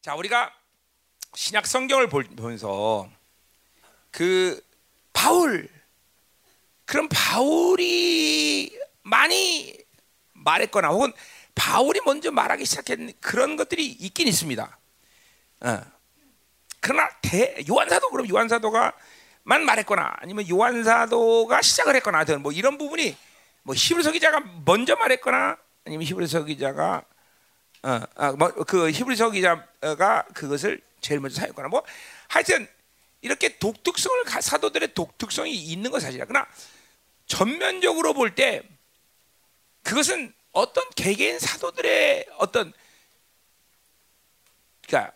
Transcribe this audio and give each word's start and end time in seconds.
자, 0.00 0.14
우리가 0.14 0.52
신약 1.34 1.66
성경을 1.66 2.08
볼- 2.08 2.24
보면서 2.24 3.08
그 4.10 4.60
바울 5.12 5.68
그런 6.84 7.08
바울이 7.08 8.78
많이 9.02 9.76
말했거나 10.32 10.88
혹은 10.88 11.12
바울이 11.54 12.00
먼저 12.04 12.30
말하기 12.30 12.64
시작한 12.64 13.12
그런 13.20 13.56
것들이 13.56 13.84
있긴 13.86 14.28
있습니다. 14.28 14.78
어. 15.60 15.80
그러나 16.80 17.10
대, 17.20 17.56
요한사도 17.68 18.10
그럼 18.10 18.28
요한사도가 18.28 18.92
만 19.42 19.64
말했거나 19.64 20.14
아니면 20.20 20.48
요한사도가 20.48 21.60
시작을 21.60 21.96
했거나 21.96 22.18
하여튼 22.18 22.42
뭐 22.42 22.52
이런 22.52 22.78
부분이 22.78 23.16
뭐 23.64 23.74
히브리서 23.76 24.12
기자가 24.12 24.40
먼저 24.64 24.94
말했거나 24.96 25.56
아니면 25.84 26.06
히브리서 26.06 26.44
기자가 26.44 27.04
어, 27.82 28.00
아, 28.16 28.32
뭐그 28.32 28.90
히브리서 28.90 29.30
기자가 29.30 30.24
그것을 30.34 30.80
제일 31.00 31.20
먼저 31.20 31.36
사용했거나 31.36 31.68
뭐 31.68 31.82
하여튼 32.28 32.66
이렇게 33.20 33.58
독특성을 33.58 34.24
가- 34.24 34.40
사도들의 34.40 34.94
독특성이 34.94 35.52
있는 35.54 35.90
건 35.90 36.00
사실이야. 36.00 36.24
그러나 36.26 36.46
전면적으로 37.26 38.14
볼 38.14 38.34
때 38.34 38.62
그것은 39.82 40.32
어떤 40.52 40.84
개개인 40.96 41.38
사도들의 41.38 42.26
어떤 42.38 42.72
그러니까 44.86 45.12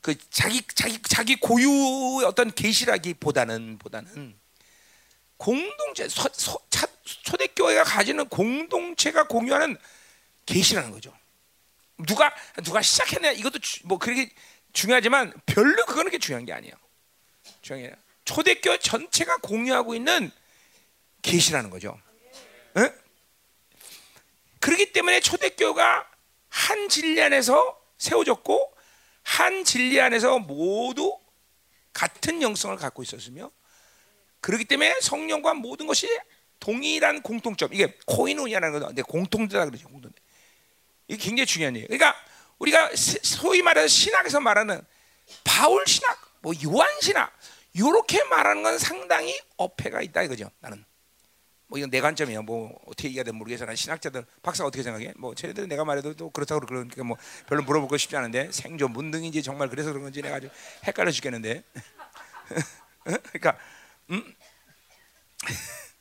그 0.00 0.14
자기 0.30 0.62
자기 0.74 1.00
자기 1.02 1.36
고유의 1.36 2.24
어떤 2.26 2.52
계시라기보다는 2.54 3.78
보다는 3.78 4.06
공동체 5.36 6.08
소, 6.08 6.28
소, 6.32 6.60
차, 6.70 6.86
초대교회가 7.04 7.84
가지는 7.84 8.28
공동체가 8.28 9.26
공유하는 9.26 9.76
계시라는 10.46 10.90
거죠. 10.90 11.16
누가 11.98 12.34
누가 12.64 12.82
시작했냐 12.82 13.32
이것도 13.32 13.58
주- 13.60 13.86
뭐 13.86 13.98
그렇게 13.98 14.30
중요하지만 14.72 15.32
별로 15.46 15.84
그거는 15.86 16.10
게 16.10 16.18
중요한 16.18 16.44
게 16.44 16.52
아니에요. 16.52 16.74
아니라 17.70 17.96
초대교회 18.24 18.78
전체가 18.78 19.36
공유하고 19.38 19.94
있는 19.94 20.30
계시라는 21.22 21.70
거죠. 21.70 21.98
응? 22.76 22.90
그렇기 24.60 24.92
때문에 24.92 25.20
초대교회가 25.20 26.10
한 26.48 26.88
진리 26.88 27.20
안에서 27.22 27.78
세워졌고 27.98 28.74
한 29.22 29.64
진리 29.64 30.00
안에서 30.00 30.38
모두 30.38 31.18
같은 31.92 32.42
영성을 32.42 32.76
갖고 32.76 33.02
있었으며 33.02 33.50
그렇기 34.40 34.64
때문에 34.64 35.00
성령과 35.00 35.54
모든 35.54 35.86
것이 35.86 36.08
동일한 36.60 37.22
공통점 37.22 37.72
이게 37.72 37.96
코이노니아라는 38.06 38.80
건데 38.80 39.02
공통되다 39.02 39.66
그러죠. 39.66 39.88
이게 41.08 41.22
굉장히 41.22 41.46
중요한 41.46 41.74
얘기예요. 41.76 41.88
그러니까 41.88 42.14
우리가 42.58 42.94
시- 42.94 43.18
소위 43.22 43.62
말해서 43.62 43.86
신학에서 43.88 44.40
말하는 44.40 44.80
바울 45.44 45.84
신학, 45.86 46.18
뭐 46.40 46.52
요한 46.64 46.88
신학 47.00 47.32
이렇게 47.72 48.22
말하는 48.24 48.62
건 48.62 48.78
상당히 48.78 49.38
어폐가 49.56 50.00
있다 50.02 50.22
이거죠. 50.22 50.50
나는 50.60 50.84
뭐 51.66 51.78
이건 51.78 51.90
내 51.90 52.00
관점이야. 52.00 52.42
뭐 52.42 52.78
어떻게 52.86 53.08
얘기해야 53.08 53.24
되는 53.24 53.36
모르겠어. 53.38 53.64
난 53.64 53.74
신학자들 53.74 54.24
박사 54.42 54.64
어떻게 54.64 54.82
생각해? 54.82 55.12
뭐 55.16 55.34
쟤네들 55.34 55.66
내가 55.68 55.84
말해도 55.84 56.14
또 56.14 56.30
그렇다고 56.30 56.64
그러니까 56.66 57.02
뭐 57.04 57.16
별로 57.48 57.62
물어볼 57.62 57.88
거 57.88 57.96
쉽지 57.96 58.16
않은데 58.16 58.50
생존 58.52 58.92
문등인지 58.92 59.42
정말 59.42 59.68
그래서 59.68 59.90
그런 59.90 60.04
건지 60.04 60.22
내가 60.22 60.36
아주 60.36 60.48
헷갈려 60.86 61.10
죽겠는데. 61.10 61.64
그러니까 63.04 63.58
음. 64.10 64.34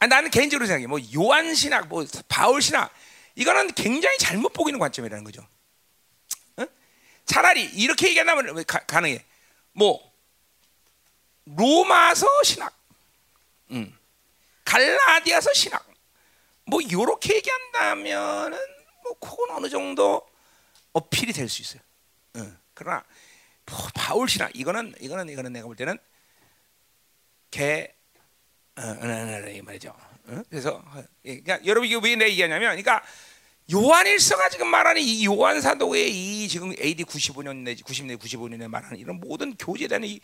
아, 0.00 0.06
나는 0.06 0.30
개인적으로 0.30 0.66
생각해. 0.66 0.86
뭐 0.86 0.98
요한 1.16 1.54
신학, 1.54 1.88
뭐 1.88 2.04
바울 2.28 2.62
신학 2.62 2.92
이거는 3.38 3.72
굉장히 3.74 4.18
잘못 4.18 4.52
보이는 4.52 4.80
관점이라는 4.80 5.22
거죠. 5.22 5.46
어? 6.56 6.64
차라리 7.24 7.62
이렇게 7.64 8.08
얘기한다면 8.08 8.64
가, 8.64 8.80
가능해. 8.80 9.24
뭐 9.72 10.12
로마서 11.44 12.26
신학, 12.42 12.76
음. 13.70 13.96
갈라디아서 14.64 15.52
신학, 15.54 15.88
뭐 16.64 16.80
이렇게 16.80 17.36
얘기한다면은 17.36 18.58
뭐 19.04 19.14
그건 19.20 19.50
어느 19.56 19.68
정도 19.68 20.28
어필이 20.92 21.32
될 21.32 21.48
수 21.48 21.62
있어요. 21.62 21.80
어. 22.38 22.56
그러나 22.74 23.04
뭐 23.66 23.78
바울 23.94 24.28
신학 24.28 24.50
이거는 24.54 24.94
이거는 25.00 25.28
이거는 25.28 25.52
내가 25.52 25.66
볼 25.68 25.76
때는 25.76 25.96
개 27.52 27.94
어, 28.76 28.82
어, 28.82 28.84
어, 28.84 29.62
말이죠. 29.62 29.90
어? 30.26 30.42
그래서 30.50 30.84
그러니까 31.22 31.64
여러분 31.64 31.86
이게 31.88 31.98
왜 32.02 32.16
내 32.16 32.28
얘기하냐면, 32.30 32.70
그러니까 32.76 33.02
요한일서가 33.70 34.48
지금 34.48 34.68
말하는 34.68 35.02
이 35.02 35.26
요한 35.26 35.60
사도의 35.60 36.10
이 36.10 36.48
지금 36.48 36.72
AD 36.80 37.04
95년 37.04 37.56
내지 37.64 37.82
90년 37.82 38.18
95년에 38.18 38.66
말하는 38.68 38.98
이런 38.98 39.20
모든 39.20 39.54
교제에 39.56 39.88
대한 39.88 40.04
이 40.04 40.20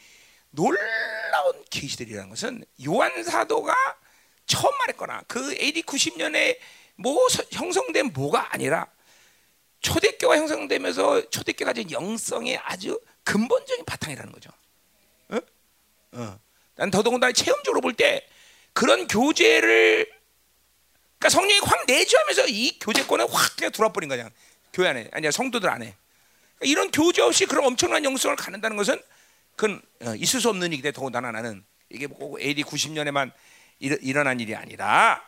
놀라운 0.51 1.63
계시들이라는 1.71 2.31
것은 2.31 2.65
요한 2.87 3.23
사도가 3.23 3.75
처음 4.47 4.77
말했거나 4.79 5.25
그 5.27 5.53
AD 5.55 5.83
90년에 5.83 6.57
뭐 6.97 7.29
서- 7.29 7.43
형성된 7.53 8.13
뭐가 8.15 8.55
아니라 8.55 8.87
초대교가 9.81 10.37
형성되면서 10.39 11.29
초대교가 11.29 11.71
가진 11.73 11.91
영성의 11.91 12.57
아주 12.59 12.99
근본적인 13.25 13.85
바탕이라는 13.85 14.33
거죠. 14.33 14.51
어? 15.29 15.39
어. 16.13 16.39
난 16.77 16.91
더더군다나 16.91 17.33
체험적으로 17.33 17.83
볼 17.83 17.93
때 17.95 18.27
그런 18.73 19.07
교제를 19.07 20.11
그러니까 21.25 21.31
성령이 21.31 21.61
확 21.61 21.87
내주하면서 21.87 22.49
이 22.49 22.79
교제권을 22.81 23.27
확 23.33 23.57
그냥 23.57 23.73
들어와 23.73 23.91
버린 23.93 24.11
거냐 24.11 24.29
교회 24.75 24.89
안에 24.89 25.09
아니야 25.11 25.31
성도들 25.31 25.71
안에 25.71 25.97
그러니까 26.59 26.67
이런 26.71 26.91
교제 26.91 27.23
없이 27.23 27.47
그런 27.47 27.65
엄청난 27.65 28.05
영성을 28.05 28.37
갖는다는 28.37 28.77
것은 28.77 29.01
그건 29.57 29.81
어, 30.03 30.15
있을 30.17 30.41
수 30.43 30.51
없는 30.51 30.69
일인데 30.73 30.93
더군다나 30.93 31.33
나는 31.33 31.65
이게 31.89 32.07
꼭 32.07 32.39
AD 32.39 32.65
90년에만 32.65 33.33
일, 33.79 33.99
일어난 34.03 34.39
일이 34.39 34.55
아니라 34.55 35.25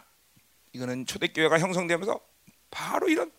이거는 0.75 1.07
초대교회가 1.07 1.59
형성되면서 1.61 2.21
바로 2.71 3.09
이런 3.09 3.33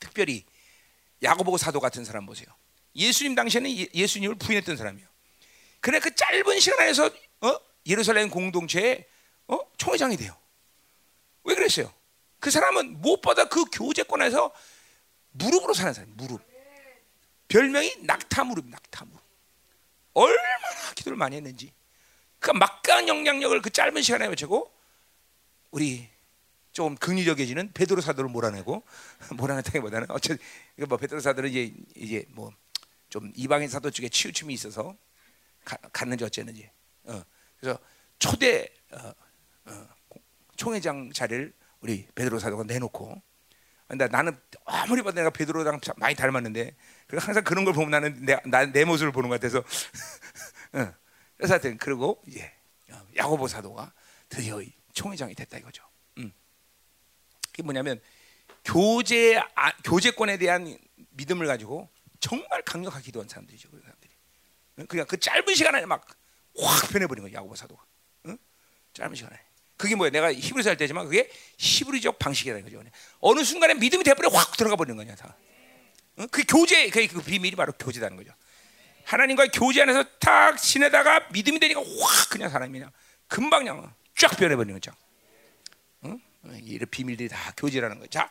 특별히 0.00 0.46
야고보 1.22 1.58
사도 1.58 1.78
같은 1.78 2.06
사람 2.06 2.24
보세요. 2.24 2.46
예수님 2.96 3.34
당시에는 3.34 3.70
예- 3.76 3.88
예수님을 3.92 4.36
부인했던 4.36 4.78
사람이요. 4.78 5.06
그래 5.80 6.00
그 6.00 6.14
짧은 6.14 6.58
시간 6.60 6.80
안에서 6.80 7.10
어? 7.42 7.56
예루살렘 7.84 8.30
공동체의 8.30 9.04
어? 9.48 9.58
총회장이 9.76 10.16
돼요. 10.16 10.34
왜 11.44 11.54
그랬어요? 11.54 11.92
그 12.40 12.50
사람은 12.50 13.00
무엇보다 13.00 13.48
그 13.48 13.64
교제권에서 13.72 14.52
무릎으로 15.32 15.74
사는 15.74 15.92
사람, 15.92 16.10
무릎. 16.16 16.40
별명이 17.48 17.96
낙타 18.02 18.44
무릎, 18.44 18.66
낙타 18.68 19.04
무릎. 19.06 19.22
얼마나 20.14 20.92
기도를 20.94 21.16
많이 21.16 21.36
했는지. 21.36 21.72
그 22.38 22.50
막강한 22.50 23.08
영향력을 23.08 23.60
그 23.62 23.70
짧은 23.70 24.00
시간에 24.02 24.26
외치고 24.28 24.72
우리 25.70 26.08
좀 26.72 26.94
긍휼적이지는 26.96 27.72
베드로 27.72 28.00
사도를 28.00 28.30
몰아내고 28.30 28.82
몰아냈다기보다는 29.36 30.10
어쨌든 30.10 30.38
뭐 30.86 30.96
베드로 30.98 31.20
사도는 31.20 31.50
이제 31.50 31.72
이제 31.96 32.24
뭐 32.30 32.52
좀 33.10 33.32
이방인 33.34 33.70
사도 33.70 33.90
쪽에 33.90 34.10
치우침이 34.10 34.52
있어서 34.52 34.94
가, 35.64 35.78
갔는지 35.94 36.24
어쨌는지. 36.24 36.70
어. 37.04 37.22
그래서 37.58 37.78
초대 38.18 38.68
어, 38.92 38.98
어, 38.98 39.14
공- 39.64 39.88
총회장 40.58 41.10
자리를 41.12 41.54
우리 41.80 42.06
베드로 42.14 42.38
사도가 42.38 42.64
내놓고. 42.64 43.22
근데 43.86 44.06
나는 44.08 44.38
아무리 44.66 45.00
봐도 45.00 45.14
내가 45.14 45.30
베드로랑 45.30 45.80
참 45.80 45.94
많이 45.96 46.14
닮았는데 46.14 46.76
그리고 47.06 47.24
항상 47.24 47.42
그런 47.42 47.64
걸 47.64 47.72
보면 47.72 47.90
나는 47.90 48.22
내, 48.26 48.38
나, 48.44 48.66
내 48.66 48.84
모습을 48.84 49.12
보는 49.12 49.30
것 49.30 49.40
같아서 49.40 49.60
어. 50.76 50.92
그래서 51.38 51.54
하여튼 51.54 51.78
그리고 51.78 52.22
이제 52.26 52.52
어, 52.90 53.00
야고보 53.16 53.48
사도가 53.48 53.94
드디어 54.28 54.60
이 54.60 54.74
총회장이 54.92 55.34
됐다 55.34 55.56
이거죠. 55.56 55.82
음. 56.18 56.30
그게 57.50 57.62
뭐냐면 57.62 57.98
교제 58.62 59.38
아, 59.54 59.72
교제권에 59.84 60.36
대한 60.36 60.76
믿음을 61.12 61.46
가지고 61.46 61.88
정말 62.20 62.60
강력하게 62.62 63.04
기도한 63.04 63.26
사람들이죠. 63.26 63.70
그 63.70 63.80
사람들이. 63.80 64.12
응? 64.80 64.86
그러니까 64.86 65.08
그 65.08 65.18
짧은 65.18 65.54
시간 65.54 65.74
안에 65.74 65.86
막 65.86 66.18
확 66.60 66.90
변해버린 66.90 67.22
거예요. 67.22 67.36
야고보 67.36 67.54
사도가. 67.54 67.84
응? 68.26 68.38
짧은 68.92 69.14
시간에. 69.14 69.40
그게 69.78 69.94
뭐야? 69.94 70.10
내가 70.10 70.32
히브리서 70.32 70.70
할 70.70 70.76
때지만 70.76 71.06
그게 71.06 71.30
히브리적 71.56 72.18
방식이라는 72.18 72.64
거죠. 72.64 72.82
어느 73.20 73.44
순간에 73.44 73.74
믿음이 73.74 74.04
돼버려 74.04 74.28
확 74.28 74.56
들어가 74.56 74.76
버리는 74.76 74.96
거냐 74.96 75.14
다. 75.14 75.36
응? 76.18 76.26
그 76.30 76.42
교제, 76.46 76.90
그, 76.90 77.06
그 77.06 77.22
비밀이 77.22 77.54
바로 77.54 77.72
교제라는 77.72 78.16
거죠. 78.16 78.32
하나님과의 79.04 79.50
교제 79.54 79.80
안에서 79.82 80.04
탁 80.18 80.58
지내다가 80.58 81.28
믿음이 81.30 81.60
되니까 81.60 81.80
확 81.80 82.28
그냥 82.28 82.50
사람이 82.50 82.72
그냥 82.72 82.90
금방 83.28 83.60
그냥 83.60 83.94
쫙 84.16 84.36
변해버리는 84.36 84.74
거죠. 84.74 84.90
응? 86.04 86.20
이런 86.64 86.88
비밀들이 86.90 87.28
다 87.28 87.52
교제라는 87.56 88.00
거죠. 88.00 88.10
자, 88.10 88.30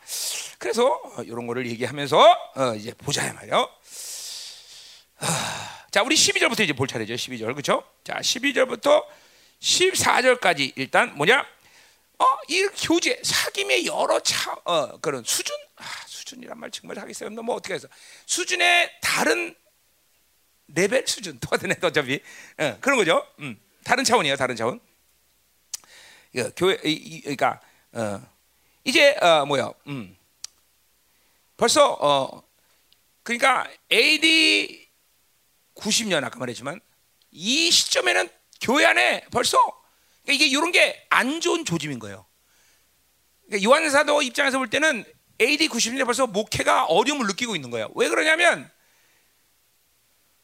그래서 0.58 1.00
어, 1.16 1.22
이런 1.22 1.46
거를 1.46 1.66
얘기하면서 1.66 2.52
어, 2.56 2.74
이제 2.74 2.92
보자 2.92 3.32
말이요. 3.32 3.68
자, 5.90 6.02
우리 6.02 6.14
12절부터 6.14 6.60
이제 6.60 6.74
볼 6.74 6.86
차례죠. 6.86 7.14
12절. 7.14 7.54
그렇죠? 7.54 7.82
자, 8.04 8.20
12절부터 8.20 9.04
14절까지 9.60 10.72
일단 10.76 11.14
뭐냐? 11.16 11.40
어, 12.20 12.24
이 12.48 12.66
교제, 12.82 13.20
사귐의 13.22 13.86
여러 13.86 14.20
차 14.20 14.52
어, 14.64 14.98
그런 14.98 15.22
수준? 15.24 15.54
아, 15.76 15.84
수준. 16.06 16.18
수준이란 16.28 16.58
말 16.58 16.70
정말 16.70 16.98
하겠어요. 16.98 17.30
뭐 17.30 17.54
어떻게 17.54 17.74
해서 17.74 17.88
수준의 18.26 19.00
다른 19.00 19.54
레벨 20.68 21.06
수준 21.06 21.38
똑같은 21.38 21.70
애도 21.70 21.86
어차피 21.86 22.20
예, 22.60 22.76
그런 22.80 22.98
거죠. 22.98 23.26
음, 23.38 23.58
다른 23.84 24.04
차원이에요. 24.04 24.36
다른 24.36 24.54
차원. 24.56 24.80
이 26.34 26.42
교회 26.56 26.78
이, 26.84 26.92
이, 26.92 27.20
그러니까 27.22 27.60
어, 27.92 28.20
이제 28.84 29.12
어, 29.20 29.46
뭐야? 29.46 29.72
음, 29.86 30.16
벌써 31.56 31.92
어, 31.92 32.42
그러니까 33.22 33.70
AD 33.90 34.88
90년 35.74 36.22
아까 36.24 36.38
말했지만 36.38 36.80
이 37.30 37.70
시점에는 37.70 38.28
교회 38.60 38.84
안에 38.84 39.24
벌써 39.30 39.58
그러니까 40.24 40.44
이게 40.44 40.46
이런 40.46 40.72
게 40.72 41.06
안 41.10 41.40
좋은 41.40 41.64
조짐인 41.64 41.98
거예요. 41.98 42.26
그러니까 43.46 43.68
요한 43.68 43.90
사도 43.90 44.22
입장에서 44.22 44.58
볼 44.58 44.68
때는 44.70 45.04
AD 45.40 45.68
90년에 45.68 46.04
벌써 46.04 46.26
목회가 46.26 46.84
어려움을 46.84 47.26
느끼고 47.26 47.56
있는 47.56 47.70
거예요. 47.70 47.90
왜 47.94 48.08
그러냐면 48.08 48.70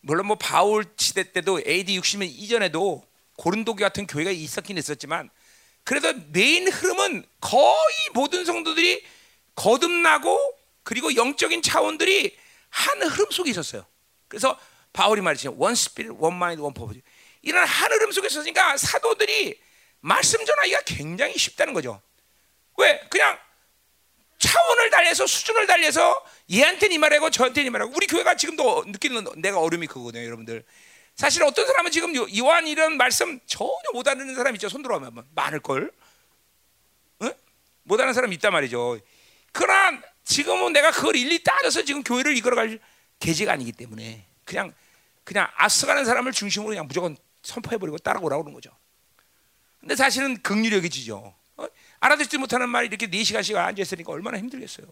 물론 0.01 0.27
뭐 0.27 0.37
바울 0.37 0.85
시대 0.97 1.33
때도 1.33 1.61
AD 1.67 1.99
60년 1.99 2.25
이전에도 2.29 3.07
고린도 3.37 3.75
같은 3.75 4.07
교회가 4.07 4.31
있었긴 4.31 4.79
있었지만 4.79 5.31
그래도 5.83 6.13
메인 6.33 6.69
흐름은 6.69 7.25
거의 7.41 7.95
모든 8.15 8.45
성도들이 8.45 9.05
거듭나고 9.55 10.39
그리고 10.83 11.15
영적인 11.15 11.63
차원들이 11.63 12.37
한 12.71 13.03
흐름 13.03 13.31
속에 13.31 13.51
있었어요. 13.51 13.87
그래서 14.29 14.59
바울이 14.93 15.21
말이죠. 15.21 15.55
one 15.59 15.75
spirit, 15.75 16.13
one 16.19 16.35
mind, 16.35 16.61
one 16.63 16.73
purpose. 16.75 17.01
이런 17.45 17.67
한 17.67 17.93
흐름 17.93 18.11
속에 18.11 18.27
있으니까 18.27 18.77
사도들이 18.77 19.61
말씀 20.01 20.45
전하기가 20.45 20.81
굉장히 20.87 21.37
쉽다는 21.37 21.73
거죠. 21.75 22.01
왜? 22.77 23.01
그냥 23.11 23.39
차원을 24.39 24.91
달려서 24.91 25.27
수준을 25.27 25.67
달려서 25.67 26.25
얘한테는 26.53 26.95
이 26.95 26.99
말하고 26.99 27.31
쟤한테는 27.31 27.67
이 27.69 27.71
말하고 27.71 27.93
우리 27.95 28.07
교회가 28.07 28.37
지금도 28.37 28.85
느끼는 28.89 29.25
내가 29.37 29.61
어려움이 29.61 29.87
그거거든요, 29.87 30.25
여러분들. 30.25 30.65
사실 31.15 31.43
어떤 31.45 31.67
사람은 31.67 31.91
지금 31.91 32.13
요한 32.37 32.67
이런 32.67 32.97
말씀 32.97 33.39
전혀 33.47 33.73
못 33.93 34.07
알아듣는 34.09 34.35
사람 34.35 34.55
있죠. 34.57 34.69
손 34.69 34.83
들어 34.83 34.99
보면 34.99 35.25
많을 35.35 35.61
걸. 35.61 35.93
응? 37.23 37.33
못 37.85 38.01
아는 38.01 38.13
사람 38.13 38.33
있단 38.33 38.53
말이죠. 38.53 38.99
그러나 39.53 40.03
지금은 40.25 40.73
내가 40.73 40.91
그걸 40.91 41.17
일일이 41.17 41.43
따져서 41.45 41.85
지금 41.85 42.03
교회를 42.03 42.37
이끌어갈 42.37 42.81
계제가 43.21 43.53
아니기 43.53 43.73
때문에 43.73 44.27
그냥 44.45 44.75
그냥 45.23 45.49
아스가는 45.57 46.05
사람을 46.05 46.33
중심으로 46.33 46.71
그냥 46.71 46.87
무조건 46.87 47.17
선포해버리고 47.45 47.99
따라오라고 47.99 48.43
그러는 48.43 48.55
거죠. 48.55 48.77
근데 49.81 49.95
사실은 49.95 50.41
극률력이 50.43 50.91
지죠. 50.91 51.35
어? 51.57 51.67
알아듣지 52.01 52.39
못하는 52.39 52.69
말이 52.69 52.89
이렇게 52.89 53.07
4시간씩 53.07 53.55
앉아있으니까 53.57 54.13
얼마나 54.13 54.39
힘들겠어요. 54.39 54.87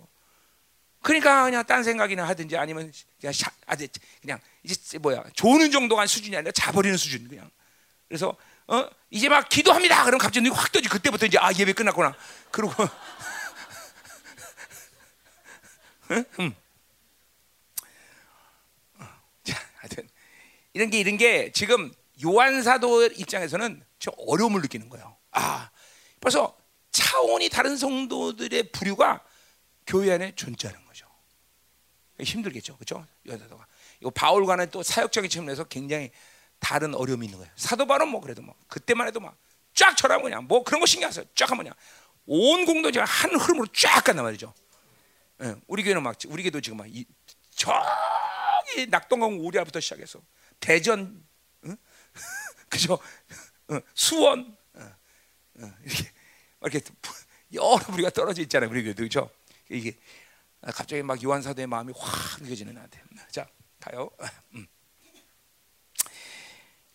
그러니까 1.01 1.45
그냥 1.45 1.65
딴 1.65 1.83
생각이나 1.83 2.29
하든지 2.29 2.57
아니면 2.57 2.93
그냥 3.21 3.33
샤, 3.33 3.51
아주 3.67 3.89
그냥 4.21 4.39
이제 4.63 4.99
뭐야 4.99 5.25
조는 5.35 5.73
정도가 5.73 6.07
수준이 6.07 6.37
아니라 6.37 6.53
자버리는 6.53 6.97
수준 6.97 7.27
그냥. 7.29 7.51
그래서 8.07 8.37
어 8.69 8.89
이제 9.11 9.29
막 9.29 9.49
기도합니다. 9.49 10.05
그럼 10.05 10.19
갑자기 10.19 10.45
눈이 10.45 10.55
확 10.55 10.71
떠지 10.71 10.89
그때부터 10.89 11.27
이제 11.27 11.39
아 11.39 11.53
예배 11.53 11.73
끝났구나. 11.73 12.15
그러고 12.53 12.73
음. 16.39 16.55
자, 19.43 19.59
하여튼 19.77 20.09
이런 20.75 20.91
게 20.91 21.01
이런 21.01 21.17
게 21.17 21.51
지금 21.53 21.93
요한 22.25 22.63
사도 22.63 23.05
입장에서는 23.05 23.85
저 23.99 24.13
어려움을 24.17 24.61
느끼는 24.63 24.89
거예요. 24.89 25.17
아, 25.33 25.71
벌써 26.21 26.57
차원이 26.91 27.49
다른 27.49 27.77
성도들의 27.77 28.71
부류가 28.73 29.25
교회 29.87 30.13
안에 30.13 30.35
존재하는 30.35 30.85
거죠. 30.87 31.07
힘들겠죠, 32.21 32.77
그렇죠? 32.77 33.07
사도가 33.27 33.67
이거 34.01 34.11
바울과는 34.11 34.71
또 34.71 34.83
사역적인 34.83 35.31
측면에서 35.31 35.65
굉장히 35.65 36.11
다른 36.59 36.95
어려움이 36.95 37.27
있는 37.27 37.39
거예요. 37.39 37.53
사도 37.57 37.87
바울은 37.87 38.09
뭐 38.09 38.21
그래도 38.21 38.43
뭐 38.43 38.55
그때만 38.69 39.07
해도 39.07 39.21
막 39.21 39.37
쫙 39.75 39.97
절하면 39.97 40.23
그냥 40.25 40.47
뭐 40.47 40.63
그런 40.63 40.81
거 40.81 40.87
신경 40.87 41.09
안 41.09 41.13
써요. 41.13 41.25
쫙 41.35 41.51
하면 41.51 41.65
그냥 41.65 41.75
온 42.27 42.65
공동체가 42.65 43.05
한 43.05 43.35
흐름으로 43.35 43.67
쫙 43.73 44.03
간단 44.05 44.25
말이죠. 44.25 44.53
예, 45.43 45.55
우리 45.67 45.83
교회는 45.83 46.03
막 46.03 46.17
우리 46.29 46.43
교회도 46.43 46.61
지금 46.61 46.79
막 46.79 46.87
이, 46.89 47.05
저기 47.51 48.87
낙동강 48.89 49.39
오리아부터 49.41 49.81
시작해서 49.81 50.21
대전, 50.61 51.01
응? 51.01 51.27
그죠? 52.69 52.95
어, 53.69 53.81
수원 53.95 54.57
어, 54.75 54.81
어, 55.61 55.73
이렇게 55.85 56.11
이렇게 56.63 56.81
여러 57.53 57.81
우리가 57.93 58.11
떨어져 58.11 58.43
있잖아요. 58.43 58.71
우리 58.71 58.83
그죠? 58.95 59.31
이게 59.69 59.97
갑자기 60.61 61.03
막 61.03 61.23
요한 61.23 61.43
사도의 61.43 61.67
마음이 61.67 61.93
확 61.97 62.43
느껴지는 62.43 62.75
나한테. 62.75 63.03
자 63.31 63.47
가요. 63.81 64.11
음. 64.55 64.67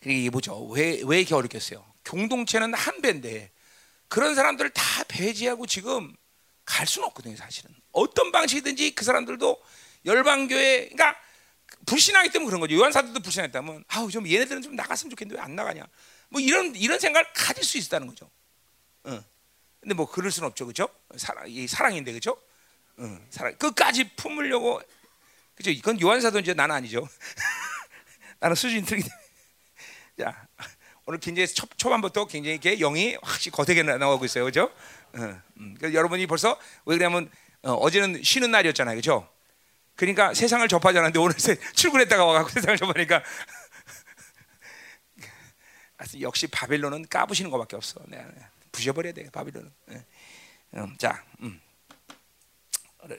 이게 0.04 0.30
뭐죠? 0.30 0.64
왜 0.68 1.02
왜 1.04 1.18
이렇게 1.20 1.34
어렵겠어요? 1.34 1.84
공동체는 2.08 2.72
한 2.74 3.00
배인데 3.02 3.50
그런 4.08 4.34
사람들을 4.34 4.70
다 4.70 5.04
배제하고 5.08 5.66
지금 5.66 6.16
갈 6.64 6.86
수는 6.86 7.08
없거든요, 7.08 7.36
사실은. 7.36 7.74
어떤 7.92 8.30
방식이든지 8.32 8.94
그 8.94 9.04
사람들도 9.04 9.60
열방교회, 10.06 10.88
그러니까 10.90 11.16
불신하기 11.86 12.30
때문에 12.30 12.46
그런 12.48 12.60
거죠. 12.60 12.74
요한 12.76 12.92
사도도 12.92 13.20
불신했다면, 13.20 13.84
아우 13.88 14.10
좀 14.10 14.26
얘네들은 14.28 14.62
좀 14.62 14.76
나갔으면 14.76 15.10
좋겠는데 15.10 15.40
왜 15.40 15.44
안 15.44 15.54
나가냐? 15.56 15.84
뭐 16.28 16.40
이런 16.40 16.74
이런 16.76 16.98
생각을 16.98 17.26
가질 17.32 17.64
수 17.64 17.78
있다는 17.78 18.06
거죠. 18.06 18.30
응. 19.06 19.22
근데 19.80 19.94
뭐 19.94 20.10
그럴 20.10 20.30
수는 20.30 20.48
없죠, 20.48 20.66
그렇죠? 20.66 20.88
사랑, 21.16 21.44
이 21.48 21.66
사랑인데, 21.66 22.12
그렇죠? 22.12 22.36
응, 22.98 23.24
사랑 23.30 23.56
끝까지 23.56 24.10
품으려고, 24.16 24.80
그죠? 25.54 25.70
이건 25.70 26.00
요한 26.00 26.20
사도 26.20 26.38
이제 26.40 26.52
나는 26.52 26.74
아니죠. 26.74 27.08
나는 28.40 28.54
수준이 28.56 28.84
틀리기 28.84 29.08
자, 30.20 30.48
오늘 31.06 31.20
굉장히 31.20 31.46
초, 31.46 31.66
초반부터 31.76 32.26
굉장히 32.26 32.54
이렇게 32.54 32.76
영이 32.76 33.16
확실히 33.22 33.52
거세게 33.52 33.82
나오고 33.84 34.24
있어요? 34.24 34.44
응, 35.14 35.40
응. 35.58 35.74
그래서 35.78 35.94
여러분이 35.94 36.26
벌써 36.26 36.58
왜 36.84 36.98
그러냐면 36.98 37.30
어, 37.62 37.88
제는 37.90 38.22
쉬는 38.22 38.50
날이었잖아요, 38.50 38.94
그렇죠? 39.00 39.28
그러니까 39.98 40.32
세상을 40.32 40.66
접하지 40.68 40.98
않았는데 40.98 41.18
오늘 41.18 41.34
출근했다가 41.74 42.24
와갖고 42.24 42.50
세상을 42.50 42.78
접하니까 42.78 43.22
역시 46.20 46.46
바빌론은 46.46 47.08
까부시는 47.08 47.50
것밖에 47.50 47.74
없어. 47.74 48.00
네, 48.06 48.18
네. 48.18 48.46
부셔버려야 48.70 49.12
돼, 49.12 49.28
바빌론은. 49.30 49.72
네. 49.86 50.04
음, 50.74 50.94
자, 50.98 51.24
음. 51.40 51.60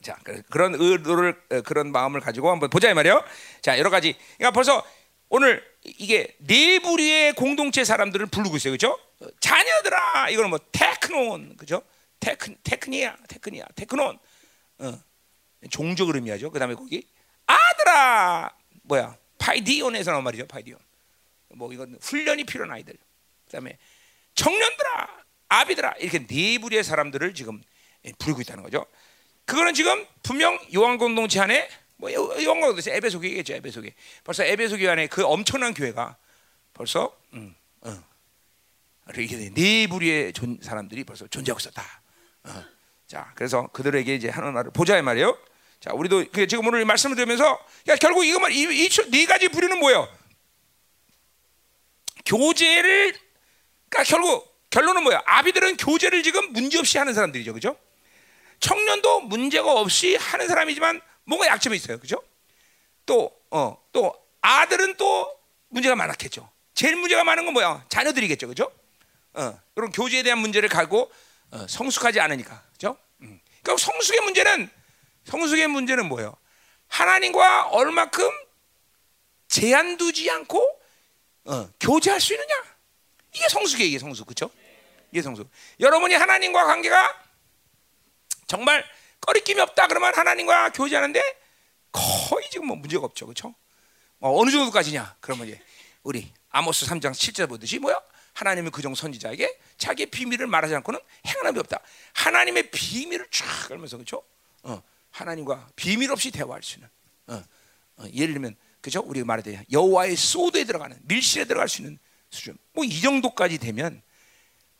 자 0.02 0.18
그런 0.50 0.76
의도를 0.76 1.42
어, 1.52 1.62
그런 1.62 1.92
마음을 1.92 2.22
가지고 2.22 2.50
한번 2.50 2.70
보자 2.70 2.90
이 2.90 2.94
말이요. 2.94 3.26
자 3.62 3.78
여러 3.78 3.90
가지. 3.90 4.16
그러니까 4.38 4.52
벌써 4.52 4.82
오늘 5.28 5.62
이게 5.84 6.34
네 6.40 6.80
부류의 6.80 7.34
공동체 7.34 7.84
사람들을 7.84 8.28
부르고 8.28 8.56
있어요, 8.56 8.72
그렇죠? 8.72 8.98
자녀들아, 9.42 10.30
이거는 10.30 10.50
뭐 10.50 10.60
τέκνον, 10.72 11.58
그죠? 11.58 11.82
τεκ 12.22 12.56
τεκνία, 12.64 13.18
τεκνία, 13.28 13.66
τέκνον. 13.76 14.18
어. 14.80 15.09
종족을 15.70 16.16
의미하죠. 16.16 16.52
그 16.52 16.60
다음에 16.60 16.76
거기 16.76 17.08
아들아, 17.46 18.52
뭐야? 18.84 19.18
παιδίον에서 19.38 20.12
나온 20.12 20.24
말이죠, 20.24 20.48
παιδίον. 20.48 20.80
뭐 21.56 21.74
이건 21.74 21.98
훈련이 22.02 22.44
필요한 22.46 22.72
아이들. 22.72 22.94
그 23.46 23.52
다음에 23.52 23.78
청년들아, 24.36 25.24
아비들아 25.50 25.94
이렇게 26.00 26.26
네 26.26 26.60
부류의 26.60 26.84
사람들을 26.84 27.34
지금 27.34 27.62
부르고 28.20 28.42
있다는 28.42 28.64
거죠. 28.64 28.86
그거는 29.46 29.74
지금 29.74 30.06
분명 30.22 30.60
요한 30.76 30.98
공동체 30.98 31.40
안에 31.40 31.68
뭐 31.98 32.14
요한 32.14 32.62
공동체 32.62 32.96
에베소 32.96 33.20
교회겠죠, 33.20 33.56
에베소 33.56 33.82
교회. 33.82 33.94
벌써 34.24 34.44
에베소 34.44 34.78
교회 34.78 34.90
안에 34.90 35.08
그 35.08 35.26
엄청난 35.26 35.74
교회가 35.74 36.16
벌써 36.74 37.18
음, 37.34 37.56
어. 37.82 38.04
이렇게 39.14 39.50
네 39.50 39.88
부류의 39.88 40.34
존, 40.34 40.60
사람들이 40.62 41.04
벌써 41.04 41.28
존재하고 41.28 41.60
있었다. 41.60 41.84
어. 42.44 42.64
자, 43.08 43.32
그래서 43.34 43.68
그들에게 43.68 44.14
이제 44.14 44.30
하나를 44.30 44.72
보자 44.72 44.98
이 44.98 45.02
말이에요. 45.02 45.36
자, 45.80 45.92
우리도 45.94 46.26
지금 46.48 46.68
오늘 46.68 46.84
말씀을 46.86 47.16
들으면서 47.16 47.60
야, 47.88 47.96
결국 47.96 48.26
이거만 48.26 48.52
이네 48.52 49.26
가지 49.26 49.48
부류는 49.48 49.80
뭐예요? 49.80 50.08
교제를 52.26 53.18
그러니까 53.90 54.04
결국 54.04 54.60
결론은 54.70 55.04
뭐야? 55.04 55.22
아비들은 55.26 55.78
교제를 55.78 56.22
지금 56.22 56.52
문제 56.52 56.78
없이 56.78 56.98
하는 56.98 57.14
사람들이죠, 57.14 57.54
그죠? 57.54 57.78
청년도 58.60 59.22
문제가 59.22 59.72
없이 59.72 60.16
하는 60.16 60.48
사람이지만 60.48 61.02
뭔가 61.24 61.48
약점이 61.48 61.76
있어요, 61.78 61.98
그죠? 62.00 62.22
또 63.06 63.32
어, 63.50 63.82
또 63.94 64.14
아들은 64.42 64.98
또 64.98 65.34
문제가 65.70 65.96
많았겠죠. 65.96 66.50
제일 66.74 66.98
문제가 66.98 67.24
많은 67.24 67.46
건 67.46 67.54
뭐야? 67.54 67.86
자녀들이겠죠, 67.90 68.48
그죠? 68.50 68.72
어, 69.34 69.60
그런 69.74 69.92
교제에 69.92 70.24
대한 70.24 70.40
문제를 70.40 70.68
가고 70.68 71.10
어, 71.52 71.66
성숙하지 71.68 72.20
않으니까, 72.20 72.64
그죠? 72.74 72.98
음. 73.22 73.40
그러니까 73.64 73.84
성숙의 73.84 74.22
문제는 74.22 74.70
성숙의 75.26 75.68
문제는 75.68 76.08
뭐예요? 76.08 76.36
하나님과 76.88 77.68
얼마큼 77.70 78.30
제한 79.48 79.98
두지 79.98 80.30
않고 80.30 80.80
어, 81.46 81.70
교제할 81.80 82.20
수 82.20 82.34
있느냐? 82.34 82.54
이게 83.34 83.48
성숙이에요, 83.50 83.90
이게 83.90 84.00
성숙, 84.00 84.28
그렇죠? 84.28 84.52
이게 85.12 85.22
성숙. 85.22 85.50
여러분이 85.80 86.14
하나님과 86.16 86.66
관계가 86.66 87.24
정말 88.48 88.84
꺼리낌이 89.22 89.60
없다 89.62 89.88
그러면 89.88 90.14
하나님과 90.16 90.72
교제하는데 90.72 91.22
거의 91.92 92.50
지금 92.50 92.68
뭐 92.68 92.76
문제가 92.76 93.06
없죠, 93.06 93.26
그렇죠? 93.26 93.54
뭐 94.20 94.40
어느 94.40 94.52
정도까지냐? 94.52 95.18
그러면 95.20 95.48
이제 95.48 95.62
우리 96.04 96.32
아모스 96.50 96.86
3장 96.86 97.12
7절 97.12 97.50
보듯이 97.50 97.80
뭐야? 97.80 98.00
하나님은 98.34 98.72
그종 98.72 98.96
선지자에게 98.96 99.60
자기의 99.78 100.08
비밀을 100.08 100.48
말하지 100.48 100.76
않고는 100.76 101.00
게 101.54 101.60
없다. 101.60 101.80
하나님의 102.14 102.70
비밀을 102.72 103.28
쫙 103.32 103.72
알면서 103.72 103.98
그렇죠? 103.98 104.24
어, 104.64 104.82
하나님과 105.12 105.70
비밀 105.76 106.12
없이 106.12 106.32
대화할 106.32 106.64
수 106.64 106.76
있는. 106.76 106.90
어, 107.28 107.44
어, 107.98 108.06
예를 108.14 108.34
들면 108.34 108.56
그죠? 108.82 109.02
우리가 109.02 109.26
말하듯 109.26 109.66
여호와의 109.72 110.16
소드에 110.16 110.64
들어가는 110.64 110.98
밀실에 111.04 111.46
들어갈 111.46 111.68
수 111.68 111.82
있는 111.82 112.00
수준. 112.30 112.58
뭐 112.74 112.86
이 112.86 113.02
정도까지 113.02 113.58
되면 113.58 114.02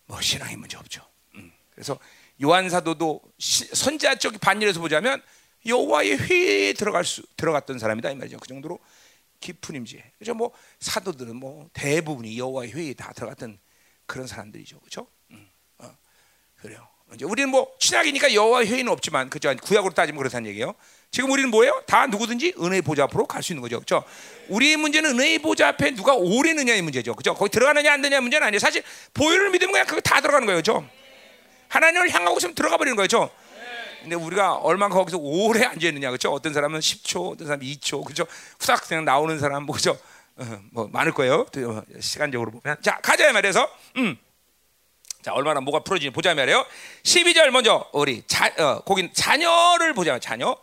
뭐 0.06 0.22
신앙에 0.22 0.56
문제 0.56 0.78
없죠. 0.78 1.06
음. 1.36 1.52
그래서 1.72 2.00
요한 2.42 2.70
사도도 2.70 3.22
선지자 3.38 4.16
쪽 4.16 4.40
반열에서 4.40 4.80
보자면 4.80 5.22
여호와의 5.66 6.18
회에 6.18 6.74
들어갈 6.74 7.04
수 7.04 7.22
들어갔던 7.36 7.80
사람이다 7.80 8.12
이 8.12 8.16
말이죠. 8.16 8.38
그 8.38 8.48
정도로 8.48 8.80
깊은 9.42 9.76
임재. 9.76 10.12
그죠? 10.18 10.34
뭐 10.34 10.52
사도들은 10.80 11.36
뭐 11.36 11.70
대부분이 11.74 12.38
여호와의 12.38 12.72
회에 12.74 12.94
다 12.94 13.12
들어갔던 13.14 13.60
그런 14.06 14.26
사람들이죠. 14.28 14.80
그렇죠? 14.80 15.08
음. 15.32 15.50
어. 15.80 15.98
그래요. 16.56 16.88
이제 17.14 17.26
우리는 17.26 17.50
뭐 17.50 17.68
신약이니까 17.80 18.34
여호와의 18.34 18.68
회의는 18.68 18.92
없지만 18.92 19.30
그죠? 19.30 19.54
구약으로 19.62 19.94
따지면 19.94 20.18
그렇다는 20.20 20.50
얘기예요. 20.50 20.76
지금 21.12 21.32
우리는 21.32 21.50
뭐예요? 21.50 21.82
다 21.88 22.06
누구든지 22.06 22.54
은혜의 22.60 22.84
보좌 22.84 23.04
앞으로 23.06 23.26
갈 23.26 23.42
수 23.42 23.52
있는 23.52 23.62
거죠. 23.62 23.78
그렇죠? 23.78 24.04
우리의 24.50 24.78
문제는 24.78 25.12
은혜의 25.12 25.40
보좌 25.40 25.70
앞에 25.70 25.92
누가 25.96 26.14
오래 26.14 26.54
느냐의 26.54 26.82
문제죠. 26.84 27.16
그렇죠? 27.16 27.34
거기 27.34 27.50
들어가느냐 27.50 27.92
안 27.94 28.02
되느냐 28.02 28.22
문제는 28.22 28.46
아니에요. 28.48 28.60
사실 28.60 28.84
보혈을 29.16 29.50
믿으면 29.50 29.72
그냥 29.72 29.88
그거 29.88 30.02
다 30.02 30.22
들어가는 30.22 30.46
거예요. 30.46 30.62
그렇죠? 30.62 30.88
하나님을 31.70 32.12
향하고 32.12 32.38
있으면 32.38 32.54
들어가 32.56 32.78
버리는 32.78 32.96
거죠. 32.96 33.32
근데 34.02 34.16
우리가 34.16 34.56
얼마나 34.56 34.94
거기서 34.94 35.18
오래 35.18 35.64
앉아 35.66 35.88
있느냐. 35.88 36.10
그렇죠? 36.10 36.32
어떤 36.32 36.54
사람은 36.54 36.80
10초, 36.80 37.32
어떤 37.34 37.48
사람은 37.48 37.66
2초. 37.66 38.04
그렇죠? 38.06 38.26
후닥 38.60 38.88
그냥 38.88 39.04
나오는 39.04 39.38
사람 39.40 39.64
뭐 39.64 39.76
그죠? 39.76 39.98
어, 40.38 40.60
뭐 40.72 40.88
많을 40.92 41.12
거예요. 41.12 41.46
어, 41.58 41.82
시간적으로 42.00 42.52
보면. 42.52 42.78
자, 42.82 43.00
가자 43.02 43.32
말해서 43.34 43.68
음. 43.98 44.18
자, 45.22 45.34
얼마나 45.34 45.60
뭐가 45.60 45.80
풀어지지 45.84 46.12
보자 46.12 46.34
말이에요. 46.34 46.66
12절 47.04 47.50
먼저 47.50 47.90
우리 47.92 48.24
자, 48.26 48.54
어, 48.58 48.80
거긴 48.82 49.12
자녀를 49.14 49.94
보자. 49.94 50.18
자녀. 50.20 50.56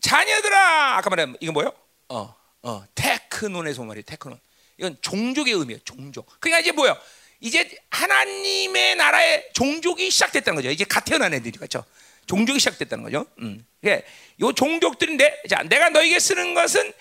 자녀들아. 0.00 0.96
아까 0.98 1.10
말한 1.10 1.36
이건 1.40 1.54
뭐예요? 1.54 1.72
어, 2.08 2.34
어, 2.62 2.84
테크논에서 2.94 3.82
말이 3.82 4.02
테크논. 4.02 4.38
이건 4.78 4.96
종족의 5.00 5.54
의미예요. 5.54 5.80
종족. 5.84 6.28
그러니까 6.38 6.60
이제 6.60 6.72
뭐예요? 6.72 6.96
이제 7.40 7.68
하나님의 7.90 8.96
나라의 8.96 9.48
종족이 9.52 10.10
시작됐다는 10.10 10.56
거죠. 10.56 10.70
이제 10.70 10.84
갓 10.84 11.04
태어난 11.04 11.34
애들이 11.34 11.52
그렇죠. 11.58 11.84
종족이 12.26 12.58
시작됐다는 12.60 13.04
거죠. 13.04 13.26
음. 13.40 13.66
예, 13.84 14.04
요 14.40 14.52
종족들인데, 14.52 15.42
자, 15.48 15.62
내가 15.64 15.90
너에게 15.90 16.18
쓰는 16.18 16.54
것은 16.54 16.92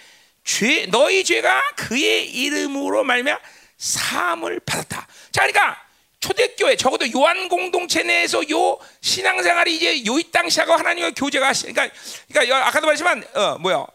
죄, 0.44 0.86
너희 0.88 1.24
죄가 1.24 1.76
그의 1.76 2.30
이름으로 2.30 3.04
말며 3.04 3.40
사함을 3.78 4.60
받았다. 4.62 5.08
자, 5.32 5.48
그러니까 5.48 5.85
초대교회 6.26 6.76
적어도 6.76 7.06
요한 7.16 7.50
공동체 7.50 8.02
내에서 8.02 8.42
요 8.50 8.80
신앙생활이 9.02 9.76
이제 9.76 10.04
요이 10.08 10.32
땅 10.32 10.50
시하고 10.50 10.74
하나님과 10.74 11.12
교제가 11.12 11.54
그러니까 11.54 11.88
그러니까 12.28 12.68
아까도 12.68 12.88
말했지만 12.88 13.24
어 13.36 13.58
뭐야 13.60 13.86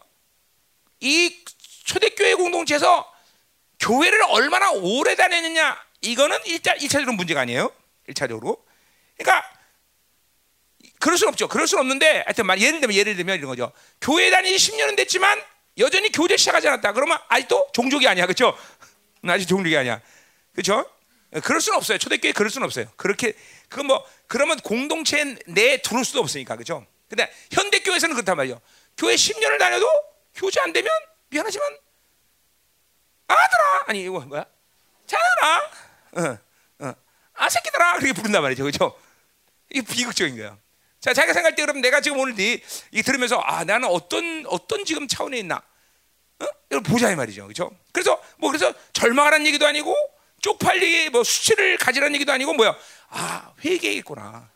이 1.01 1.43
초대교회 1.83 2.35
공동체에서 2.35 3.11
교회를 3.81 4.21
얼마나 4.29 4.71
오래 4.71 5.15
다녔느냐 5.15 5.77
이거는 5.99 6.37
일단 6.45 6.79
일차적으로 6.79 7.17
문제가 7.17 7.41
아니에요. 7.41 7.69
일차적으로 8.07 8.65
그러니까 9.17 9.45
그럴 10.99 11.17
수 11.17 11.27
없죠. 11.27 11.49
그럴 11.49 11.67
수 11.67 11.77
없는데 11.79 12.23
하여튼 12.25 12.45
말 12.45 12.61
예를 12.61 12.79
들면 12.79 12.95
예를 12.95 13.17
들면 13.17 13.39
이런 13.39 13.49
거죠. 13.49 13.73
교회 13.99 14.29
다니지 14.29 14.71
10년은 14.71 14.95
됐지만 14.95 15.43
여전히 15.79 16.09
교제 16.13 16.37
시작하지 16.37 16.69
않았다. 16.69 16.93
그러면 16.93 17.17
아직도 17.27 17.71
종족이 17.73 18.07
아니야. 18.07 18.25
그렇죠? 18.25 18.57
아직 19.27 19.47
종족이 19.47 19.75
아니야. 19.75 19.99
그렇죠? 20.53 20.85
그럴 21.39 21.61
수는 21.61 21.77
없어요. 21.77 21.97
초대교회 21.97 22.33
그럴 22.33 22.49
수는 22.49 22.65
없어요. 22.65 22.87
그렇게 22.97 23.33
그 23.69 23.81
뭐 23.81 24.05
그러면 24.27 24.59
공동체 24.59 25.23
내에 25.47 25.81
들어올 25.81 26.03
수도 26.03 26.19
없으니까. 26.19 26.55
그렇죠? 26.55 26.85
근데 27.07 27.31
현대 27.51 27.79
교회에서는 27.79 28.15
그렇단 28.15 28.35
말이에요. 28.37 28.59
교회 28.97 29.15
10년을 29.15 29.57
다녀도 29.59 29.87
교제 30.35 30.59
안 30.61 30.73
되면 30.73 30.89
미안하지만 31.29 31.67
아들아 33.27 33.83
아니 33.87 34.03
이거 34.03 34.19
뭐야? 34.19 34.45
자녀라. 35.07 35.71
어, 36.13 36.37
어. 36.85 36.93
아 37.35 37.49
새끼들아 37.49 37.93
그렇게 37.93 38.13
부른단 38.13 38.41
말이죠. 38.41 38.63
그렇죠? 38.63 38.97
이게 39.69 39.81
비극적인 39.81 40.37
거야. 40.37 40.57
자, 40.99 41.13
자기가 41.13 41.33
생각할 41.33 41.55
때 41.55 41.63
그럼 41.63 41.81
내가 41.81 41.99
지금 42.01 42.19
오늘 42.19 42.39
이, 42.39 42.61
이 42.91 43.01
들으면서 43.01 43.39
아 43.39 43.63
나는 43.63 43.87
어떤 43.87 44.45
어떤 44.47 44.85
지금 44.85 45.07
차원에 45.07 45.39
있나? 45.39 45.55
어? 46.39 46.45
이걸 46.69 46.83
보자 46.83 47.09
이 47.11 47.15
말이죠, 47.15 47.43
그렇죠? 47.43 47.71
그래서 47.91 48.21
뭐 48.37 48.51
그래서 48.51 48.73
절망하라는 48.93 49.47
얘기도 49.47 49.65
아니고 49.65 49.95
쪽팔리게 50.41 51.09
뭐 51.09 51.23
수치를 51.23 51.77
가지라는 51.77 52.15
얘기도 52.15 52.31
아니고 52.31 52.53
뭐야? 52.53 52.75
아 53.09 53.53
회개했구나. 53.63 54.49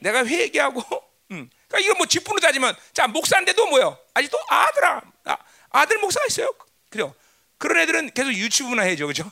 내가 0.00 0.24
회개하고, 0.24 0.80
음. 1.32 1.50
그러니까 1.66 1.78
이건 1.80 1.98
뭐 1.98 2.06
직분으로 2.06 2.40
따지면 2.40 2.74
자 2.92 3.06
목사인데도 3.08 3.66
뭐요? 3.66 3.98
아직도 4.14 4.38
아들아, 4.48 5.02
아, 5.24 5.36
아들 5.70 5.98
목사가 5.98 6.24
있어요, 6.26 6.52
그죠? 6.88 7.14
그런 7.58 7.78
애들은 7.82 8.10
계속 8.14 8.32
유튜브나 8.32 8.82
해죠, 8.82 9.06
그죠? 9.08 9.30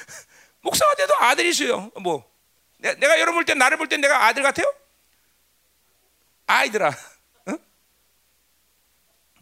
목사가 0.60 0.94
돼도 0.94 1.14
아들이 1.16 1.48
있어요. 1.50 1.90
뭐 2.00 2.24
내 2.84 2.94
가 3.08 3.18
여러분 3.18 3.34
볼 3.36 3.44
때 3.46 3.54
나를 3.54 3.78
볼 3.78 3.88
때 3.88 3.96
내가 3.96 4.26
아들 4.26 4.42
같아요? 4.42 4.70
아이들아, 6.46 6.92
응? 7.48 7.58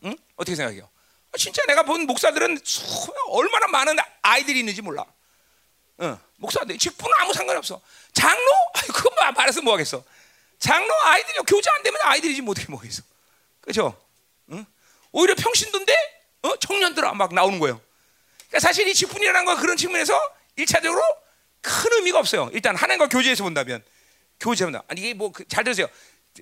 응? 0.05 0.17
어떻게 0.37 0.55
생각해요? 0.55 0.89
아, 1.33 1.37
진짜 1.37 1.65
내가 1.67 1.83
본 1.83 2.07
목사들은 2.07 2.59
얼마나 3.31 3.67
많은 3.67 3.97
아이들이 4.23 4.61
있는지 4.61 4.81
몰라. 4.83 5.05
응. 6.01 6.19
목사들 6.37 6.77
직분은 6.79 7.13
아무 7.19 7.33
상관이 7.33 7.57
없어. 7.59 7.81
장로? 8.13 8.45
그거 8.93 9.11
말해서 9.33 9.63
뭐 9.63 9.75
하겠어? 9.75 10.03
장로 10.59 10.93
아이들이 11.05 11.39
교제 11.47 11.71
안 11.71 11.83
되면 11.83 12.01
아이들이지 12.03 12.43
뭐 12.43 12.53
어떻게 12.53 12.69
뭐겠어? 12.69 13.03
그렇죠? 13.61 14.01
응? 14.51 14.65
오히려 15.13 15.35
평신도인데 15.35 15.93
어? 16.43 16.57
청년들아 16.57 17.15
막 17.15 17.35
나오는 17.35 17.59
거예요. 17.59 17.81
그러니까 18.49 18.61
사실 18.61 18.87
이 18.89 18.95
직분이라는 18.95 19.45
건 19.45 19.61
그런 19.61 19.77
측면에서 19.77 20.19
일차적으로 20.57 21.01
큰 21.61 21.93
의미가 21.95 22.19
없어요. 22.19 22.51
일단 22.53 22.77
하나님과 22.77 23.09
교제에서 23.09 23.45
본다면 23.45 23.83
교제한다. 24.41 24.83
아니 24.89 25.01
이게 25.01 25.15
뭐잘 25.15 25.47
그, 25.49 25.65
들으세요. 25.65 25.87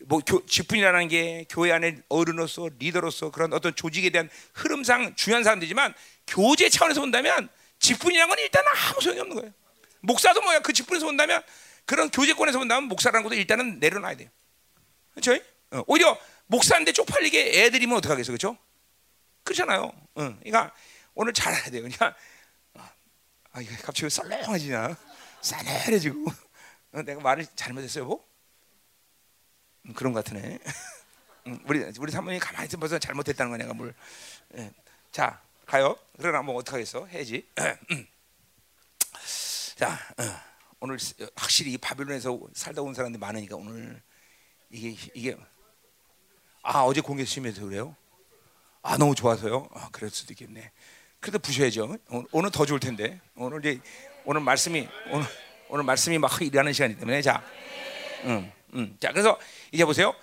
뭐 0.03 0.21
교, 0.25 0.45
직분이라는 0.47 1.09
게 1.09 1.47
교회 1.49 1.73
안에 1.73 1.99
어른으로서 2.09 2.69
리더로서 2.79 3.31
그런 3.31 3.53
어떤 3.53 3.75
조직에 3.75 4.11
대한 4.11 4.31
흐름상 4.55 5.15
중요한 5.17 5.45
사람들이지만 5.45 5.95
교제 6.27 6.69
차원에서 6.69 7.01
본다면 7.01 7.49
직분이라는 7.81 8.29
건 8.29 8.39
일단 8.39 8.65
아무 8.69 9.01
소용이 9.01 9.21
없는 9.21 9.37
거예요. 9.37 9.53
목사도 10.01 10.41
뭐야 10.43 10.61
그 10.61 10.73
직분에서 10.73 11.07
본다면 11.07 11.43
그런 11.85 12.11
교제권에서 12.11 12.59
본다면 12.59 12.85
목사라는 12.85 13.25
것도 13.25 13.35
일단은 13.35 13.81
내려놔야 13.81 14.17
돼요. 14.17 14.29
그렇죠? 15.13 15.43
어, 15.73 15.83
오히려 15.87 16.17
목사인데 16.47 16.93
쪽팔리게 16.93 17.65
애들이면 17.65 17.97
어떡하겠어, 17.99 18.33
그렇죠? 18.33 18.57
그렇잖아요. 19.45 19.83
어, 19.83 19.95
그러니까 20.15 20.73
오늘 21.15 21.33
잘해야 21.33 21.71
돼요. 21.71 21.83
그냥 21.83 22.15
아, 23.53 23.61
이거 23.61 23.75
갑자기 23.83 24.09
썰렁해지냐? 24.11 24.97
싸늘해지고 25.41 26.27
어, 26.93 27.03
내가 27.03 27.21
말을 27.21 27.47
잘못했어요, 27.57 28.05
뭐? 28.05 28.25
음, 29.87 29.95
그런 29.95 30.13
것 30.13 30.25
같으네. 30.25 30.59
음, 31.47 31.59
우리 31.65 31.83
우리 31.99 32.13
사모님 32.13 32.39
가만히 32.39 32.67
있으면 32.67 32.81
벌써 32.81 32.99
잘못했다는 32.99 33.51
거 33.51 33.57
내가 33.57 33.73
뭘? 33.73 33.95
예. 34.57 34.71
자 35.11 35.41
가요. 35.71 35.97
그러나 36.19 36.43
뭐 36.43 36.57
어떡하겠어? 36.57 37.07
해야지. 37.07 37.47
음. 37.93 38.07
자 39.79 39.93
어, 40.19 40.25
오늘 40.81 40.99
확실히 41.37 41.79
바빌론에서 41.79 42.41
살다 42.55 42.83
온 42.83 42.93
사람들이 42.93 43.21
많으니까 43.21 43.55
오늘 43.55 44.03
이게 44.69 44.97
이게 45.15 45.37
아 46.65 46.81
어제 46.81 47.01
공개 47.01 47.25
심해서 47.25 47.63
그래요? 47.63 47.95
아 48.83 48.99
너무 48.99 49.15
좋아서요. 49.15 49.69
아 49.73 49.89
그럴 49.93 50.11
수도 50.11 50.33
있겠네. 50.33 50.73
그래도 51.21 51.39
부셔야죠. 51.39 51.99
오늘 52.33 52.51
더 52.51 52.67
좋을 52.67 52.81
텐데 52.81 53.21
오늘 53.37 53.61
이제 53.61 53.81
오늘 54.25 54.41
말씀이 54.41 54.89
오늘 55.13 55.27
오늘 55.69 55.85
말씀이 55.85 56.19
막 56.19 56.33
일하는 56.43 56.73
시간이기 56.73 56.99
때문에 56.99 57.23
자, 57.23 57.45
음. 58.25 58.51
음. 58.75 58.97
자, 58.99 59.13
그래서 59.13 59.39
이제 59.71 59.85
보세요. 59.85 60.17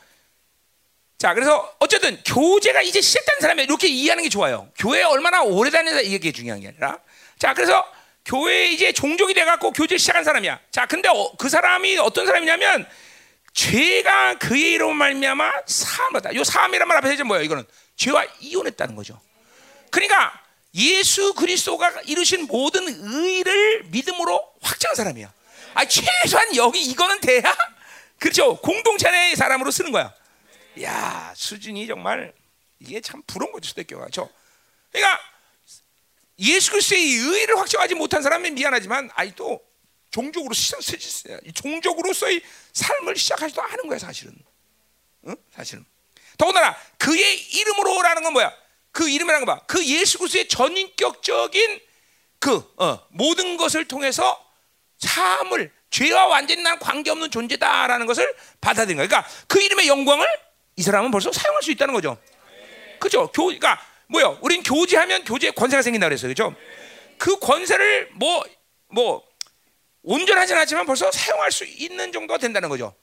자, 1.17 1.33
그래서 1.33 1.73
어쨌든 1.79 2.21
교제가 2.23 2.81
이제 2.83 3.01
시작된 3.01 3.41
사람이 3.41 3.63
이렇게 3.63 3.87
이해하는 3.87 4.23
게 4.23 4.29
좋아요. 4.29 4.69
교회 4.77 5.01
얼마나 5.01 5.41
오래 5.41 5.71
다니는가 5.71 6.01
이게 6.01 6.31
중요한 6.31 6.61
게 6.61 6.67
아니라. 6.67 6.99
자, 7.39 7.53
그래서 7.55 7.83
교회 8.23 8.67
이제 8.67 8.91
종족이 8.91 9.33
돼갖고 9.33 9.71
교제 9.71 9.97
시작한 9.97 10.23
사람이야. 10.23 10.59
자, 10.69 10.85
근데 10.85 11.09
어, 11.09 11.31
그 11.37 11.49
사람이 11.49 11.97
어떤 11.97 12.27
사람이냐면 12.27 12.87
죄가 13.53 14.37
그의 14.37 14.73
이름 14.73 14.95
말미암아 14.95 15.51
사함하다. 15.65 16.35
요 16.35 16.43
사함이란 16.43 16.87
말 16.87 16.97
앞에 16.97 17.09
해서 17.09 17.23
뭐야? 17.23 17.41
이거는 17.41 17.65
죄와 17.95 18.25
이혼했다는 18.39 18.95
거죠. 18.95 19.19
그러니까 19.89 20.39
예수 20.75 21.33
그리스도가 21.33 22.01
이루신 22.05 22.45
모든 22.45 22.85
의를 22.87 23.85
믿음으로 23.85 24.39
확정한 24.61 24.95
사람이야. 24.95 25.33
아, 25.73 25.85
최소한 25.85 26.55
여기 26.55 26.83
이거는 26.83 27.21
돼야 27.21 27.41
그렇죠. 28.19 28.57
공동체 28.57 29.09
의 29.09 29.35
사람으로 29.35 29.71
쓰는 29.71 29.91
거야. 29.91 30.13
야 30.81 31.33
수준이 31.35 31.87
정말 31.87 32.33
이게 32.79 33.01
참 33.01 33.21
부러운 33.25 33.51
거죠 33.51 33.69
초대교회가 33.69 34.09
죠 34.09 34.29
그러니까 34.91 35.19
예수 36.39 36.71
그리스도의 36.71 37.01
의를 37.01 37.57
확정하지 37.57 37.95
못한 37.95 38.21
사람은 38.21 38.53
미안하지만 38.53 39.09
아직도 39.15 39.61
종족으로 40.11 40.53
시작 40.53 40.79
종족으로서의 41.53 42.41
삶을 42.73 43.15
시작하지도 43.15 43.61
않은 43.61 43.87
거야 43.87 43.99
사실은. 43.99 44.33
응? 45.27 45.35
사실은. 45.51 45.85
더군다나 46.37 46.77
그의 46.97 47.41
이름으로라는 47.57 48.23
건 48.23 48.33
뭐야? 48.33 48.53
그 48.91 49.09
이름이라는 49.09 49.45
거 49.45 49.55
봐. 49.55 49.61
그 49.65 49.83
예수 49.85 50.17
그리스도의 50.19 50.47
전인격적인 50.47 51.81
그 52.39 52.73
어, 52.77 53.05
모든 53.09 53.57
것을 53.57 53.87
통해서 53.87 54.43
삶을 54.99 55.71
죄와 55.89 56.27
완전히 56.27 56.61
난 56.61 56.79
관계없는 56.79 57.31
존재다라는 57.31 58.05
것을 58.05 58.35
받아들인 58.61 58.97
거야. 58.97 59.07
그러니까 59.07 59.29
그 59.47 59.61
이름의 59.61 59.87
영광을 59.87 60.27
이 60.77 60.83
사람은 60.83 61.11
벌써 61.11 61.31
사용할 61.31 61.61
수 61.63 61.71
있다는 61.71 61.93
거죠. 61.93 62.17
그죠? 62.99 63.29
교, 63.31 63.45
그러니까 63.45 63.81
뭐요? 64.07 64.37
우린 64.41 64.63
교제하면 64.63 65.25
교제에 65.25 65.51
권세가 65.51 65.81
생긴다 65.81 66.07
그랬어요. 66.07 66.29
그죠? 66.29 66.55
그 67.17 67.37
권세를 67.39 68.11
뭐, 68.13 68.45
뭐, 68.89 69.27
온전하진 70.03 70.55
않지만 70.55 70.85
벌써 70.85 71.11
사용할 71.11 71.51
수 71.51 71.65
있는 71.65 72.11
정도가 72.11 72.37
된다는 72.37 72.69
거죠. 72.69 72.95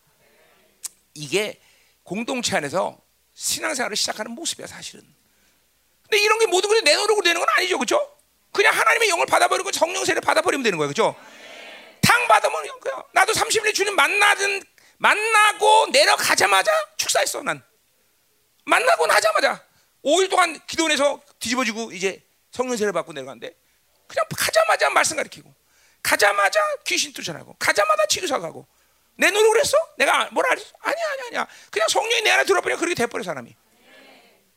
이게 1.15 1.61
공동체 2.05 2.57
안에서 2.57 2.97
신앙생활을 3.35 3.97
시작하는 3.97 4.31
모습이야, 4.33 4.69
사실은. 4.69 5.05
근데 6.03 6.19
이런 6.23 6.39
게 6.39 6.47
모든 6.47 6.71
것이 6.71 6.83
내 6.85 6.95
노력으로 6.95 7.25
되는 7.25 7.41
건 7.41 7.49
아니죠. 7.57 7.77
그죠? 7.79 8.09
그냥 8.53 8.73
하나님의 8.73 9.09
영을 9.09 9.27
받아버리고 9.27 9.73
성령 9.73 10.05
세를 10.05 10.21
받아버리면 10.21 10.63
되는 10.63 10.79
거예요. 10.79 10.89
그죠? 10.89 11.17
당 12.01 12.29
받으면 12.29 12.69
그냥 12.81 13.03
나도 13.13 13.33
30일 13.33 13.75
주님 13.75 13.97
만나든 13.97 14.63
만나고 15.05 15.89
내려가자마자 15.93 16.73
축사했어, 16.97 17.43
난. 17.43 17.63
만나고 18.65 19.07
나자마자 19.07 19.63
5일 20.03 20.31
동안 20.31 20.59
기도원에서 20.67 21.21
뒤집어지고 21.39 21.93
이제 21.93 22.23
성령세를 22.53 22.95
받고 22.95 23.13
내려갔는데 23.13 23.55
그냥 24.07 24.25
가자마자 24.35 24.89
말씀 24.89 25.19
가르치고 25.19 25.55
가자마자 26.03 26.59
귀신 26.85 27.13
쫓아나고 27.13 27.55
가자마자 27.59 28.07
치료사 28.07 28.39
가고 28.39 28.67
내 29.17 29.31
노력을 29.31 29.61
했어? 29.61 29.77
내가 29.99 30.31
뭐라 30.31 30.49
그랬어? 30.51 30.73
아니야 30.81 31.05
아니야 31.13 31.25
아니야 31.27 31.47
그냥 31.71 31.89
성령이 31.89 32.23
내 32.23 32.31
안에 32.31 32.45
들어버려 32.45 32.79
그렇게 32.79 32.95
돼버려 32.95 33.23
사람이 33.23 33.55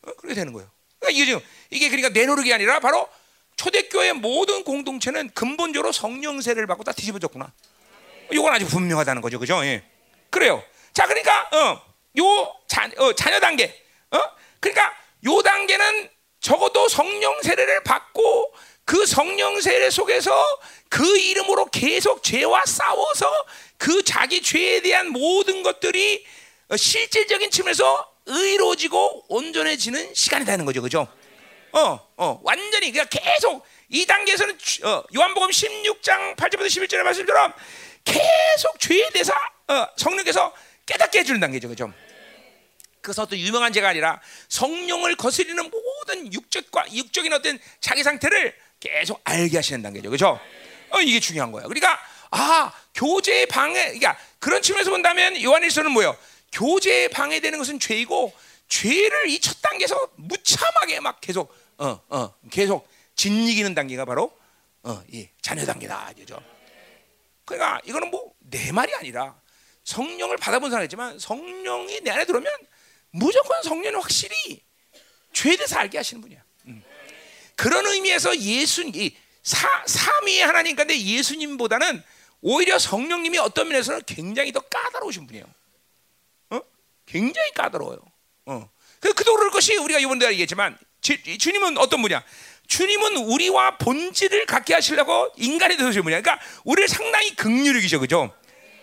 어? 0.03 0.13
그렇게 0.13 0.33
되는 0.33 0.53
거예요 0.53 0.71
그러니까 0.99 1.17
이게 1.17 1.25
지금 1.25 1.41
이게 1.69 1.89
그러니까 1.89 2.09
내 2.09 2.25
노력이 2.25 2.53
아니라 2.53 2.79
바로 2.79 3.09
초대교회 3.57 4.13
모든 4.13 4.63
공동체는 4.63 5.31
근본적으로 5.31 5.91
성령세를 5.91 6.67
받고 6.67 6.85
다 6.85 6.93
뒤집어졌구나 6.93 7.51
이건 8.31 8.53
아주 8.53 8.65
분명하다는 8.67 9.21
거죠 9.21 9.39
그죠? 9.39 9.63
예. 9.65 9.83
그래요 10.29 10.63
자 10.93 11.05
그러니까 11.05 11.49
어, 11.51 11.81
요 12.19 12.55
자, 12.67 12.89
어, 12.97 13.13
자녀 13.13 13.39
단계 13.39 13.73
어? 14.11 14.19
그러니까 14.59 14.93
요 15.25 15.41
단계는 15.41 16.09
적어도 16.39 16.87
성령 16.87 17.41
세례를 17.41 17.83
받고 17.83 18.53
그 18.85 19.05
성령 19.05 19.59
세례 19.59 19.89
속에서 19.89 20.31
그 20.89 21.17
이름으로 21.17 21.65
계속 21.65 22.23
죄와 22.23 22.63
싸워서 22.65 23.29
그 23.77 24.03
자기 24.03 24.41
죄에 24.41 24.81
대한 24.81 25.09
모든 25.09 25.61
것들이 25.61 26.25
실질적인 26.75 27.51
측면에서 27.51 28.13
의로워지고 28.25 29.25
온전해지는 29.27 30.13
시간이 30.13 30.45
되는 30.45 30.65
거죠, 30.65 30.81
그죠? 30.81 31.07
어, 31.73 31.99
어, 32.15 32.39
완전히 32.43 32.91
그냥 32.91 33.07
계속 33.09 33.65
이 33.89 34.05
단계에서는 34.05 34.57
어, 34.83 35.03
요한복음 35.15 35.49
16장 35.49 36.35
8절부터 36.35 36.67
11절의 36.67 37.03
말씀처럼 37.03 37.53
계속 38.07 38.79
죄에 38.79 39.09
대해서 39.11 39.33
어, 39.67 39.87
성령께서 39.97 40.53
깨닫게 40.85 41.19
해주는 41.19 41.39
단계죠, 41.39 41.67
그죠? 41.67 41.91
그것은 43.01 43.23
어떤 43.23 43.39
유명한 43.39 43.71
죄가 43.73 43.89
아니라 43.89 44.19
성령을 44.49 45.15
거스리는 45.15 45.69
모든 45.69 46.33
육적과 46.33 46.91
육적인 46.93 47.31
어떤 47.33 47.59
자기 47.79 48.03
상태를 48.03 48.55
계속 48.79 49.21
알게 49.23 49.57
하시는 49.57 49.81
단계죠, 49.81 50.09
그렇죠? 50.09 50.39
어, 50.89 50.99
이게 51.01 51.19
중요한 51.19 51.51
거예요. 51.51 51.67
그러니까 51.67 51.99
아 52.31 52.71
교제 52.93 53.45
방해, 53.45 53.83
그러니까 53.85 54.17
그런 54.39 54.61
측면에서 54.61 54.89
본다면 54.91 55.41
요한일서는 55.41 55.91
뭐요? 55.91 56.17
교제 56.51 57.07
방해되는 57.09 57.59
것은 57.59 57.79
죄이고 57.79 58.33
죄를 58.69 59.29
이 59.29 59.39
첫 59.39 59.61
단계에서 59.61 60.09
무참하게 60.15 60.99
막 61.01 61.19
계속 61.21 61.53
어, 61.77 62.01
어, 62.09 62.33
계속 62.51 62.89
짓이기는 63.15 63.73
단계가 63.75 64.05
바로 64.05 64.31
어, 64.83 65.03
이 65.11 65.27
자녀 65.41 65.65
단계다, 65.65 66.13
그죠? 66.17 66.41
그러니까 67.47 67.79
이거는 67.85 68.11
뭐 68.11 68.27
내 68.49 68.71
말이 68.71 68.93
아니라 68.95 69.39
성령을 69.83 70.37
받아본 70.37 70.71
사람이지만 70.71 71.19
성령이 71.19 72.01
내 72.01 72.11
안에 72.11 72.25
들어오면 72.25 72.51
무조건 73.11 73.61
성령은 73.63 73.99
확실히 73.99 74.61
죄에 75.33 75.55
대해서 75.55 75.77
알게 75.77 75.97
하시는 75.97 76.21
분이야. 76.21 76.41
음. 76.67 76.83
그런 77.55 77.85
의미에서 77.85 78.37
예수님, 78.37 79.11
사, 79.43 79.67
삼위의 79.85 80.41
하나님 80.41 80.75
가운데 80.75 80.99
예수님보다는 80.99 82.03
오히려 82.41 82.79
성령님이 82.79 83.37
어떤 83.39 83.67
면에서는 83.69 84.03
굉장히 84.05 84.51
더 84.51 84.59
까다로우신 84.61 85.27
분이에요. 85.27 85.45
어? 86.51 86.61
굉장히 87.05 87.51
까다로워요. 87.51 87.99
어. 88.45 88.69
그, 88.99 89.13
그도 89.13 89.35
그럴 89.35 89.51
것이 89.51 89.75
우리가 89.75 89.99
이번에 89.99 90.25
얘기했지만, 90.31 90.77
주, 91.01 91.21
주님은 91.37 91.77
어떤 91.77 92.01
분이야? 92.01 92.23
주님은 92.67 93.17
우리와 93.17 93.77
본질을 93.77 94.45
갖게 94.45 94.73
하시려고 94.73 95.31
인간이 95.37 95.77
되신 95.77 96.03
분이야. 96.03 96.21
그러니까 96.21 96.45
우리를 96.63 96.87
상당히 96.87 97.35
극률이기죠, 97.35 97.99
그죠? 97.99 98.33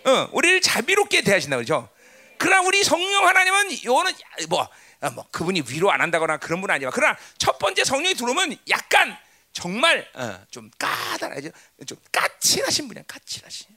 어, 0.05 0.29
우리를 0.31 0.61
자비롭게 0.61 1.21
대하신다, 1.21 1.57
그죠? 1.57 1.89
그러나 2.37 2.61
우리 2.61 2.83
성령 2.83 3.27
하나님은 3.27 3.83
요는 3.83 4.11
뭐, 4.49 4.67
아, 5.01 5.09
뭐 5.09 5.25
그분이 5.31 5.63
위로 5.69 5.91
안 5.91 6.01
한다거나 6.01 6.37
그런 6.37 6.61
분 6.61 6.69
아니야. 6.69 6.89
그러나 6.91 7.17
첫 7.37 7.57
번째 7.59 7.83
성령이 7.83 8.15
들어오면 8.15 8.57
약간 8.69 9.17
정말 9.53 10.07
어, 10.15 10.43
좀 10.51 10.69
까다라죠. 10.77 11.49
좀 11.87 11.97
까칠하신 12.11 12.87
분이야. 12.87 13.03
까칠하신. 13.07 13.67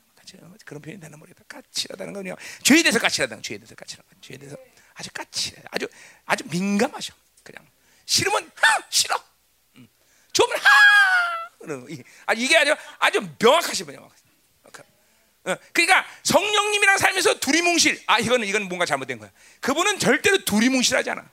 그런 0.65 0.83
표현이 0.83 1.01
되나 1.01 1.17
모르겠다. 1.17 1.43
까칠하다는 1.49 2.13
거요. 2.13 2.35
죄에 2.63 2.83
대해서 2.83 2.99
까칠하다는 2.99 3.43
죄에 3.43 3.57
대해서 3.57 3.75
까칠한 3.75 4.05
거. 4.07 4.17
죄에 4.21 4.37
대해서 4.37 4.57
아주 4.95 5.11
까칠해. 5.11 5.63
아주 5.71 5.89
아주 6.27 6.45
민감하셔. 6.51 7.15
그냥 7.43 7.67
싫으면 8.05 8.51
하 8.55 8.83
싫어. 8.91 9.17
음. 10.39 10.45
좋으면 10.45 10.59
하. 10.59 12.03
아 12.27 12.33
이게 12.35 12.57
아주 12.57 12.75
아주 12.99 13.29
명확하신 13.39 13.87
분이야. 13.87 14.01
어, 14.01 15.57
그러니까 15.73 16.05
성령님이랑 16.25 16.99
살면서 16.99 17.39
두리뭉실. 17.41 18.03
아 18.07 18.19
이거는 18.19 18.47
이건 18.47 18.65
뭔가 18.65 18.85
잘못된 18.85 19.19
거야. 19.19 19.31
그분은 19.61 19.99
절대로 19.99 20.45
두리뭉실하지 20.45 21.11
않아. 21.11 21.31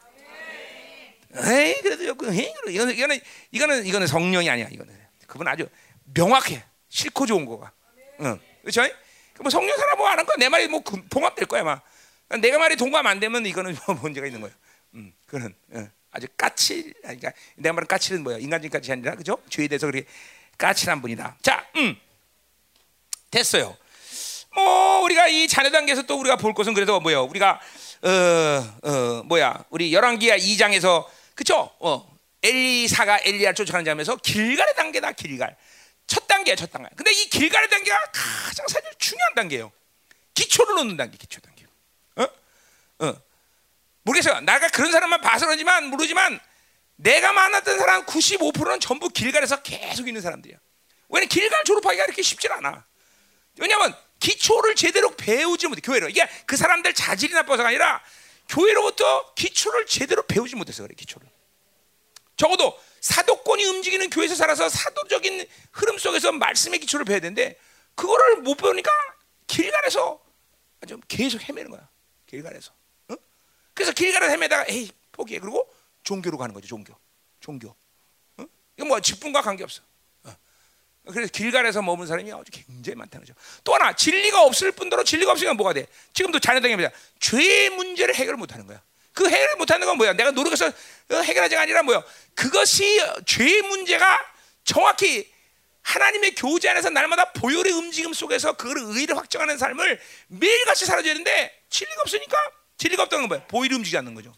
에이 1.38 1.82
그래도 1.82 2.32
에이, 2.32 2.54
이거는 2.70 2.94
이거는 2.94 3.20
이거는 3.52 3.86
이거는 3.86 4.08
성령이 4.08 4.50
아니야. 4.50 4.68
이거는 4.72 4.96
그분 5.28 5.48
아주 5.48 5.68
명확해. 6.14 6.64
싫고 6.88 7.26
좋은 7.26 7.46
거가. 7.46 7.72
응. 8.22 8.40
그렇죠? 8.62 8.84
뭐 9.42 9.50
성령 9.50 9.76
사람 9.76 9.98
뭐 9.98 10.08
하는 10.08 10.26
거내 10.26 10.48
말이 10.48 10.68
뭐 10.68 10.82
봉합될 10.82 11.46
거야 11.48 11.64
막. 11.64 11.84
내가 12.42 12.58
말이 12.58 12.76
동감 12.78 13.06
안 13.06 13.20
되면 13.20 13.46
이거는 13.46 13.76
뭐 13.86 13.96
문제가 14.02 14.26
있는 14.28 14.42
거예요. 14.42 14.56
음, 14.94 15.14
그는 15.28 15.54
응. 15.74 15.92
아주 16.16 16.28
까칠. 16.38 16.94
그러니까 17.02 17.32
내가 17.56 17.74
말은 17.74 17.88
까칠은 17.88 18.24
뭐야? 18.24 18.38
인간적인 18.38 18.72
까칠이 18.72 18.94
아니라 18.94 19.16
그죠? 19.16 19.38
죄에 19.50 19.68
대해서 19.68 19.86
그렇게 19.86 20.08
까칠한 20.58 21.02
분이다. 21.02 21.38
자, 21.42 21.68
음. 21.76 22.00
됐어요. 23.30 23.76
뭐 24.56 25.02
우리가 25.02 25.28
이 25.28 25.48
자녀 25.50 25.70
단계에서 25.70 26.04
또 26.04 26.18
우리가 26.18 26.38
볼 26.38 26.54
것은 26.54 26.74
그래도 26.74 27.02
뭐요? 27.02 27.24
우리가 27.24 27.60
어, 28.02 28.90
어 28.90 29.24
뭐야? 29.26 29.66
우리 29.70 29.94
열왕기야 29.94 30.38
2장에서 30.38 31.06
그쵸? 31.34 31.70
어, 31.80 32.10
엘리사가 32.42 33.20
엘리야를 33.26 33.56
쫓아가는 33.56 33.84
장면에서 33.84 34.16
길갈의 34.16 34.76
단계다 34.76 35.12
길갈. 35.12 35.58
첫 36.08 36.26
단계야 36.28 36.56
첫 36.56 36.72
단계. 36.72 36.88
근데 36.96 37.12
이 37.12 37.26
길갈의 37.30 37.70
단계가 37.70 37.98
가장 38.14 38.66
사실 38.70 38.90
중요한 38.98 39.34
단계예요. 39.36 39.72
기초를 40.34 40.76
놓는 40.76 40.96
단계, 40.96 41.18
기초 41.18 41.42
단계. 41.42 41.66
어? 42.16 42.24
어. 43.06 43.25
모르겠어요. 44.06 44.40
나가 44.42 44.68
그런 44.70 44.92
사람만 44.92 45.22
봐서 45.22 45.46
그러지만 45.46 45.88
모르지만 45.88 46.40
내가 46.96 47.34
만났던 47.34 47.78
사람 47.78 48.06
95%는 48.06 48.80
전부 48.80 49.10
길갈에서 49.10 49.62
계속 49.62 50.08
있는 50.08 50.22
사람들이야. 50.22 50.58
왜냐면 51.10 51.30
길갈 51.30 51.64
졸업하기가 51.66 52.06
이렇게 52.06 52.22
쉽지 52.22 52.48
않아. 52.48 52.86
왜냐면 53.60 53.96
기초를 54.20 54.76
제대로 54.76 55.16
배우지 55.16 55.68
못해 55.68 55.82
교회로 55.82 56.10
이게 56.10 56.28
그 56.46 56.56
사람들 56.56 56.94
자질이 56.94 57.34
나빠서가 57.34 57.70
아니라 57.70 58.02
교회로부터 58.50 59.34
기초를 59.34 59.86
제대로 59.88 60.24
배우지 60.24 60.56
못해서 60.56 60.84
그래 60.84 60.94
기초를 60.96 61.28
적어도 62.38 62.80
사도권이 63.02 63.64
움직이는 63.66 64.10
교회에서 64.10 64.36
살아서 64.36 64.70
사도적인 64.70 65.48
흐름 65.72 65.98
속에서 65.98 66.32
말씀의 66.32 66.80
기초를 66.80 67.06
배워야 67.06 67.22
되는데 67.22 67.58
그거를 67.96 68.38
못 68.38 68.56
배우니까 68.56 68.92
길가에서 69.48 70.20
아주 70.82 71.00
계속 71.08 71.42
헤매는 71.42 71.72
거야 71.72 71.88
길가에서 72.28 72.72
어? 72.72 72.85
그래서 73.76 73.92
길가에서 73.92 74.32
헤매다가 74.32 74.66
에이 74.70 74.90
포기해 75.12 75.40
그리고 75.40 75.72
종교로 76.04 76.40
가는 76.40 76.56
거죠 76.56 76.68
종교 76.68 76.96
종교 77.40 77.76
어? 78.38 78.46
이거 78.78 78.86
뭐 78.86 79.00
직분과 79.00 79.42
관계 79.42 79.64
없어 79.64 79.84
그래서 81.12 81.32
길갈에서 81.32 81.82
머문 81.82 82.08
사람이 82.08 82.32
아주 82.32 82.52
굉장히 82.52 82.96
많다는 82.96 83.26
거죠. 83.26 83.38
또 83.64 83.76
하나 83.76 83.94
진리가 83.94 84.42
없을 84.44 84.72
뿐더러 84.72 85.04
진리가 85.04 85.32
없으니까 85.32 85.54
뭐가 85.54 85.74
돼? 85.74 85.86
지금도 86.14 86.40
자녀당입니다. 86.40 86.90
죄의 87.20 87.70
문제를 87.72 88.16
해결 88.16 88.36
못 88.36 88.54
하는 88.54 88.66
거야. 88.66 88.82
그 89.14 89.30
해결 89.30 89.56
못하는 89.58 89.86
건 89.86 89.98
뭐야? 89.98 90.14
내가 90.14 90.32
노력해서 90.32 90.68
어, 90.68 91.16
해결하지가 91.16 91.62
아니라 91.62 91.84
뭐야? 91.84 92.04
그것이 92.34 93.00
죄의 93.26 93.62
문제가 93.64 94.20
정확히 94.64 95.32
하나님의 95.84 96.34
교제 96.34 96.70
안에서 96.70 96.90
날마다 96.90 97.32
보혈의 97.34 97.72
움직임 97.72 98.12
속에서 98.12 98.54
그걸 98.54 98.78
의를 98.98 99.16
확정하는 99.16 99.58
삶을 99.58 100.02
매일같이 100.28 100.86
살아줘야 100.86 101.14
되는데 101.14 101.64
진리가 101.70 102.02
없으니까 102.02 102.38
진리가 102.78 103.04
없다는 103.04 103.28
건 103.28 103.38
뭐야? 103.38 103.48
보혈이 103.48 103.74
움직이지 103.74 103.98
않는 103.98 104.14
거죠. 104.16 104.34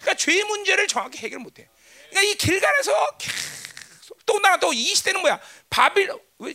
그러니까 0.00 0.14
죄의 0.14 0.44
문제를 0.44 0.86
정확히 0.88 1.18
해결 1.18 1.38
못해. 1.40 1.68
그러니까 2.10 2.32
이 2.32 2.34
길간에서 2.36 3.16
계속 3.18 4.24
또나 4.26 4.58
또 4.58 4.72
이 4.72 4.94
시대는 4.94 5.20
뭐야? 5.20 5.40
바빌 5.68 6.10
왜 6.38 6.54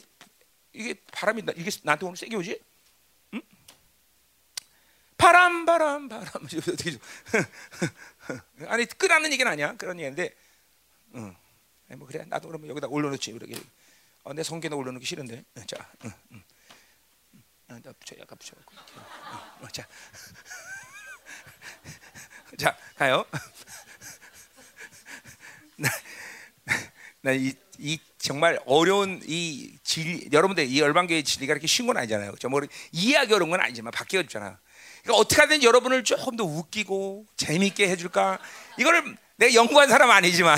이게 0.74 0.94
바람이 1.12 1.44
나 1.44 1.54
이게 1.56 1.70
나한테 1.84 2.06
오늘 2.06 2.18
세게 2.18 2.36
오지? 2.36 2.60
응? 3.34 3.42
바람 5.18 5.66
바람 5.66 6.10
바람 6.10 6.28
아니 8.68 8.86
끄라는 8.86 9.32
얘기는 9.32 9.50
아니야 9.50 9.76
그런 9.78 9.98
얘기인데 10.00 10.36
응. 11.16 11.36
뭐 11.98 12.08
그래 12.08 12.26
나도 12.28 12.50
그러면 12.50 12.70
여기다 12.70 12.88
올려놓지 12.88 13.32
이렇게 13.32 13.56
어, 14.24 14.34
내 14.34 14.44
성경에 14.44 14.76
올려놓기 14.76 15.06
싫은데 15.06 15.46
자 15.68 15.90
응, 16.04 16.12
응. 16.34 16.44
아, 17.70 17.80
나 17.82 17.94
붙여 17.94 18.18
약간 18.20 18.38
붙여갖고 18.38 18.76
응, 18.76 19.66
어, 19.66 19.68
자. 19.70 19.88
자 22.58 22.78
가요 22.98 23.26
나이 27.22 27.54
이 27.78 28.00
정말 28.18 28.60
어려운 28.66 29.22
이 29.26 29.78
진, 29.84 30.28
여러분들 30.32 30.66
이 30.66 30.80
열방교의 30.80 31.24
진리가 31.24 31.52
이렇게 31.54 31.68
쉬운 31.68 31.88
건 31.88 31.98
아니잖아요. 31.98 32.32
그렇죠? 32.32 32.50
뭐 32.50 32.62
이해하기 32.92 33.34
어려운 33.34 33.52
건 33.52 33.62
아니지만 33.62 33.92
바뀌어 33.92 34.24
잖아 34.24 34.60
그러니까 35.04 35.22
어떻게 35.22 35.42
하든 35.42 35.64
여러분을 35.64 36.04
조금 36.04 36.36
더 36.36 36.44
웃기고 36.44 37.28
재미있게 37.38 37.88
해줄까? 37.90 38.40
이거를 38.80 39.16
내가 39.38 39.54
연구한 39.54 39.88
사람 39.88 40.10
아니지만, 40.10 40.58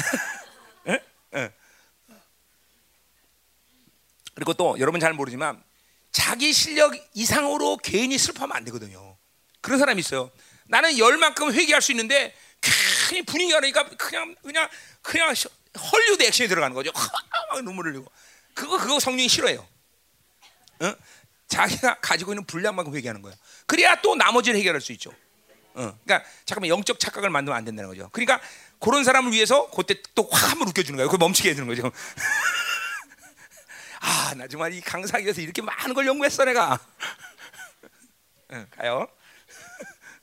에? 0.87 0.93
에. 1.35 1.51
그리고 4.33 4.53
또 4.53 4.77
여러분 4.79 5.01
잘 5.01 5.13
모르지만 5.13 5.61
자기 6.11 6.53
실력 6.53 6.93
이상으로 7.13 7.77
괜히 7.77 8.17
슬퍼하면 8.17 8.55
안 8.55 8.63
되거든요. 8.65 9.17
그런 9.59 9.79
사람이 9.79 9.99
있어요. 9.99 10.31
나는 10.67 10.97
열만큼 10.97 11.53
회개할 11.53 11.81
수 11.81 11.91
있는데 11.91 12.35
괜히 12.61 13.23
분위기가 13.23 13.59
그러니까 13.59 13.87
그냥 13.97 14.35
그냥 14.41 14.69
그냥 15.01 15.33
헐리우드 15.91 16.23
액션이 16.23 16.47
들어가는 16.49 16.73
거죠. 16.73 16.91
막 16.93 17.63
눈물을 17.63 17.93
흘리고. 17.93 18.11
그거 18.53 18.77
그거 18.77 18.99
성령이 18.99 19.27
싫어해요. 19.27 19.67
어? 20.79 20.95
자기가 21.47 21.99
가지고 22.01 22.33
있는 22.33 22.45
분량만큼 22.45 22.95
회개하는 22.95 23.21
거예요. 23.21 23.35
그래야 23.65 23.95
또 24.01 24.15
나머지를 24.15 24.59
해결할 24.59 24.81
수 24.81 24.91
있죠. 24.93 25.11
어. 25.75 25.97
그러니까 26.03 26.23
잠깐만 26.45 26.69
영적 26.69 26.99
착각을 26.99 27.29
만들면 27.29 27.57
안 27.57 27.65
된다는 27.65 27.89
거죠. 27.89 28.09
그러니까 28.11 28.41
그런 28.79 29.03
사람을 29.03 29.31
위해서 29.31 29.69
그때 29.69 29.95
또 30.15 30.27
확 30.31 30.51
한번 30.51 30.67
웃겨주는 30.69 30.97
거예요. 30.97 31.09
그 31.09 31.17
멈추게 31.17 31.51
해주는 31.51 31.67
거죠. 31.67 31.91
아, 34.01 34.33
나 34.35 34.47
정말 34.47 34.73
이 34.73 34.81
강사기에서 34.81 35.41
이렇게 35.41 35.61
많은 35.61 35.93
걸 35.93 36.05
연구했어 36.07 36.45
내가. 36.45 36.79
어, 38.49 38.65
가요. 38.77 39.07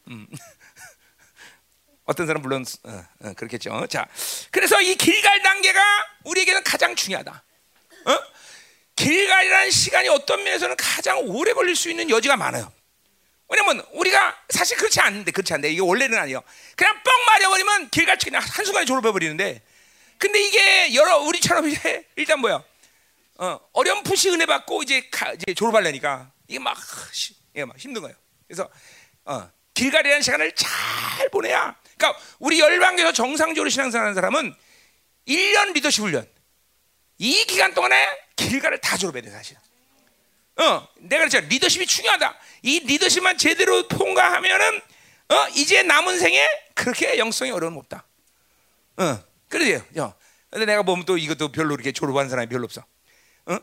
음. 0.09 0.27
어떤 2.05 2.27
사람 2.27 2.43
물론 2.43 2.65
어, 2.85 3.05
어, 3.21 3.33
그렇겠죠. 3.35 3.87
자, 3.87 4.07
그래서 4.51 4.81
이 4.81 4.95
길갈 4.95 5.43
단계가 5.43 5.81
우리에게는 6.25 6.63
가장 6.63 6.95
중요하다. 6.95 7.43
어? 8.07 8.19
길갈이라는 8.97 9.71
시간이 9.71 10.09
어떤 10.09 10.45
면에서는 10.45 10.77
가장 10.77 11.19
오래 11.25 11.53
걸릴 11.53 11.75
수 11.75 11.91
있는 11.91 12.11
여지가 12.11 12.37
많아요. 12.37 12.73
왜냐면 13.49 13.85
우리가 13.93 14.37
사실 14.51 14.77
그렇지 14.77 15.01
않는데 15.01 15.31
그렇지 15.31 15.53
않는데 15.53 15.73
이게 15.73 15.81
원래는 15.81 16.19
아니에요. 16.19 16.43
그냥 16.77 17.03
뻥 17.03 17.13
맞아버리면 17.27 17.91
길갈치 17.91 18.27
그냥 18.27 18.43
한 18.43 18.65
순간에 18.65 18.85
졸업해 18.85 19.13
버리는데, 19.13 19.63
근데 20.19 20.41
이게 20.41 20.95
여러 20.95 21.19
우리처럼 21.19 21.69
이제 21.69 22.07
일단 22.17 22.41
뭐야, 22.41 22.63
어, 23.37 23.61
어렴풋이 23.73 24.31
은혜 24.31 24.47
받고 24.47 24.83
이제, 24.83 25.09
가, 25.11 25.33
이제 25.33 25.55
졸업하려니까 25.55 26.31
이게 26.49 26.59
막, 26.59 26.77
이게 27.53 27.65
막 27.65 27.77
힘든 27.79 28.03
거예요. 28.03 28.17
그래서 28.47 28.69
어, 29.25 29.51
길갈이라는 29.75 30.23
시간을 30.23 30.53
잘 30.55 31.29
보내야 31.31 31.77
그러니까 31.97 32.21
우리 32.39 32.61
열방에서 32.61 33.13
정상적으로 33.13 33.69
신앙생활하는 33.69 34.15
사람은 34.15 34.55
1년 35.27 35.73
리더십 35.75 36.05
훈련 36.05 36.29
이 37.19 37.45
기간 37.45 37.75
동안에 37.75 38.25
길가를 38.37 38.81
다 38.81 38.97
졸업해야 38.97 39.23
돼 39.23 39.31
사실. 39.31 39.57
어, 40.57 40.89
내가 41.01 41.21
그랬잖아 41.23 41.47
리더십이 41.49 41.87
중요하다. 41.87 42.37
이 42.63 42.81
리더십만 42.81 43.39
제대로 43.39 43.89
통과하면은 43.89 44.81
어 45.29 45.49
이제 45.55 45.83
남은 45.83 46.19
생에 46.19 46.47
그렇게 46.75 47.19
영성이 47.19 47.51
어려움 47.51 47.77
없다. 47.77 48.07
어, 48.97 49.25
그래요. 49.49 49.85
어. 49.99 50.15
근데 50.51 50.67
내가 50.67 50.83
보면 50.83 51.05
또 51.05 51.19
이것도 51.19 51.51
별로 51.51 51.75
이렇게 51.75 51.91
졸업한 51.91 52.29
사람이 52.29 52.49
별로 52.49 52.65
없어. 52.65 52.81
어? 53.47 53.59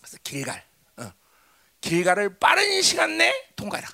그래서 0.00 0.18
길갈, 0.22 0.62
어. 0.98 1.12
길갈을 1.80 2.38
빠른 2.38 2.82
시간 2.82 3.16
내에 3.16 3.32
통과해라. 3.56 3.88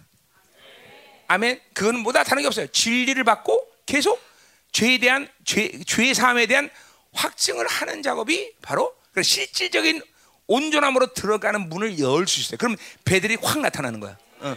아멘. 1.34 1.60
그건 1.72 1.98
뭐다 1.98 2.22
다른 2.22 2.42
게 2.42 2.46
없어요. 2.46 2.68
진리를 2.68 3.22
받고 3.24 3.68
계속 3.86 4.22
죄에 4.70 4.98
대한 4.98 5.28
죄 5.44 5.68
죄의 5.84 6.14
삶에 6.14 6.46
대한 6.46 6.70
확증을 7.12 7.66
하는 7.66 8.02
작업이 8.02 8.54
바로 8.62 8.94
실질적인 9.20 10.00
온전함으로 10.46 11.12
들어가는 11.12 11.68
문을 11.68 11.98
열 11.98 12.26
수 12.28 12.40
있어요. 12.40 12.56
그럼 12.58 12.76
배들이 13.04 13.36
확 13.42 13.58
나타나는 13.60 13.98
거야. 13.98 14.16
어, 14.40 14.56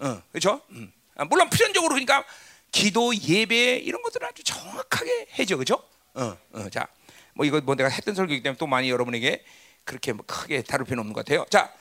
어, 0.00 0.22
그렇죠? 0.32 0.60
음. 0.70 0.92
아, 1.16 1.24
물론 1.26 1.48
필연적으로 1.48 1.90
그러니까 1.90 2.24
기도, 2.72 3.14
예배 3.14 3.76
이런 3.76 4.02
것들을 4.02 4.26
아주 4.26 4.42
정확하게 4.42 5.28
해줘, 5.38 5.56
그렇죠? 5.56 5.82
어, 6.14 6.36
어, 6.52 6.68
자, 6.70 6.88
뭐 7.34 7.46
이거 7.46 7.60
뭐 7.60 7.76
내가 7.76 7.88
했던 7.88 8.14
설교이기 8.16 8.42
때문에 8.42 8.58
또 8.58 8.66
많이 8.66 8.90
여러분에게 8.90 9.44
그렇게 9.84 10.12
뭐 10.12 10.24
크게 10.26 10.62
다룰 10.62 10.84
필요는 10.86 11.02
없는 11.02 11.12
것 11.12 11.24
같아요. 11.24 11.44
자, 11.50 11.72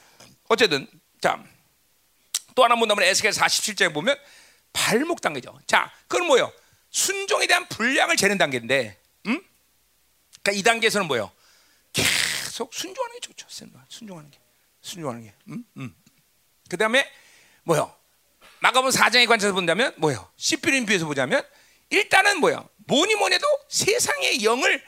어쨌든 0.50 0.88
자. 1.20 1.44
또 2.60 2.65
하나 2.65 2.76
본다면 2.76 3.06
에스겔 3.06 3.32
47장에 3.32 3.93
보면 3.93 4.19
발목 4.74 5.22
단계죠. 5.22 5.58
자, 5.65 5.89
그건 6.10 6.28
뭐예요? 6.28 6.52
순종에 6.89 7.48
대한 7.48 7.65
분량을 7.69 8.17
재는 8.17 8.38
단계인데, 8.38 9.00
음? 9.28 9.41
그러니까 10.43 10.52
이 10.52 10.62
단계에서는 10.62 11.08
뭐예요? 11.08 11.32
계속 11.93 12.74
순종하는 12.74 13.15
게 13.15 13.22
좋죠. 13.22 13.48
순종하는 13.88 14.30
게, 14.30 14.38
순종하는 14.82 15.24
게. 15.24 15.34
음? 15.48 15.63
음. 15.78 15.95
그 16.69 16.76
다음에 16.76 17.10
뭐요? 17.63 17.95
마가본 18.60 18.91
4장에 18.91 19.26
관해서 19.26 19.54
본다면 19.54 19.93
뭐요? 19.95 20.30
시피린 20.36 20.86
비에서 20.86 21.06
보자면 21.06 21.41
일단은 21.89 22.41
뭐요? 22.41 22.67
뭐니 22.76 23.15
뭐니 23.15 23.36
해도 23.36 23.48
세상의 23.69 24.43
영을 24.43 24.84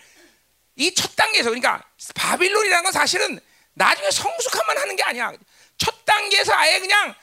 이 0.76 0.94
첫 0.94 1.16
단계에서 1.16 1.52
그러니까 1.52 1.82
바빌론이라는 2.16 2.84
건 2.84 2.92
사실은 2.92 3.40
나중에 3.76 4.12
성숙함만 4.12 4.78
하는 4.78 4.98
게 4.98 5.04
아니야. 5.04 5.32
첫 5.78 6.04
단계에서 6.04 6.54
아예 6.54 6.78
그냥 6.82 7.16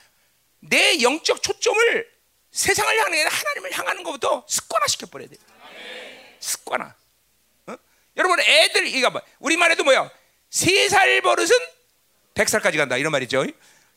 내 0.61 1.01
영적 1.03 1.43
초점을 1.43 2.09
세상을 2.51 2.99
향해 3.05 3.23
하나님을 3.25 3.73
향하는 3.73 4.03
것부터 4.03 4.45
습관화 4.49 4.87
시켜버려야 4.87 5.29
돼. 5.29 5.37
습관화. 6.41 6.95
어? 7.67 7.77
여러분 8.17 8.41
애들 8.41 8.87
이거 8.87 9.11
봐. 9.11 9.21
우리 9.39 9.57
말에도 9.57 9.85
뭐야? 9.85 10.11
세 10.51 10.89
살 10.89 11.21
버릇은 11.21 11.51
백 12.35 12.49
살까지 12.49 12.79
간다 12.79 12.97
이런 12.97 13.13
말이죠. 13.13 13.45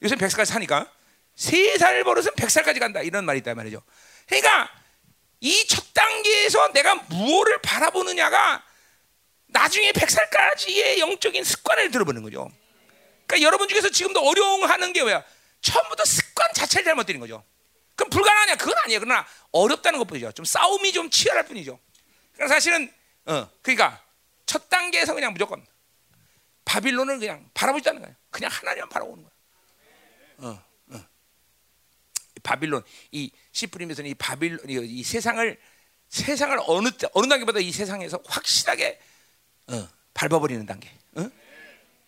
요새 0.04 0.16
백 0.16 0.30
살까지 0.30 0.52
사니까 0.52 0.92
세 1.36 1.78
살 1.78 2.04
버릇은 2.04 2.32
백 2.36 2.50
살까지 2.50 2.80
간다 2.80 3.02
이런 3.02 3.26
말이 3.26 3.40
있단 3.40 3.56
말이죠. 3.56 3.82
그러니까 4.28 4.70
이 5.40 5.66
첫 5.68 5.94
단계에서 5.94 6.72
내가 6.74 6.96
무엇을 6.96 7.60
바라보느냐가 7.62 8.64
나중에 9.48 9.92
백 9.92 10.10
살까지의 10.10 11.00
영적인 11.00 11.44
습관을 11.44 11.92
들어보는 11.92 12.22
거죠. 12.24 12.50
그러니까 13.26 13.46
여러분 13.48 13.68
중에서 13.68 13.90
지금도 13.90 14.20
어려워하는 14.22 14.94
게 14.94 15.02
뭐야? 15.02 15.24
처음부터 15.62 16.06
습관 16.06 16.48
자체를 16.54 16.86
잘못된 16.86 17.20
거죠. 17.20 17.44
그럼 17.96 18.10
불가능하냐? 18.10 18.56
그건 18.56 18.76
아니에요. 18.84 19.00
그러나 19.00 19.26
어렵다는 19.52 20.00
것뿐이죠. 20.00 20.32
좀 20.32 20.46
싸움이 20.46 20.92
좀 20.92 21.10
치열할 21.10 21.46
뿐이죠. 21.46 21.80
그러니까 22.34 22.56
사실은 22.56 22.92
어 23.26 23.50
그러니까 23.62 24.04
첫 24.46 24.70
단계에서 24.70 25.14
그냥 25.14 25.34
무조건 25.34 25.66
바빌론을 26.66 27.20
그냥 27.20 27.50
바라보지않는 27.54 28.02
거예요. 28.02 28.16
그냥 28.30 28.50
하나님만 28.52 28.90
바라보는 28.90 29.24
거예요. 29.24 29.32
어, 30.38 30.64
어. 30.96 31.06
바빌론 32.44 32.84
이 33.12 33.32
시프림에서는 33.52 34.10
이 34.10 34.14
바빌론 34.16 34.70
이, 34.70 35.00
이 35.00 35.04
세상을 35.04 35.60
세상을 36.10 36.60
어느 36.68 36.92
때 36.92 37.08
어느 37.14 37.28
단계보다 37.28 37.60
이 37.60 37.72
세상에서 37.72 38.22
확실하게 38.26 39.00
어, 39.68 39.88
밟아버리는 40.14 40.66
단계. 40.66 40.90
어? 41.16 41.30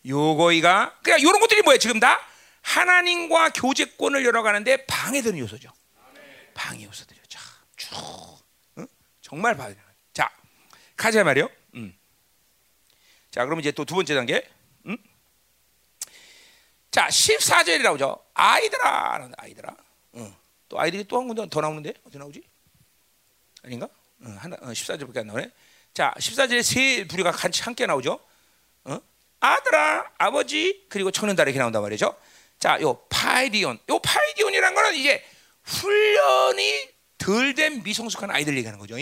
요거이가 0.05 0.99
그러니까 1.01 1.17
이런 1.21 1.39
것들이 1.39 1.61
뭐예요? 1.61 1.77
지금 1.77 1.99
다 1.99 2.19
하나님과 2.63 3.49
교제권을 3.51 4.25
열어가는데 4.25 4.85
방해되는 4.85 5.37
요소죠. 5.39 5.69
방해 6.53 6.85
요소들이요. 6.85 7.23
자, 7.27 7.39
쭉 7.75 7.89
응? 8.79 8.87
정말 9.21 9.55
봐야 9.55 9.69
돼. 9.69 9.77
자, 10.13 10.31
가자 10.95 11.23
말이요. 11.23 11.49
음. 11.75 11.95
자, 13.31 13.45
그럼 13.45 13.59
이제 13.59 13.71
또 13.71 13.83
두 13.85 13.95
번째 13.95 14.15
단계. 14.15 14.47
음? 14.85 14.97
자, 16.91 17.07
14절이라고 17.07 17.99
죠 17.99 18.23
아이들아, 18.33 19.29
아이들아. 19.37 19.75
응. 20.15 20.35
또 20.69 20.79
아이들이 20.79 21.03
또 21.05 21.19
한 21.19 21.27
군데 21.27 21.47
더 21.49 21.61
나오는데 21.61 21.93
어디 22.07 22.17
나오지? 22.17 22.41
아닌가? 23.63 23.87
어, 24.21 24.35
하나 24.39 24.55
어, 24.61 24.67
14절밖에 24.67 25.17
안 25.17 25.27
나오네. 25.27 25.51
자, 25.93 26.13
14절에 26.17 26.63
세 26.63 27.05
부류가 27.07 27.31
같이 27.31 27.61
함께 27.63 27.85
나오죠. 27.85 28.19
어? 28.85 28.99
아들아, 29.39 30.11
아버지, 30.17 30.85
그리고 30.89 31.11
청년다 31.11 31.43
이렇게 31.43 31.59
나온단 31.59 31.81
말이죠. 31.81 32.15
자, 32.59 32.79
요 32.81 32.95
파이디온, 33.09 33.79
요 33.89 33.99
파이디온이라는 33.99 34.75
거는 34.75 34.95
이제 34.95 35.23
훈련이 35.63 36.89
덜 37.17 37.53
된 37.55 37.83
미성숙한 37.83 38.31
아이들 38.31 38.55
얘기하는 38.57 38.79
거죠. 38.79 38.95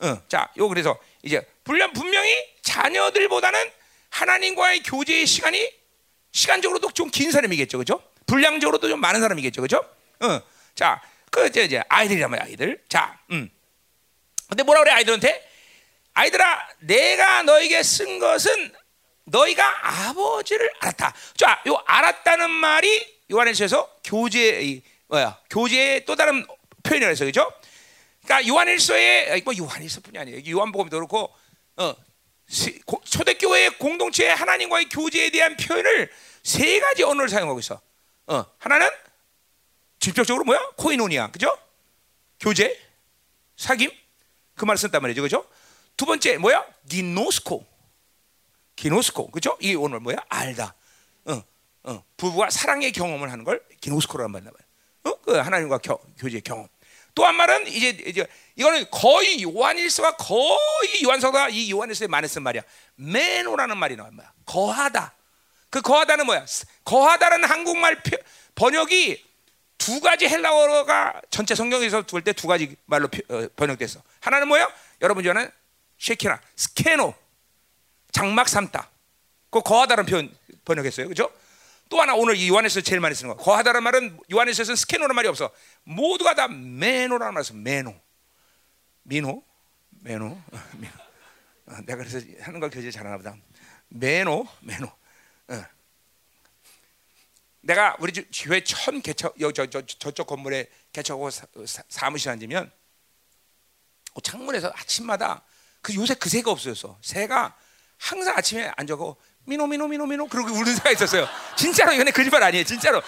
어, 0.00 0.22
자, 0.28 0.50
요 0.56 0.68
그래서 0.68 0.98
이제 1.22 1.44
분명 1.64 1.92
분명히 1.92 2.34
자녀들보다는 2.62 3.70
하나님과의 4.10 4.82
교제의 4.82 5.26
시간이 5.26 5.72
시간적으로도 6.32 6.92
좀 6.92 7.10
긴 7.10 7.30
사람이겠죠, 7.30 7.78
그렇죠? 7.78 8.02
분량적으로도 8.26 8.88
좀 8.88 9.00
많은 9.00 9.20
사람이겠죠, 9.20 9.62
그렇죠? 9.62 9.78
어, 10.20 10.40
자, 10.74 11.00
그 11.30 11.46
이제, 11.46 11.64
이제 11.64 11.82
아이들이라면 11.88 12.40
아이들. 12.40 12.82
자, 12.88 13.18
음. 13.30 13.50
근데 14.48 14.62
뭐라 14.62 14.80
그래 14.80 14.92
아이들한테? 14.92 15.48
아이들아, 16.14 16.68
내가 16.80 17.42
너에게 17.42 17.82
쓴 17.82 18.18
것은 18.18 18.72
너희가 19.26 20.08
아버지를 20.08 20.70
알았다. 20.80 21.14
자, 21.36 21.62
요 21.68 21.82
알았다는 21.86 22.50
말이 22.50 23.16
요한일서에서 23.30 23.96
교제 24.04 24.62
이 24.62 24.82
뭐야? 25.08 25.38
교제의 25.50 26.04
또 26.04 26.16
다른 26.16 26.46
표현이라고 26.82 27.10
해서 27.10 27.24
그죠? 27.24 27.52
그러니까 28.24 28.48
요한일서에 28.48 29.42
뭐 29.44 29.56
요한일서뿐이 29.56 30.18
아니에요. 30.18 30.42
요한복음도 30.48 30.96
그렇고 30.96 31.32
어, 31.76 31.94
초대교회 33.04 33.70
공동체의 33.70 34.34
하나님과의 34.34 34.88
교제에 34.88 35.30
대한 35.30 35.56
표현을 35.56 36.10
세 36.42 36.78
가지 36.80 37.02
언어를 37.02 37.28
사용하고 37.28 37.58
있어. 37.58 37.80
어, 38.28 38.44
하나는 38.58 38.88
직접적으로 39.98 40.44
뭐야? 40.44 40.60
코이노니아, 40.76 41.30
그죠? 41.32 41.56
교제, 42.38 42.80
사귐, 43.56 43.92
그 44.54 44.64
말을 44.64 44.78
쓴단 44.78 45.02
말이죠, 45.02 45.22
그죠? 45.22 45.48
두 45.96 46.04
번째 46.06 46.38
뭐야? 46.38 46.64
기노스코, 46.88 47.66
기노스코, 48.76 49.30
그죠? 49.30 49.56
이 49.60 49.74
오늘 49.74 50.00
뭐야? 50.00 50.16
알다. 50.28 50.74
어, 51.24 51.42
어, 51.84 52.04
부부가 52.16 52.50
사랑의 52.50 52.92
경험을 52.92 53.32
하는 53.32 53.44
걸 53.44 53.62
기노스코라는 53.80 54.30
말이야. 54.32 54.50
어, 55.04 55.20
그 55.22 55.36
하나님과 55.36 55.78
겨, 55.78 55.98
교제 56.18 56.40
경험. 56.40 56.68
또 57.14 57.24
한 57.24 57.34
말은 57.34 57.66
이제 57.68 57.88
이제 58.06 58.26
이거는 58.56 58.90
거의 58.90 59.42
요한일서가 59.42 60.16
거의 60.16 61.02
요한서가 61.02 61.48
이 61.48 61.70
요한일서에 61.70 62.08
많이 62.08 62.28
쓴 62.28 62.42
말이야. 62.42 62.62
μένω라는 62.96 63.78
말이 63.78 63.96
나와 63.96 64.10
뭐야? 64.10 64.30
거하다. 64.44 65.14
그 65.70 65.80
거하다는 65.80 66.26
뭐야? 66.26 66.44
거하다는 66.84 67.44
한국말 67.48 68.02
번역이 68.54 69.24
두 69.78 70.00
가지 70.00 70.28
헬라어가 70.28 71.22
전체 71.30 71.54
성경에서 71.54 72.02
볼 72.02 72.22
때 72.22 72.32
두 72.34 72.46
가지 72.46 72.76
말로 72.84 73.08
어, 73.30 73.48
번역됐어. 73.56 74.02
하나는 74.20 74.48
뭐야? 74.48 74.68
여러분 75.00 75.24
전에 75.24 75.48
שכינה 75.98 76.38
σκηνόω 76.54 77.14
장막 78.16 78.48
삼다. 78.48 78.88
그 79.50 79.60
거하다는 79.60 80.06
표현 80.06 80.34
번역했어요. 80.64 81.06
그죠? 81.08 81.30
또 81.90 82.00
하나 82.00 82.14
오늘 82.14 82.34
이 82.34 82.48
요한에서 82.48 82.80
제일 82.80 82.98
많이 82.98 83.14
쓰는 83.14 83.36
거. 83.36 83.42
거하다는 83.42 83.82
말은 83.82 84.18
요한에서는 84.32 84.74
σκηνόω라는 84.74 85.14
말이 85.14 85.28
없어. 85.28 85.50
모두가 85.84 86.34
다 86.34 86.48
μένω라는 86.48 87.34
말이 87.34 87.42
어 87.42 87.52
μένω. 87.52 87.94
미노? 89.02 89.42
메노? 90.00 90.40
미노. 90.78 90.92
어, 91.66 91.76
내가 91.84 91.96
그래서 91.96 92.20
하는 92.40 92.58
걸 92.58 92.70
교재 92.70 92.90
잘하나 92.90 93.18
보다. 93.18 93.36
메노? 93.88 94.48
메노. 94.60 94.86
어. 95.48 95.64
내가 97.60 97.96
우리 98.00 98.12
교회 98.32 98.64
천 98.64 99.02
개척 99.02 99.38
여, 99.42 99.52
저, 99.52 99.66
저, 99.66 99.82
저쪽 99.84 100.26
건물에 100.26 100.70
개척하고 100.94 101.28
사, 101.28 101.46
사 101.66 102.08
무실 102.08 102.30
앉으면 102.30 102.72
그 104.14 104.22
창문에서 104.22 104.72
아침마다 104.74 105.42
그 105.82 105.94
요새 105.94 106.14
그 106.14 106.30
새가 106.30 106.50
없어졌어. 106.50 106.98
새가 107.02 107.54
항상 107.98 108.36
아침에 108.36 108.70
앉아고 108.76 109.16
미노 109.44 109.66
미노 109.66 109.86
미노 109.88 110.06
미노 110.06 110.26
그러고 110.26 110.50
우는 110.52 110.74
새가 110.74 110.90
있었어요. 110.90 111.28
진짜로 111.56 111.92
이건 111.92 112.06
거짓말 112.12 112.42
아니에요. 112.42 112.64
진짜로 112.64 113.02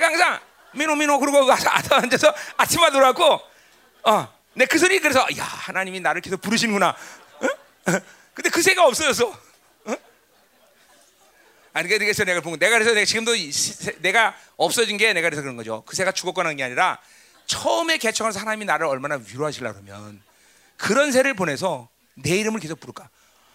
항상 0.00 0.40
미노 0.72 0.94
미노 0.96 1.18
그러고 1.18 1.50
앉아서 1.52 2.34
아침마다 2.56 2.98
놀았고 2.98 3.40
어. 4.04 4.34
내 4.56 4.66
그 4.66 4.78
소리 4.78 5.00
그래서 5.00 5.26
야 5.36 5.44
하나님이 5.44 5.98
나를 6.00 6.20
계속 6.20 6.40
부르시는구나. 6.40 6.90
어? 6.90 7.48
근데 8.34 8.50
그 8.50 8.62
새가 8.62 8.86
없어졌어. 8.86 9.26
어? 9.84 9.96
아니 11.72 11.88
그래서 11.88 12.24
내가 12.24 12.40
본 12.40 12.56
내가 12.58 12.78
그래서 12.78 12.92
내가 12.94 13.04
지금도 13.04 13.32
내가 13.98 14.36
없어진 14.56 14.96
게 14.96 15.12
내가 15.12 15.28
그래서 15.28 15.42
그런 15.42 15.56
거죠. 15.56 15.82
그 15.86 15.96
새가 15.96 16.12
죽었거나 16.12 16.50
하는 16.50 16.56
게 16.56 16.62
아니라 16.62 17.00
처음에 17.46 17.98
개척한 17.98 18.34
하나님이 18.34 18.64
나를 18.64 18.86
얼마나 18.86 19.16
위로하시려 19.16 19.72
그러면 19.72 20.22
그런 20.76 21.10
새를 21.10 21.34
보내서 21.34 21.88
내 22.14 22.36
이름을 22.36 22.60
계속 22.60 22.78
부를까? 22.78 23.10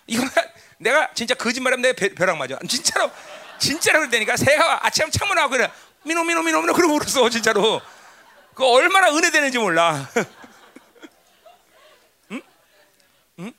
이거 0.10 0.26
내가 0.78 1.13
진짜 1.13 1.36
거짓말하면 1.36 1.82
내 1.82 1.93
벼락 1.93 2.38
맞아. 2.38 2.58
진짜로 2.67 3.12
진짜로 3.60 4.08
그러니까 4.10 4.38
새가 4.38 4.86
아침 4.86 5.10
창문하고 5.12 5.50
그래 5.52 5.69
μένω 6.04 6.23
μένω 6.23 6.41
μένω 6.43 6.62
μένω 6.62 6.73
그러고 6.74 6.95
울었어 6.95 7.30
진짜로. 7.30 7.82
그 8.54 8.65
얼마나 8.65 9.13
은혜 9.15 9.32
되는지 9.32 9.58
몰라. 9.58 10.10
응? 12.32 12.41
응? 13.39 13.54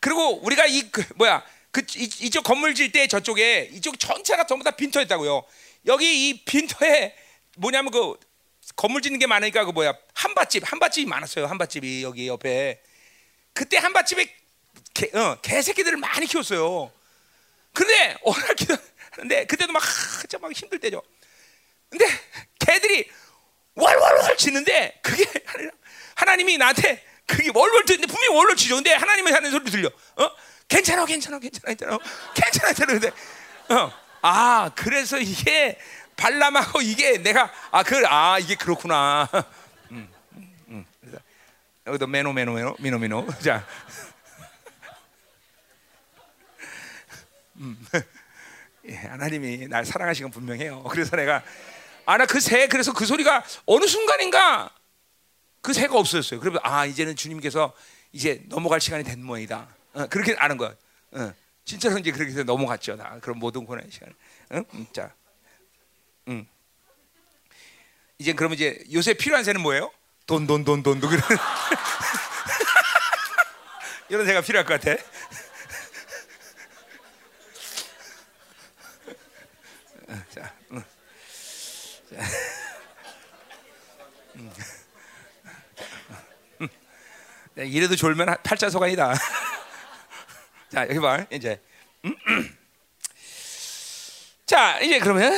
그리고 0.00 0.42
우리가 0.44 0.66
이 0.66 0.90
그 0.90 1.04
뭐야 1.16 1.42
그 1.70 1.82
이, 1.96 2.04
이쪽 2.20 2.42
건물 2.44 2.74
질 2.74 2.92
때 2.92 3.06
저쪽에 3.08 3.70
이쪽 3.72 3.98
전체가 3.98 4.44
전부 4.46 4.64
다 4.64 4.70
빈터였다고요. 4.72 5.44
여기 5.86 6.28
이 6.28 6.44
빈터에 6.44 7.14
뭐냐면 7.56 7.90
그 7.90 8.14
건물 8.76 9.00
짓는 9.02 9.18
게 9.18 9.26
많으니까 9.26 9.64
그 9.64 9.70
뭐야 9.70 9.94
함바집 10.14 10.70
함바집이 10.70 11.06
많았어요. 11.06 11.46
함바집이 11.46 12.02
여기 12.02 12.28
옆에 12.28 12.82
그때 13.54 13.78
함바집에 13.78 14.34
개, 14.94 15.10
어, 15.16 15.36
개새끼들을 15.40 15.98
많이 15.98 16.26
키웠어요. 16.26 16.90
근데 17.72 18.16
어느 18.24 18.38
날 18.38 18.54
기도하는데 18.54 19.46
그때도 19.46 19.72
막, 19.72 19.82
진짜 20.20 20.38
막 20.38 20.52
힘들 20.52 20.78
때죠. 20.78 21.02
근데 21.88 22.06
개들이 22.58 23.10
월월월 23.74 24.36
치는데 24.36 25.00
그게 25.02 25.24
하나님이 26.14 26.58
나한테 26.58 27.04
그게 27.26 27.50
월월 27.54 27.84
치는데 27.86 28.06
분명히 28.06 28.36
월월 28.36 28.56
치죠. 28.56 28.74
근데 28.76 28.92
하나님이 28.92 29.30
하는 29.30 29.50
소리 29.50 29.70
들려. 29.70 29.88
어? 29.88 30.30
괜찮아, 30.68 31.04
괜찮아, 31.04 31.38
괜찮아, 31.38 31.66
괜찮아, 31.66 31.98
괜찮아, 32.34 32.72
괜찮아. 32.72 32.92
근데 32.92 33.10
어, 33.74 33.92
아 34.22 34.70
그래서 34.74 35.18
이게 35.18 35.78
발람하고 36.16 36.82
이게 36.82 37.18
내가 37.18 37.50
아그아 37.70 38.38
이게 38.38 38.54
그렇구나. 38.54 39.28
음, 39.90 40.08
음, 40.34 40.54
음. 40.68 40.86
여기도 41.86 42.06
μένω 42.06 42.32
μένω 42.32 42.52
μένω 42.52 42.76
μένω 42.78 42.98
μένω 42.98 43.26
자. 43.42 43.66
음. 47.56 47.86
예, 48.88 48.94
하나님이 48.96 49.68
날 49.68 49.84
사랑하시는 49.84 50.30
건 50.30 50.34
분명해요. 50.40 50.82
그래서 50.84 51.16
내가 51.16 51.42
아 52.04 52.16
나 52.16 52.26
그 52.26 52.40
새 52.40 52.66
그래서 52.66 52.92
그 52.92 53.06
소리가 53.06 53.44
어느 53.66 53.86
순간인가 53.86 54.70
그 55.60 55.72
새가 55.72 55.96
없어졌어요. 55.96 56.40
그러면 56.40 56.60
아 56.64 56.84
이제는 56.84 57.14
주님께서 57.14 57.72
이제 58.12 58.42
넘어갈 58.48 58.80
시간이 58.80 59.04
된 59.04 59.22
모양이다. 59.24 59.68
어, 59.94 60.06
그렇게 60.08 60.34
아는 60.38 60.56
거야. 60.56 60.74
어, 61.12 61.32
진짜로 61.64 61.96
이제 61.98 62.10
그렇게 62.10 62.32
해서 62.32 62.42
넘어갔죠. 62.42 62.96
나 62.96 63.20
그런 63.20 63.38
모든 63.38 63.64
고난의 63.64 63.90
시간. 63.92 64.12
응? 64.52 64.64
음, 64.74 64.86
자, 64.92 65.14
음. 66.26 66.44
이제 68.18 68.32
그러면 68.32 68.56
이제 68.56 68.82
요새 68.92 69.14
필요한 69.14 69.44
새는 69.44 69.60
뭐예요? 69.60 69.92
돈, 70.26 70.46
돈, 70.48 70.64
돈, 70.64 70.82
돈, 70.82 70.98
돈. 71.00 71.08
그런 71.10 71.22
이런 74.08 74.26
새가 74.26 74.40
필요할 74.40 74.66
것 74.66 74.80
같아. 74.80 75.00
자, 80.28 80.54
음. 80.70 80.84
자. 82.10 82.16
음. 84.36 84.52
네, 87.54 87.66
이래도 87.66 87.96
졸면 87.96 88.36
팔자 88.42 88.70
소관이다. 88.70 89.14
자 90.70 90.88
여기 90.88 90.98
봐 90.98 91.24
이제. 91.30 91.60
자 94.46 94.80
이제 94.80 94.98
그러면 94.98 95.32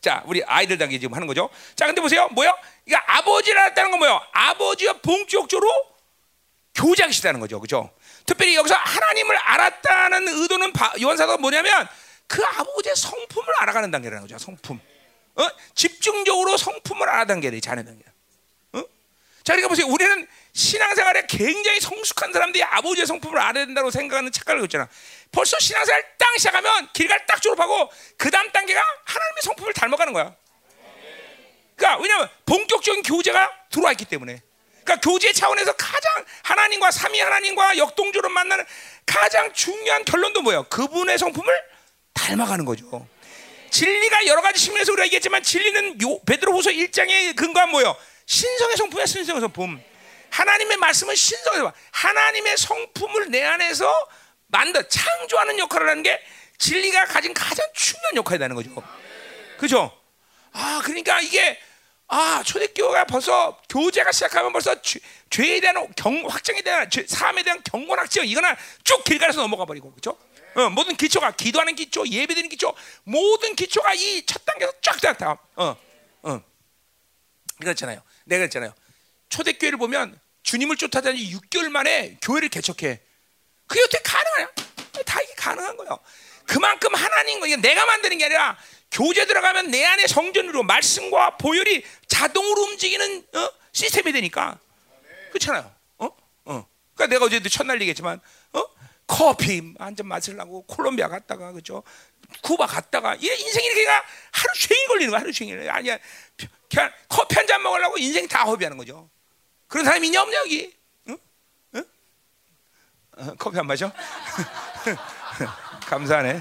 자 0.00 0.22
우리 0.26 0.42
아이들 0.44 0.76
단계 0.78 0.98
지금 0.98 1.14
하는 1.14 1.26
거죠. 1.26 1.48
자 1.76 1.86
근데 1.86 2.00
보세요 2.00 2.28
뭐요? 2.28 2.56
이거 2.86 2.96
아버지를 3.06 3.58
알았다는 3.58 3.90
건 3.92 4.00
뭐요? 4.00 4.20
아버지와 4.32 4.94
본격적으로 4.94 5.68
교제하시다는 6.74 7.40
거죠, 7.40 7.60
그죠? 7.60 7.90
특별히 8.26 8.54
여기서 8.56 8.74
하나님을 8.74 9.36
알았다는 9.36 10.28
의도는 10.28 10.72
요한사도가 11.00 11.38
뭐냐면 11.38 11.88
그 12.30 12.44
아버지의 12.44 12.94
성품을 12.94 13.54
알아가는 13.58 13.90
단계라는 13.90 14.22
거죠. 14.22 14.38
성품. 14.38 14.80
어? 15.34 15.48
집중적으로 15.74 16.56
성품을 16.56 17.08
알아가는 17.08 17.40
게 17.40 17.58
자네 17.58 17.84
단계. 17.84 18.04
어? 18.72 18.78
자, 19.42 19.54
그러니까 19.56 19.68
보세요. 19.68 19.88
우리는 19.88 20.28
신앙생활에 20.52 21.26
굉장히 21.26 21.80
성숙한 21.80 22.32
사람들이 22.32 22.62
아버지의 22.62 23.08
성품을 23.08 23.36
알아야 23.36 23.66
된다고 23.66 23.90
생각하는 23.90 24.30
착각을 24.30 24.62
했잖아. 24.62 24.88
벌써 25.32 25.58
신앙생활 25.58 26.04
딱 26.18 26.28
시작하면 26.36 26.88
길갈 26.92 27.26
딱 27.26 27.42
졸업하고 27.42 27.90
그 28.16 28.30
다음 28.30 28.48
단계가 28.52 28.80
하나님의 29.06 29.42
성품을 29.42 29.72
닮아가는 29.72 30.12
거야. 30.12 30.36
그러니까 31.74 32.00
왜냐하면 32.00 32.28
본격적인 32.46 33.02
교제가 33.02 33.50
들어와 33.70 33.90
있기 33.90 34.04
때문에. 34.04 34.40
그러니까 34.84 35.00
교제 35.00 35.32
차원에서 35.32 35.72
가장 35.72 36.24
하나님과 36.44 36.92
삼위 36.92 37.18
하나님과 37.18 37.76
역동적으로 37.78 38.28
만나는 38.28 38.64
가장 39.04 39.52
중요한 39.52 40.04
결론도 40.04 40.42
뭐예요? 40.42 40.62
그분의 40.64 41.18
성품을 41.18 41.69
닮아가는 42.14 42.64
거죠. 42.64 43.06
진리가 43.70 44.26
여러 44.26 44.42
가지 44.42 44.64
측면에서 44.64 44.92
우리가 44.92 45.06
얘기했지만 45.06 45.42
진리는 45.42 46.02
요 46.02 46.18
베드로후서 46.26 46.70
1장의 46.70 47.36
근거한 47.36 47.70
뭐예요? 47.70 47.96
신성의 48.26 48.76
성품이야, 48.76 49.06
신성의 49.06 49.40
성품. 49.40 49.82
하나님의 50.30 50.76
말씀은 50.76 51.14
신성의 51.14 51.58
성품. 51.58 51.72
하나님의 51.92 52.56
성품을 52.56 53.30
내 53.30 53.42
안에서 53.42 53.92
만들 54.48 54.88
창조하는 54.88 55.58
역할을 55.58 55.88
하는 55.88 56.02
게 56.02 56.20
진리가 56.58 57.06
가진 57.06 57.32
가장 57.32 57.66
중요한 57.74 58.16
역할이라는 58.16 58.56
거죠. 58.56 58.82
그죠? 59.58 59.96
아, 60.52 60.80
그러니까 60.84 61.20
이게 61.20 61.58
아, 62.08 62.42
초대교회가 62.44 63.04
벌써 63.04 63.56
교제가 63.68 64.10
시작하면 64.10 64.52
벌써 64.52 64.74
죄, 64.82 64.98
에 65.38 65.60
대한 65.60 65.86
경, 65.94 66.24
확정에 66.28 66.60
대한 66.60 66.90
죄, 66.90 67.06
삶에 67.06 67.44
대한 67.44 67.62
경건 67.62 67.98
확정 67.98 68.26
이거는 68.26 68.52
쭉 68.82 69.04
길가에서 69.04 69.40
넘어가 69.40 69.64
버리고 69.64 69.92
그렇죠? 69.92 70.18
어, 70.54 70.70
모든 70.70 70.96
기초가 70.96 71.32
기도하는 71.32 71.74
기초, 71.76 72.06
예배드리는 72.06 72.48
기초, 72.48 72.74
모든 73.04 73.54
기초가 73.54 73.94
이 73.94 74.24
첫 74.26 74.44
단계에서 74.44 74.72
쫙 74.82 75.18
다. 75.18 75.38
어, 75.56 75.76
어. 76.22 76.40
그렇잖아요. 77.60 78.02
내가 78.24 78.40
그랬잖아요. 78.40 78.74
초대교회를 79.28 79.78
보면 79.78 80.18
주님을 80.42 80.76
쫓아다니 80.76 81.32
6개월 81.34 81.68
만에 81.68 82.18
교회를 82.22 82.48
개척해. 82.48 83.00
그게 83.66 83.80
어떻게 83.82 84.02
가능하냐? 84.02 84.50
다 85.06 85.20
이게 85.20 85.34
가능한 85.34 85.76
거예요. 85.76 85.98
그만큼 86.46 86.94
하나님, 86.94 87.44
이게 87.44 87.56
내가 87.56 87.86
만드는 87.86 88.18
게 88.18 88.24
아니라 88.24 88.58
교제 88.90 89.26
들어가면 89.26 89.70
내 89.70 89.84
안에 89.84 90.06
성전으로 90.08 90.64
말씀과 90.64 91.36
보혈이 91.36 91.84
자동으로 92.08 92.62
움직이는 92.62 93.24
어? 93.34 93.50
시스템이 93.72 94.12
되니까 94.12 94.58
그렇잖아요. 95.28 95.72
어? 95.98 96.06
어. 96.46 96.66
그러니까 96.94 97.06
내가 97.14 97.26
어제도 97.26 97.48
첫날 97.48 97.80
얘기했지만 97.82 98.16
어? 98.18 98.20
커피 99.10 99.74
한 99.78 99.96
잔 99.96 100.06
마시려고 100.06 100.62
콜롬비아 100.62 101.08
갔다가 101.08 101.50
그죠? 101.50 101.82
쿠바 102.42 102.64
갔다가 102.66 103.16
이 103.16 103.26
인생이 103.26 103.66
이렇게 103.66 103.86
하루 103.88 104.54
종일 104.54 104.86
걸리는 104.86 105.10
거야 105.10 105.20
하루 105.20 105.32
종일 105.32 105.68
아니야 105.68 105.98
그냥 106.70 106.92
커피 107.08 107.34
한 107.34 107.44
잔 107.48 107.60
먹으려고 107.60 107.98
인생 107.98 108.28
다 108.28 108.44
허비하는 108.44 108.76
거죠. 108.78 109.10
그런 109.66 109.84
사람이 109.84 110.06
있냐 110.06 110.22
없냐 110.22 110.38
여기? 110.38 110.76
응? 111.08 111.18
응? 111.74 111.84
어, 113.16 113.34
커피 113.36 113.58
안 113.58 113.66
마셔? 113.66 113.90
감사하네. 115.86 116.40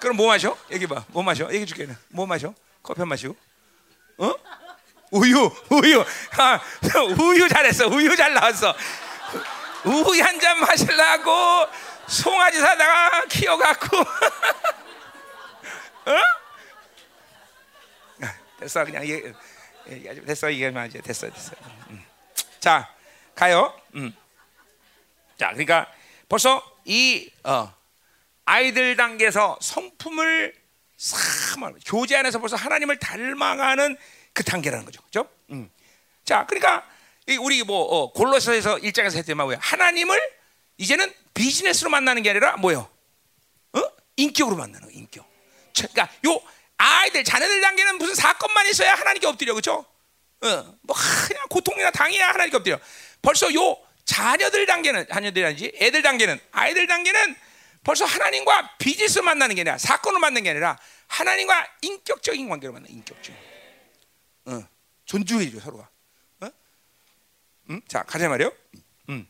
그럼 0.00 0.16
뭐 0.16 0.26
마셔? 0.26 0.54
얘기 0.70 0.86
봐. 0.86 1.02
뭐 1.08 1.22
마셔? 1.22 1.50
얘기 1.54 1.64
줄게. 1.64 1.88
뭐 2.08 2.26
마셔? 2.26 2.52
커피 2.82 3.00
한 3.00 3.08
마시고. 3.08 3.34
어? 4.18 4.34
우유, 5.12 5.48
우유. 5.70 6.04
아, 6.38 6.60
우유 7.20 7.48
잘했어. 7.48 7.86
우유 7.86 8.16
잘 8.16 8.34
나왔어. 8.34 8.74
우유 9.84 10.22
한 10.22 10.38
잔 10.40 10.58
마실라고 10.60 11.66
송아지 12.08 12.58
사다가 12.60 13.24
키워갖고. 13.26 13.98
어? 16.06 16.16
됐어. 18.58 18.84
그냥 18.84 19.06
얘기, 19.06 19.32
얘기하지. 19.88 20.24
됐어. 20.24 20.50
얘기하면 20.52 20.88
이제 20.88 21.00
됐어. 21.00 21.30
됐어. 21.30 21.52
음. 21.90 22.04
자, 22.58 22.88
가요. 23.34 23.78
음. 23.94 24.14
자, 25.38 25.48
그러니까 25.50 25.86
벌써 26.28 26.62
이 26.84 27.30
어, 27.44 27.72
아이들 28.46 28.96
단계에서 28.96 29.58
성품을 29.60 30.54
싹 30.96 31.60
교제 31.84 32.16
안에서 32.16 32.38
벌써 32.38 32.56
하나님을 32.56 32.98
닮아가는 32.98 33.98
그 34.32 34.42
단계라는 34.44 34.84
거죠. 34.84 35.02
그죠? 35.02 35.28
음. 35.50 35.70
자, 36.24 36.46
그러니까 36.46 36.86
우리 37.40 37.62
뭐 37.62 37.82
어, 37.82 38.12
골로새서 38.12 38.76
1장에서 38.76 39.16
했지만 39.16 39.46
뭐야? 39.46 39.58
하나님을 39.60 40.20
이제는 40.78 41.12
비즈니스로 41.34 41.90
만나는 41.90 42.22
게 42.22 42.30
아니라 42.30 42.56
뭐요? 42.56 42.88
어? 43.72 43.80
인격으로 44.16 44.56
만나는 44.56 44.88
거, 44.88 44.92
인격. 44.92 45.26
그러니까 45.76 46.08
요 46.26 46.40
아이들 46.76 47.24
자녀들 47.24 47.60
단계는 47.60 47.98
무슨 47.98 48.14
사건만 48.14 48.66
있어야 48.66 48.94
하나님께 48.94 49.26
엎드려. 49.26 49.54
그죠? 49.54 49.84
어, 50.42 50.78
뭐 50.82 50.96
그냥 51.28 51.46
고통이나 51.48 51.90
당해야 51.90 52.28
하나님께 52.28 52.56
엎드려. 52.56 52.78
벌써 53.20 53.52
요 53.54 53.76
자녀들 54.04 54.66
단계는 54.66 55.06
자녀들 55.08 55.44
아니지 55.44 55.72
애들 55.76 56.02
단계는 56.02 56.40
아이들 56.50 56.86
단계는 56.86 57.36
벌써 57.84 58.04
하나님과 58.04 58.76
비즈니스 58.78 59.20
만나는 59.20 59.54
게 59.54 59.62
아니라 59.62 59.78
사건을 59.78 60.20
만나는 60.20 60.42
게 60.42 60.50
아니라 60.50 60.78
하나님과 61.06 61.68
인격적인 61.82 62.48
관계로 62.48 62.72
만나 62.72 62.86
인격적. 62.88 63.51
어, 64.46 64.68
존중해줘 65.04 65.60
서로가. 65.60 65.88
어? 66.40 66.50
음? 67.70 67.80
자 67.88 68.02
가자 68.02 68.28
말이요. 68.28 68.52
음. 69.10 69.26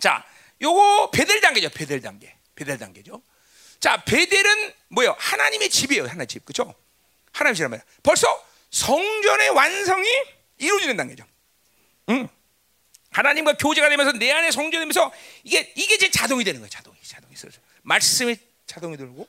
자, 0.00 0.24
요거 0.60 1.10
베델 1.10 1.40
단계죠. 1.40 1.70
베델 1.70 2.00
단계. 2.00 2.36
베델 2.54 2.78
단계죠. 2.78 3.22
자, 3.80 4.02
베델은 4.04 4.72
뭐예요? 4.88 5.16
하나님의 5.18 5.70
집이에요. 5.70 6.04
하나님 6.04 6.26
집, 6.26 6.44
그렇죠? 6.44 6.74
하나님 7.32 7.54
집이란 7.54 7.70
말이야. 7.70 7.84
벌써 8.02 8.26
성전의 8.70 9.50
완성이 9.50 10.08
이루어지는 10.58 10.96
단계죠. 10.96 11.24
음. 12.10 12.28
하나님과 13.10 13.54
교제가 13.54 13.88
되면서 13.90 14.12
내 14.12 14.30
안에 14.30 14.50
성전되면서 14.50 15.12
이게 15.44 15.72
이게 15.76 15.96
이제 15.96 16.10
자동이 16.10 16.44
되는 16.44 16.60
거예요. 16.60 16.70
자동이 16.70 16.96
자동이 17.02 17.34
있어. 17.34 17.48
말씀이 17.82 18.36
자동이 18.66 18.96
들고 18.96 19.28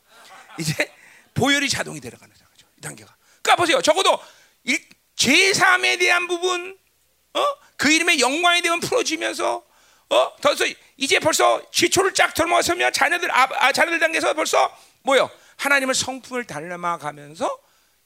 이제 0.57 0.91
보혈이 1.33 1.67
자동이 1.67 1.99
들어가는 1.99 2.33
거죠. 2.33 2.65
이 2.77 2.81
단계가. 2.81 3.13
그러니까 3.41 3.61
보세요. 3.61 3.81
적어도 3.81 4.19
제3에 5.23 5.99
대한 5.99 6.27
부분, 6.27 6.77
어? 7.33 7.45
그 7.77 7.91
이름의 7.91 8.19
영광에 8.19 8.61
대한 8.61 8.79
풀어지면서, 8.79 9.63
어? 10.09 10.35
더서 10.41 10.65
이제 10.97 11.19
벌써 11.19 11.61
지초를 11.71 12.13
쫙 12.13 12.33
들어서면 12.33 12.93
자녀들 12.93 13.31
아, 13.31 13.47
아, 13.51 13.71
자녀들 13.71 13.99
단계에서 13.99 14.33
벌써 14.33 14.75
뭐요? 15.03 15.29
하나님을 15.57 15.95
성품을 15.95 16.45
닮아가면서 16.45 17.57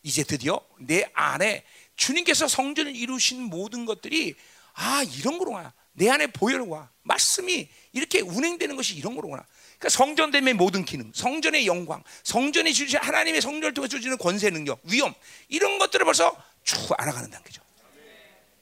이제 0.04 0.24
드디어 0.24 0.60
내 0.80 1.10
안에 1.14 1.64
주님께서 1.96 2.48
성전을 2.48 2.96
이루신 2.96 3.44
모든 3.44 3.86
것들이 3.86 4.36
아 4.74 5.04
이런 5.18 5.38
거로구나. 5.38 5.74
내 5.94 6.10
안에 6.10 6.28
보혈과 6.28 6.92
말씀이 7.02 7.68
이렇게 7.92 8.22
운행되는 8.22 8.76
것이 8.76 8.96
이런 8.96 9.16
거로구나. 9.16 9.44
그러니까 9.78 9.90
성전 9.90 10.32
됨의 10.32 10.56
모든 10.56 10.86
기능, 10.86 11.12
성전의 11.14 11.68
영광, 11.68 12.04
성전이 12.24 12.74
주신 12.74 13.00
하나님의 13.00 13.42
성전을 13.42 13.74
통해 13.74 13.88
주시는 13.88 14.18
권세, 14.18 14.50
능력, 14.50 14.80
위험 14.84 15.14
이런 15.50 15.78
것들을 15.78 16.04
벌써 16.04 16.36
쭉 16.64 16.78
알아가는 16.98 17.30
단계죠. 17.30 17.62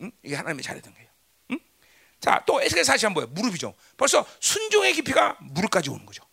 응? 0.02 0.12
이게 0.24 0.36
하나님의 0.36 0.62
잘의 0.64 0.82
단계예요. 0.82 1.08
응? 1.52 1.60
자, 2.20 2.44
또 2.46 2.62
에스겔 2.62 2.84
사시 2.84 3.08
뭐예요? 3.08 3.30
무릎이죠. 3.32 3.74
벌써 3.96 4.26
순종의 4.42 4.94
깊이가 4.94 5.38
무릎까지 5.40 5.90
오는 5.90 6.06
거죠. 6.06 6.24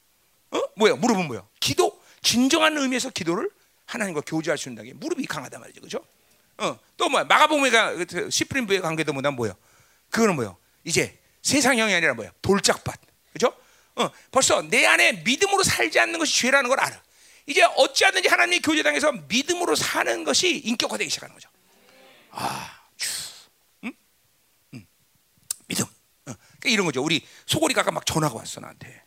어? 0.50 0.60
뭐예요? 0.76 0.96
무릎은 0.96 1.26
뭐예요? 1.26 1.48
기도, 1.60 2.00
진정한 2.20 2.76
의미에서 2.76 3.10
기도를 3.10 3.50
하나님과 3.86 4.22
교제할 4.22 4.58
수 4.58 4.68
있는 4.68 4.82
단계. 4.82 4.92
무릎이 4.94 5.26
강하단 5.26 5.60
말이죠, 5.60 5.80
그렇죠? 5.80 6.04
어, 6.58 6.78
또 6.96 7.08
뭐야? 7.08 7.24
마가복음의 7.24 7.70
그 8.06 8.30
시프린부의 8.30 8.80
관계도 8.80 9.12
뭐냐 9.12 9.30
뭐예요? 9.30 9.54
그거는 10.10 10.34
뭐요? 10.34 10.56
이제 10.84 11.18
세상형이 11.42 11.94
아니라 11.94 12.14
뭐예요? 12.14 12.32
돌짝밭. 12.42 13.00
그죠? 13.32 13.54
어, 13.96 14.10
벌써 14.30 14.62
내 14.62 14.86
안에 14.86 15.22
믿음으로 15.24 15.62
살지 15.62 15.98
않는 16.00 16.18
것이 16.18 16.34
죄라는 16.40 16.68
걸 16.68 16.80
알아. 16.80 17.02
이제 17.46 17.62
어찌하든지 17.62 18.28
하나님의 18.28 18.60
교제당에서 18.60 19.12
믿음으로 19.12 19.74
사는 19.74 20.24
것이 20.24 20.58
인격화되기 20.58 21.10
시작하는 21.10 21.34
거죠. 21.34 21.50
아, 22.30 22.80
주, 22.96 23.10
응? 23.84 23.92
응. 24.74 24.86
믿음. 25.66 25.84
어. 25.84 25.88
그러니까 26.24 26.68
이런 26.68 26.86
거죠. 26.86 27.02
우리 27.02 27.24
아까 27.76 27.90
막 27.90 28.06
전화가 28.06 28.34
왔어 28.34 28.60
나한테. 28.60 29.04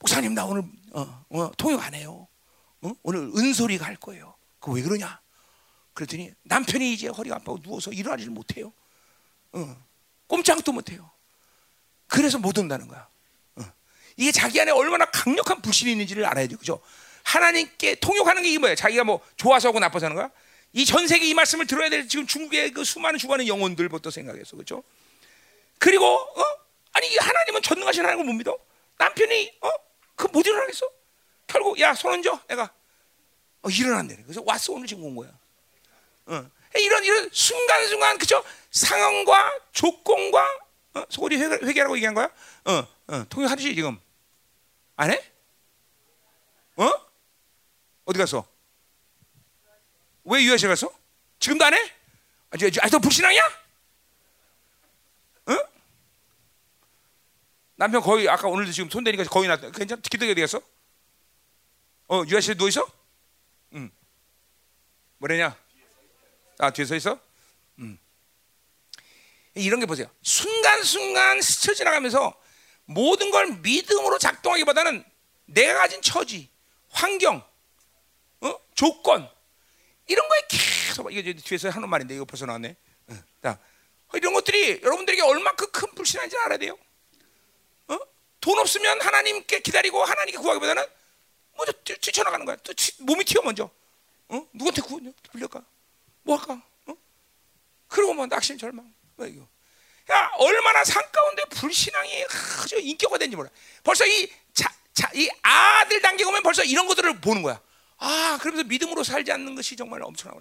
목사님 0.00 0.34
나 0.34 0.44
오늘 0.46 0.62
어, 0.92 1.24
어, 1.30 1.52
통역 1.56 1.82
안 1.84 1.94
해요. 1.94 2.26
어? 2.80 2.92
오늘 3.02 3.30
은솔이가 3.36 3.84
할 3.84 3.96
거예요. 3.96 4.36
그 4.60 4.72
왜 4.72 4.82
그러냐? 4.82 5.20
그랬더니 5.92 6.32
남편이 6.44 6.92
이제 6.92 7.08
허리가 7.08 7.36
아파고 7.36 7.60
누워서 7.60 7.92
일어나지를 7.92 8.32
못해요. 8.32 8.72
어. 9.52 9.76
꼼짝도 10.28 10.72
못해요. 10.72 11.10
그래서 12.06 12.38
못 12.38 12.56
온다는 12.58 12.86
거야. 12.88 13.08
어. 14.18 14.20
이게 14.20 14.32
자기 14.32 14.60
안에 14.60 14.72
얼마나 14.72 15.04
강력한 15.06 15.62
불신이 15.62 15.92
있는지를 15.92 16.24
알아야 16.24 16.46
돼, 16.48 16.56
그죠? 16.56 16.80
하나님께 17.22 17.96
통역하는 17.96 18.42
게 18.42 18.48
이게 18.48 18.58
뭐야? 18.58 18.74
자기가 18.74 19.04
뭐 19.04 19.20
좋아서 19.36 19.68
하고 19.68 19.78
나빠서 19.80 20.06
하는 20.06 20.16
거야? 20.16 20.30
이 20.72 20.84
전 20.84 21.06
세계 21.06 21.26
이 21.26 21.34
말씀을 21.34 21.66
들어야 21.66 21.88
될 21.88 22.08
지금 22.08 22.26
중국의 22.26 22.72
그 22.72 22.84
수많은 22.84 23.18
죽어가는 23.18 23.46
영혼들부터 23.46 24.10
생각했어, 24.10 24.56
그죠? 24.56 24.82
그리고 25.78 26.04
어? 26.06 26.42
아니 26.92 27.16
하나님은 27.16 27.62
전능하신 27.62 28.02
하나님을 28.04 28.24
못 28.26 28.32
믿어? 28.34 28.58
남편이 28.98 29.52
어? 29.62 29.68
그못 30.16 30.44
일어나겠어? 30.46 30.88
결국 31.46 31.78
야 31.80 31.94
손 31.94 32.12
얹어, 32.14 32.40
내가 32.48 32.70
어, 33.62 33.68
일어난대. 33.70 34.16
그래서 34.24 34.42
왔어 34.44 34.72
오늘 34.72 34.86
지금 34.86 35.04
온 35.04 35.16
거야. 35.16 35.30
어. 36.26 36.50
이런 36.74 37.04
이런 37.04 37.28
순간순간 37.32 38.18
그죠? 38.18 38.44
상황과 38.70 39.52
조건과 39.72 40.44
어? 40.94 41.04
소리 41.08 41.36
회개, 41.36 41.80
하라고 41.80 41.96
얘기한 41.96 42.14
거야? 42.14 42.28
어, 42.64 42.86
어, 43.08 43.24
통역하듯이 43.30 43.74
지금 43.74 43.98
안 44.98 45.12
해? 45.12 45.32
어? 46.76 46.90
어디 48.04 48.18
갔어? 48.18 48.44
왜 50.24 50.42
유아시 50.42 50.66
갔어? 50.66 50.92
지금도 51.38 51.64
안 51.64 51.72
해? 51.72 51.94
아직 52.50 52.66
아직도 52.82 52.98
불신앙이야? 52.98 53.42
응? 55.50 55.58
남편 57.76 58.02
거의 58.02 58.28
아까 58.28 58.48
오늘도 58.48 58.72
지금 58.72 58.90
손 58.90 59.04
대니까 59.04 59.22
거의 59.24 59.46
났다. 59.48 59.70
괜찮? 59.70 60.02
기도가 60.02 60.34
되겠어? 60.34 60.60
어 62.08 62.24
유아 62.26 62.40
씨 62.40 62.56
누워 62.56 62.68
있어? 62.68 62.84
응. 63.74 63.92
뭐래냐? 65.18 65.56
아 66.58 66.70
뒤에 66.70 66.84
서 66.84 66.96
있어? 66.96 67.20
응. 67.78 67.96
이런 69.54 69.78
게 69.78 69.86
보세요. 69.86 70.10
순간순간 70.22 71.40
스쳐 71.40 71.72
지나가면서 71.72 72.34
모든 72.88 73.30
걸 73.30 73.48
믿음으로 73.58 74.18
작동하기보다는 74.18 75.04
내가 75.44 75.80
가진 75.80 76.00
처지, 76.00 76.48
환경, 76.88 77.46
어? 78.40 78.60
조건 78.74 79.28
이런 80.06 80.26
거에 80.26 80.40
계속 80.48 81.12
이게 81.12 81.34
뒤에서 81.34 81.68
하는 81.68 81.88
말인데 81.88 82.14
이거 82.14 82.24
벌써 82.24 82.46
나왔네. 82.46 82.76
응. 83.10 83.22
자, 83.42 83.58
이런 84.14 84.32
것들이 84.32 84.80
여러분들에게 84.82 85.20
얼마큼 85.20 85.70
큰 85.70 85.94
불신한지 85.94 86.36
알아야 86.38 86.56
돼요. 86.56 86.78
어? 87.88 87.98
돈 88.40 88.58
없으면 88.58 89.02
하나님께 89.02 89.60
기다리고 89.60 90.02
하나님께 90.02 90.38
구하기보다는 90.38 90.86
먼저 91.58 91.72
뛰쳐나가는 91.82 92.44
거야. 92.46 92.56
또 92.56 92.72
몸이 93.00 93.24
튀어 93.24 93.42
먼저. 93.42 93.70
어? 94.28 94.48
누구한테 94.54 94.80
구하 94.80 95.00
빌려가? 95.32 95.62
뭐 96.22 96.36
할까? 96.36 96.62
어? 96.86 96.94
그러고 97.88 98.14
뭐 98.14 98.26
낙심 98.26 98.56
절망. 98.56 98.94
뭐 99.16 99.26
이거. 99.26 99.46
야, 100.10 100.30
얼마나 100.38 100.84
산 100.84 101.02
가운데 101.12 101.42
불신앙이 101.50 102.24
아주 102.62 102.78
인격화된지 102.78 103.36
몰라. 103.36 103.50
벌써 103.82 104.06
이, 104.06 104.30
자, 104.54 104.72
자, 104.94 105.10
이 105.14 105.28
아들 105.42 106.00
단계 106.00 106.24
오면 106.24 106.42
벌써 106.42 106.64
이런 106.64 106.86
것들을 106.86 107.20
보는 107.20 107.42
거야. 107.42 107.60
아, 107.98 108.38
그러면서 108.40 108.66
믿음으로 108.66 109.02
살지 109.04 109.32
않는 109.32 109.54
것이 109.54 109.76
정말 109.76 110.02
엄청나고 110.02 110.40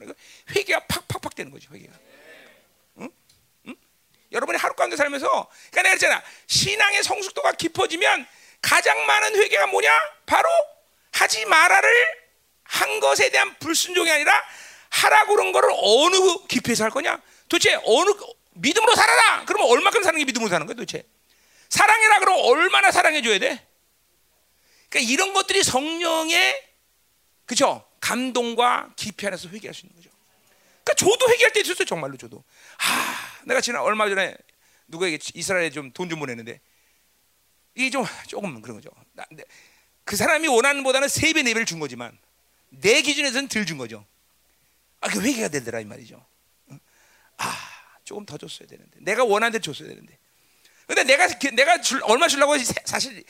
회개가 0.56 0.86
팍팍팍 0.88 1.36
되는 1.36 1.52
거죠, 1.52 1.74
회개가. 1.74 1.94
여러분이 4.32 4.58
하루 4.58 4.74
가운데 4.74 4.98
살면서, 4.98 5.26
그러니까 5.72 5.82
내가 5.84 5.90
그랬잖아. 5.96 6.24
신앙의 6.48 7.04
성숙도가 7.04 7.54
깊어지면 7.54 8.28
가장 8.62 9.06
많은 9.06 9.36
회개가 9.36 9.68
뭐냐? 9.68 9.90
바로 10.26 10.50
하지 11.14 11.46
마라를 11.46 11.90
한 12.64 13.00
것에 13.00 13.30
대한 13.30 13.58
불순종이 13.60 14.12
아니라 14.12 14.44
하라고 14.90 15.36
그런 15.36 15.52
거를 15.52 15.70
어느 15.74 16.46
깊이에서 16.48 16.84
할 16.84 16.92
거냐? 16.92 17.22
도대체 17.48 17.80
어느 17.86 18.12
믿음으로 18.60 18.96
살아라. 18.96 19.46
그러면 19.46 19.70
얼마큼 19.70 20.04
사는 20.04 20.18
게 20.18 20.26
믿음으로 20.26 20.50
사는 20.50 20.66
거야, 20.66 20.76
도대체? 20.76 21.04
사랑해라. 21.70 22.20
그러면 22.20 22.46
얼마나 22.46 22.92
사랑해 22.92 23.22
줘야 23.22 23.40
돼? 23.40 23.66
그러니까 24.90 25.12
이런 25.12 25.34
것들이 25.34 25.64
성령의 25.64 26.64
그죠? 27.46 27.86
감동과 28.00 28.94
깊이 28.96 29.26
안에서 29.28 29.50
회개할 29.50 29.74
수 29.74 29.86
있는 29.86 29.96
거죠. 29.96 30.10
그러니까 30.84 30.94
저도 30.94 31.30
회개할 31.32 31.54
때 31.54 31.60
있었어요, 31.62 31.86
정말로 31.86 32.16
저도. 32.18 32.44
아, 32.80 33.42
내가 33.46 33.60
지난 33.62 33.82
얼마 33.82 34.08
전에 34.08 34.36
누구에게 34.88 35.20
이스라엘에 35.34 35.70
좀 35.72 35.92
돈좀 35.92 36.20
보냈는데 36.20 36.62
이게 37.76 37.90
좀 37.90 38.06
조금 38.28 38.62
그런 38.62 38.78
거죠. 38.82 38.90
그 40.06 40.16
사람이 40.16 40.48
원하는 40.48 40.84
보다는 40.84 41.10
세 41.10 41.34
배, 41.34 41.42
네 41.44 41.54
배를 41.54 41.66
준 41.66 41.80
거지만 41.80 42.18
내 42.70 43.02
기준에서는 43.02 43.50
덜 43.50 43.66
준 43.66 43.78
거죠. 43.78 44.06
아, 45.02 45.10
그 45.10 45.22
회개가 45.22 45.50
되더라 45.50 45.82
이 45.82 45.86
말이죠. 45.86 46.26
아, 47.38 47.67
조금 48.08 48.26
더 48.26 48.38
줬어야 48.38 48.70
되는데 48.70 49.00
내가 49.02 49.26
원하는 49.26 49.52
대로 49.52 49.62
줬어야 49.62 49.90
되는데. 49.90 50.18
근데 50.88 51.04
내가 51.04 51.28
내가 51.28 51.82
줄, 51.82 52.00
얼마 52.04 52.30
주려고 52.30 52.58
사실 52.86 53.22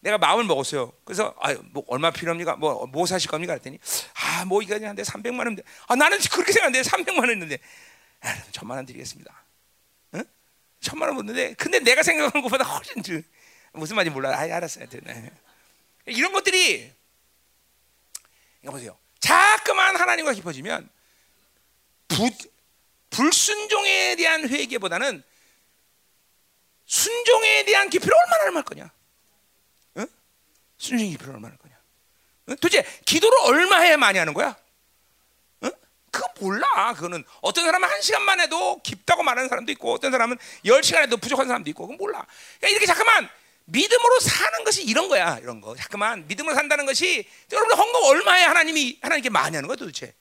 내가 0.00 0.18
마음을 0.18 0.44
먹었어요. 0.44 0.92
그래서 1.04 1.34
아, 1.40 1.54
뭐 1.70 1.84
얼마 1.88 2.10
필요합니까? 2.10 2.56
뭐, 2.56 2.86
뭐 2.86 3.06
사실 3.06 3.30
겁니까? 3.30 3.54
그랬더니 3.54 3.78
아, 4.12 4.44
뭐 4.44 4.60
이거 4.60 4.74
한데 4.74 5.02
300만 5.02 5.38
원. 5.38 5.56
아, 5.86 5.96
나는 5.96 6.18
그렇게 6.18 6.52
생각했는데 6.52 6.86
300만 6.86 7.20
원 7.20 7.30
했는데 7.30 7.58
아, 8.20 8.36
천만 8.52 8.76
원 8.76 8.84
드리겠습니다. 8.84 9.42
응? 10.16 10.24
천만 10.80 11.08
원 11.08 11.16
묻는데 11.16 11.54
근데 11.54 11.78
내가 11.78 12.02
생각한 12.02 12.42
것보다 12.42 12.64
훨씬 12.64 13.00
더 13.02 13.14
무슨 13.72 13.96
말인지 13.96 14.12
몰라. 14.12 14.38
아, 14.38 14.42
알았어요. 14.42 14.86
네. 14.86 15.30
이런 16.04 16.30
것들이 16.32 16.92
이거 18.62 18.70
보세요. 18.70 18.98
자꾸만 19.18 19.96
하나님과 19.96 20.34
깊어지면 20.34 20.90
부, 22.08 22.30
불순종에 23.16 24.14
대한 24.16 24.46
회개보다는 24.46 25.22
순종에 26.84 27.64
대한 27.64 27.88
깊이를 27.88 28.14
얼마나 28.14 28.56
할 28.58 28.62
거냐? 28.62 28.90
응? 29.96 30.06
순종의 30.76 31.12
깊이를 31.12 31.34
얼마나 31.34 31.52
할 31.52 31.58
거냐? 31.58 31.74
응? 32.50 32.56
도대체 32.56 32.86
기도를 33.06 33.38
얼마 33.44 33.78
해야 33.78 33.96
많이 33.96 34.18
하는 34.18 34.34
거야? 34.34 34.54
응? 35.64 35.70
그거 36.10 36.28
몰라. 36.40 36.92
그거는 36.92 37.24
어떤 37.40 37.64
사람은 37.64 37.88
한 37.88 38.02
시간만 38.02 38.40
해도 38.40 38.80
깊다고 38.82 39.22
말하는 39.22 39.48
사람도 39.48 39.72
있고 39.72 39.94
어떤 39.94 40.12
사람은 40.12 40.36
열 40.66 40.82
시간 40.84 41.02
해도 41.02 41.16
부족한 41.16 41.46
사람도 41.46 41.70
있고 41.70 41.86
그건 41.86 41.96
몰라. 41.96 42.26
그러니까 42.58 42.68
이렇게 42.68 42.84
잠깐만 42.84 43.30
믿음으로 43.64 44.20
사는 44.20 44.62
것이 44.64 44.84
이런 44.84 45.08
거야. 45.08 45.38
이런 45.38 45.62
거. 45.62 45.74
잠깐만 45.74 46.28
믿음으로 46.28 46.54
산다는 46.54 46.84
것이 46.84 47.26
여러분 47.50 47.78
헌금 47.78 48.02
얼마에 48.10 48.44
하나님이 48.44 48.98
하나님께 49.00 49.30
많이 49.30 49.56
하는 49.56 49.66
거야 49.66 49.76
도대체? 49.76 50.14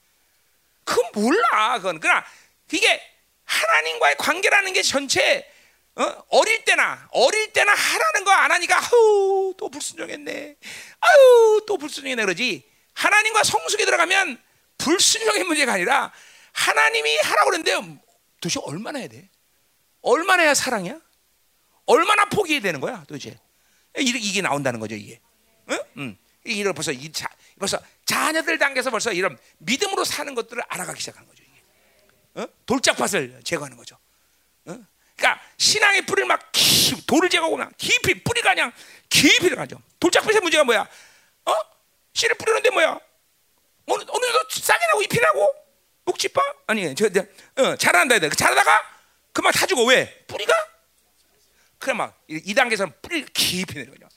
그건 0.85 1.11
몰라. 1.13 1.77
그건 1.77 1.99
그러나 1.99 2.25
이게 2.71 3.01
하나님과의 3.43 4.15
관계라는 4.17 4.73
게 4.73 4.81
전체 4.81 5.49
어? 5.95 6.43
릴 6.45 6.65
때나 6.65 7.07
어릴 7.11 7.53
때나 7.53 7.73
하라는 7.73 8.23
거 8.25 8.31
안 8.31 8.51
하니까 8.51 8.77
아우 8.77 9.53
또 9.57 9.69
불순종했네. 9.69 10.55
아유 10.99 11.61
또 11.67 11.77
불순종했네 11.77 12.23
그러지. 12.23 12.69
하나님과 12.93 13.43
성숙에 13.43 13.85
들어가면 13.85 14.41
불순종의 14.77 15.43
문제가 15.45 15.73
아니라 15.73 16.11
하나님이 16.53 17.17
하라고 17.17 17.49
그러는데 17.51 17.99
도대체 18.39 18.59
얼마나 18.63 18.99
해야 18.99 19.07
돼? 19.07 19.29
얼마나 20.01 20.43
해야 20.43 20.53
사랑이야? 20.53 20.99
얼마나 21.85 22.25
포기해야 22.25 22.61
되는 22.61 22.79
거야 22.79 23.03
도대체? 23.07 23.37
이게 23.97 24.41
나온다는 24.41 24.79
거죠 24.79 24.95
이게. 24.95 25.19
응? 25.69 25.79
응. 25.97 26.17
이런 26.43 26.73
벌써 26.75 26.91
이 26.91 27.11
자, 27.11 27.27
벌써 27.57 27.79
자녀들 28.05 28.59
단계에서 28.59 28.91
벌써 28.91 29.11
이런 29.11 29.37
믿음으로 29.57 30.03
사는 30.05 30.35
것들을 30.35 30.61
알아가기 30.67 30.99
시작하는 30.99 31.27
거죠. 31.27 31.34
어? 32.35 32.47
돌짝밭을 32.65 33.41
제거하는 33.43 33.77
거죠. 33.77 33.97
어? 34.65 34.77
그러니까 35.15 35.41
신앙의 35.57 36.05
뿌리를 36.05 36.27
막 36.27 36.51
기, 36.51 37.05
돌을 37.05 37.29
제거하고 37.29 37.57
깊이 37.77 38.23
뿌리가 38.23 38.53
그냥 38.53 38.71
깊이 39.09 39.39
들어가죠. 39.39 39.81
돌짝밭의 39.99 40.41
문제가 40.41 40.63
뭐야? 40.63 40.87
어? 41.45 41.53
씨를 42.13 42.35
뿌리는데 42.37 42.69
뭐야? 42.71 42.99
어느 43.87 44.03
어느 44.07 44.25
정도 44.25 44.49
싸게 44.49 44.85
나고 44.87 45.01
잎이 45.03 45.19
나고 45.19 45.55
묵지빠 46.05 46.41
아니 46.67 46.93
저, 46.95 47.09
저 47.09 47.25
어, 47.57 47.75
자란다 47.75 48.15
해야 48.15 48.29
자라다가 48.29 48.71
그만 49.31 49.51
타주고 49.53 49.85
왜 49.87 50.25
뿌리가 50.27 50.53
그래 51.77 51.93
막이 51.93 52.53
단계에서는 52.53 52.93
뿌리 53.01 53.25
깊이 53.25 53.75
내려가죠. 53.75 54.07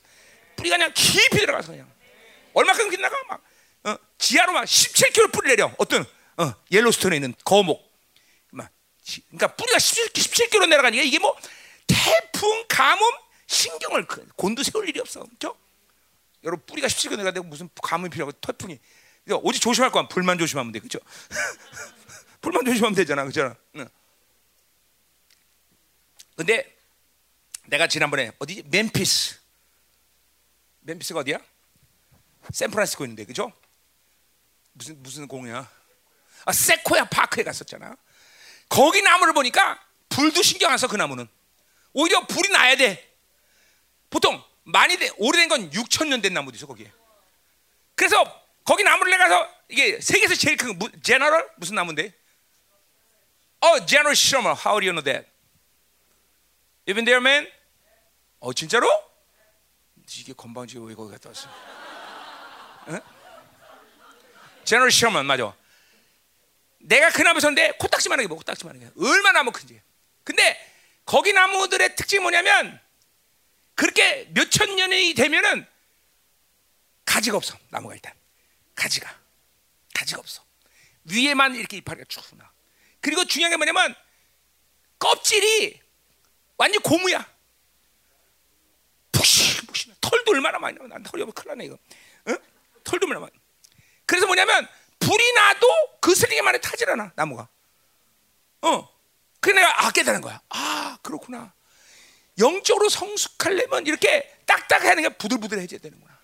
뿌리가 0.56 0.76
그냥 0.76 0.92
깊이 0.94 1.38
들어가서 1.38 1.72
그냥 1.72 1.90
얼마큼 2.54 2.90
깊나가 2.90 3.16
막 3.28 3.42
어, 3.84 3.98
지하로 4.18 4.52
막 4.52 4.64
17km 4.64 5.32
뿌리 5.32 5.48
내려 5.50 5.72
어떤 5.78 6.04
어, 6.36 6.54
옐로스톤에 6.70 7.16
있는 7.16 7.34
거목 7.44 7.87
그러니까 9.28 9.54
뿌리가 9.54 9.78
17, 9.78 10.50
km 10.50 10.68
내려가니까 10.68 11.02
이게 11.02 11.18
뭐 11.18 11.36
태풍, 11.86 12.64
가뭄, 12.68 13.00
신경을 13.46 14.06
곤두 14.36 14.62
세울 14.62 14.88
일이 14.88 15.00
없어, 15.00 15.24
그렇죠? 15.24 15.56
여러분 16.44 16.64
뿌리가 16.66 16.86
17km 16.88 17.10
내려가는데 17.16 17.40
무슨 17.48 17.68
가뭄이 17.82 18.10
필요하고 18.10 18.38
태풍이 18.40 18.78
오직 19.42 19.60
조심할 19.60 19.90
거야. 19.90 20.06
불만 20.08 20.38
조심하면 20.38 20.72
돼, 20.72 20.78
그렇죠? 20.78 20.98
불만 22.40 22.64
조심하면 22.64 22.94
되잖아, 22.94 23.22
그렇죠? 23.22 23.54
응. 23.76 23.88
근데 26.36 26.76
내가 27.66 27.86
지난번에 27.88 28.32
어디 28.38 28.62
멤피스, 28.66 29.38
멤피스가 30.80 31.20
어디야? 31.20 31.38
샌프란시스코 32.52 33.04
있는데, 33.04 33.24
그죠? 33.24 33.52
무슨 34.72 35.02
무슨 35.02 35.28
공이야? 35.28 35.68
아 36.44 36.52
세코야 36.52 37.06
파크에 37.06 37.42
갔었잖아. 37.42 37.96
거기 38.68 39.02
나무를 39.02 39.32
보니까 39.32 39.78
불도 40.08 40.42
신경 40.42 40.70
안 40.70 40.76
써 40.78 40.88
그 40.88 40.96
나무는 40.96 41.28
오히려 41.92 42.26
불이 42.26 42.50
나야 42.50 42.76
돼. 42.76 43.04
보통 44.10 44.42
많이 44.64 44.96
돼, 44.98 45.10
오래된 45.16 45.48
건 45.48 45.70
6천 45.70 46.08
년 46.08 46.20
된 46.20 46.34
나무도 46.34 46.56
있어 46.56 46.66
거기에. 46.66 46.90
그래서 47.94 48.22
거기 48.64 48.82
나무를 48.82 49.10
내가서 49.10 49.48
이게 49.68 50.00
세계에서 50.00 50.34
제일 50.34 50.56
큰 50.56 50.78
제너럴 51.02 51.50
무슨 51.56 51.74
나무인데? 51.74 52.12
어, 53.60 53.84
제너럴 53.86 54.14
셔머. 54.14 54.50
How 54.52 54.78
do 54.80 54.86
you 54.86 54.92
know 54.92 55.02
that? 55.02 55.26
You 56.86 56.94
been 56.94 57.04
there, 57.04 57.18
man? 57.20 57.50
어, 58.40 58.52
진짜로? 58.52 58.88
이게 60.16 60.32
건방지게 60.32 60.80
왜 60.84 60.94
거기 60.94 61.10
갔다 61.12 61.28
왔어? 61.30 61.48
제너럴 64.64 64.90
셔먼 64.90 65.26
맞아. 65.26 65.54
내가 66.78 67.10
그 67.10 67.22
나무 67.22 67.40
섰는데 67.40 67.72
코딱지만 67.72 68.18
하게 68.18 68.28
뭐 68.28 68.36
코딱지만 68.38 68.76
하게 68.76 68.90
얼마나 68.98 69.40
나무 69.40 69.52
큰지. 69.52 69.80
근데 70.24 70.56
거기 71.04 71.32
나무들의 71.32 71.96
특징이 71.96 72.20
뭐냐면 72.20 72.80
그렇게 73.74 74.28
몇 74.34 74.50
천 74.50 74.74
년이 74.74 75.14
되면은 75.14 75.66
가지가 77.04 77.36
없어 77.36 77.56
나무가 77.70 77.94
일단 77.94 78.12
가지가 78.74 79.18
가지가 79.94 80.20
없어 80.20 80.44
위에만 81.04 81.54
이렇게 81.54 81.78
이파리가 81.78 82.04
쭉 82.08 82.22
나. 82.36 82.50
그리고 83.00 83.24
중요한 83.24 83.50
게 83.50 83.56
뭐냐면 83.56 83.94
껍질이 84.98 85.80
완전 86.56 86.82
고무야. 86.82 87.24
푹신푹신. 89.12 89.94
털도 90.00 90.32
얼마나 90.32 90.58
많이 90.58 90.76
나와. 90.76 90.88
난 90.88 91.02
털이 91.02 91.22
없어 91.22 91.32
큰일 91.32 91.48
나네 91.48 91.64
이거. 91.66 91.78
응? 92.28 92.36
털도 92.84 93.06
얼마나 93.06 93.20
많이. 93.20 93.32
그래서 94.06 94.26
뭐냐면 94.26 94.68
불이 95.08 95.32
나도 95.32 95.66
그슬리기만 96.00 96.54
해 96.54 96.60
타질 96.60 96.90
않아 96.90 97.12
나무가. 97.16 97.48
어. 98.60 98.88
그래 99.40 99.54
내가 99.54 99.86
아 99.86 99.90
깨달은 99.90 100.20
거야. 100.20 100.42
아 100.50 100.98
그렇구나. 101.02 101.54
영적으로 102.38 102.90
성숙하려면 102.90 103.86
이렇게 103.86 104.30
딱딱하는 104.44 105.02
게 105.02 105.08
부들부들해져야 105.08 105.80
되는구나. 105.80 106.18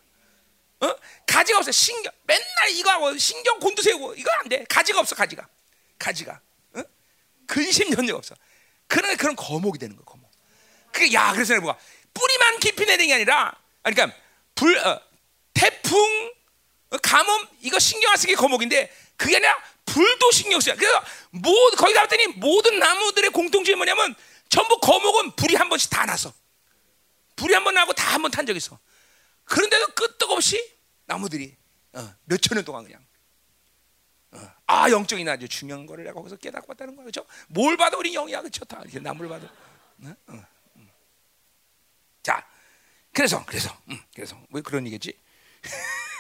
어? 0.81 0.97
가지가 1.27 1.59
없어. 1.59 1.71
신경 1.73 2.13
맨날 2.25 2.45
이거 2.73 2.91
하고 2.91 3.17
신경 3.17 3.59
곤두세우고 3.59 4.17
이거 4.17 4.31
안 4.41 4.49
돼. 4.51 4.67
가지가 4.69 5.01
없어 5.01 5.15
가지가. 5.15 5.49
가지가. 5.99 6.39
어? 6.75 6.83
근심 7.47 7.91
연력 7.97 8.17
없어. 8.17 8.35
그런 8.87 9.17
그런 9.17 9.35
거목이 9.35 9.79
되는 9.79 9.97
거야 9.97 10.05
거목. 10.05 10.31
그야 10.93 11.33
그래서 11.33 11.55
내가 11.55 11.79
뿌리만 12.13 12.61
깊이 12.61 12.85
내는 12.85 13.07
게 13.07 13.15
아니라 13.15 13.59
그러니까 13.83 14.15
불 14.55 14.77
어, 14.77 15.01
태풍 15.55 16.35
어, 16.95 16.99
가뭄 17.03 17.49
이거 17.61 17.79
신경 17.79 18.11
안 18.13 18.17
쓰기 18.17 18.35
거목인데 18.35 18.91
그게 19.17 19.37
아니라 19.37 19.57
불도 19.85 20.31
신경 20.31 20.61
써요. 20.61 20.77
그래서 20.79 21.03
모 21.31 21.53
거기 21.77 21.93
갔더니 21.93 22.27
모든 22.29 22.79
나무들의 22.79 23.31
공통점이 23.31 23.77
뭐냐면 23.77 24.15
전부 24.49 24.79
거목은 24.79 25.33
불이 25.37 25.57
한 25.57 25.69
번씩 25.69 25.91
다 25.91 26.07
나서 26.07 26.33
불이 27.37 27.53
한 27.55 27.65
번 27.65 27.75
나고 27.75 27.93
다 27.93 28.13
한 28.15 28.23
번 28.23 28.31
탄 28.31 28.47
적 28.47 28.57
있어. 28.57 28.79
그런데도 29.45 29.87
끄떡없이 29.95 30.73
나무들이 31.07 31.57
어, 31.93 32.15
몇천 32.25 32.57
년 32.57 32.65
동안 32.65 32.85
그냥 32.85 33.05
어, 34.33 34.53
아 34.67 34.91
영적인 34.91 35.29
아주 35.29 35.49
중요한 35.49 35.87
거를 35.87 36.05
내가 36.05 36.15
거기서 36.15 36.37
깨닫고 36.37 36.67
봤다는 36.69 36.97
거야 36.97 37.05
그렇죠? 37.05 37.27
뭘 37.49 37.77
봐도 37.77 37.99
우리 37.99 38.13
영이야 38.15 38.41
그렇죠? 38.41 38.65
다 38.65 38.81
이렇게 38.83 38.99
나무를 39.01 39.29
봐도 39.29 39.47
어? 40.29 40.45
자 42.23 42.47
그래서 43.13 43.45
그래서 43.47 43.77
음, 43.91 44.01
그래서 44.15 44.41
왜 44.51 44.61
그런 44.63 44.87
얘기지? 44.87 45.19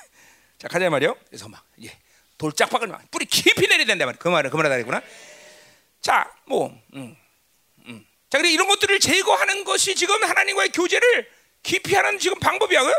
자 0.64 0.68
가자 0.68 0.88
말이요. 0.88 1.14
그래서 1.28 1.46
막 1.46 1.62
예. 1.82 1.94
돌짝박을 2.38 2.88
막 2.88 3.02
뿌리 3.10 3.26
깊이 3.26 3.66
내려야 3.68 3.84
된다 3.84 4.06
말이야. 4.06 4.18
그 4.18 4.28
말은 4.28 4.48
그 4.48 4.56
말하다니구나. 4.56 5.02
자, 6.00 6.30
뭐, 6.46 6.74
음, 6.94 7.14
음. 7.86 8.06
자, 8.30 8.38
그래 8.38 8.50
이런 8.50 8.66
것들을 8.66 8.98
제거하는 8.98 9.64
것이 9.64 9.94
지금 9.94 10.22
하나님과의 10.24 10.70
교제를 10.70 11.28
깊이 11.62 11.94
하는 11.94 12.18
지금 12.18 12.38
방법이야. 12.40 12.82
그? 12.82 12.92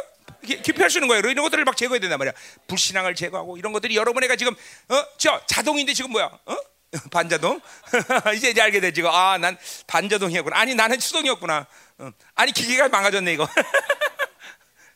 깊이 0.61 0.79
할 0.79 0.91
수 0.91 0.99
있는 0.99 1.07
거예요. 1.07 1.21
이런 1.21 1.43
것들을 1.43 1.65
막 1.65 1.75
제거해야 1.75 1.99
된단 1.99 2.19
말이야. 2.19 2.33
불신앙을 2.67 3.15
제거하고 3.15 3.57
이런 3.57 3.73
것들이 3.73 3.95
여러분에게 3.95 4.35
지금 4.35 4.53
어, 4.53 5.05
저 5.17 5.41
자동인데 5.47 5.93
지금 5.95 6.11
뭐야? 6.11 6.25
어? 6.45 6.57
반자동? 7.09 7.59
이제 8.37 8.51
이제 8.51 8.61
알게 8.61 8.79
돼 8.79 8.93
지금. 8.93 9.09
아, 9.09 9.39
난 9.39 9.57
반자동이었구나. 9.87 10.55
아니, 10.55 10.75
나는 10.75 10.99
수동이었구나. 10.99 11.65
어. 11.97 12.11
아니, 12.35 12.51
기계가 12.51 12.89
망가졌네 12.89 13.33
이거. 13.33 13.47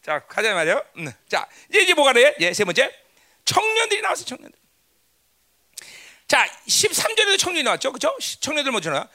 자, 0.09 0.17
가자 0.25 0.55
말이요. 0.55 0.83
음. 0.97 1.13
자, 1.27 1.47
이제 1.69 1.81
이제 1.81 1.93
뭐가 1.93 2.13
돼? 2.13 2.35
예, 2.39 2.51
세 2.51 2.63
번째. 2.65 2.91
청년들이 3.45 4.01
나왔어, 4.01 4.25
청년들. 4.25 4.57
자, 6.27 6.47
13절에도 6.67 7.37
청년이 7.37 7.61
나왔죠. 7.61 7.91
그죠? 7.91 8.17
청년들 8.39 8.71
나. 8.91 9.07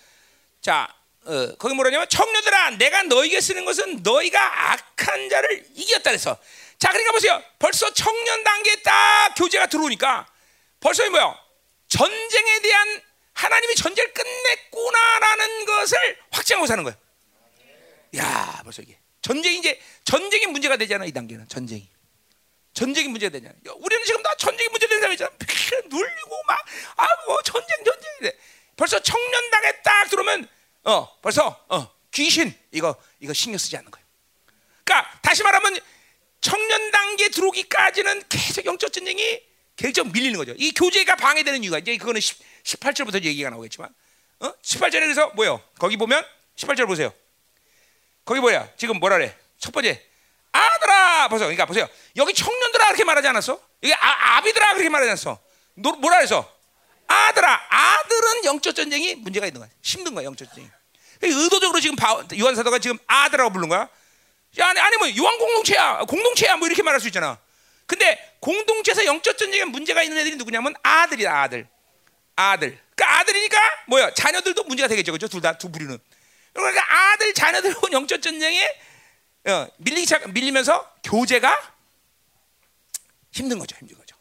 자, 0.60 0.94
어, 1.24 1.56
거기 1.56 1.74
뭐라냐면 1.74 2.08
청년들아 2.08 2.70
내가 2.78 3.02
너에게 3.02 3.40
쓰는 3.40 3.64
것은 3.64 4.04
너희가 4.04 4.72
악한 4.72 5.28
자를 5.28 5.66
이겼다 5.74 6.10
그래서 6.10 6.38
자 6.78 6.90
그러니까 6.90 7.12
보세요 7.12 7.42
벌써 7.58 7.90
청년 7.94 8.44
단계에 8.44 8.76
딱 8.82 9.34
교제가 9.34 9.68
들어오니까 9.68 10.26
벌써 10.80 11.08
뭐야 11.08 11.34
전쟁에 11.88 12.60
대한 12.60 13.00
하나님이 13.32 13.74
전쟁을 13.74 14.12
끝냈구나라는 14.12 15.64
것을 15.64 16.18
확증하고 16.30 16.66
사는 16.66 16.84
거예요 16.84 16.98
야 18.18 18.60
벌써 18.62 18.82
이게 18.82 18.98
전쟁이 19.24 19.56
이제 19.56 19.80
전쟁이 20.04 20.46
문제가 20.46 20.76
되잖아 20.76 21.06
이 21.06 21.10
단계는 21.10 21.48
전쟁이 21.48 21.88
전쟁이 22.74 23.08
문제가 23.08 23.30
되잖아 23.30 23.54
우리는 23.76 24.04
지금 24.04 24.22
다 24.22 24.34
전쟁이 24.36 24.68
문제 24.68 24.86
되는 24.86 25.00
사람이잖아 25.00 25.30
눌리고 25.88 26.42
막 26.46 26.58
아뭐 26.96 27.40
전쟁 27.42 27.68
전쟁이 27.82 28.32
벌써 28.76 29.00
청년 29.00 29.50
단계에 29.50 29.80
딱 29.82 30.10
들어오면 30.10 30.46
어, 30.82 31.20
벌써 31.22 31.64
어, 31.70 31.90
귀신 32.10 32.52
이거 32.70 32.94
이거 33.18 33.32
신경 33.32 33.56
쓰지 33.56 33.74
않는 33.78 33.90
거예요. 33.90 34.06
그러니까 34.84 35.18
다시 35.22 35.42
말하면 35.42 35.80
청년 36.42 36.90
단계 36.90 37.30
들어오기까지는 37.30 38.24
계속 38.28 38.66
영적 38.66 38.92
전쟁이 38.92 39.40
계속 39.76 40.12
밀리는 40.12 40.36
거죠. 40.36 40.52
이 40.58 40.72
교제가 40.72 41.16
방해되는 41.16 41.64
이유가 41.64 41.78
이제 41.78 41.96
그거는 41.96 42.20
10, 42.20 42.38
18절부터 42.64 43.22
얘기가 43.22 43.48
나오겠지만 43.48 43.88
어? 44.40 44.52
18절에 44.60 45.00
그래서 45.00 45.30
뭐요? 45.30 45.62
거기 45.78 45.96
보면 45.96 46.22
18절 46.56 46.86
보세요. 46.86 47.10
거기 48.24 48.40
뭐야? 48.40 48.68
지금 48.76 48.98
뭐라 48.98 49.16
그래? 49.18 49.36
첫 49.58 49.72
번째 49.72 50.02
아들아 50.52 51.28
보세요. 51.28 51.46
그러니까 51.46 51.66
보세요. 51.66 51.88
여기 52.16 52.32
청년들아 52.32 52.86
그렇게 52.86 53.04
말하지 53.04 53.28
않았어? 53.28 53.60
여기 53.82 53.92
아, 53.94 54.36
아비들아 54.36 54.72
그렇게 54.74 54.88
말하지 54.88 55.10
않았어? 55.10 55.38
너, 55.74 55.92
뭐라 55.92 56.18
그래서? 56.18 56.50
아들아, 57.06 57.60
아들은 57.68 58.44
영적 58.44 58.74
전쟁이 58.74 59.14
문제가 59.16 59.46
있는 59.46 59.60
거야. 59.60 59.70
힘든 59.82 60.14
거야, 60.14 60.24
영적 60.24 60.48
전쟁이. 60.48 60.68
의도적으로 61.22 61.80
지금 61.80 61.96
요한 62.38 62.54
사도가 62.54 62.78
지금 62.78 62.98
아들라고 63.06 63.50
부른 63.52 63.68
거야. 63.68 63.88
야, 64.60 64.68
아니, 64.68 64.80
아니 64.80 64.96
뭐 64.96 65.08
요한 65.18 65.36
공동체야, 65.38 65.98
공동체야, 66.08 66.56
뭐 66.56 66.66
이렇게 66.68 66.82
말할 66.82 67.00
수 67.00 67.08
있잖아. 67.08 67.38
근데 67.86 68.36
공동체에서 68.40 69.04
영적 69.04 69.36
전쟁에 69.36 69.64
문제가 69.64 70.02
있는 70.02 70.16
애들이 70.18 70.36
누구냐면 70.36 70.74
아들이야, 70.82 71.42
아들. 71.42 71.66
아들. 72.36 72.78
그러니까 72.94 73.18
아들이니까 73.20 73.58
뭐야? 73.88 74.14
자녀들도 74.14 74.64
문제가 74.64 74.88
되겠죠, 74.88 75.12
그죠? 75.12 75.28
둘 75.28 75.40
다 75.42 75.58
두 75.58 75.70
부류는. 75.70 75.98
그러니까 76.54 76.84
아들, 77.12 77.34
자녀들 77.34 77.74
영적 77.92 78.22
전쟁에 78.22 78.66
어, 79.46 79.68
밀리기 79.78 80.06
시작, 80.06 80.30
밀리면서 80.32 80.90
교제가 81.04 81.74
힘든 83.32 83.58
거죠, 83.58 83.76
힘든 83.76 83.98
거죠. 83.98 84.16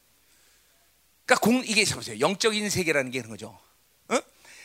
그러니까 1.26 1.46
공 1.46 1.64
이게 1.66 1.86
보세요. 1.94 2.20
영적인 2.20 2.70
세계라는 2.70 3.12
게 3.12 3.20
그런 3.20 3.32
거죠. 3.32 3.58
어? 4.10 4.20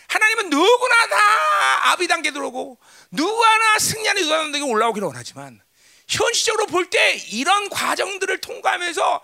하나님은 0.09 0.51
누구나 0.51 1.07
다 1.09 1.93
아비 1.93 2.09
단계 2.09 2.33
들어오고 2.33 2.79
누구나 3.13 3.79
승리하는 3.79 4.23
유다단계 4.23 4.61
올라오기를 4.63 5.07
원하지만 5.07 5.61
현실적으로 6.09 6.67
볼 6.67 6.89
때 6.91 7.17
이런 7.31 7.69
과정들을 7.69 8.41
통과하면서 8.41 9.23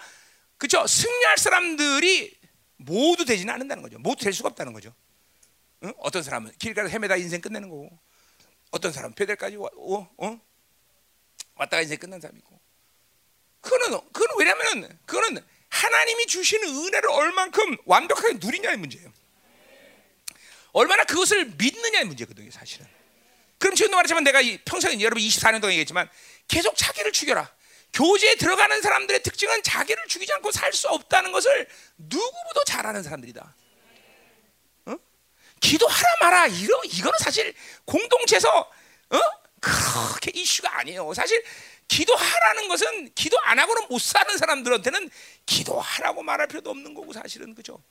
그죠 0.59 0.87
승리할 0.87 1.39
사람들이 1.39 2.39
모두 2.77 3.25
되지는 3.25 3.53
않는다는 3.55 3.83
거죠. 3.83 3.99
모두 3.99 4.23
될 4.23 4.33
수가 4.33 4.51
없다는 4.51 4.73
거죠. 4.73 4.95
어? 5.83 5.91
어떤 5.99 6.23
사람은 6.23 6.53
길가에 6.59 6.89
헤매다 6.89 7.17
인생 7.17 7.41
끝내는 7.41 7.69
거고, 7.71 7.91
어떤 8.75 8.93
사람은 8.93 9.15
베델까지 9.15 9.57
와, 9.57 9.71
어? 9.77 10.11
어? 10.19 10.41
왔다가 11.55 11.81
인생 11.83 11.97
끝난 11.97 12.21
사람이고. 12.21 12.61
그거는 13.61 14.01
그거는 14.13 14.35
왜냐면은 14.37 14.99
그거는 15.07 15.45
하나님이 15.69 16.27
주시는 16.27 16.69
은혜를 16.69 17.09
얼만큼 17.09 17.77
완벽하게 17.87 18.39
누리냐의 18.41 18.77
문제예요. 18.77 19.13
얼마나 20.73 21.05
그것을 21.05 21.45
믿느냐의 21.57 22.05
문제거든요, 22.07 22.51
사실은. 22.51 22.87
그럼 23.59 23.77
지금도 23.77 23.97
말했지만 23.97 24.25
내가 24.25 24.41
평생 24.65 25.01
여러분 25.01 25.23
24년 25.23 25.61
동안 25.61 25.71
얘기했지만 25.71 26.11
계속 26.49 26.77
자기를 26.77 27.13
죽여라. 27.13 27.49
교제에 27.93 28.35
들어가는 28.35 28.83
사람들의 28.83 29.23
특징은 29.23 29.63
자기를 29.63 30.09
죽이지 30.09 30.33
않고 30.33 30.51
살 30.51 30.73
수 30.73 30.89
없다는 30.89 31.31
것을 31.31 31.69
누구보다 31.97 32.63
잘 32.67 32.85
아는 32.85 33.05
사람들이다. 33.05 33.55
어? 35.65 35.69
기도하라 35.69 36.17
마라 36.21 36.47
이러 36.49 36.81
이거는 36.85 37.19
사실 37.19 37.55
공동체에서 37.87 38.49
어? 38.59 39.21
그렇게 39.61 40.31
이슈가 40.35 40.79
아니에요. 40.79 41.15
사실 41.15 41.43
기도하라는 41.89 42.69
것은 42.69 43.15
기도 43.15 43.39
안 43.41 43.59
하고는 43.59 43.89
못 43.89 44.01
사는 44.01 44.37
사람들한테는 44.37 45.11
기도하라고 45.47 46.23
말할 46.23 46.49
필요도 46.49 46.71
없는 46.71 46.95
거고 46.95 47.13
사실은 47.13 47.55
그죠? 47.55 47.83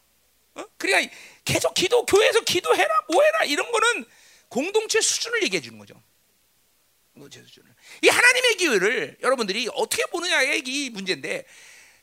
어? 0.55 0.63
그러니까 0.77 1.13
계속 1.45 1.73
기도 1.73 2.05
교회에서 2.05 2.41
기도해라 2.41 2.93
뭐해라 3.11 3.45
이런 3.45 3.71
거는 3.71 4.05
공동체 4.49 5.01
수준을 5.01 5.43
얘기해 5.43 5.61
주는 5.61 5.79
거죠. 5.79 6.01
공동체 7.13 7.41
수준을. 7.41 7.73
이 8.03 8.09
하나님의 8.09 8.57
교회를 8.57 9.17
여러분들이 9.21 9.67
어떻게 9.73 10.05
보느냐의 10.07 10.63
이 10.65 10.89
문제인데 10.91 11.45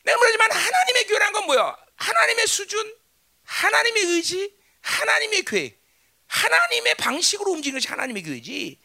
내가 0.02 0.18
말하지만 0.18 0.50
하나님의 0.50 1.06
교회란 1.06 1.32
건 1.32 1.46
뭐야? 1.46 1.76
하나님의 1.96 2.46
수준, 2.46 2.96
하나님의 3.44 4.02
의지, 4.04 4.59
하나님의 4.80 5.42
교회, 5.42 5.76
하나님의 6.26 6.94
방식으로 6.96 7.52
움직이는 7.52 7.78
것이 7.78 7.88
하나님의 7.88 8.22
교회지. 8.22 8.78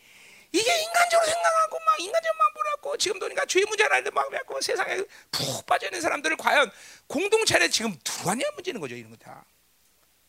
이게 0.51 0.81
인간적으로 0.83 1.25
생각하고 1.27 1.79
막 1.85 1.99
인간적으로만 1.99 2.53
보라고 2.53 2.97
지금도 2.97 3.25
그러니까 3.25 3.45
죄 3.45 3.63
문제 3.65 3.83
하는데 3.83 4.09
막 4.11 4.29
갖고 4.29 4.61
세상에 4.61 5.03
푹 5.31 5.65
빠져 5.65 5.87
있는 5.87 5.99
사람들을 5.99 6.37
과연 6.37 6.71
공동체에 7.07 7.67
지금 7.67 7.97
들어왔냐 8.03 8.45
문제는 8.55 8.79
거죠 8.79 8.95
이런 8.95 9.11
거 9.11 9.17
다. 9.17 9.43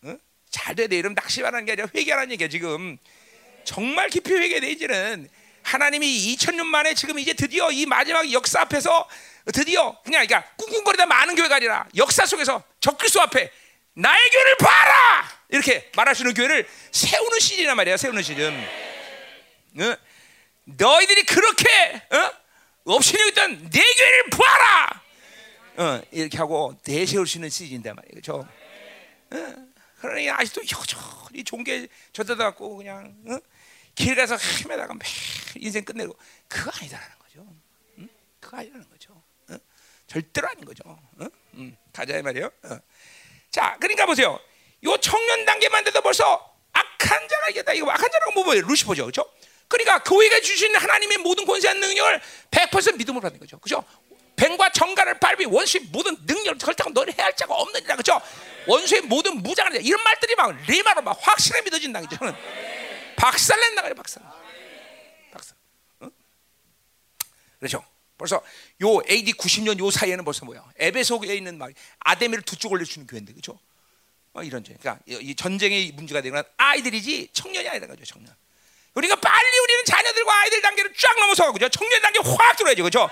어? 0.03 0.17
잘 0.51 0.75
돼야 0.75 0.89
돼. 0.89 0.99
이러면 0.99 1.15
낚시하는 1.15 1.65
게 1.65 1.73
아니라 1.73 1.89
회개하는 1.95 2.33
얘기야 2.33 2.49
지금. 2.49 2.99
정말 3.65 4.09
깊이 4.09 4.33
회개돼 4.33 4.69
이제는 4.71 5.29
하나님이 5.63 6.37
2천 6.37 6.55
년 6.55 6.67
만에 6.67 6.95
지금 6.95 7.19
이제 7.19 7.33
드디어 7.35 7.71
이 7.73 7.87
마지막 7.87 8.31
역사 8.33 8.61
앞에서 8.63 9.09
드디어 9.53 10.01
그냥 10.03 10.25
그러니까 10.27 10.49
꿍꿍거리다 10.57 11.07
많은 11.07 11.35
교회가 11.35 11.57
아니라 11.57 11.87
역사 11.97 12.25
속에서 12.27 12.63
적그리스도 12.81 13.21
앞에 13.23 13.51
나의 13.95 14.31
교회를 14.31 14.57
봐라. 14.59 15.36
이렇게 15.49 15.91
말할 15.97 16.15
수 16.15 16.23
있는 16.23 16.35
교회를 16.35 16.69
세우는 16.93 17.39
시즌이란 17.39 17.77
말이야. 17.77 17.97
세우는 17.97 18.23
시즌. 18.23 18.53
어? 19.81 19.97
너희들이 20.65 21.25
그렇게 21.25 22.03
어? 22.11 22.33
없이는 22.85 23.29
있던 23.29 23.71
내 23.71 23.81
교회를 23.81 24.31
부하라. 24.31 25.03
어, 25.79 26.03
이렇게 26.11 26.39
하고 26.39 26.77
내세울 26.87 27.27
수 27.27 27.39
있는 27.39 27.51
시즌이단 27.51 27.95
말이에요. 27.95 28.11
그렇죠? 28.13 28.49
어? 29.33 29.67
그러니 30.01 30.31
아직도 30.31 30.63
여전히 30.63 31.45
종교 31.45 31.73
저대다 32.13 32.45
갖고 32.45 32.77
그냥 32.77 33.15
어? 33.29 33.39
길 33.95 34.15
가서 34.15 34.37
헤매다가 34.37 34.95
매 34.95 35.01
인생 35.57 35.85
끝내고 35.85 36.17
그거 36.49 36.71
아니다라는 36.75 37.19
거죠. 37.19 37.47
응? 37.99 38.09
그거 38.41 38.59
아니라는 38.59 38.89
거죠. 38.91 39.23
어? 39.51 39.57
절대로 40.07 40.49
아닌 40.49 40.65
거죠. 40.65 40.83
어? 40.87 41.27
음, 41.55 41.77
가자 41.93 42.17
이 42.17 42.23
말이에요. 42.23 42.51
어. 42.65 42.79
자, 43.51 43.77
그러니까 43.81 44.07
보세요. 44.07 44.39
요 44.87 44.97
청년 44.99 45.45
단계만 45.45 45.85
돼도 45.85 46.01
벌써 46.01 46.55
악한 46.73 47.29
자가 47.29 47.49
이겼다. 47.51 47.73
이거 47.73 47.91
악한 47.91 48.11
자라고 48.11 48.33
뭐 48.33 48.45
뭐예요? 48.45 48.63
루시퍼죠, 48.67 49.03
그렇죠? 49.05 49.31
그러니까 49.69 50.03
교회가 50.03 50.41
주신 50.41 50.75
하나님의 50.77 51.19
모든 51.19 51.45
권세한 51.45 51.81
능력을 51.81 52.21
100% 52.51 52.97
믿음으로 52.97 53.21
받는 53.21 53.41
거죠, 53.41 53.59
그렇죠? 53.59 53.85
뱀과 54.37 54.71
정갈을 54.71 55.19
밟이 55.19 55.47
원수의 55.47 55.85
모든 55.91 56.17
능력을 56.27 56.59
절대로 56.59 56.91
너를 56.91 57.19
해할 57.19 57.35
자가 57.35 57.55
없느니라, 57.55 57.97
그렇죠? 57.97 58.21
원수의 58.67 59.01
모든 59.03 59.43
무장을 59.43 59.85
이런 59.85 60.03
말들이 60.05 60.35
막 60.35 60.55
리마로 60.69 61.03
막 61.03 61.19
확실하게 61.21 61.65
믿어진다, 61.65 62.01
그죠? 62.03 62.17
박살낸다 63.17 63.83
그래, 63.83 63.95
박살. 63.95 64.23
박살. 65.33 65.57
응? 66.03 66.11
그렇죠? 67.59 67.83
벌써 68.19 68.43
요 68.83 69.01
AD 69.11 69.33
90년 69.33 69.79
요 69.79 69.91
사이에는 69.91 70.25
벌써 70.25 70.45
뭐야? 70.45 70.63
에베소에 70.79 71.35
있는 71.35 71.59
막 71.59 71.71
아데미를 72.01 72.43
두 72.43 72.57
쪽 72.57 72.73
올려주는 72.73 73.07
교회인데, 73.07 73.33
그렇죠? 73.33 73.59
어, 74.37 74.43
이런 74.43 74.63
점. 74.63 74.77
그러니까 74.79 75.03
이 75.07 75.35
전쟁의 75.35 75.93
문제가 75.95 76.21
되는 76.21 76.37
건 76.37 76.45
아이들이지 76.59 77.31
청년이 77.33 77.69
아니라 77.69 77.87
거죠, 77.87 78.05
청년. 78.05 78.35
우리가 78.93 79.17
빨리 79.17 79.59
우리는 79.65 79.85
자녀들과 79.87 80.41
아이들 80.43 80.61
단계를 80.61 80.93
쫙 80.99 81.19
넘어서 81.19 81.53
그죠? 81.53 81.69
청년 81.71 82.01
단계 82.03 82.19
확 82.19 82.57
들어야죠, 82.57 82.83
그죠? 82.83 83.09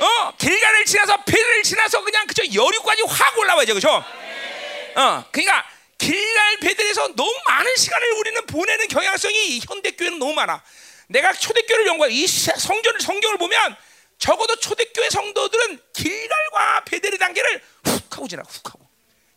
어, 0.00 0.36
길가를 0.38 0.84
지나서 0.86 1.22
배를 1.24 1.62
지나서 1.62 2.02
그냥 2.02 2.26
그저 2.26 2.42
여류까지 2.44 3.02
확 3.06 3.38
올라와야죠, 3.38 3.74
그죠? 3.74 3.90
어, 3.90 5.24
그러니까 5.30 5.66
길갈 5.98 6.56
배들에서 6.60 7.08
너무 7.14 7.32
많은 7.46 7.76
시간을 7.76 8.12
우리는 8.12 8.46
보내는 8.46 8.88
경향성이 8.88 9.60
현대 9.66 9.90
교회는 9.90 10.18
너무 10.18 10.32
많아. 10.32 10.62
내가 11.08 11.32
초대교회를 11.34 11.86
연구해 11.88 12.10
이 12.12 12.26
성전을 12.26 13.00
성경을 13.00 13.36
보면 13.36 13.76
적어도 14.18 14.56
초대교회 14.56 15.10
성도들은 15.10 15.80
길갈과 15.92 16.84
베델의 16.84 17.18
단계를 17.18 17.62
훅 17.84 18.16
하고 18.16 18.28
지나 18.28 18.42
훅 18.48 18.66
하고. 18.68 18.87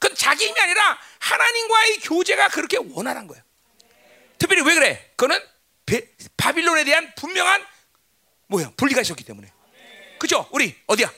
그건 0.02 0.18
자기 0.18 0.48
힘이 0.48 0.60
아니라 0.60 1.00
하나님과의 1.20 2.00
교제가 2.00 2.48
그렇게 2.50 2.78
원활한 2.78 3.28
거야. 3.28 3.44
특별히 4.40 4.64
왜 4.64 4.74
그래? 4.74 5.12
그거는 5.16 5.40
베, 5.86 6.10
바빌론에 6.36 6.84
대한 6.84 7.14
분명한 7.16 7.64
뭐야 8.48 8.72
분리가 8.76 9.02
있었기 9.02 9.24
때문에. 9.24 9.54
그죠? 10.18 10.50
우리 10.52 10.76
어디야? 10.88 11.14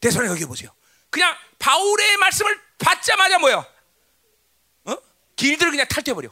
대선에 0.00 0.26
여기 0.26 0.44
보세요. 0.44 0.74
그냥 1.08 1.36
바울의 1.60 2.16
말씀을 2.16 2.60
받자마자 2.78 3.38
뭐야? 3.38 3.64
어? 4.86 4.96
길들을 5.36 5.70
그냥 5.70 5.86
탈퇴해버려. 5.86 6.28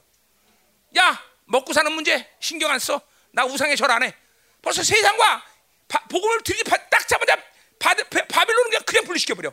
야 0.99 1.25
먹고 1.45 1.73
사는 1.73 1.91
문제 1.93 2.29
신경 2.41 2.73
안 2.73 2.81
써. 2.81 3.01
나 3.31 3.45
우상에 3.45 3.77
절 3.77 3.89
안 3.93 4.03
해. 4.03 4.17
벌써 4.63 4.83
세상과 4.83 5.45
바, 5.87 6.01
복음을 6.09 6.43
들이 6.43 6.61
딱 6.65 7.07
잡아자 7.07 7.37
바빌론은 7.79 8.83
그냥 8.85 9.05
분리시켜버려. 9.05 9.53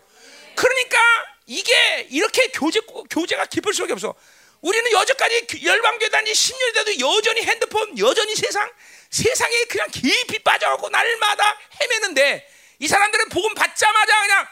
그러니까 0.56 0.98
이게 1.46 2.08
이렇게 2.10 2.48
교제 2.50 2.80
교제가 3.10 3.46
깊을 3.46 3.74
수밖에 3.74 3.94
없어. 3.94 4.16
우리는 4.62 4.92
여전까지 4.92 5.64
열방교회 5.64 6.10
단지 6.10 6.32
10년이 6.32 6.74
돼도 6.74 7.00
여전히 7.00 7.42
핸드폰, 7.42 7.98
여전히 7.98 8.36
세상, 8.36 8.72
세상에 9.10 9.64
그냥 9.66 9.88
깊이 9.92 10.40
빠져갖고 10.40 10.90
날마다 10.90 11.58
헤매는데 11.82 12.48
이 12.80 12.88
사람들은 12.88 13.30
복음 13.30 13.54
받자마자 13.56 14.22
그냥 14.22 14.48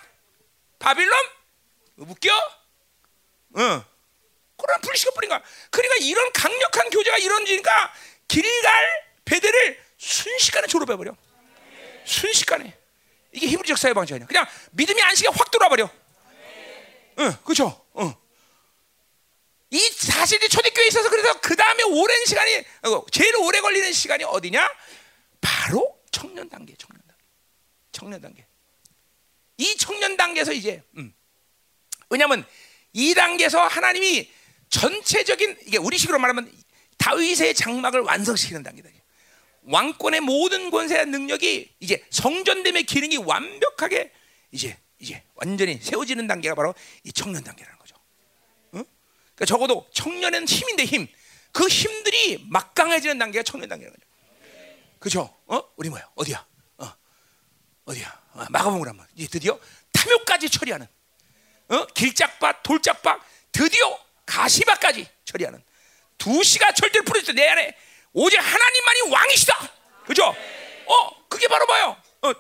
바빌론 0.79 1.13
웃겨? 1.97 2.29
응. 3.57 3.83
그런 4.57 4.81
불시켜 4.81 5.11
버린 5.11 5.29
거야. 5.29 5.41
그러니까 5.69 5.95
이런 6.01 6.31
강력한 6.33 6.89
교제가 6.89 7.17
이루어지니까 7.17 7.93
길갈 8.27 9.09
베델을 9.25 9.83
순식간에 9.97 10.67
졸업해 10.67 10.95
버려. 10.97 11.15
순식간에. 12.05 12.75
이게 13.31 13.47
히브리적 13.47 13.77
사회 13.77 13.93
방식이야. 13.93 14.25
그냥 14.25 14.45
믿음이 14.71 15.01
안식에 15.01 15.29
확 15.29 15.51
돌아버려. 15.51 15.89
응, 17.19 17.35
그렇죠. 17.43 17.85
응. 17.97 18.13
이 19.71 19.79
사실이 19.79 20.49
초대교회에 20.49 20.87
있어서 20.87 21.09
그래서 21.09 21.39
그 21.41 21.55
다음에 21.55 21.83
오랜 21.83 22.25
시간이 22.25 22.57
어, 22.83 23.05
제일 23.11 23.35
오래 23.37 23.61
걸리는 23.61 23.91
시간이 23.93 24.23
어디냐? 24.23 24.67
바로 25.41 25.99
청년 26.11 26.49
단계, 26.49 26.75
청년 26.75 27.01
단계, 27.07 27.23
청년 27.91 28.21
단계. 28.21 28.45
이 29.57 29.75
청년 29.77 30.17
단계에서 30.17 30.53
이제 30.53 30.81
음. 30.97 31.13
왜냐하면 32.09 32.45
이 32.93 33.13
단계에서 33.13 33.59
하나님이 33.67 34.31
전체적인 34.69 35.57
이게 35.67 35.77
우리식으로 35.77 36.17
말하면 36.17 36.51
다윗의 36.97 37.53
장막을 37.55 38.01
완성시키는 38.01 38.63
단계다. 38.63 38.89
왕권의 39.63 40.21
모든 40.21 40.71
권세와 40.71 41.05
능력이 41.05 41.75
이제 41.79 42.03
성전됨의 42.09 42.83
기능이 42.83 43.17
완벽하게 43.17 44.11
이제 44.51 44.77
이제 44.99 45.23
완전히 45.35 45.79
세워지는 45.81 46.27
단계가 46.27 46.55
바로 46.55 46.75
이 47.03 47.11
청년 47.11 47.43
단계라는 47.43 47.79
거죠. 47.79 47.95
응? 48.75 48.83
그러니까 49.35 49.45
적어도 49.45 49.89
청년은 49.93 50.47
힘인데 50.47 50.85
힘. 50.85 51.07
그 51.51 51.67
힘들이 51.67 52.45
막강해지는 52.49 53.17
단계가 53.17 53.43
청년 53.43 53.69
단계라는 53.69 53.97
거죠. 53.97 54.09
그렇죠? 54.99 55.37
어? 55.47 55.61
우리 55.77 55.89
뭐야? 55.89 56.07
어디야? 56.15 56.45
어? 56.77 56.93
어디야? 57.85 58.21
어, 58.33 58.45
마가복음을 58.49 58.87
한번 58.87 59.07
이제 59.15 59.27
드디어 59.27 59.57
탐욕까지 59.93 60.49
처리하는 60.49 60.85
어? 61.69 61.85
길짝밭, 61.87 62.63
돌짝밭, 62.63 63.21
드디어 63.51 63.99
가시밭까지 64.25 65.07
처리하는 65.23 65.63
두 66.17 66.43
시가 66.43 66.73
절대로 66.73 67.05
풀어졌어 67.05 67.31
내 67.31 67.47
안에 67.47 67.75
오직 68.11 68.37
하나님만이 68.37 69.01
왕이시다. 69.11 69.71
그죠? 70.05 70.25
어, 70.25 71.27
그게 71.29 71.47
바로 71.47 71.65
뭐요? 71.65 71.97
어, 72.23 72.33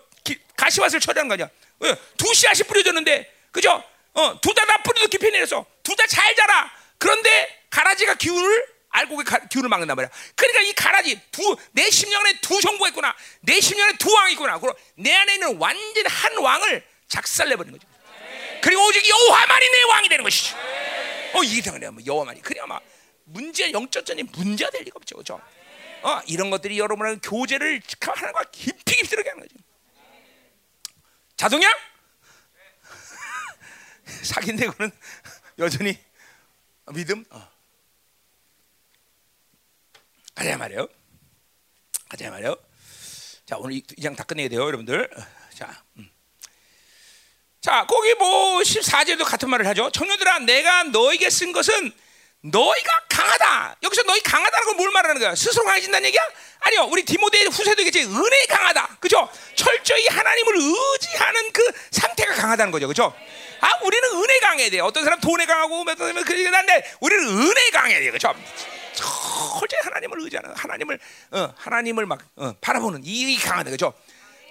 가시밭을 0.57 0.99
처리한 0.99 1.27
거냐? 1.29 1.49
어, 1.81 1.95
두 2.17 2.33
씨앗이 2.33 2.63
뿌려졌는데, 2.67 3.33
그죠? 3.51 3.83
어, 4.13 4.41
두달다 4.41 4.83
뿌리도 4.83 5.07
깊이 5.07 5.31
내려서 5.31 5.65
두달잘 5.83 6.35
자라. 6.35 6.71
그런데 6.97 7.65
가라지가 7.69 8.15
기운을 8.15 8.67
알고 8.89 9.17
그 9.17 9.47
기운을 9.47 9.69
막는단 9.69 9.95
말이야. 9.95 10.09
그러니까 10.35 10.61
이 10.61 10.73
가라지 10.73 11.21
두내 11.31 11.89
심령에 11.89 12.39
두 12.41 12.59
정보가 12.59 12.89
있구나. 12.89 13.15
내 13.41 13.59
심령에 13.59 13.93
두 13.93 14.11
왕이 14.11 14.33
있구나. 14.33 14.59
그럼 14.59 14.75
내 14.95 15.13
안에 15.13 15.35
있는 15.35 15.57
완전 15.57 16.07
한 16.07 16.37
왕을 16.37 16.83
작살내 17.07 17.55
버리는 17.55 17.77
거죠. 17.77 17.87
그리고 18.61 18.85
오직 18.87 19.07
여호와만이 19.07 19.69
내 19.71 19.83
왕이 19.83 20.09
되는 20.09 20.23
것이죠. 20.23 20.57
어, 21.33 21.43
이게 21.43 21.61
당연히 21.61 21.87
뭐 21.87 22.03
여호와만이 22.05 22.41
그래야 22.41 22.65
막 22.65 22.81
문제 23.25 23.71
영적전이 23.71 24.23
문제가 24.23 24.71
될 24.71 24.83
리가 24.83 24.97
없죠. 24.97 25.15
그죠? 25.17 25.39
어, 26.01 26.21
이런 26.27 26.49
것들이 26.49 26.79
여러분의 26.79 27.19
교제를 27.21 27.81
하나님과 28.01 28.45
깊이 28.51 28.95
깊이 28.95 29.07
들어게 29.07 29.29
하는 29.29 29.43
거죠. 29.43 29.55
자동이야? 31.39 31.69
사귄데 34.23 34.67
그는 34.67 34.91
여전히 35.57 35.97
믿음. 36.93 37.23
어. 37.29 37.49
가자 40.35 40.57
말이요. 40.57 40.85
가자 42.09 42.29
말이요. 42.29 42.57
자 43.45 43.55
오늘 43.57 43.77
이 43.77 43.81
장 44.01 44.15
다 44.17 44.25
끝내야 44.25 44.49
돼요, 44.49 44.63
여러분들. 44.63 45.09
자, 45.55 45.81
음. 45.97 46.11
자 47.61 47.85
거기 47.85 48.13
뭐 48.15 48.59
14절도 48.59 49.23
같은 49.23 49.49
말을 49.49 49.65
하죠. 49.67 49.89
청년들아, 49.91 50.39
내가 50.39 50.83
너에게 50.83 51.29
쓴 51.29 51.53
것은 51.53 51.93
너희가 52.41 52.91
강하다. 53.09 53.75
여기서 53.83 54.03
너희 54.03 54.21
강하다는 54.21 54.65
건 54.67 54.77
뭘 54.79 54.91
말하는 54.91 55.19
거야? 55.19 55.35
스스로 55.35 55.65
강해진다는 55.65 56.07
얘기야? 56.07 56.21
아니요. 56.61 56.87
우리 56.89 57.03
디모데 57.03 57.43
후세도 57.45 57.81
얘기했지. 57.83 58.03
은혜 58.09 58.45
강하다. 58.45 58.97
그죠? 59.01 59.29
철저히 59.55 60.07
하나님을 60.07 60.53
의지하는 60.55 61.51
그 61.51 61.61
상태가 61.91 62.33
강하다는 62.35 62.71
거죠. 62.71 62.87
그죠? 62.87 63.13
아, 63.59 63.69
우리는 63.83 64.09
은혜 64.13 64.39
강해야 64.39 64.69
돼. 64.69 64.79
어떤 64.79 65.03
사람 65.03 65.19
돈에 65.19 65.45
강하고 65.45 65.81
어떤 65.81 65.97
사람은 65.97 66.23
그게 66.23 66.49
난데 66.49 66.95
우리는 67.01 67.27
은혜 67.27 67.69
강해야 67.71 67.99
돼. 67.99 68.11
그죠? 68.11 68.33
철저히 68.93 69.79
하나님을 69.83 70.21
의지하는 70.21 70.53
하나님을 70.55 70.99
어, 71.31 71.53
하나님을 71.57 72.05
막 72.05 72.19
어, 72.37 72.53
바라보는 72.61 73.01
이 73.03 73.37
강하다. 73.37 73.71
그죠? 73.71 73.93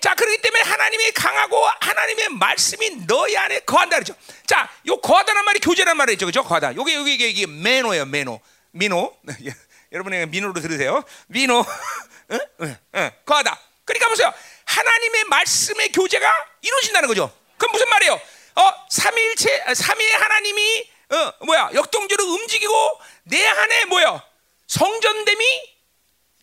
자, 0.01 0.15
그렇기 0.15 0.41
때문에 0.41 0.63
하나님이 0.63 1.13
강하고 1.13 1.67
하나님의 1.81 2.29
말씀이 2.31 3.07
너희 3.07 3.37
안에 3.37 3.61
거한다 3.61 3.97
그러죠. 3.97 4.15
자, 4.47 4.69
요 4.87 5.01
거하다는 5.01 5.45
말이 5.45 5.61
교제란 5.61 5.97
말이죠. 5.97 6.27
그죠? 6.27 6.43
거하다. 6.45 6.77
요게 6.77 6.95
요게 6.95 7.13
이게, 7.13 7.29
이게 7.29 7.47
매노예요, 7.47 8.07
매노. 8.07 8.41
민호. 8.73 9.17
여러분이 9.93 10.27
민호로 10.27 10.61
들으세요. 10.61 11.03
민호. 11.29 11.65
응? 12.31 12.39
응, 12.61 12.77
응. 12.95 13.11
거하다. 13.25 13.59
그러니까 13.85 14.09
보세요. 14.09 14.33
하나님의 14.65 15.25
말씀의 15.25 15.93
교제가 15.93 16.31
이루어진다는 16.63 17.09
거죠. 17.09 17.33
그럼 17.57 17.73
무슨 17.73 17.89
말이에요? 17.89 18.21
어, 18.59 18.75
삼일체 18.91 19.75
삼위의 19.75 20.13
하나님이 20.13 20.91
어 21.11 21.33
뭐야 21.47 21.71
역동적으로 21.75 22.29
움직이고 22.33 23.01
내 23.25 23.47
안에 23.47 23.85
뭐야 23.87 24.23
성전됨이 24.67 25.78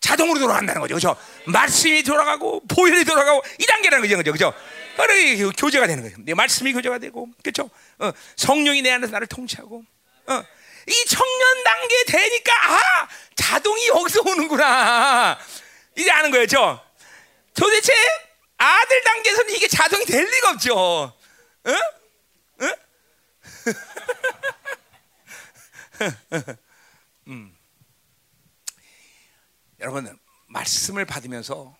자동으로 0.05 0.39
돌아간다는 0.39 0.81
거죠. 0.81 0.93
그죠? 0.93 1.15
말씀이 1.45 2.03
돌아가고 2.03 2.61
보혈이 2.67 3.03
돌아가고 3.05 3.43
이 3.57 3.65
단계라는 3.65 4.07
거죠. 4.07 4.17
그죠? 4.17 4.31
그죠? 4.31 4.53
이게 5.15 5.43
교제가 5.45 5.87
되는 5.87 6.03
거예요. 6.03 6.15
내 6.19 6.35
말씀이 6.35 6.71
교제가 6.73 6.99
되고 6.99 7.27
그렇죠? 7.41 7.71
어, 7.97 8.11
성령이 8.35 8.83
내 8.83 8.91
안에서 8.91 9.11
나를 9.11 9.25
통치하고 9.25 9.83
어, 10.27 10.43
이 10.87 11.05
청년 11.07 11.63
단계 11.63 12.03
되니까 12.05 12.53
아 12.53 13.07
자동이 13.35 13.87
여기서 13.87 14.21
오는구나 14.25 15.39
이제 15.97 16.11
아는 16.11 16.29
거예요. 16.29 16.45
죠 16.45 16.79
도대체 17.55 17.91
아들 18.57 19.01
단계에서는 19.01 19.55
이게 19.55 19.67
자동이 19.67 20.05
될 20.05 20.23
리가 20.23 20.51
없죠. 20.51 21.13
응? 21.65 21.79
응? 22.61 22.73
음. 27.27 27.54
여러분 29.79 30.17
말씀을 30.47 31.05
받으면서 31.05 31.75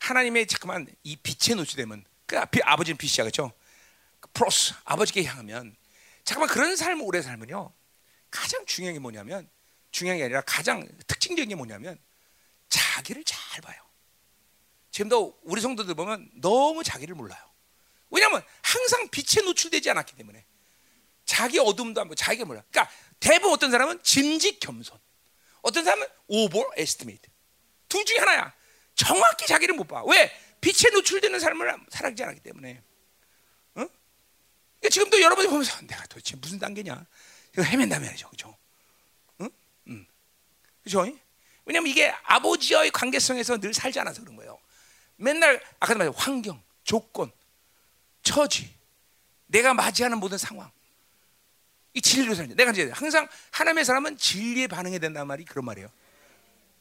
하나님의 0.00 0.46
잠깐만 0.46 0.86
이 1.02 1.16
빛에 1.16 1.54
노출되면 1.54 2.04
그 2.26 2.38
아버지는 2.62 2.96
빛이야 2.96 3.24
그렇죠? 3.24 3.52
프로스 4.32 4.74
아버지께 4.84 5.24
향하면 5.24 5.76
잠깐만 6.24 6.48
그런 6.52 6.76
삶을 6.76 7.04
오래 7.04 7.22
살면요 7.22 7.72
가장 8.30 8.64
중요한 8.66 8.94
게 8.94 8.98
뭐냐면 9.00 9.48
중요한 9.90 10.18
게 10.18 10.24
아니라 10.24 10.40
가장 10.42 10.86
특징적인 11.06 11.48
게 11.48 11.54
뭐냐면 11.54 11.98
자기를 12.68 13.24
잘 13.24 13.62
봐요. 13.62 13.80
지금도 14.90 15.38
우리 15.42 15.60
성도들 15.60 15.94
보면 15.94 16.30
너무 16.34 16.82
자기를 16.84 17.14
몰라요. 17.14 17.40
왜냐하면 18.10 18.42
항상 18.62 19.08
빛에 19.08 19.42
노출되지 19.42 19.90
않았기 19.90 20.16
때문에 20.16 20.44
자기 21.24 21.58
어둠도 21.58 22.00
안 22.00 22.08
보고 22.08 22.14
자기가 22.14 22.44
몰라. 22.44 22.62
그러니까 22.70 22.92
대부분 23.20 23.52
어떤 23.52 23.70
사람은 23.70 24.02
짐짓 24.02 24.60
겸손, 24.60 24.98
어떤 25.62 25.84
사람은 25.84 26.06
overestimate. 26.28 27.28
둘 27.88 28.04
중에 28.04 28.18
하나야. 28.18 28.52
정확히 28.94 29.46
자기를 29.46 29.74
못 29.74 29.86
봐. 29.86 30.02
왜? 30.06 30.30
빛에 30.60 30.90
노출되는 30.90 31.38
삶을 31.38 31.74
살아가지 31.90 32.22
않았기 32.22 32.40
때문에. 32.40 32.82
어? 33.76 33.86
지금도 34.90 35.20
여러분이 35.20 35.48
보면서 35.48 35.80
내가 35.86 36.06
도대체 36.06 36.36
무슨 36.36 36.58
단계냐? 36.58 37.06
이거 37.52 37.62
헤맨다 37.62 38.00
말이죠, 38.00 38.28
그렇죠? 38.28 38.56
응? 39.40 39.50
응. 39.88 40.06
그렇죠? 40.82 41.18
왜냐하면 41.64 41.90
이게 41.90 42.12
아버지와의 42.24 42.90
관계성에서 42.90 43.58
늘 43.58 43.74
살지 43.74 44.00
않아서 44.00 44.22
그런 44.22 44.36
거예요. 44.36 44.58
맨날 45.16 45.62
아까도 45.80 45.98
말했 45.98 46.14
환경, 46.16 46.62
조건, 46.82 47.30
처지, 48.22 48.74
내가 49.46 49.74
맞이하는 49.74 50.18
모든 50.18 50.38
상황, 50.38 50.70
이 51.98 52.00
진리로 52.00 52.32
살자. 52.36 52.54
내가 52.54 52.70
이제 52.70 52.88
항상 52.94 53.28
하나님의 53.50 53.84
사람은 53.84 54.16
진리에 54.18 54.68
반응해야 54.68 55.00
된다는 55.00 55.26
말이 55.26 55.44
그런 55.44 55.64
말이에요. 55.64 55.88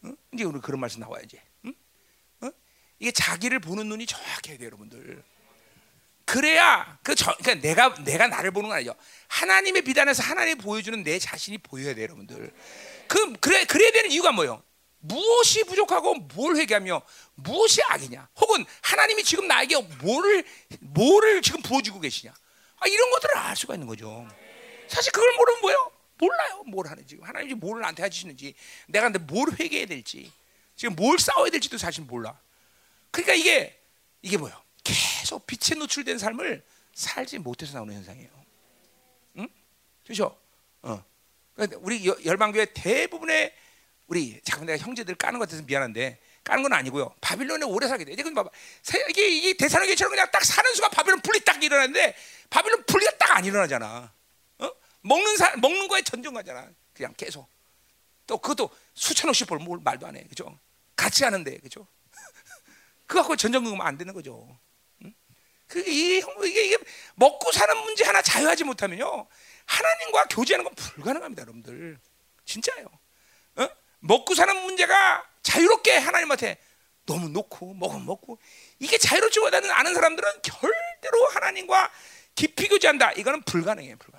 응? 0.06 0.16
이제 0.32 0.44
오늘 0.44 0.62
그런 0.62 0.80
말씀 0.80 1.00
나와야지. 1.00 1.42
응? 1.66 1.74
응? 2.44 2.52
이게 3.00 3.12
자기를 3.12 3.60
보는 3.60 3.88
눈이 3.90 4.06
정확해야 4.06 4.58
돼요, 4.58 4.68
여러분들. 4.68 5.24
그래야 6.24 7.00
그 7.02 7.16
저, 7.16 7.36
그러니까 7.38 7.68
내가 7.68 7.96
내가 8.04 8.28
나를 8.28 8.52
보는 8.52 8.70
건 8.70 8.78
아니죠. 8.78 8.94
하나님의 9.28 9.82
비단에서 9.82 10.22
하나님이 10.22 10.62
보여주는 10.62 11.02
내 11.04 11.18
자신이 11.18 11.58
보여야 11.58 11.96
돼, 11.96 12.04
여러분들. 12.04 12.54
그 13.08 13.34
그래 13.40 13.66
그래야 13.66 13.92
되는 13.92 14.12
이유가 14.12 14.32
뭐예요? 14.32 14.62
무엇이 15.00 15.64
부족하고 15.64 16.14
뭘 16.36 16.58
회개하며 16.58 17.02
무엇이 17.36 17.82
악이냐? 17.82 18.30
혹은 18.36 18.64
하나님이 18.82 19.24
지금 19.24 19.48
나에게 19.48 19.82
뭐를 20.00 20.44
뭐를 20.82 21.42
지금 21.42 21.64
부어주고 21.64 22.02
계시냐? 22.02 22.34
아, 22.80 22.88
이런 22.88 23.10
것들을 23.10 23.36
알 23.38 23.56
수가 23.56 23.74
있는 23.74 23.88
거죠. 23.88 24.28
사실 24.90 25.12
그걸 25.12 25.34
모르면 25.36 25.62
뭐예요? 25.62 25.92
몰라요. 26.18 26.64
뭘 26.66 26.88
하는지 26.88 27.18
하나님이 27.22 27.54
뭘 27.56 27.82
나한테 27.82 28.04
해주시는지 28.04 28.56
내가 28.88 29.10
근데 29.10 29.20
뭘 29.20 29.50
회개해야 29.60 29.86
될지 29.86 30.32
지금 30.76 30.96
뭘 30.96 31.20
싸워야 31.20 31.50
될지도 31.52 31.78
사실 31.78 32.04
몰라. 32.04 32.40
그러니까 33.12 33.34
이게 33.34 33.80
이게 34.22 34.38
뭐예요? 34.38 34.60
계속 34.84 35.46
빛에 35.46 35.76
노출된 35.76 36.18
삶을 36.18 36.64
살지 36.94 37.40
못해서 37.40 37.74
나오는 37.76 37.94
현상이에요. 37.94 38.30
응? 39.38 39.48
그렇죠? 40.04 40.38
어. 40.82 41.04
그러니까 41.54 41.80
우리 41.82 42.06
열방교회 42.26 42.74
대부분의 42.74 43.54
우리 44.08 44.40
잠깐 44.44 44.66
내가 44.68 44.84
형제들 44.84 45.16
까는 45.16 45.40
것 45.40 45.48
같아서 45.48 45.64
미안한데 45.64 46.20
까는 46.44 46.64
건 46.64 46.74
아니고요. 46.74 47.14
바빌론에 47.20 47.66
오래 47.66 47.88
살게 47.88 48.06
돼. 48.06 48.14
이제 48.14 48.24
봐봐. 48.24 48.50
이게 49.10 49.28
이게 49.28 49.54
대사로교처럼 49.54 50.12
그냥 50.12 50.32
딱 50.32 50.44
사는 50.46 50.74
순간 50.74 50.90
바빌론 50.92 51.20
분리 51.22 51.42
딱 51.42 51.62
일어나는데 51.62 52.16
바빌론 52.50 52.86
분리가 52.86 53.18
딱 53.18 53.28
안 53.38 53.46
일어나잖아. 53.46 54.12
어? 55.08 55.16
먹는 55.16 55.38
사 55.38 55.56
먹는 55.56 55.88
거에 55.88 56.02
전쟁가잖아. 56.02 56.70
그냥 56.94 57.14
계속. 57.16 57.48
또 58.26 58.38
그것도 58.38 58.70
수천 58.94 59.30
억씩 59.30 59.48
벌 59.48 59.60
말도 59.60 60.06
안 60.06 60.18
해. 60.18 60.24
그죠? 60.28 60.60
같이 60.96 61.24
하는데. 61.24 61.58
그죠? 61.60 61.88
그거 63.08 63.22
갖고 63.22 63.36
전쟁 63.38 63.64
금면 63.64 63.82
안 63.82 63.98
되는 63.98 64.14
거죠. 64.14 64.58
그게 65.68 65.92
이게, 65.92 66.24
이게 66.46 66.78
먹고 67.16 67.52
사는 67.52 67.78
문제 67.84 68.06
하나 68.06 68.22
자유하지 68.22 68.64
못하면요 68.64 69.28
하나님과 69.66 70.26
교제하는 70.30 70.64
건 70.64 70.74
불가능합니다, 70.76 71.42
여러분들. 71.42 72.00
진짜요. 72.46 72.86
어? 73.58 73.70
먹고 74.00 74.34
사는 74.34 74.56
문제가 74.64 75.28
자유롭게 75.44 75.98
하나님한테 75.98 76.58
너무 77.06 77.28
놓고 77.30 77.74
먹으면 77.74 78.06
먹고 78.06 78.40
이게 78.80 78.98
자유롭지 78.98 79.40
못하는 79.42 79.70
아는 79.72 79.94
사람들은 79.94 80.42
절대로 80.42 81.28
하나님과 81.34 81.92
깊이 82.36 82.68
교제한다. 82.68 83.14
이거는 83.14 83.42
불가능해, 83.44 83.96
불가능해. 83.96 84.17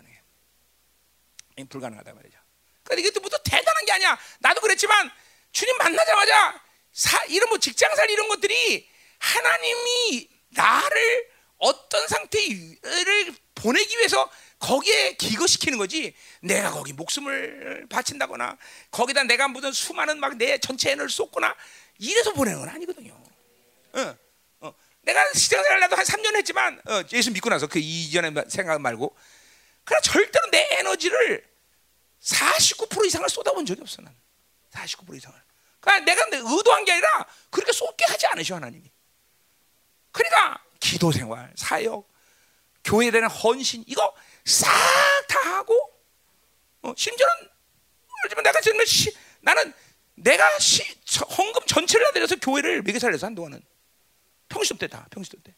불가능하다 1.67 2.15
말이죠. 2.15 2.39
그러니까 2.85 3.21
또 3.21 3.29
대단한 3.43 3.85
게 3.85 3.93
아니야. 3.93 4.19
나도 4.41 4.61
그랬지만 4.61 5.11
주님 5.53 5.77
만나자마자 5.79 6.61
사, 6.93 7.25
이런 7.25 7.49
뭐 7.49 7.59
직장 7.59 7.95
살 7.95 8.11
이런 8.11 8.29
것들이 8.29 8.89
하나님이 9.19 10.29
나를 10.51 11.31
어떤 11.59 12.07
상태를 12.07 13.35
보내기 13.55 13.97
위해서 13.97 14.31
거기에 14.59 15.15
기거시키는 15.15 15.79
거지. 15.79 16.15
내가 16.41 16.71
거기 16.71 16.93
목숨을 16.93 17.87
바친다거나 17.89 18.57
거기다 18.91 19.25
내가 19.25 19.49
무슨 19.49 19.73
수많은 19.73 20.19
막 20.21 20.37
내 20.39 20.59
전체 20.59 20.93
에너를 20.93 21.11
쏟거나 21.11 21.55
이래서 21.99 22.33
보내는 22.33 22.61
건 22.61 22.69
아니거든요. 22.69 23.13
어, 23.93 24.17
어. 24.61 24.75
내가 25.03 25.33
시장생활 25.33 25.81
나도 25.81 25.97
한 25.97 26.05
3년 26.05 26.37
했지만 26.37 26.81
어, 26.87 27.03
예수 27.13 27.31
믿고 27.33 27.49
나서 27.51 27.67
그 27.67 27.79
이전에 27.79 28.33
생각 28.49 28.81
말고 28.81 29.15
그러나 29.89 30.03
절대로 30.03 30.51
내 30.51 30.69
에너지를 30.79 31.49
49% 32.21 33.07
이상을 33.07 33.27
쏟아본 33.29 33.65
적이 33.65 33.81
없어 33.81 34.03
난. 34.03 34.15
49% 34.71 35.17
이상을. 35.17 35.43
그러니까 35.81 36.05
내가 36.05 36.27
의도한 36.31 36.85
게 36.85 36.93
아니라 36.93 37.27
그렇게 37.51 37.73
쏟게 37.73 38.05
하지 38.05 38.27
않으셔 38.27 38.57
하나님이. 38.57 38.91
그러니까 40.13 40.63
기도 40.79 41.11
생활, 41.11 41.53
사역, 41.57 42.07
교회에 42.85 43.11
대한 43.11 43.31
헌신 43.31 43.85
이거 43.87 44.15
싹 44.45 44.69
다 45.29 45.57
하고 45.57 45.75
어, 46.83 46.93
심지어는 46.97 47.49
그렇지만 48.23 48.43
내가 48.45 48.61
지금 48.61 48.85
시, 48.85 49.15
나는 49.41 49.73
내가 50.15 50.59
시, 50.59 50.83
헌금 51.37 51.67
전체를 51.67 52.07
다 52.07 52.13
들여서 52.13 52.37
교회를 52.37 52.83
몇개 52.83 52.99
살려서 52.99 53.27
한동안은 53.27 53.63
평시도 54.49 54.79
때다 54.79 55.07
평시도 55.11 55.39
때다 55.43 55.58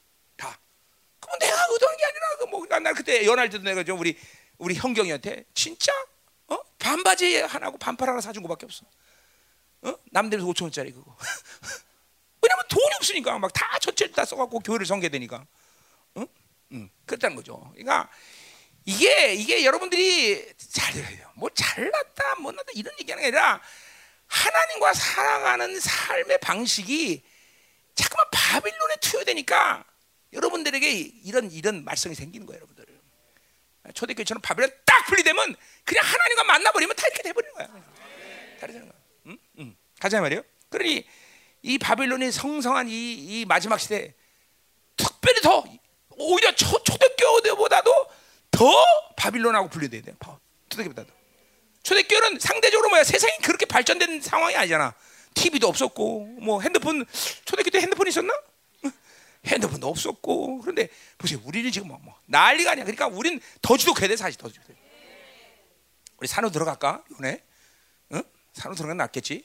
그럼 1.30 1.38
내가 1.38 1.66
의도한 1.70 1.96
게 1.96 2.04
아니라 2.04 2.36
그뭐 2.38 2.66
나 2.66 2.92
그때 2.92 3.24
연할 3.24 3.48
때도 3.48 3.62
내가 3.64 3.84
좀 3.84 3.98
우리 4.00 4.18
우리 4.58 4.74
형경이한테 4.74 5.44
진짜 5.54 5.92
어? 6.48 6.58
반바지 6.78 7.40
하나고 7.42 7.78
반팔 7.78 8.08
하나 8.08 8.20
사준 8.20 8.42
거밖에 8.42 8.66
없어 8.66 8.84
어? 9.82 9.94
남들 10.10 10.40
5천 10.40 10.62
원짜리 10.62 10.92
그거 10.92 11.16
왜냐면 12.42 12.64
돈이 12.68 12.94
없으니까 12.96 13.38
막 13.38 13.52
다 13.52 13.78
전체를 13.78 14.12
다 14.14 14.24
써갖고 14.24 14.60
교회를 14.60 14.86
섬겨되니까. 14.86 15.46
응? 16.16 16.26
응. 16.72 16.90
그렇다는 17.06 17.36
거죠. 17.36 17.70
그러니까 17.72 18.10
이게 18.84 19.34
이게 19.34 19.64
여러분들이 19.64 20.52
잘 20.56 20.92
들어요. 20.92 21.30
뭐 21.34 21.50
잘났다, 21.50 22.36
못났다 22.40 22.70
이런 22.74 22.92
얘기하는 23.00 23.22
게 23.22 23.26
아니라 23.28 23.60
하나님과 24.26 24.94
살아가는 24.94 25.78
삶의 25.78 26.38
방식이 26.38 27.22
자꾸만 27.94 28.26
바빌론에 28.32 28.96
투여되니까 28.96 29.84
여러분들에게 30.32 30.90
이런 31.24 31.50
이런 31.50 31.84
말썽이 31.84 32.14
생기는 32.14 32.46
거예요, 32.46 32.58
여러분들. 32.58 32.86
초대교회처럼 33.94 34.40
바빌론 34.40 34.70
딱 34.84 35.06
분리되면 35.06 35.56
그냥 35.84 36.04
하나님과 36.04 36.44
만나버리면 36.44 36.96
다 36.96 37.06
이렇게 37.08 37.22
돼버리는 37.22 37.54
거야. 37.54 37.66
다 38.60 38.66
되는 38.66 38.82
거야. 38.82 38.92
응? 39.26 39.38
응. 39.58 39.76
가자 39.98 40.20
말이요. 40.20 40.42
그러니 40.68 41.04
이 41.62 41.78
바빌론의 41.78 42.32
성성한 42.32 42.88
이, 42.88 42.92
이 43.14 43.44
마지막 43.46 43.78
시대 43.78 44.14
특별히 44.96 45.40
더 45.40 45.64
오히려 46.10 46.54
초, 46.54 46.82
초대교회보다도 46.82 48.06
더 48.50 48.72
바빌론하고 49.16 49.68
분류돼야 49.68 50.02
돼요. 50.02 50.16
초대교회보다도. 50.68 51.12
초대교회는 51.82 52.38
상대적으로 52.38 52.90
뭐야 52.90 53.04
세상이 53.04 53.38
그렇게 53.42 53.66
발전된 53.66 54.20
상황이 54.20 54.54
아니잖아. 54.54 54.94
TV도 55.34 55.66
없었고 55.66 56.26
뭐 56.40 56.60
핸드폰 56.60 57.04
초대교회 57.44 57.70
때 57.70 57.80
핸드폰 57.80 58.06
있었나? 58.06 58.32
핸드폰도 59.46 59.88
없었고 59.88 60.60
그런데 60.60 60.88
보세요 61.16 61.40
우리는 61.44 61.70
지금 61.70 61.88
뭐, 61.88 61.98
뭐 62.02 62.14
난리가 62.26 62.72
아니야. 62.72 62.84
그러니까 62.84 63.06
우리는 63.06 63.40
더 63.62 63.76
지독해야 63.76 64.08
돼 64.08 64.16
사실 64.16 64.38
더 64.38 64.48
지독해. 64.48 64.78
우리 66.18 66.28
산으로 66.28 66.52
들어갈까? 66.52 67.02
이번에? 67.10 67.42
응? 68.12 68.22
산으로 68.52 68.76
들어가면 68.76 68.98
낫겠지? 68.98 69.44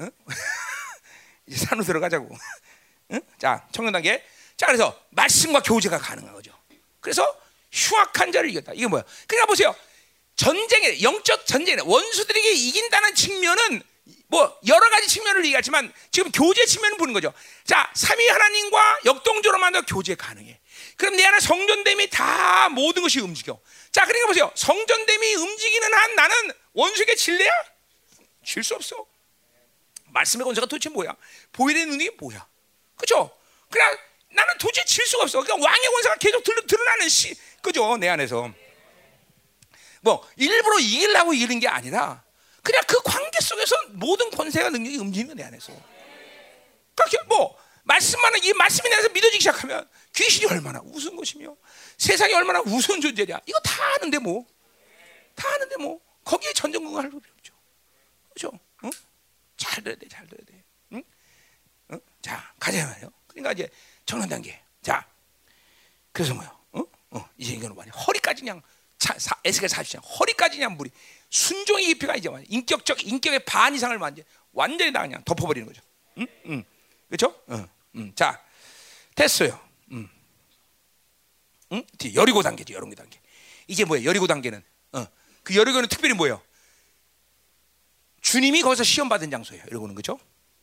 응? 0.00 0.10
이제 1.46 1.64
산으로 1.64 1.84
들어가자고. 1.84 2.36
응? 3.12 3.20
자, 3.38 3.66
청년 3.70 3.92
단계. 3.92 4.24
자, 4.56 4.66
그래서 4.66 5.00
말씀과 5.10 5.62
교제가 5.62 5.98
가능한 5.98 6.32
거죠. 6.32 6.52
그래서 7.00 7.24
흉악한 7.70 8.32
자를 8.32 8.50
이겼다. 8.50 8.72
이게 8.72 8.86
뭐야? 8.88 9.04
그러니까 9.28 9.46
보세요. 9.46 9.74
전쟁에 10.34 11.02
영적 11.02 11.46
전쟁에 11.46 11.80
원수들에게 11.82 12.52
이긴다는 12.52 13.14
측면은 13.14 13.82
뭐 14.28 14.58
여러 14.66 14.90
가지 14.90 15.06
측면을 15.08 15.44
얘기하지만 15.44 15.92
지금 16.10 16.30
교제 16.32 16.64
측면을 16.66 16.98
보는 16.98 17.14
거죠. 17.14 17.32
자, 17.64 17.90
삼위 17.94 18.26
하나님과 18.28 19.00
역동적으로 19.04 19.58
만나 19.60 19.80
교제 19.82 20.14
가능해. 20.14 20.58
그럼 20.96 21.16
내 21.16 21.24
안에 21.24 21.40
성전됨이 21.40 22.10
다 22.10 22.68
모든 22.70 23.02
것이 23.02 23.20
움직여. 23.20 23.58
자, 23.92 24.04
그러니까 24.04 24.26
보세요. 24.26 24.50
성전됨이 24.54 25.34
움직이는 25.34 25.94
한 25.94 26.14
나는 26.16 26.34
원수에게 26.72 27.14
질래야? 27.14 27.50
질 28.44 28.62
수 28.62 28.74
없어. 28.74 29.06
말씀의 30.06 30.44
권세가 30.44 30.66
도대체 30.66 30.88
뭐야? 30.88 31.14
보일의 31.52 31.86
눈이 31.86 32.10
뭐야? 32.18 32.46
그죠? 32.96 33.30
그냥 33.70 33.96
나는 34.30 34.56
도대체 34.58 34.84
질 34.84 35.06
수가 35.06 35.24
없어. 35.24 35.42
그러니까 35.42 35.66
왕의 35.68 35.88
권세가 35.90 36.14
계속 36.16 36.42
드러 36.66 36.84
나는 36.84 37.08
시, 37.08 37.34
그죠? 37.62 37.96
내 37.96 38.08
안에서. 38.08 38.50
뭐 40.00 40.26
일부러 40.36 40.78
이기려고 40.78 41.32
이기는 41.34 41.58
게 41.60 41.68
아니라 41.68 42.22
그냥 42.66 42.82
그 42.88 43.00
관계 43.02 43.38
속에서 43.40 43.76
모든 43.90 44.28
권세가 44.28 44.70
능력이 44.70 44.96
움직이는 44.98 45.36
내 45.36 45.44
안에서. 45.44 45.72
그렇게 46.96 47.16
뭐 47.28 47.56
말씀만은 47.84 48.42
이 48.42 48.52
말씀이 48.54 48.88
내 48.88 48.96
안에서 48.96 49.08
믿어지기 49.10 49.38
시작하면 49.38 49.88
귀신이 50.12 50.46
얼마나 50.50 50.80
우스운 50.82 51.14
것이며 51.14 51.56
세상이 51.96 52.34
얼마나 52.34 52.60
우스운 52.60 53.00
존재냐 53.00 53.38
이거 53.46 53.60
다 53.60 53.72
아는데 53.94 54.18
뭐. 54.18 54.44
다 55.36 55.48
아는데 55.54 55.76
뭐 55.76 56.00
거기에 56.24 56.52
전전긍긍 56.54 57.04
할 57.04 57.08
필요 57.08 57.20
없죠. 57.36 57.54
그렇죠? 58.34 58.58
응? 58.82 58.90
잘 59.56 59.84
들어야 59.84 59.96
돼, 59.96 60.08
잘 60.08 60.26
들어야 60.26 60.44
돼. 60.44 60.64
응? 60.94 61.02
응? 61.92 62.00
자, 62.20 62.52
가자 62.58 62.84
말이요. 62.84 63.12
그러니까 63.28 63.52
이제 63.52 63.70
정론 64.04 64.28
단계. 64.28 64.60
자, 64.82 65.06
그래서 66.10 66.34
뭐요? 66.34 66.58
어? 66.72 66.82
어, 67.10 67.28
이제 67.38 67.52
이거는 67.52 67.76
뭐냐? 67.76 67.92
허리까지 67.92 68.42
그냥 68.42 68.60
에스겔 69.44 69.68
40장 69.68 70.00
허리까지 70.18 70.56
그냥 70.56 70.76
물이 70.76 70.90
순종의 71.36 71.84
깊이가 71.86 72.16
이제 72.16 72.30
인격적 72.48 73.06
인격의 73.06 73.44
반 73.44 73.74
이상을 73.74 73.94
완전 73.98 74.24
완전히 74.52 74.90
다 74.90 75.02
그냥 75.02 75.22
덮어버리는 75.24 75.66
거죠. 75.66 75.82
응? 76.16 76.26
응. 76.46 76.64
그렇죠? 77.08 77.38
응. 77.50 77.68
응. 77.96 78.12
자, 78.14 78.42
됐어요. 79.14 79.60
응. 79.92 80.08
응? 81.72 81.84
여리고 82.14 82.42
단계죠. 82.42 82.72
여리고 82.72 82.94
단계. 82.94 83.20
이제 83.66 83.84
뭐예요? 83.84 84.08
여리고 84.08 84.26
단계는 84.26 84.64
어. 84.92 85.06
그 85.42 85.54
여리고는 85.54 85.90
특별히 85.90 86.14
뭐예요? 86.14 86.40
주님이 88.22 88.62
거기서 88.62 88.82
시험 88.82 89.10
받은 89.10 89.30
장소예요. 89.30 89.62
여리고는 89.66 89.94
그죠? 89.94 90.18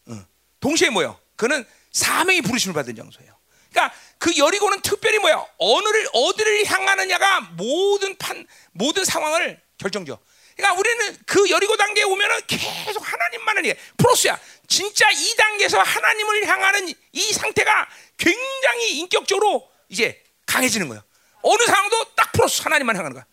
어. 0.08 0.26
동시에 0.60 0.90
뭐예요? 0.90 1.20
그는 1.36 1.64
사명이 1.92 2.42
부르심을 2.42 2.74
받은 2.74 2.96
장소예요. 2.96 3.38
그러니까 3.70 3.96
그 4.18 4.36
여리고는 4.38 4.82
특별히 4.82 5.20
뭐야? 5.20 5.46
어느를 5.60 6.08
어디를 6.14 6.66
향하느냐가 6.66 7.42
모든 7.42 8.18
판 8.18 8.48
모든 8.72 9.06
상황을 9.06 9.62
결정져. 9.78 10.20
그러니까 10.56 10.80
우리는 10.80 11.18
그 11.26 11.50
여리고 11.50 11.76
단계에 11.78 12.04
오면은 12.04 12.42
계속 12.48 13.02
하나님만을 13.12 13.66
얘 13.66 13.76
프로스야. 13.98 14.40
진짜 14.68 15.10
이 15.12 15.36
단계에서 15.36 15.80
하나님을 15.80 16.48
향하는 16.48 16.94
이 17.12 17.34
상태가 17.34 17.88
굉장히 18.18 18.98
인격적으로 19.00 19.70
이제 19.90 20.24
강해지는 20.46 20.88
거예요. 20.88 21.04
어느 21.42 21.64
상황도 21.64 22.16
딱 22.16 22.32
프로스 22.32 22.62
하나님만 22.62 22.96
향하는 22.96 23.14
거야. 23.14 23.26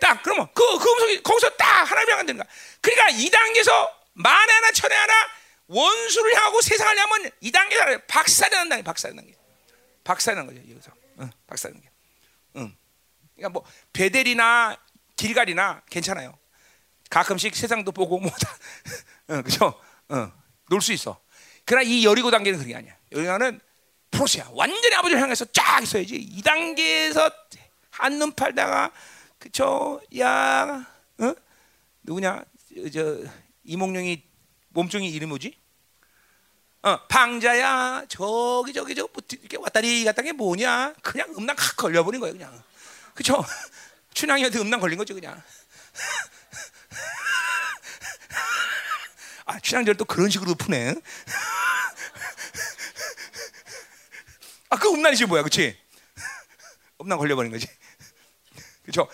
딱 0.00 0.22
그러면 0.22 0.48
그, 0.54 0.78
그 0.78 0.92
음성이 0.92 1.22
거기서 1.22 1.50
딱 1.50 1.90
하나님 1.90 2.10
향하는 2.10 2.36
거야. 2.36 2.46
그러니까 2.80 3.08
이 3.10 3.30
단계에서 3.30 4.00
만에 4.12 4.52
하나 4.52 4.70
천에 4.72 4.94
하나 4.94 5.12
원수를 5.66 6.36
향하고 6.36 6.60
세상을 6.60 6.98
향하면 6.98 7.30
이 7.40 7.50
단계가 7.50 7.98
박살이 8.06 8.54
난다. 8.54 8.82
박살이 8.82 9.14
난 9.14 9.26
게. 9.26 9.34
박살난 10.04 10.46
거죠 10.46 10.58
여기서 10.58 10.92
응, 11.20 11.30
박살난 11.46 11.80
게. 11.80 11.90
응. 12.56 12.76
그러니까 13.34 13.48
뭐 13.48 13.66
베델이나 13.92 14.76
길갈이나 15.16 15.82
괜찮아요. 15.90 16.36
가끔씩 17.10 17.54
세상도 17.54 17.92
보고 17.92 18.18
뭐다, 18.18 18.56
응, 19.30 19.42
그죠? 19.42 19.80
응, 20.10 20.32
놀수 20.68 20.92
있어. 20.92 21.20
그러나 21.64 21.82
이 21.82 22.04
여리고 22.04 22.30
단계는 22.30 22.58
그게 22.58 22.74
아니야. 22.74 22.94
여기는 23.12 23.60
프로세야. 24.10 24.50
완전히 24.52 24.94
아버지를 24.94 25.22
향해서 25.22 25.46
쫙 25.46 25.82
있어야지. 25.82 26.16
이 26.16 26.42
단계에서 26.42 27.30
한눈 27.90 28.32
팔다가 28.32 28.90
그쵸? 29.38 30.00
야, 30.18 30.86
어? 31.18 31.34
누구냐? 32.02 32.44
저 32.92 33.18
이몽룡이 33.64 34.22
몸종이 34.70 35.10
이름 35.10 35.30
뭐지? 35.30 35.56
어, 36.82 37.06
방자야 37.06 38.04
저기 38.08 38.72
저기 38.72 38.94
저기 38.94 39.10
뭐 39.12 39.22
이렇게 39.30 39.56
왔다리 39.56 40.04
갔다 40.04 40.22
게 40.22 40.32
뭐냐? 40.32 40.94
그냥 41.02 41.32
음란 41.38 41.56
확 41.58 41.76
걸려버린 41.76 42.20
거예요 42.20 42.34
그냥. 42.34 42.62
그렇죠? 43.14 43.42
춘향이한테 44.14 44.58
음란 44.60 44.80
걸린 44.80 44.96
거죠 44.98 45.14
그냥. 45.14 45.42
아 49.46 49.60
춘향절 49.60 49.96
또 49.96 50.04
그런 50.04 50.30
식으로 50.30 50.54
푸네. 50.54 50.94
아 54.70 54.76
그 54.76 54.88
음란이지 54.92 55.26
뭐야, 55.26 55.42
그렇지? 55.42 55.78
음란 57.00 57.16
걸려버린 57.16 57.52
거지. 57.52 57.68
그렇죠? 58.82 59.08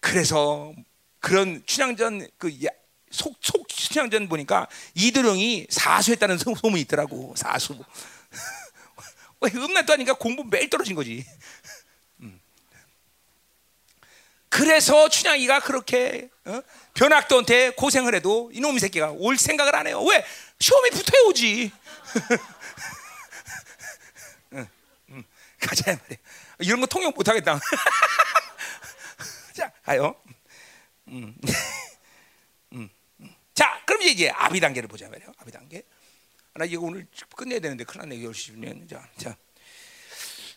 그래서 0.00 0.74
그런 1.20 1.62
춘향전 1.64 2.28
그 2.36 2.50
속, 3.10 3.38
속 3.40 3.70
신앙전 3.70 4.28
보니까 4.28 4.66
이드령이 4.94 5.68
사수했다는 5.70 6.38
소문이 6.38 6.80
있더라고. 6.82 7.34
사수. 7.36 7.82
왜 9.40 9.50
음란도 9.54 9.92
하니까 9.92 10.14
공부 10.14 10.44
매일 10.44 10.68
떨어진 10.68 10.94
거지. 10.94 11.24
음. 14.50 14.50
그래서 14.50 15.08
춘향이가 15.08 15.60
그렇게 15.60 16.28
어? 16.44 16.60
변학도한테 16.94 17.70
고생을 17.70 18.14
해도 18.14 18.50
이놈 18.52 18.78
새끼가 18.78 19.12
올 19.12 19.38
생각을 19.38 19.74
안 19.76 19.86
해요. 19.86 20.02
왜? 20.02 20.24
시험이 20.58 20.90
붙어 20.90 21.16
오지. 21.28 21.72
응, 24.54 24.68
응. 25.10 25.24
가자 25.60 25.92
말이야. 25.92 26.18
이런 26.58 26.80
거 26.80 26.86
통역 26.86 27.14
못 27.14 27.28
하겠다. 27.28 27.58
자, 29.54 29.70
가요. 29.84 30.16
음. 31.08 31.34
자, 33.54 33.80
그럼 33.84 34.02
이제 34.02 34.30
아비 34.30 34.58
단계를 34.58 34.88
보자 34.88 35.08
말이에요. 35.08 35.32
아비 35.38 35.52
단계. 35.52 35.82
나 36.54 36.64
이거 36.64 36.82
오늘 36.82 37.06
끝내야 37.36 37.60
되는데 37.60 37.84
큰일 37.84 38.08
났네. 38.08 38.22
10시면. 38.22 38.88
자, 38.88 39.06
자. 39.16 39.36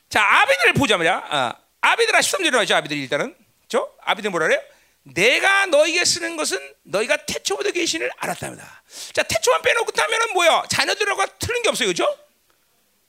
자, 0.10 0.24
아비들을 0.24 0.74
보자 0.74 0.98
말이야. 0.98 1.28
아, 1.30 1.54
아비들아 1.82 2.20
13절에 2.20 2.56
와죠. 2.56 2.76
아비들 2.76 2.98
일단은. 2.98 3.43
저 3.74 3.89
아비들 4.01 4.30
뭐라 4.30 4.45
그래요? 4.45 4.61
내가 5.01 5.65
너에게 5.65 6.05
쓰는 6.05 6.38
것은 6.38 6.59
너희가 6.84 7.17
태초부터 7.26 7.71
계신을 7.71 8.11
알았답니다. 8.17 8.84
자, 9.13 9.24
태초만 9.24 9.63
빼놓고 9.63 9.91
타면은 9.91 10.34
뭐야? 10.34 10.65
자녀들하고 10.69 11.26
틀린 11.39 11.63
게 11.63 11.69
없어요. 11.69 11.88
그죠? 11.88 12.05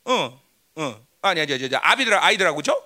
어. 0.07 0.41
어. 0.77 1.07
저, 1.23 1.47
저, 1.47 1.69
저, 1.69 1.79
아비들 1.83 2.15
아이들하고 2.15 2.57
그죠? 2.57 2.83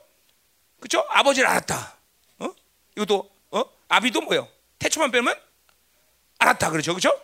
그죠? 0.81 1.07
아버지를 1.09 1.49
알았다. 1.49 1.97
어? 2.41 2.49
이것도 2.97 3.31
어? 3.53 3.65
아비도 3.87 4.23
뭐요? 4.23 4.49
태초만 4.81 5.13
빼면 5.13 5.41
알았다 6.41 6.71
그렇죠, 6.71 6.95
그렇죠? 6.95 7.17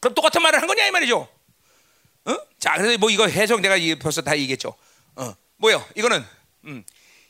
그럼 0.00 0.14
똑같은 0.14 0.40
말을 0.40 0.62
한 0.62 0.66
거냐 0.66 0.86
이 0.86 0.90
말이죠. 0.90 1.28
어? 2.24 2.36
자, 2.58 2.72
그래서 2.78 2.96
뭐 2.96 3.10
이거 3.10 3.26
해석 3.26 3.60
내가 3.60 3.76
벌써 4.00 4.22
다 4.22 4.34
얘기했죠. 4.38 4.74
어, 5.16 5.34
뭐요? 5.56 5.86
이거는 5.94 6.26
음, 6.64 6.84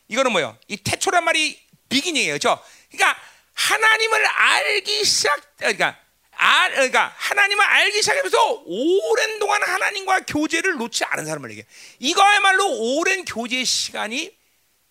이거는 0.07 0.31
뭐요? 0.31 0.57
이 0.69 0.77
태초란 0.77 1.25
말이 1.25 1.70
비기닝이에요, 1.91 2.33
그렇죠? 2.33 2.63
그러니까 2.91 3.21
하나님을 3.55 4.27
알기 4.27 5.05
시작, 5.05 5.57
그러니까 5.59 5.99
알, 6.33 6.71
그러니까 6.73 7.15
하나님을 7.19 7.63
알기 7.63 8.01
시작하면서 8.01 8.63
오랜 8.65 9.39
동안 9.39 9.63
하나님과 9.63 10.21
교제를 10.21 10.77
놓지 10.77 11.05
않은 11.05 11.27
사람을 11.27 11.51
얘기해. 11.51 11.67
이거야말로 11.99 12.97
오랜 12.97 13.27
교제 13.27 13.63
시간이 13.63 14.35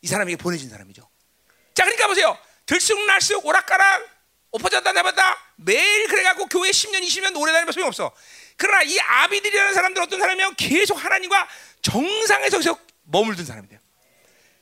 이 0.01 0.07
사람에게 0.07 0.37
보내진 0.37 0.69
사람이죠. 0.69 1.09
자, 1.73 1.83
그러니까 1.83 2.07
보세요. 2.07 2.37
들쑥날쑥 2.67 3.43
오락가락 3.47 4.07
엎어졌다 4.51 4.91
내봤다 4.91 5.37
매일 5.55 6.07
그래갖고 6.07 6.45
교회 6.47 6.69
10년 6.69 7.01
20년 7.01 7.35
오래 7.39 7.51
다니면 7.51 7.71
소용없어 7.71 8.11
그러나 8.57 8.83
이 8.83 8.99
아비들이라는 8.99 9.73
사람들 9.73 10.01
어떤 10.01 10.19
사람이면 10.19 10.55
계속 10.55 10.95
하나님과 10.95 11.47
정상에서 11.81 12.77
머물던 13.03 13.45
사람이에요 13.45 13.79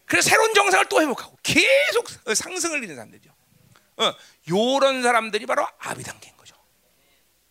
그래서 0.07 0.29
새로운 0.29 0.53
정상을 0.53 0.87
또 0.89 1.01
회복하고 1.01 1.37
계속 1.43 2.07
상승을 2.33 2.83
이는 2.83 2.95
사람들이죠 2.95 3.29
어, 3.97 4.13
요런 4.49 5.03
사람들이 5.03 5.45
바로 5.45 5.67
아비 5.79 6.03
단계인 6.03 6.35
거죠 6.37 6.55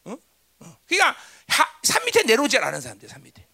어? 0.04 0.16
어. 0.60 0.76
그러니까 0.88 1.16
하, 1.48 1.66
산 1.82 2.04
밑에 2.04 2.22
내려오지 2.22 2.58
않은 2.58 2.80
사람들 2.80 3.08
산 3.08 3.22
밑에 3.22 3.46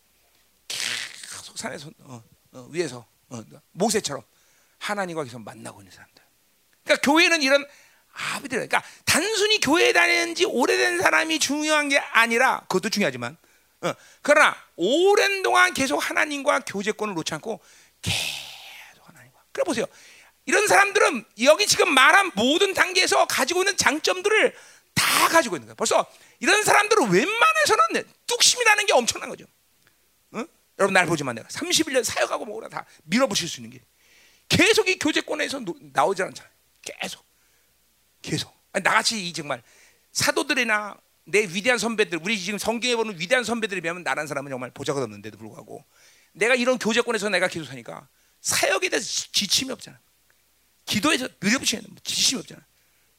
계속 0.69 1.59
산에서 1.59 1.91
어, 2.01 2.23
어, 2.53 2.69
위에서 2.71 3.07
어, 3.29 3.43
모세처럼 3.73 4.23
하나님과 4.79 5.25
계속 5.25 5.41
만나고 5.43 5.81
있는 5.81 5.93
사람들 5.93 6.23
그러니까 6.85 7.11
교회는 7.11 7.43
이런 7.43 7.67
아비들, 8.13 8.69
그러니까 8.69 8.83
단순히 9.07 9.59
교회 9.59 9.95
다니는 9.95 10.35
지 10.35 10.45
오래된 10.45 11.01
사람이 11.01 11.39
중요한 11.39 11.89
게 11.89 11.99
아니라 11.99 12.61
그것도 12.69 12.91
중요하지만, 12.91 13.39
어, 13.81 13.93
그러나 14.21 14.55
오랜 14.77 15.43
동안 15.43 15.73
계속 15.73 15.99
하나님과 15.99 16.61
교제권을 16.61 17.15
놓지 17.15 17.33
않고 17.35 17.61
계속. 18.03 18.52
그래 19.53 19.65
보세요. 19.65 19.87
이런 20.45 20.67
사람들은 20.67 21.25
여기 21.43 21.67
지금 21.67 21.93
말한 21.95 22.33
모든 22.35 22.75
단계에서 22.75 23.27
가지고 23.27 23.61
있는 23.61 23.77
장점들을 23.77 24.55
다 24.95 25.29
가지고 25.29 25.57
있는 25.57 25.67
거예요. 25.69 25.77
벌써 25.77 26.07
이런 26.41 26.63
사람들은 26.65 27.11
웬만해서는 27.11 28.05
뚝심이라는 28.27 28.87
게 28.87 28.93
엄청난 28.93 29.29
거죠. 29.29 29.45
어? 30.33 30.45
여러분 30.79 30.95
날 30.95 31.07
보지만 31.07 31.35
내가 31.37 31.49
31년 31.49 32.03
사역하고 32.03 32.45
뭐라 32.45 32.69
다 32.69 32.85
밀어붙일 33.05 33.49
수 33.49 33.61
있는 33.61 33.71
게 33.71 33.85
계속 34.49 34.89
이 34.89 34.99
교제권에서 34.99 35.61
노, 35.61 35.75
나오지 35.81 36.23
않잖아요. 36.23 36.53
계속 36.83 37.25
계속 38.21 38.53
아니, 38.73 38.83
나같이 38.83 39.29
이 39.29 39.33
정말 39.33 39.63
사도들이나 40.13 40.97
내 41.25 41.43
위대한 41.43 41.79
선배들 41.79 42.21
우리 42.23 42.39
지금 42.39 42.59
성경에 42.59 42.97
보는 42.97 43.19
위대한 43.19 43.45
선배들에 43.45 43.81
비하면 43.81 44.03
나란 44.03 44.27
사람은 44.27 44.51
정말 44.51 44.71
보자가 44.73 45.03
없는데도 45.03 45.39
불구하고 45.39 45.85
내가 46.33 46.55
이런 46.55 46.79
교제권에서 46.79 47.29
내가 47.29 47.47
계속 47.49 47.67
사니까 47.67 48.09
사역에 48.43 48.89
대해서 48.89 49.07
지침이 49.33 49.71
없잖아. 49.73 49.99
기도에서 50.85 51.29
밀어붙이는 51.41 51.85
지침이 52.05 52.41
없잖아. 52.41 52.61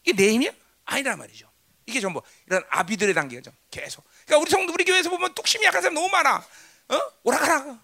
이게 0.04 0.14
내 0.16 0.32
힘이야? 0.34 0.52
아니란 0.86 1.18
말이죠. 1.18 1.50
이게 1.86 2.00
전부 2.00 2.22
이런 2.46 2.64
아비들의 2.70 3.14
단계죠. 3.14 3.52
계속. 3.72 4.04
그러니까 4.26 4.38
우리 4.44 4.50
성도 4.52 4.74
우리 4.74 4.84
교회에서 4.84 5.10
보면 5.10 5.34
뚝심이 5.34 5.66
약한 5.66 5.82
사람 5.82 5.96
너무 5.96 6.10
많아. 6.10 6.46
어? 6.90 7.00
오라가라. 7.24 7.80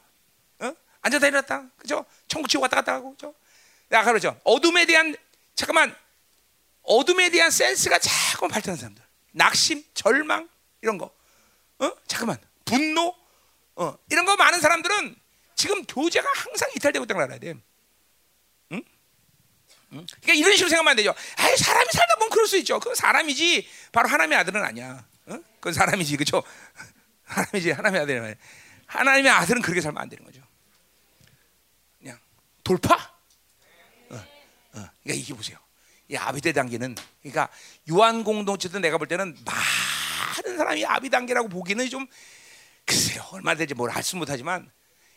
어? 0.60 0.74
앉아다 1.02 1.28
일어났다. 1.28 1.70
그죠? 1.78 2.06
천국 2.28 2.50
지옥 2.50 2.62
왔다 2.64 2.76
갔다 2.78 2.94
하고. 2.94 3.12
그죠? 3.12 3.34
아까 3.90 4.04
그러죠. 4.06 4.40
어둠에 4.44 4.86
대한 4.86 5.16
잠깐만 5.56 5.96
어둠에 6.84 7.30
대한 7.30 7.52
센스가 7.52 8.00
자꾸 8.00 8.48
발전하는 8.48 8.80
사람들. 8.80 9.04
낙심, 9.32 9.84
절망 9.94 10.50
이런 10.82 10.98
거. 10.98 11.14
어? 11.80 11.92
잠깐만. 12.08 12.38
분노 12.66 13.16
어, 13.76 13.98
이런 14.10 14.26
거 14.26 14.36
많은 14.36 14.60
사람들은 14.60 15.16
지금 15.60 15.84
교제가 15.84 16.26
항상 16.34 16.70
이탈되고 16.74 17.04
있다는 17.04 17.20
걸 17.20 17.24
알아야 17.26 17.38
돼. 17.38 17.50
응? 17.52 17.62
응? 18.72 20.06
그러니까 20.22 20.34
이런 20.34 20.54
식으로 20.54 20.70
생각하면 20.70 20.92
안 20.92 20.96
되죠. 20.96 21.10
아 21.10 21.56
사람이 21.58 21.90
살다 21.92 22.16
보면 22.16 22.30
그럴 22.30 22.48
수 22.48 22.58
있죠. 22.60 22.80
그건 22.80 22.96
사람이지. 22.96 23.68
바로 23.92 24.08
하나님의 24.08 24.38
아들은 24.38 24.64
아니야. 24.64 25.06
어? 25.26 25.40
그건 25.56 25.74
사람이지. 25.74 26.16
그죠? 26.16 26.42
하나님이지. 27.28 27.72
하나님의 27.72 28.02
아들은 28.04 28.22
아니야. 28.22 28.36
하나님의 28.86 29.32
아들은 29.34 29.62
그렇게 29.62 29.82
살면 29.82 30.02
안 30.02 30.08
되는 30.08 30.24
거죠. 30.24 30.42
그냥 32.00 32.18
돌파? 32.64 32.96
어, 32.96 34.16
어. 34.16 34.22
그러니까 34.72 35.14
이게 35.14 35.34
보세요. 35.34 35.58
이 36.08 36.16
아비대 36.16 36.54
단계는 36.54 36.96
그러니까 37.20 37.50
유한 37.90 38.24
공동체도 38.24 38.80
내가 38.80 38.98
볼 38.98 39.10
때는 39.10 39.38
많은 39.44 40.58
사람이 40.58 40.86
아비 40.86 41.10
단계라고 41.10 41.50
보기는 41.50 41.88
좀 41.90 42.08
글쎄요 42.86 43.24
얼마 43.34 43.54
되지 43.56 43.74
뭘할수 43.74 44.16
못하지만 44.16 44.72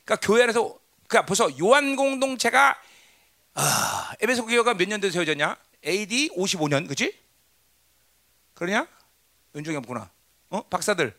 그러니까 0.04 0.26
교회 0.26 0.42
안에서 0.42 0.78
그러니까 1.08 1.26
벌써 1.26 1.48
요한 1.58 1.96
공동체가 1.96 2.80
아, 3.54 4.14
에베소 4.20 4.46
교회가 4.46 4.74
몇 4.74 4.88
년도에 4.88 5.10
세워졌냐? 5.10 5.56
AD 5.84 6.30
55년, 6.30 6.88
그지? 6.88 7.18
그러냐? 8.54 8.86
연중이 9.54 9.76
없구나. 9.76 10.10
어? 10.50 10.62
박사들. 10.62 11.14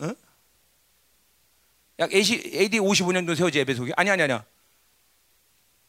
어? 0.00 0.14
약 2.00 2.12
AD 2.12 2.78
55년도 2.78 3.36
세워지 3.36 3.58
에베소 3.60 3.84
교회. 3.84 3.92
아니 3.96 4.10
아니 4.10 4.22
아니야. 4.22 4.44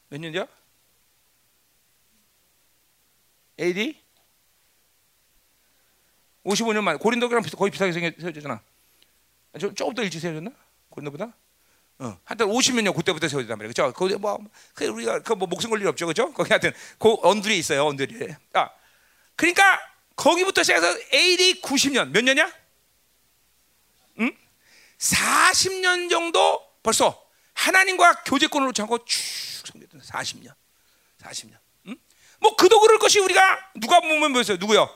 몇 0.09 0.19
년이야? 0.19 0.47
AD 3.59 4.01
55년 6.45 6.81
만 6.81 6.97
고린도랑 6.97 7.43
거의 7.57 7.71
비슷하게 7.71 8.15
세워졌잖아. 8.17 8.61
좀 9.59 9.75
조금 9.75 9.93
더 9.93 10.01
일찍 10.01 10.19
세워졌나? 10.19 10.51
고린도보다? 10.89 11.33
어, 11.99 12.17
50몇 12.25 12.81
년 12.81 12.93
그때부터 12.93 13.27
세워졌단 13.27 13.57
말이에요. 13.57 13.69
그죠? 13.69 13.93
거기 13.93 14.15
뭐, 14.15 14.39
그 14.73 14.85
우리가 14.85 15.19
그 15.19 15.33
뭐 15.35 15.47
목숨 15.47 15.69
걸일 15.69 15.87
없죠. 15.87 16.07
그죠? 16.07 16.31
거기 16.33 16.49
하여튼 16.49 16.73
그 16.97 17.15
언들이 17.21 17.57
있어요. 17.57 17.85
언들이. 17.85 18.33
아, 18.53 18.69
그러니까 19.35 19.79
거기부터 20.15 20.63
시작해서 20.63 20.97
AD 21.13 21.61
90년 21.61 22.09
몇 22.11 22.23
년이야? 22.23 22.51
응? 24.19 24.31
40년 24.97 26.09
정도 26.09 26.65
벌써 26.83 27.21
하나님과 27.53 28.23
교제권을 28.23 28.67
놓지 28.67 28.81
않고 28.83 29.03
쭉 29.05 29.21
성장했던 29.67 30.01
40년. 30.01 30.53
40년. 31.21 31.57
응? 31.87 31.97
뭐 32.39 32.55
그도 32.55 32.79
그럴 32.79 32.97
것이 32.97 33.19
우리가 33.19 33.71
누가 33.75 33.99
보면 33.99 34.31
뭐였어요? 34.31 34.55
누구요? 34.57 34.89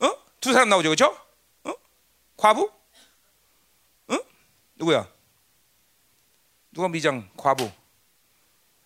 어? 0.00 0.16
두 0.40 0.52
사람 0.52 0.68
나오죠. 0.68 0.90
그죠? 0.90 1.16
어? 1.62 1.72
과부? 2.36 2.70
응? 4.10 4.20
누구야? 4.74 5.08
누가 6.74 6.88
미장 6.88 7.30
과부? 7.36 7.70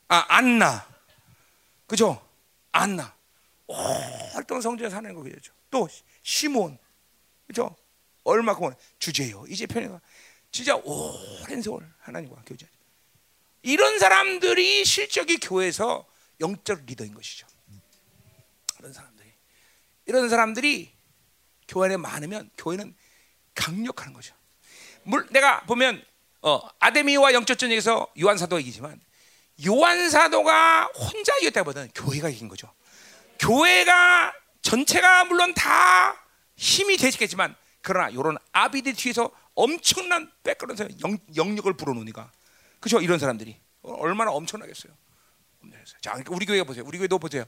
아 0.09 0.25
안나, 0.29 0.87
그죠? 1.87 2.23
안나. 2.71 3.17
활동 4.33 4.61
성전에 4.61 4.89
사는 4.89 5.13
거 5.15 5.23
그죠? 5.23 5.53
또 5.71 5.89
시몬, 6.23 6.79
그죠? 7.47 7.75
얼마큼 8.25 8.73
주제요. 8.99 9.45
이제 9.49 9.67
편이가 9.67 10.01
진짜 10.51 10.77
오랜 10.77 11.63
세월 11.63 11.91
하나님과 12.01 12.43
교제. 12.47 12.69
이런 13.63 13.99
사람들이 13.99 14.85
실질적인 14.85 15.39
교회에서 15.39 16.07
영적 16.41 16.85
리더인 16.85 17.15
것이죠. 17.15 17.47
이런 18.79 18.93
사람들이 18.93 19.33
이런 20.07 20.29
사람들이 20.29 20.93
교회 21.67 21.87
안에 21.87 21.97
많으면 21.97 22.51
교회는 22.57 22.95
강력한 23.55 24.13
거죠. 24.13 24.35
물 25.03 25.27
내가 25.31 25.63
보면 25.65 26.05
어, 26.43 26.61
아데미와 26.79 27.33
영적 27.33 27.59
전쟁에서 27.59 28.07
요한 28.21 28.39
사도가 28.39 28.61
이기지만 28.61 29.01
요한 29.67 30.09
사도가 30.09 30.87
혼자 30.95 31.37
이겼다기보다는 31.39 31.91
교회가 31.95 32.29
이긴 32.29 32.49
거죠. 32.49 32.73
교회가 33.39 34.33
전체가 34.63 35.25
물론 35.25 35.55
다 35.55 36.17
힘이 36.57 36.97
되시겠지만 36.97 37.55
그러나 37.83 38.09
이런 38.11 38.37
아비들 38.53 38.95
뒤에서 38.95 39.31
엄청난 39.55 40.31
백그라운드 40.45 40.89
영, 41.05 41.19
영력을 41.35 41.75
불어넣으니까 41.75 42.31
그죠 42.81 43.01
이런 43.01 43.19
사람들이 43.19 43.57
얼마나 43.83 44.31
엄청나겠어요. 44.31 44.93
자, 46.01 46.13
그러니까 46.13 46.35
우리 46.35 46.47
교회가 46.47 46.65
보세요. 46.65 46.85
우리 46.87 46.99
교회도 46.99 47.19
보세요. 47.19 47.45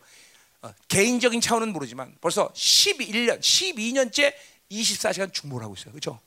어, 0.62 0.72
개인적인 0.88 1.41
차원은 1.41 1.72
모르지만 1.72 2.16
벌써 2.20 2.53
11년, 2.53 3.41
12년째 3.41 4.34
24시간 4.70 5.32
중보를 5.32 5.64
하고 5.64 5.74
있어요. 5.74 5.93
그렇죠? 5.93 6.20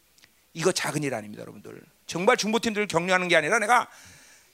이거 0.54 0.72
작은 0.72 1.04
일 1.04 1.14
아닙니다, 1.14 1.42
여러분들. 1.42 1.82
정말 2.06 2.38
중보팀들을 2.38 2.88
격려하는 2.88 3.28
게 3.28 3.36
아니라 3.36 3.60
내가 3.60 3.90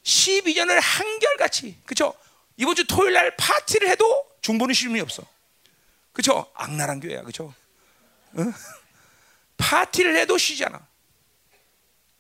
12년을 0.04 0.80
한결같이 0.80 1.78
그렇죠? 1.86 2.16
이번 2.58 2.76
주 2.76 2.86
토요일 2.88 3.14
날 3.14 3.36
파티를 3.36 3.90
해도 3.90 4.26
중보는 4.42 4.74
쉼이 4.74 5.00
없어. 5.02 5.24
그렇죠? 6.14 6.50
악랄한 6.54 7.00
교회야. 7.00 7.22
그렇죠? 7.22 7.54
응? 8.38 8.54
파티를 9.58 10.16
해도 10.16 10.38
쉬지 10.38 10.64
않아. 10.66 10.88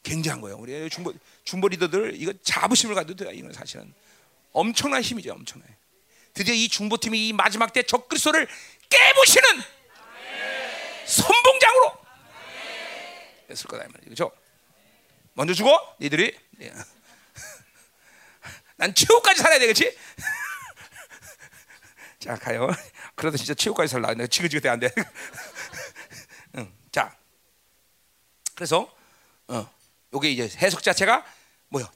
굉장한 0.03 0.41
거예요. 0.41 0.57
우리 0.57 0.89
중보 0.89 1.13
중보 1.43 1.67
리더들 1.67 2.13
이거 2.15 2.33
자부심을 2.43 2.95
가도 2.95 3.15
돼요. 3.15 3.31
이건 3.31 3.53
사실은 3.53 3.93
엄청난 4.51 5.01
힘이죠. 5.01 5.31
엄청나. 5.33 5.65
드디어 6.33 6.53
이 6.53 6.67
중보팀이 6.67 7.27
이 7.27 7.33
마지막 7.33 7.73
때 7.73 7.83
적그리스도를 7.83 8.47
깨부시는 8.89 9.61
선봉장으로 11.05 11.98
했을 13.49 13.67
거다. 13.67 13.87
그렇죠? 14.03 14.31
먼저 15.33 15.53
죽어? 15.53 15.95
니들이? 15.99 16.37
예. 16.61 16.73
난 18.77 18.93
최후까지 18.93 19.41
살아야 19.41 19.59
되겠지? 19.59 19.95
자 22.19 22.35
가요. 22.35 22.69
그래도 23.15 23.37
진짜 23.37 23.53
최후까지 23.53 23.91
살라. 23.91 24.13
내가 24.13 24.27
지긋지긋해 24.27 24.69
안 24.69 24.79
돼. 24.79 24.91
응. 26.57 26.73
자, 26.91 27.15
그래서 28.55 28.93
어, 29.47 29.69
요게 30.13 30.31
이제 30.31 30.49
해석 30.57 30.83
자체가 30.83 31.25
뭐요? 31.69 31.87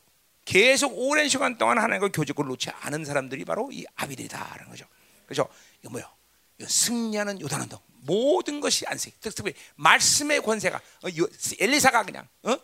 계속 0.46 0.94
오랜 0.98 1.30
시간 1.30 1.58
동안 1.58 1.78
하나님과 1.78 2.10
교제권을 2.10 2.50
놓지 2.50 2.70
않은 2.70 3.06
사람들이 3.06 3.46
바로 3.46 3.70
이 3.72 3.86
아비들이다라는 3.96 4.70
거죠. 4.70 4.86
그렇죠? 5.26 5.48
이거 5.82 5.92
뭐요? 5.92 6.06
승리하는 6.66 7.42
요단 7.42 7.62
언덕. 7.62 7.84
모든 8.06 8.60
것이 8.60 8.86
안색. 8.88 9.20
특히 9.22 9.54
말씀의 9.76 10.42
권세가 10.42 10.78
어, 10.78 11.08
엘리사가 11.60 12.04
그냥 12.04 12.28
어? 12.44 12.58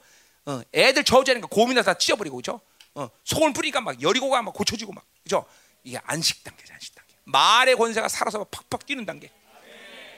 어, 0.46 0.62
애들 0.74 1.04
저주하니까 1.04 1.48
고민을 1.48 1.84
다 1.84 1.94
찢어버리고 1.98 2.38
그죠? 2.38 2.60
어, 2.96 3.10
소금 3.24 3.54
뿌리니까 3.54 3.82
막 3.82 4.02
여리고가 4.02 4.42
막 4.42 4.54
고쳐지고 4.54 4.92
막 4.94 5.06
그죠? 5.24 5.46
이게 5.84 5.98
안식 6.04 6.44
단계죠 6.44 6.74
안식 6.74 6.94
단계. 6.96 7.16
말의 7.26 7.76
권세가 7.76 8.08
살아서 8.10 8.44
팍팍 8.46 8.86
뛰는 8.86 9.06
단계. 9.06 9.32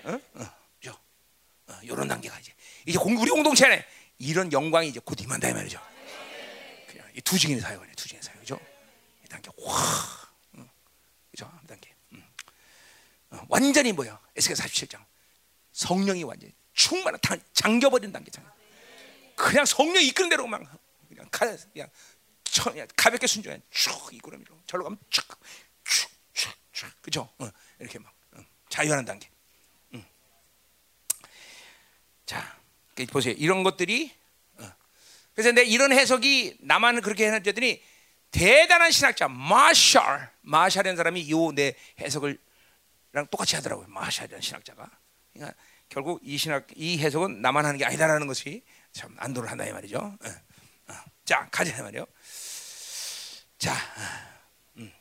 어? 0.06 0.20
어, 0.36 0.46
그죠? 0.80 0.98
어, 1.68 1.74
이런 1.84 2.08
단계가 2.08 2.40
이제 2.40 2.54
이제 2.88 2.98
공, 2.98 3.16
우리 3.18 3.30
공동체 3.30 3.66
안에 3.66 3.86
이런 4.18 4.52
영광이 4.52 4.88
이제 4.88 5.00
곧 5.04 5.20
임한다 5.22 5.50
이 5.50 5.54
말이죠. 5.54 5.80
그냥 6.88 7.08
이 7.16 7.22
두 7.22 7.38
증인의 7.38 7.62
사역이네, 7.62 7.94
두 7.96 8.08
증인의 8.08 8.24
사역, 8.24 8.40
그죠? 8.40 8.60
이 9.24 9.28
단계 9.28 9.52
와, 9.58 9.76
응. 10.58 10.68
그죠? 11.30 11.46
한 11.46 11.68
단계. 11.68 11.91
완전히 13.48 13.92
뭐야? 13.94 14.20
에스겔 14.36 14.56
47장. 14.58 15.04
성령이 15.72 16.24
완전히 16.24 16.54
충만한 16.74 17.20
잠겨버린 17.54 18.12
단계 18.12 18.30
장. 18.32 18.50
그냥 19.36 19.66
성령이 19.66 20.08
이끄는 20.08 20.30
대로 20.30 20.46
막 20.48 20.62
그냥 21.08 21.28
가, 21.32 21.46
그냥, 21.74 21.90
그냥 22.64 22.88
가볍게 22.96 23.28
순종해 23.28 23.62
쭉 23.72 23.94
이끌어 24.12 24.38
밀어. 24.38 24.56
절로 24.68 24.84
가면 24.84 25.00
쭉쭉쭉쭉 25.10 26.12
그죠? 27.02 27.30
어, 27.40 27.50
이렇게 27.80 28.00
막 28.00 28.14
어, 28.34 28.44
자유하는 28.70 29.06
단계. 29.06 29.30
음. 29.94 30.06
자, 32.26 32.58
보세요. 33.10 33.34
이런 33.38 33.64
것들이 33.64 34.14
어. 34.58 34.72
그래서 35.34 35.52
내 35.52 35.64
이런 35.64 35.92
해석이 35.94 36.58
나만 36.60 37.02
그렇게 37.02 37.28
해놨더니 37.28 37.82
대단한 38.32 38.92
신학자 38.92 39.28
마샬 39.28 40.32
마샬이라는 40.42 40.98
사람이 40.98 41.22
이 41.22 41.52
내 41.54 41.76
해석을 42.00 42.38
랑 43.14 43.28
똑같이 43.28 43.56
하더라고요. 43.56 43.88
마샬이라는 43.90 44.42
신학자가. 44.42 44.90
그러니까 45.34 45.58
결국 45.90 46.22
이 46.24 46.38
신학 46.38 46.68
이 46.76 46.98
해석은 47.00 47.42
나만 47.42 47.66
하는 47.66 47.78
게 47.78 47.86
아니다라는 47.86 48.28
것이 48.28 48.64
참 48.94 49.14
안도를 49.18 49.50
한다 49.52 49.66
이 49.66 49.72
말이죠. 49.72 49.98
어. 49.98 50.28
어. 50.88 50.94
자 51.26 51.48
가자 51.52 51.84
말이요. 51.84 52.06
자, 53.58 53.76
음. 54.78 54.92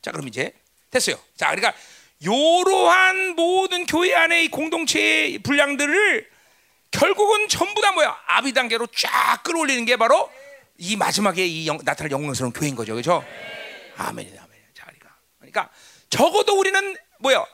자 0.00 0.12
그럼 0.12 0.28
이제 0.28 0.52
됐어요. 0.90 1.16
자 1.36 1.50
그러니까 1.50 1.74
이러한 2.20 3.34
모든 3.34 3.86
교회 3.86 4.14
안의 4.14 4.48
공동체의 4.48 5.40
분량들을 5.40 6.30
결국은 6.92 7.48
전부 7.48 7.82
다 7.82 7.90
뭐야 7.92 8.16
아비 8.26 8.52
단계로 8.52 8.86
쫙 8.86 9.42
끌어올리는 9.42 9.84
게 9.84 9.96
바로 9.96 10.30
이 10.78 10.96
마지막에 10.96 11.44
이 11.44 11.66
영, 11.66 11.78
나타날 11.82 12.10
영광스러운 12.12 12.52
교회인 12.52 12.74
거죠, 12.74 12.92
그렇죠? 12.92 13.24
아멘이다, 13.96 14.42
아멘. 14.42 14.60
자, 14.74 14.86
그러니까, 14.86 15.16
그러니까 15.38 15.70
적어도 16.08 16.58
우리는 16.58 16.96
뭐요? 17.22 17.46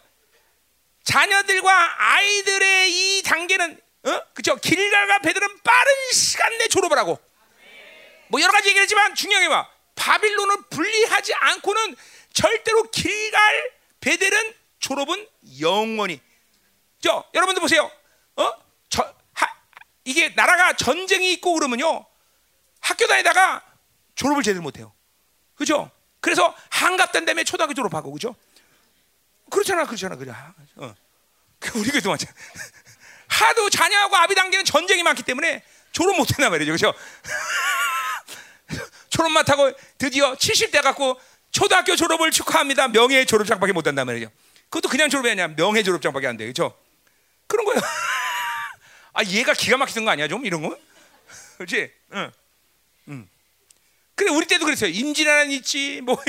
자녀들과 1.05 2.15
아이들의 2.15 2.91
이 2.91 3.23
단계는 3.23 3.81
어? 4.05 4.23
그죠? 4.33 4.57
길갈과 4.57 5.19
베들은 5.19 5.63
빠른 5.63 5.93
시간 6.13 6.57
내 6.59 6.69
졸업을 6.69 6.97
하고 6.99 7.19
뭐 8.29 8.41
여러 8.41 8.53
가지 8.53 8.71
얘기했지만 8.71 9.15
중요한 9.15 9.45
게 9.45 9.49
봐. 9.49 9.69
바빌론을 9.95 10.57
분리하지 10.71 11.35
않고는 11.35 11.97
절대로 12.33 12.85
길갈 12.91 13.73
베델은 14.01 14.55
졸업은 14.79 15.29
영원히. 15.61 16.21
저 17.01 17.25
여러분들 17.35 17.61
보세요. 17.61 17.91
어? 18.37 18.53
저, 18.89 19.15
하, 19.33 19.47
이게 20.05 20.31
나라가 20.31 20.73
전쟁이 20.75 21.33
있고 21.35 21.55
그러면요. 21.55 22.07
학교 22.81 23.07
다니다가 23.07 23.63
졸업을 24.15 24.43
제대로 24.43 24.63
못 24.63 24.79
해요. 24.79 24.93
그죠? 25.55 25.91
그래서 26.21 26.55
한갑된 26.71 27.25
다음에 27.25 27.45
초등학교 27.45 27.75
졸업하고 27.75 28.13
그죠? 28.13 28.35
그렇잖아, 29.51 29.87
그렇잖아, 29.87 30.17
그래. 30.17 30.33
어. 30.77 30.95
그 31.59 31.79
우리 31.79 31.91
교도 31.91 32.11
마찬. 32.11 32.33
하도 33.29 33.69
자녀하고 33.71 34.17
아비 34.17 34.35
단계는 34.35 34.65
전쟁이 34.65 35.03
많기 35.03 35.23
때문에 35.23 35.63
졸업 35.93 36.17
못했나 36.17 36.51
말이죠, 36.51 36.73
그죠? 36.73 36.95
졸업 39.11 39.33
못하고 39.33 39.73
드디어 39.99 40.35
70대 40.35 40.83
갖고 40.83 41.21
초등학교 41.51 41.97
졸업을 41.97 42.31
축하합니다. 42.31 42.89
명예 42.89 43.25
졸업장밖에 43.25 43.73
못 43.73 43.87
한단 43.87 44.07
말이죠. 44.07 44.31
그것도 44.65 44.89
그냥 44.89 45.09
졸업이 45.09 45.31
아니야. 45.31 45.49
명예 45.49 45.83
졸업장밖에 45.83 46.27
안 46.27 46.37
돼, 46.37 46.47
그죠? 46.47 46.77
그런 47.47 47.65
거야. 47.65 47.77
아, 49.15 49.25
얘가 49.25 49.55
기가 49.55 49.77
막히는 49.77 50.05
거 50.05 50.11
아니야, 50.11 50.29
좀 50.29 50.45
이런 50.45 50.63
거? 50.63 50.79
그렇지? 51.57 51.91
응. 52.13 52.31
응. 53.09 53.29
그래 54.15 54.31
우리 54.31 54.47
때도 54.47 54.65
그랬어요. 54.65 54.91
임진왜란 54.91 55.51
있지, 55.53 56.01
뭐 56.03 56.23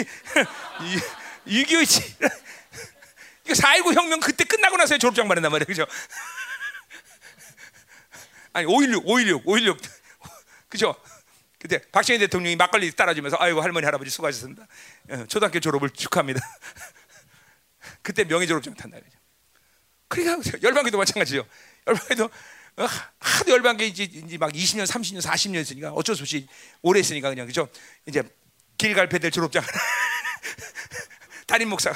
유교 1.48 1.82
있지. 1.82 2.16
이거 3.50 3.56
4.19 3.56 3.96
혁명 3.96 4.20
그때 4.20 4.44
끝나고 4.44 4.78
나서 4.78 4.98
졸업장 4.98 5.28
받는단 5.28 5.52
말이에요, 5.52 5.66
그죠? 5.66 5.88
아니 8.54 8.68
5.16, 8.68 9.06
5.16, 9.06 9.44
5.16, 9.44 9.80
그죠? 10.70 10.96
그때 11.58 11.82
박정희 11.92 12.20
대통령이 12.20 12.56
막걸리 12.56 12.92
따라주면서 12.92 13.38
아이고 13.40 13.62
할머니 13.62 13.86
할아버지 13.86 14.12
수고하셨습니다. 14.12 14.68
어, 15.10 15.26
초등학교 15.28 15.60
졸업을 15.60 15.90
축하합니다. 15.90 16.40
그때 18.02 18.24
명예 18.24 18.46
졸업장 18.46 18.74
탄다 18.76 18.98
그죠? 19.00 19.18
그러니까 20.08 20.52
열방기도 20.64 20.98
마찬가지죠. 20.98 21.46
열방기도 21.88 22.30
어, 22.78 22.88
하도 23.20 23.52
열반게 23.52 23.88
이제, 23.88 24.04
이제 24.04 24.38
막 24.38 24.54
20년, 24.54 24.86
30년, 24.86 25.22
40년 25.22 25.56
했으니까 25.56 25.92
어쩔 25.92 26.16
수 26.16 26.22
없이 26.22 26.48
오래 26.82 27.00
했으니까 27.00 27.30
그냥 27.30 27.46
그죠? 27.46 27.68
이제 28.06 28.24
길갈 28.78 29.10
배들 29.10 29.32
졸업장 29.32 29.64
담임 31.46 31.70
목사 31.70 31.92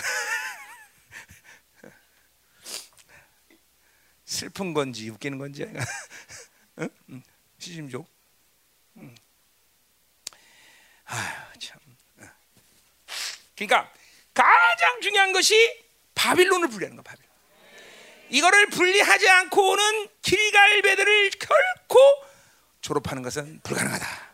슬픈 4.34 4.74
건지 4.74 5.10
웃기는 5.10 5.38
건지 5.38 5.64
응? 6.80 6.90
응. 7.10 7.24
시심족. 7.60 8.08
응. 8.98 9.16
아 11.06 11.54
참. 11.60 11.80
그러니까 13.56 13.94
가장 14.34 15.02
중요한 15.02 15.32
것이 15.32 15.56
바빌론을 16.16 16.68
분리하는 16.68 16.98
거 16.98 17.04
바빌론. 17.04 17.32
이거를 18.30 18.68
분리하지 18.70 19.30
않고는 19.30 20.08
길갈배들을 20.24 21.30
결코 21.32 22.00
졸업하는 22.82 23.22
것은 23.22 23.62
불가능하다. 23.62 24.34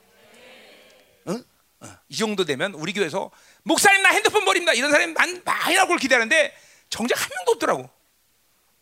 응? 1.27 1.43
어, 1.81 1.97
이 2.07 2.15
정도 2.15 2.45
되면 2.45 2.73
우리 2.73 2.93
교회에서 2.93 3.29
목사님 3.63 4.01
나 4.01 4.09
핸드폰 4.09 4.45
버립니다. 4.45 4.71
이런 4.73 4.91
사람이 4.91 5.11
많, 5.11 5.41
많이 5.43 5.75
나올 5.75 5.97
기대하는데 5.97 6.57
정작 6.89 7.21
한 7.21 7.29
명도 7.35 7.51
없더라고. 7.51 7.89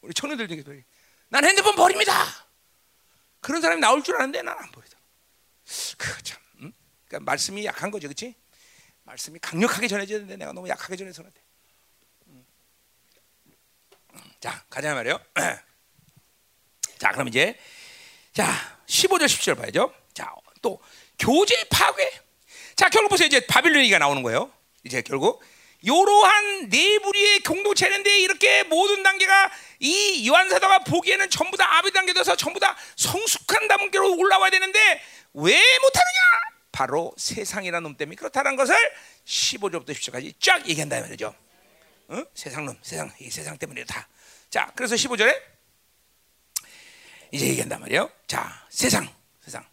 우리 0.02 0.14
청년들 0.14 0.48
중에 0.48 0.84
난 1.30 1.44
핸드폰 1.46 1.76
버립니다. 1.76 2.14
그런 3.42 3.62
사람이 3.62 3.82
나올 3.82 4.04
줄 4.04 4.16
아는데 4.16 4.42
난 4.42 4.58
안 4.58 4.72
버리더라. 4.72 5.00
그 5.98 6.24
참, 6.24 6.40
응? 6.62 6.74
그러니까 7.08 7.30
말씀이 7.32 7.66
약한 7.66 7.92
거죠, 7.92 8.08
그렇지? 8.08 8.36
말씀이 9.04 9.40
강력하게 9.40 9.88
전해져야 9.88 10.20
되는데 10.20 10.38
내가 10.38 10.52
너무 10.54 10.68
약하게 10.68 10.96
전해서는 10.96 11.32
돼. 11.32 11.42
자, 14.40 14.64
가자 14.70 14.94
말이에요. 14.94 15.20
자, 17.00 17.12
그럼 17.12 17.28
이제 17.28 17.58
자, 18.34 18.46
15절 18.88 19.26
17절 19.26 19.58
봐야죠. 19.58 19.94
자, 20.14 20.34
또 20.62 20.80
교제 21.18 21.56
파괴. 21.70 22.22
자, 22.76 22.90
결국 22.90 23.10
보세요. 23.10 23.28
이제 23.28 23.46
바빌론이가 23.48 23.98
나오는 23.98 24.22
거예요. 24.24 24.52
이제 24.84 25.02
결국 25.02 25.44
이러한 25.82 26.70
네 26.70 27.00
부리의 27.00 27.40
공동체인데 27.42 28.20
이렇게 28.20 28.64
모든 28.64 29.04
단계가 29.04 29.52
이 29.80 30.28
요한 30.28 30.50
사도가 30.50 30.80
보기에는 30.80 31.30
전부 31.30 31.58
다 31.58 31.78
아비 31.78 31.92
단계돼서 31.92 32.36
전부 32.36 32.60
다 32.60 32.76
성숙한 32.96 33.68
단계로 33.68 34.18
올라와야 34.18 34.50
되는데 34.50 34.80
왜 35.34 35.54
못하느냐? 35.80 36.20
바로 36.72 37.14
세상이라는 37.18 37.84
놈 37.84 37.98
때문에 37.98 38.16
그렇다는 38.16 38.56
것을 38.56 38.76
15절부터 39.26 39.90
10절까지 39.90 40.34
쫙 40.40 40.68
얘기한다 40.68 41.00
말이죠. 41.02 41.34
어? 42.10 42.24
세상 42.34 42.66
놈, 42.66 42.78
세상 42.82 43.12
이 43.20 43.30
세상 43.30 43.58
때문에 43.58 43.84
다. 43.86 44.08
자, 44.50 44.72
그래서 44.76 44.96
15절에 44.96 45.36
이제 47.32 47.48
얘기한단 47.48 47.82
말이에요. 47.82 48.10
자, 48.28 48.66
세상, 48.70 49.08
세상. 49.44 49.66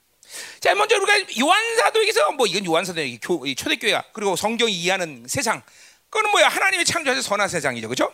자, 0.60 0.74
먼저 0.74 0.96
우리가 0.96 1.38
요한사도에게서 1.38 2.32
뭐 2.32 2.46
이건 2.46 2.64
요한사도의 2.64 3.20
초대교회야. 3.56 4.04
그리고 4.12 4.34
성경이 4.34 4.72
이해하는 4.72 5.26
세상. 5.28 5.62
그거는 6.10 6.30
뭐야? 6.32 6.48
하나님의 6.48 6.84
창조하신 6.84 7.22
선한 7.22 7.48
세상이죠, 7.48 7.88
그렇죠? 7.88 8.12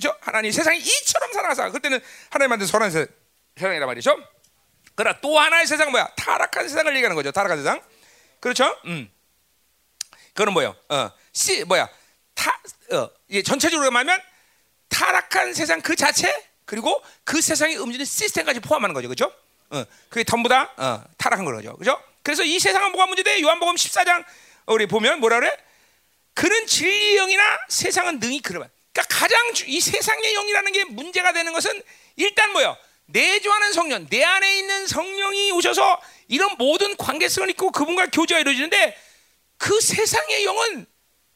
그렇죠? 0.00 0.16
하나님 0.22 0.50
세상이 0.50 0.78
이처럼 0.78 1.32
살아서 1.32 1.70
그때는 1.70 2.00
하나님 2.30 2.48
만든 2.48 2.66
선한 2.66 2.90
세, 2.90 3.06
상이란 3.56 3.86
말이죠. 3.86 4.16
그러나 4.94 5.20
또 5.20 5.38
하나의 5.38 5.66
세상 5.66 5.90
뭐야? 5.90 6.08
타락한 6.16 6.68
세상을 6.68 6.92
얘기하는 6.96 7.14
거죠. 7.14 7.30
타락한 7.30 7.58
세상. 7.58 7.82
그렇죠? 8.40 8.74
음. 8.86 9.10
그거는 10.28 10.54
뭐요? 10.54 10.74
어, 10.88 11.10
씨 11.32 11.64
뭐야? 11.64 11.88
타, 12.34 12.50
어, 12.92 13.10
이 13.28 13.42
전체적으로 13.42 13.90
말하면 13.90 14.18
타락한 14.88 15.52
세상 15.52 15.82
그 15.82 15.94
자체 15.94 16.34
그리고 16.64 17.02
그 17.24 17.40
세상에 17.42 17.76
움직이는 17.76 18.06
시스템까지 18.06 18.60
포함하는 18.60 18.94
거죠, 18.94 19.08
그렇죠? 19.08 19.32
어, 19.70 19.84
그게 20.08 20.24
전부 20.24 20.48
다 20.48 20.72
어, 20.76 21.04
타락한 21.18 21.44
거죠, 21.44 21.76
그렇죠? 21.76 22.02
그래서 22.22 22.42
이 22.42 22.58
세상은 22.58 22.92
뭐가 22.92 23.06
문제돼? 23.06 23.42
요한복음 23.42 23.74
14장 23.74 24.24
우리 24.66 24.86
보면 24.86 25.20
뭐라 25.20 25.40
그래? 25.40 25.56
그는 26.32 26.66
진리의 26.66 27.16
영이나 27.16 27.42
세상은 27.68 28.18
능히 28.18 28.40
그러면. 28.40 28.70
그러니까 28.92 29.18
가장 29.18 29.54
주, 29.54 29.64
이 29.66 29.80
세상의 29.80 30.32
영이라는 30.34 30.72
게 30.72 30.84
문제가 30.84 31.32
되는 31.32 31.52
것은 31.52 31.82
일단 32.16 32.52
뭐요? 32.52 32.76
내주하는 33.06 33.72
성령, 33.72 34.08
내 34.08 34.22
안에 34.22 34.58
있는 34.58 34.86
성령이 34.86 35.52
오셔서 35.52 36.00
이런 36.28 36.56
모든 36.58 36.96
관계성을 36.96 37.48
있고 37.50 37.70
그분과 37.72 38.06
교제가 38.06 38.40
이루어지는데 38.40 38.96
그 39.58 39.80
세상의 39.80 40.44
영은 40.44 40.86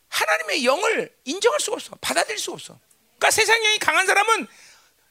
하나님의 0.09 0.65
영을 0.65 1.15
인정할 1.25 1.59
수가 1.61 1.75
없어. 1.75 1.97
받아들일 2.01 2.39
수가 2.39 2.55
없어. 2.55 2.79
그러니까 3.19 3.31
세상령이 3.31 3.79
강한 3.79 4.07
사람은 4.07 4.47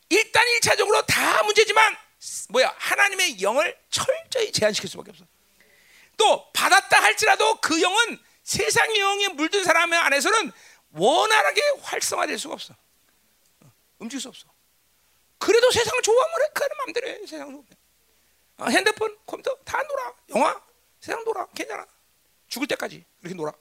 일단 0.10 0.48
일차적으로 0.50 1.06
다 1.06 1.44
문제지만 1.44 1.98
뭐야 2.50 2.74
하나님의 2.78 3.42
영을 3.42 3.78
철저히 3.90 4.52
제한시킬 4.52 4.90
수밖에 4.90 5.12
없어. 5.12 5.26
또 6.16 6.52
받았다 6.54 7.02
할지라도 7.02 7.60
그 7.60 7.82
영은 7.82 8.20
세상의 8.44 9.00
영에 9.00 9.28
물든 9.30 9.64
사람 9.64 9.92
안에서는 9.92 10.52
원활하게 10.94 11.62
활성화될 11.82 12.38
수가 12.38 12.54
없어. 12.54 12.76
움직일 14.00 14.22
수 14.22 14.30
없어. 14.30 14.48
그래도 15.38 15.72
세상을 15.72 16.02
좋아하면 16.02 16.42
해. 16.42 16.48
그래 16.54 16.68
마음대로 16.78 17.08
해. 17.08 17.20
세상 17.28 17.48
좋으면. 17.52 17.66
어, 18.58 18.66
핸드폰, 18.66 19.18
컴퓨터 19.26 19.56
다 19.66 19.82
놀아. 19.82 20.14
영화, 20.36 20.62
세상 21.00 21.24
놀아. 21.24 21.48
괜찮아. 21.48 21.86
죽을 22.48 22.68
때까지 22.68 23.04
그렇게 23.20 23.36
놀아. 23.36 23.52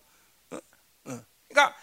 어? 0.51 0.57
어. 0.57 1.25
그러니까 1.49 1.77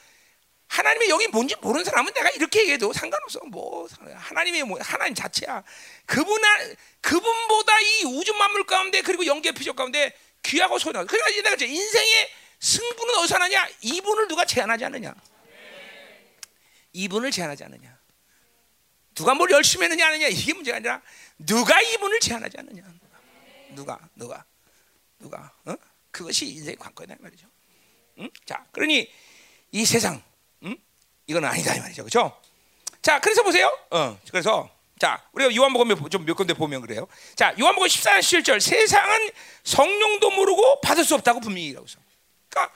하나님의 0.68 1.08
영이 1.10 1.28
뭔지 1.28 1.56
모르는 1.56 1.84
사람은 1.84 2.14
내가 2.14 2.30
이렇게 2.30 2.62
얘기해도 2.62 2.94
상관없어. 2.94 3.40
뭐 3.46 3.88
하나님의 4.16 4.64
뭐 4.64 4.78
하나님 4.80 5.16
자체야. 5.16 5.64
그분 6.06 6.40
그분보다 7.02 7.80
이 7.80 8.04
우주 8.06 8.34
만물 8.36 8.66
가운데 8.66 9.02
그리고 9.02 9.26
영계 9.26 9.52
피적 9.52 9.76
가운데 9.76 10.16
귀하고 10.44 10.78
소중하. 10.78 11.06
그러니까 11.06 11.50
내가 11.50 11.66
인생의 11.66 12.30
승부는 12.60 13.16
어디서 13.16 13.36
하느냐? 13.36 13.68
이분을 13.82 14.28
누가 14.28 14.46
제한하지 14.46 14.86
않느냐? 14.86 15.16
이분을 16.94 17.32
제한하지 17.32 17.64
않느냐? 17.66 17.98
누가 19.16 19.34
뭘 19.34 19.52
열심히 19.52 19.84
했느냐 19.84 20.08
하느냐 20.08 20.28
이게 20.28 20.54
문제가 20.54 20.78
아니라 20.78 21.02
누가 21.38 21.80
이분을 21.82 22.20
제한하지 22.20 22.58
않느냐? 22.60 22.84
누가 23.76 24.00
누가 24.16 24.46
누가 25.20 25.54
어? 25.66 25.76
그것이 26.12 26.48
인생의 26.48 26.76
관건이다 26.78 27.16
말이죠. 27.20 27.48
응? 28.20 28.30
자, 28.46 28.66
그러니 28.72 29.12
이 29.72 29.86
세상 29.86 30.22
이건 31.30 31.46
아니다 31.46 31.76
이 31.76 31.80
말이죠, 31.80 32.04
그렇죠? 32.04 32.36
자, 33.04 33.20
그래서 33.20 33.44
보세요. 33.44 33.72
어, 33.92 34.20
그래서 34.32 34.68
자, 34.98 35.24
우리가 35.32 35.56
요한복음 35.56 36.10
좀몇 36.10 36.36
군데 36.36 36.56
보면 36.56 36.82
그래요. 36.82 37.08
자, 37.36 37.54
요한복음 37.58 37.88
14장 37.88 38.20
7절 38.20 38.60
세상은 38.60 39.30
성령도 39.64 40.32
모르고 40.32 40.82
받을 40.82 41.06
수 41.06 41.14
없다고 41.14 41.40
분명히 41.40 41.68
얘기하고 41.68 41.86
있어. 41.86 42.00
그러니까, 42.50 42.76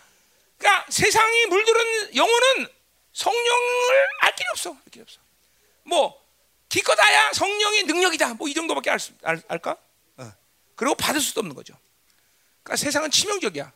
그러니까 0.59 0.85
세상이 0.89 1.47
물들은 1.47 2.15
영혼은 2.15 2.67
성령을 3.13 4.07
알 4.21 4.35
길이 4.35 4.47
없어, 4.51 4.71
알 4.71 4.91
길이 4.91 5.01
없어. 5.03 5.19
뭐 5.83 6.21
기껏다야 6.69 7.31
성령의 7.33 7.83
능력이다. 7.83 8.33
뭐 8.35 8.47
이 8.47 8.53
정도밖에 8.53 8.89
알 8.89 8.99
수, 8.99 9.13
알, 9.23 9.41
알까? 9.47 9.77
어. 10.17 10.31
그리고 10.75 10.95
받을 10.95 11.21
수도 11.21 11.39
없는 11.41 11.55
거죠. 11.55 11.77
그러니까 12.63 12.77
세상은 12.77 13.11
치명적이야. 13.11 13.71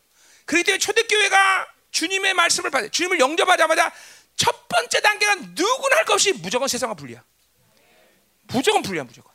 그렇기 0.45 0.63
때문에 0.63 0.79
초대교회가 0.79 1.67
주님의 1.91 2.33
말씀을 2.33 2.69
받아, 2.71 2.87
주님을 2.87 3.19
영접하자마자 3.19 3.93
첫 4.35 4.67
번째 4.67 5.01
단계가 5.01 5.35
누구나 5.35 5.97
할 5.97 6.05
것 6.05 6.13
없이 6.13 6.31
무조건 6.33 6.67
세상과 6.67 6.95
분리야. 6.95 7.23
무조건 8.43 8.81
분리야, 8.81 9.03
무조건. 9.03 9.31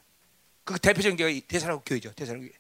그 0.65 0.79
대표적인 0.79 1.17
게 1.17 1.41
대사라고 1.47 1.83
교회죠, 1.85 2.13
대사라고 2.15 2.45
교회. 2.45 2.53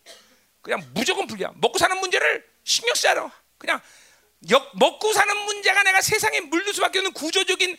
그냥 0.60 0.85
무조건 0.93 1.27
분리야. 1.27 1.52
먹고 1.56 1.78
사는 1.78 1.97
문제를 1.98 2.48
신경 2.64 2.94
쓰지 2.94 3.09
않아. 3.09 3.32
그냥 3.59 3.81
역, 4.51 4.77
먹고 4.77 5.12
사는 5.12 5.36
문제가 5.44 5.82
내가 5.82 6.01
세상에 6.01 6.40
물들 6.40 6.74
수밖에 6.74 6.98
없는 6.98 7.12
구조적인 7.12 7.77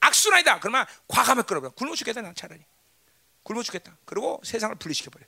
악순환이다. 0.00 0.60
그러면 0.60 0.84
과감하게 1.08 1.46
끌어버려. 1.46 1.72
굶어 1.72 1.94
죽겠다, 1.94 2.20
난 2.20 2.34
차라리. 2.34 2.60
굶어 3.42 3.62
죽겠다. 3.62 3.96
그리고 4.04 4.40
세상을 4.44 4.74
분리시켜버려. 4.76 5.24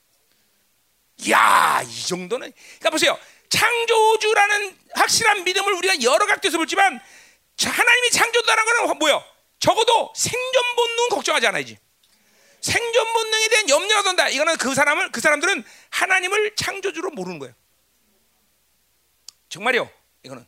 이야, 1.18 1.82
이 1.82 2.06
정도는. 2.06 2.52
그러니까 2.52 2.90
보세요. 2.90 3.18
창조주라는 3.48 4.78
확실한 4.94 5.44
믿음을 5.44 5.72
우리가 5.74 6.02
여러 6.02 6.26
각도에서 6.26 6.58
보지만 6.58 7.00
하나님이 7.58 8.10
창조다라는 8.10 8.64
거는 8.86 8.98
뭐요? 8.98 9.24
적어도 9.58 10.12
생존 10.14 10.76
본능 10.76 11.08
걱정하지 11.10 11.46
않아야지. 11.46 11.78
생존 12.60 13.12
본능에 13.12 13.48
대한 13.48 13.68
염려가 13.68 14.02
든다. 14.02 14.28
이거는 14.28 14.56
그 14.56 14.74
사람을 14.74 15.12
그 15.12 15.20
사람들은 15.20 15.64
하나님을 15.90 16.54
창조주로 16.56 17.10
모르는 17.10 17.38
거예요. 17.38 17.54
정말요. 19.48 19.88
이거는 20.24 20.46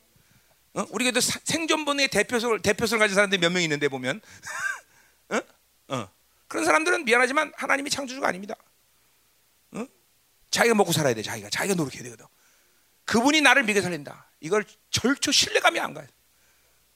어? 0.75 0.85
우리 0.91 1.05
그래도 1.05 1.21
생존 1.21 1.85
본능의 1.85 2.09
대표성을 2.09 2.61
대표성을 2.61 2.99
가진 3.01 3.15
사람들이 3.15 3.41
몇 3.41 3.51
명 3.53 3.63
있는데 3.63 3.89
보면 3.89 4.21
어? 5.31 5.41
어. 5.95 6.09
그런 6.47 6.65
사람들은 6.65 7.05
미안하지만 7.05 7.53
하나님이 7.57 7.91
창조주가 7.91 8.29
아닙니다. 8.29 8.55
어? 9.73 9.87
자기가 10.51 10.75
먹고 10.75 10.93
살아야 10.93 11.15
돼. 11.15 11.23
자기가 11.23 11.51
자기가 11.51 11.75
노력해야 11.75 12.03
되거든. 12.05 12.27
그분이 13.05 13.41
나를 13.41 13.65
믿게 13.65 13.81
살린다. 13.83 14.31
이걸 14.41 14.65
절초 14.91 15.33
신뢰감이 15.33 15.81
안 15.81 15.95
가요. 15.95 16.07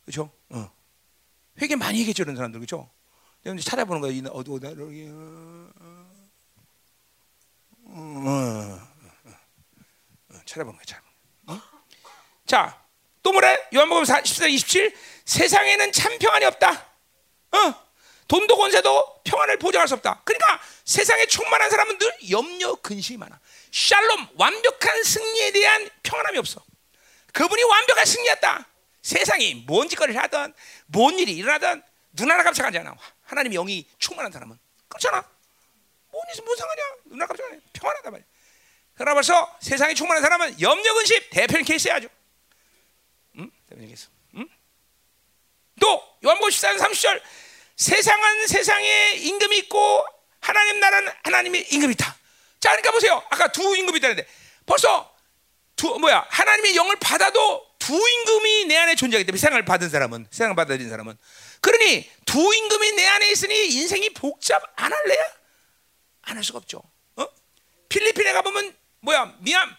그렇죠? 0.05 0.31
어. 0.51 0.71
회개 1.61 1.77
많이 1.77 1.99
얘기했죠, 2.01 2.25
그런 2.25 2.37
사람들, 2.37 2.61
그렇죠? 2.61 2.91
내가 3.43 3.57
찾아보는 3.59 4.01
거야, 4.01 4.11
이 4.13 4.23
어디 4.31 4.51
어디 4.51 4.67
여기. 4.67 5.09
어, 5.11 5.69
어, 7.85 8.79
어, 10.31 10.41
찾아보는 10.47 10.77
거야, 10.79 10.85
찾아보는 10.85 11.15
거야. 11.47 11.57
어? 11.57 11.63
자, 12.47 12.82
또 13.23 13.33
뭐래? 13.33 13.57
요한복음 13.75 14.05
14, 14.05 14.47
27 14.47 14.95
세상에는 15.25 15.93
참 15.93 16.19
평안이 16.19 16.45
없다. 16.47 16.91
어? 17.53 17.75
돈도 18.29 18.57
권세도 18.57 19.23
평안을 19.25 19.59
보장할 19.59 19.87
수 19.87 19.95
없다. 19.95 20.23
그러니까 20.25 20.61
세상에 20.85 21.27
충만한 21.27 21.71
사람은 21.71 21.99
늘 21.99 22.13
염려 22.31 22.75
근심이 22.77 23.19
많아. 23.19 23.39
샬롬 23.71 24.29
완벽한 24.37 25.03
승리에 25.05 25.53
대한 25.53 25.89
평안함이 26.03 26.39
없어. 26.39 26.63
그분이 27.33 27.63
완벽한 27.63 28.05
승리였다. 28.05 28.67
세상이 29.03 29.65
뭔 29.67 29.89
짓거리를 29.89 30.21
하든 30.23 30.55
뭔 30.87 31.19
일이 31.19 31.33
일어나든 31.33 31.83
눈 32.13 32.31
하나 32.31 32.43
깜짝 32.43 32.67
하지 32.67 32.79
않아. 32.79 32.97
하나님의 33.25 33.57
영이 33.57 33.87
충만한 33.99 34.33
사람은 34.33 34.59
그렇잖아. 34.89 35.25
뭔 36.11 36.25
일이 36.33 36.43
뭔 36.43 36.57
상관이야? 36.57 36.85
눈 37.07 37.15
하나 37.21 37.27
깜짝하네. 37.27 37.61
평안하다 37.73 38.11
말이야. 38.11 38.27
그러나 38.95 39.15
벌써 39.15 39.57
세상이 39.61 39.95
충만한 39.95 40.23
사람은 40.23 40.61
염려 40.61 40.95
근심 40.95 41.21
대표님 41.31 41.65
케이스야 41.65 41.97
아주. 41.97 42.09
케이스. 43.79 44.09
응? 44.37 44.49
또 45.81 46.03
요한복음 46.25 46.51
14장 46.51 46.79
30절 46.79 47.21
세상은 47.77 48.47
세상에 48.47 49.13
임금이 49.15 49.59
있고 49.59 50.05
하나님 50.41 50.81
나라는 50.81 51.13
하나님의 51.25 51.69
임금이 51.73 51.93
있다. 51.95 52.17
자, 52.61 52.71
그러니까 52.71 52.91
보세요. 52.93 53.23
아까 53.31 53.51
두 53.51 53.77
임금이 53.77 53.99
있다는데 53.99 54.27
벌써 54.67 55.13
두 55.77 55.99
뭐야 55.99 56.27
하나님의 56.29 56.77
영을 56.77 56.97
받아도 56.97 57.67
두 57.79 57.95
임금이 57.95 58.67
내 58.67 58.77
안에 58.77 58.95
존재하기 58.95 59.25
때문에 59.27 59.41
세상을 59.41 59.65
받은 59.65 59.89
사람은 59.89 60.29
세상을 60.31 60.55
받아들인 60.55 60.89
사람은 60.89 61.17
그러니 61.61 62.09
두 62.25 62.55
임금이 62.55 62.93
내 62.93 63.07
안에 63.07 63.31
있으니 63.33 63.69
인생이 63.73 64.11
복잡 64.11 64.63
안 64.77 64.93
할래야 64.93 65.25
안 66.23 66.37
할 66.37 66.45
수가 66.45 66.59
없죠. 66.59 66.83
어? 67.17 67.27
필리핀에 67.89 68.33
가보면 68.33 68.77
뭐야 69.01 69.35
미얀 69.41 69.77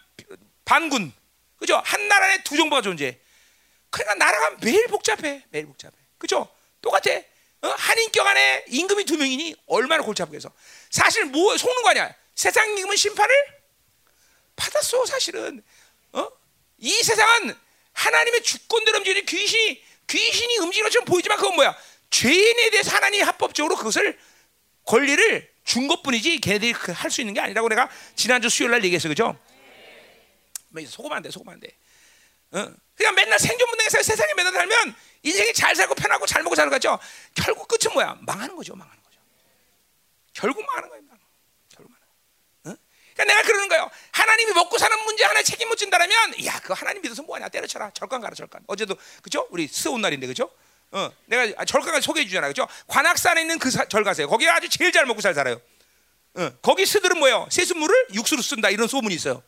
반군 0.65 1.14
그죠? 1.57 1.82
한 1.86 2.07
나라 2.10 2.26
안에 2.26 2.44
두 2.44 2.57
정부가 2.57 2.82
존재. 2.82 3.18
그러니까 3.94 4.15
나라가 4.15 4.57
매일 4.61 4.88
복잡해 4.88 5.44
매일 5.52 5.68
복잡해 5.68 5.94
그죠? 6.18 6.49
똑같아. 6.82 7.11
어? 7.61 7.68
한 7.68 7.99
인격 7.99 8.26
안에 8.26 8.65
임금이 8.68 9.06
두 9.06 9.18
명이니 9.18 9.56
얼마나 9.68 10.02
골치 10.03 10.24
아프겠어. 10.24 10.52
사실 10.90 11.26
뭐 11.26 11.56
속는 11.56 11.84
거 11.84 11.90
아니야. 11.90 12.14
세상 12.34 12.68
임금은 12.70 12.95
심판을 12.95 13.36
받았어 14.56 15.06
사실은. 15.06 15.64
어? 16.11 16.28
이 16.80 16.91
세상은 17.03 17.56
하나님의 17.94 18.41
주권대로 18.41 18.98
움직이는 18.98 19.26
귀신이 19.28 19.84
귀신이 20.07 20.57
움직이는 20.57 20.90
것처럼 20.90 21.06
보이지만 21.06 21.38
그건 21.38 21.56
뭐야? 21.56 21.78
죄인에 22.10 22.72
대해서 22.72 22.95
하나님이 22.95 23.22
합법적으로 23.22 23.76
그것을 23.76 24.18
권리를 24.86 25.53
준 25.65 25.88
것뿐이지 25.88 26.40
걔네들이 26.41 26.74
그 26.74 26.91
할수 26.91 27.22
있는 27.22 27.36
게 27.36 27.41
아니라고 27.41 27.70
내가 27.70 27.90
지난주 28.15 28.49
수요일 28.49 28.72
날 28.72 28.84
얘기했어 28.84 29.07
그죠? 29.07 29.38
뭐 30.70 30.84
속으면 30.84 31.18
안 31.18 31.24
돼, 31.24 31.30
속으면 31.30 31.53
안 31.53 31.60
돼. 31.60 31.70
어? 32.54 32.72
그냥 32.96 33.16
맨날 33.16 33.40
생존 33.40 33.68
본능에서 33.70 34.04
세상에 34.04 34.34
매달 34.36 34.54
살면 34.54 34.96
인생이 35.24 35.54
잘 35.54 35.76
살고 35.76 35.96
편하고 35.96 36.26
잘 36.26 36.44
먹고 36.44 36.56
사는 36.56 36.70
거죠. 36.70 37.00
결국 37.34 37.68
끝은 37.68 37.94
뭐야? 37.94 38.18
망하는 38.22 38.56
거죠, 38.56 38.76
망하는 38.76 39.02
거죠. 39.04 39.20
결국 40.34 40.66
망하는 40.66 40.90
거예요. 40.90 41.04
그러니까 43.14 43.36
내가 43.36 43.48
그러는 43.48 43.70
거예요. 43.70 43.90
하나님이 44.12 44.54
먹고 44.54 44.78
사는 44.78 44.98
문제 45.06 45.24
하나 45.24 45.42
책임 45.44 45.70
못 45.70 45.76
진다라면, 45.76 46.46
야, 46.46 46.60
그거 46.60 46.74
하나님 46.74 47.02
믿어서 47.02 47.22
뭐하냐? 47.24 47.50
때려쳐라. 47.50 47.92
절간 47.92 48.22
가라, 48.22 48.34
절간. 48.36 48.62
어제도 48.68 48.96
그죠? 49.22 49.48
우리 49.52 49.68
스온 49.68 50.02
날인데 50.02 50.28
그죠? 50.28 50.50
어, 50.92 51.12
내가 51.26 51.66
절간을 51.66 52.02
소개해 52.02 52.26
주잖아, 52.26 52.48
그죠? 52.48 52.68
관악산에 52.88 53.42
있는 53.42 53.60
그 53.60 53.72
사, 53.72 53.86
절 53.86 54.04
가세요. 54.04 54.28
거기 54.28 54.48
아주 54.50 54.70
제일 54.70 54.92
잘 54.92 55.06
먹고 55.06 55.22
잘 55.22 55.34
살아요. 55.34 55.62
어, 56.36 56.52
거기 56.62 56.86
스들은 56.86 57.20
뭐예요? 57.20 57.48
세수물을 57.52 58.08
육수로 58.14 58.42
쓴다 58.42 58.70
이런 58.70 58.88
소문이 58.88 59.14
있어요. 59.14 59.44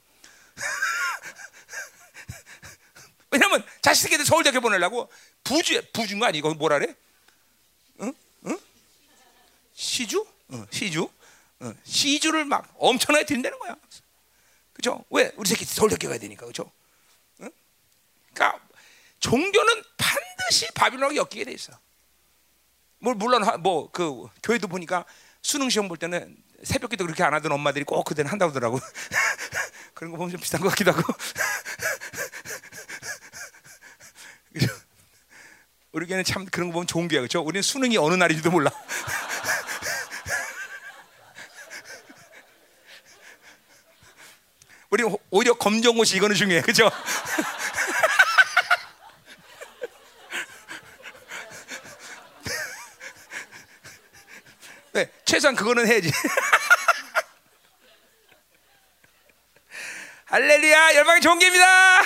왜냐면 3.36 3.64
자식 3.82 4.03
새끼들 4.03 4.26
서울대학교 4.26 4.62
보내려고 4.62 5.10
부주 5.44 5.82
부주인 5.91 6.20
거 6.20 6.26
아니고 6.26 6.53
뭐라 6.53 6.80
그래? 6.80 6.95
응? 8.02 8.14
응? 8.45 8.57
시주? 9.74 10.26
어, 10.49 10.66
시주? 10.72 11.10
어, 11.60 11.74
시주를 11.84 12.45
막 12.45 12.74
엄청나게 12.78 13.26
드린다는 13.26 13.60
거야. 13.60 13.76
그죠? 14.74 15.03
왜? 15.10 15.32
우리 15.36 15.49
새끼 15.49 15.66
서울대학교 15.66 16.07
가야 16.07 16.18
되니까. 16.18 16.45
그죠? 16.45 16.72
응? 17.41 17.49
그러니까 18.34 18.60
종교는 19.20 19.84
반드시 19.98 20.68
바빌론하고 20.74 21.16
엮이게 21.18 21.44
돼 21.44 21.52
있어. 21.52 21.74
뭐 22.99 23.14
물론 23.14 23.44
뭐 23.62 23.90
그 23.91 24.28
교회도 24.44 24.68
보니까 24.68 25.03
수능 25.41 25.70
시험 25.70 25.88
볼 25.90 25.98
때는 25.98 26.36
새벽기도 26.64 27.06
그렇게 27.06 27.24
안 27.24 27.34
하던 27.34 27.52
엄마들이 27.52 27.84
꼭 27.84 28.03
그때는 28.06 28.32
한다고 28.32 28.52
하더라고. 28.52 28.80
그런 29.94 30.12
거 30.12 30.18
보면 30.18 30.32
좀 30.32 30.40
비슷한 30.40 30.62
것 30.62 30.70
같기도 30.70 30.91
하고. 30.91 31.03
우리 35.95 36.05
교회는 36.07 36.23
참 36.26 36.45
그런 36.45 36.67
거 36.67 36.73
보면 36.73 36.88
좋은 36.88 37.07
교회야 37.07 37.22
그렇죠? 37.22 37.39
우리는 37.39 37.61
수능이 37.61 37.97
어느 37.97 38.15
날인지도 38.15 38.51
몰라. 38.51 38.69
우리 44.91 45.05
오히려 45.30 45.53
검정고시 45.53 46.17
이거는 46.17 46.35
중요해, 46.35 46.63
그렇죠? 46.63 46.91
네, 54.91 55.09
최소한 55.23 55.55
그거는 55.55 55.88
해야지. 55.88 56.11
할렐루야, 60.27 60.95
열방의 60.95 61.22
종교입니다. 61.22 62.01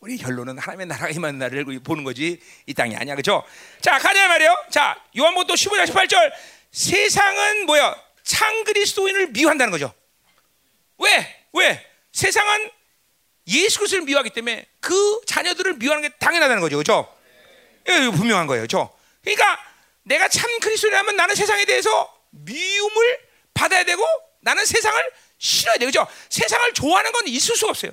우리 0.00 0.16
결론은 0.16 0.58
하나님의 0.58 0.86
나라가 0.86 1.10
임하는 1.10 1.38
날을 1.38 1.64
보는 1.80 2.04
거지 2.04 2.40
이 2.66 2.74
땅이 2.74 2.94
아니야, 2.96 3.14
그렇죠? 3.14 3.44
자, 3.80 3.98
가자 3.98 4.28
말이요. 4.28 4.54
자, 4.70 5.00
요한복음 5.16 5.46
또 5.48 5.54
15장 5.54 5.86
18절. 5.86 6.32
세상은 6.70 7.66
뭐야? 7.66 7.96
참 8.22 8.64
그리스도인을 8.64 9.28
미워한다는 9.28 9.70
거죠. 9.72 9.92
왜? 10.98 11.46
왜? 11.52 11.86
세상은 12.12 12.70
예수 13.48 13.78
그리스도를 13.78 14.04
미워하기 14.04 14.30
때문에 14.30 14.66
그 14.80 15.20
자녀들을 15.26 15.74
미워하는 15.74 16.08
게 16.08 16.14
당연하다는 16.16 16.60
거죠, 16.60 16.76
그렇죠? 16.76 17.12
이거 17.88 18.10
분명한 18.12 18.46
거예요, 18.46 18.60
그렇죠? 18.60 18.94
그러니까 19.22 19.58
내가 20.04 20.28
참 20.28 20.60
그리스도라면 20.60 21.16
나는 21.16 21.34
세상에 21.34 21.64
대해서 21.64 22.14
미움을 22.30 23.18
받아야 23.54 23.84
되고 23.84 24.04
나는 24.40 24.64
세상을 24.64 25.02
싫어야 25.38 25.76
돼, 25.76 25.86
그렇죠? 25.86 26.06
세상을 26.28 26.72
좋아하는 26.74 27.10
건 27.12 27.26
있을 27.26 27.56
수가 27.56 27.70
없어요. 27.70 27.92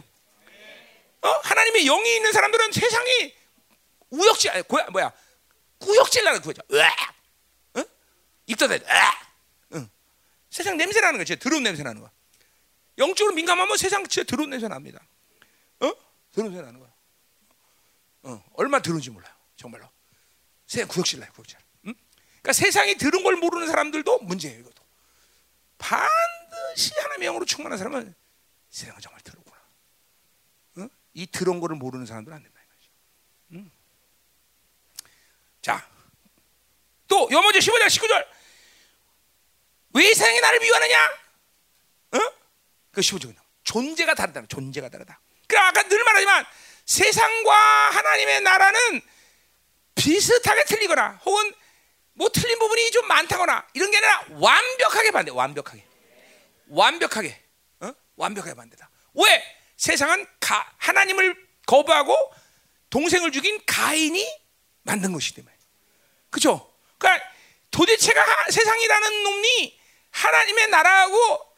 어? 1.25 1.41
하나님의 1.43 1.85
영이 1.85 2.15
있는 2.17 2.31
사람들은 2.31 2.71
세상이 2.71 3.35
우역질, 4.11 4.51
아니, 4.51 4.61
고야, 4.63 4.85
뭐야, 4.91 5.11
구역질 5.79 6.23
나는 6.23 6.41
거죠. 6.41 6.61
으악! 6.71 7.15
어? 7.73 7.83
입덧대, 8.45 8.75
으악! 8.75 9.35
응. 9.73 9.89
세상 10.51 10.77
냄새 10.77 11.01
나는 11.01 11.17
거죠. 11.17 11.35
더러운 11.37 11.63
냄새 11.63 11.81
나는 11.81 12.01
거. 12.01 12.11
영적으로 12.99 13.33
민감하면 13.33 13.75
세상 13.77 14.07
진짜 14.07 14.25
더러운 14.29 14.51
냄새 14.51 14.67
납니다. 14.67 15.03
어? 15.79 15.91
더러운 16.31 16.53
냄새 16.53 16.61
나는 16.61 16.79
거야. 16.79 16.93
어, 18.23 18.43
얼마 18.53 18.79
더러운지 18.79 19.09
몰라요. 19.09 19.33
정말로. 19.55 19.89
세상 20.67 20.87
구역질 20.87 21.19
나요, 21.19 21.31
구역질. 21.33 21.57
응? 21.87 21.93
그러니까 22.41 22.53
세상이 22.53 22.95
들은 22.95 23.23
걸 23.23 23.35
모르는 23.35 23.67
사람들도 23.67 24.19
문제예요, 24.19 24.59
이것도. 24.59 24.85
반드시 25.79 26.93
하나님의 26.99 27.27
영으로 27.27 27.45
충만한 27.45 27.79
사람은 27.79 28.13
세상은 28.69 29.01
정말. 29.01 29.15
어? 29.19 29.44
이 31.15 31.25
더러운 31.31 31.59
거를 31.61 31.77
모르는 31.77 32.05
사람들은 32.05 32.35
안 32.35 32.43
된다. 32.43 32.61
응? 33.53 33.71
자, 35.61 35.87
또 37.07 37.27
여모제 37.31 37.59
15장 37.59 37.87
19절. 37.87 38.27
왜 39.93 40.13
세상이 40.13 40.41
나를 40.41 40.59
미워하느냐? 40.59 41.05
어? 42.11 42.19
그 42.91 43.01
15절. 43.01 43.33
존재가 43.63 44.13
다르다. 44.13 44.45
존재가 44.47 44.89
다르다. 44.89 45.19
그 45.47 45.57
아까 45.57 45.83
늘 45.83 46.03
말하지만 46.03 46.45
세상과 46.85 47.89
하나님의 47.91 48.41
나라는 48.41 49.01
비슷하게 49.95 50.65
틀리거나 50.65 51.21
혹은 51.25 51.53
뭐 52.13 52.27
틀린 52.29 52.59
부분이 52.59 52.91
좀 52.91 53.07
많다거나 53.07 53.65
이런 53.73 53.89
게 53.89 53.97
아니라 53.97 54.25
완벽하게 54.31 55.11
반대. 55.11 55.31
완벽하게. 55.31 55.85
완벽하게. 56.67 57.41
어? 57.79 57.93
완벽하게 58.17 58.53
반대다. 58.53 58.89
왜? 59.13 59.54
세상은 59.77 60.25
가, 60.39 60.73
하나님을 60.77 61.35
거부하고 61.65 62.15
동생을 62.89 63.31
죽인 63.31 63.61
가인이 63.65 64.25
만든 64.83 65.11
것이기 65.13 65.35
때문에. 65.35 65.55
그죠? 66.29 66.71
그러니까 66.97 67.25
도대체가 67.71 68.21
하, 68.21 68.51
세상이라는 68.51 69.23
놈이 69.23 69.79
하나님의 70.11 70.67
나라하고 70.69 71.55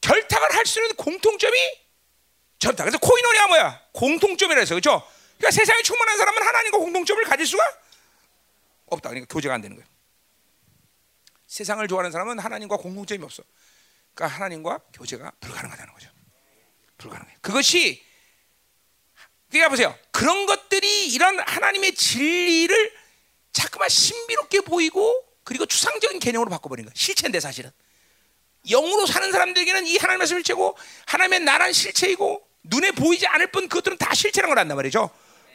결탁을 0.00 0.54
할 0.54 0.64
수 0.66 0.80
있는 0.80 0.94
공통점이 0.96 1.58
저다. 2.58 2.84
그래서 2.84 2.98
코이노니아 2.98 3.46
뭐야? 3.48 3.82
공통점이라 3.92 4.60
해서 4.60 4.74
그죠? 4.74 5.02
그러니까 5.38 5.50
세상에 5.52 5.82
충만한 5.82 6.18
사람은 6.18 6.42
하나님과 6.42 6.78
공통점을 6.78 7.24
가질 7.24 7.46
수가 7.46 7.62
없다. 8.86 9.08
그러니까 9.10 9.32
교제가 9.32 9.54
안 9.54 9.60
되는 9.60 9.76
거예요. 9.76 9.88
세상을 11.46 11.86
좋아하는 11.88 12.10
사람은 12.12 12.38
하나님과 12.38 12.76
공통점이 12.76 13.24
없어. 13.24 13.42
그러니까 14.14 14.36
하나님과 14.36 14.78
교제가 14.92 15.32
불가능하다는 15.40 15.94
거죠. 15.94 16.10
불가능해. 16.98 17.36
그것이 17.40 18.04
그러니까 19.50 19.70
보세요. 19.70 19.98
그런 20.10 20.46
것들이 20.46 21.06
이런 21.08 21.38
하나님의 21.40 21.94
진리를 21.94 22.92
자꾸만 23.52 23.88
신비롭게 23.88 24.60
보이고 24.60 25.24
그리고 25.44 25.64
추상적인 25.64 26.20
개념으로 26.20 26.50
바꿔버린 26.50 26.84
거야. 26.84 26.92
실체인데 26.94 27.40
사실은. 27.40 27.70
영으로 28.68 29.06
사는 29.06 29.32
사람들에게는 29.32 29.86
이 29.86 29.96
하나님의 29.96 30.26
실체고 30.26 30.76
하나님의 31.06 31.40
나란 31.40 31.72
실체이고 31.72 32.46
눈에 32.64 32.90
보이지 32.90 33.26
않을 33.26 33.46
뿐 33.46 33.68
그것들은 33.68 33.96
다 33.96 34.12
실체라는 34.12 34.54
걸 34.54 34.58
안단 34.58 34.76
말이죠. 34.76 35.10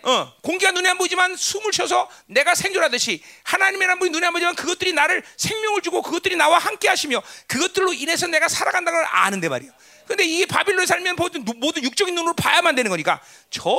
어, 0.06 0.34
공기가 0.42 0.72
눈에 0.72 0.90
안 0.90 0.98
보이지만 0.98 1.36
숨을 1.36 1.72
쉬어서 1.72 2.10
내가 2.26 2.56
생존하듯이 2.56 3.24
하나님의 3.44 4.00
분이 4.00 4.10
눈에 4.10 4.28
안 4.28 4.34
보이지만 4.34 4.56
그것들이 4.56 4.92
나를 4.94 5.24
생명을 5.38 5.82
주고 5.82 6.02
그것들이 6.02 6.36
나와 6.36 6.58
함께 6.58 6.90
하시며 6.90 7.22
그것들로 7.48 7.94
인해서 7.94 8.28
내가 8.28 8.48
살아간다는 8.48 9.00
걸 9.00 9.08
아는데 9.10 9.48
말이에요. 9.48 9.72
근데 10.08 10.24
이 10.26 10.46
바빌론에 10.46 10.86
살면 10.86 11.16
모든, 11.16 11.84
육적인 11.84 12.14
눈으로 12.16 12.34
봐야만 12.36 12.76
되는 12.76 12.90
거니까 12.90 13.22
전혀 13.50 13.74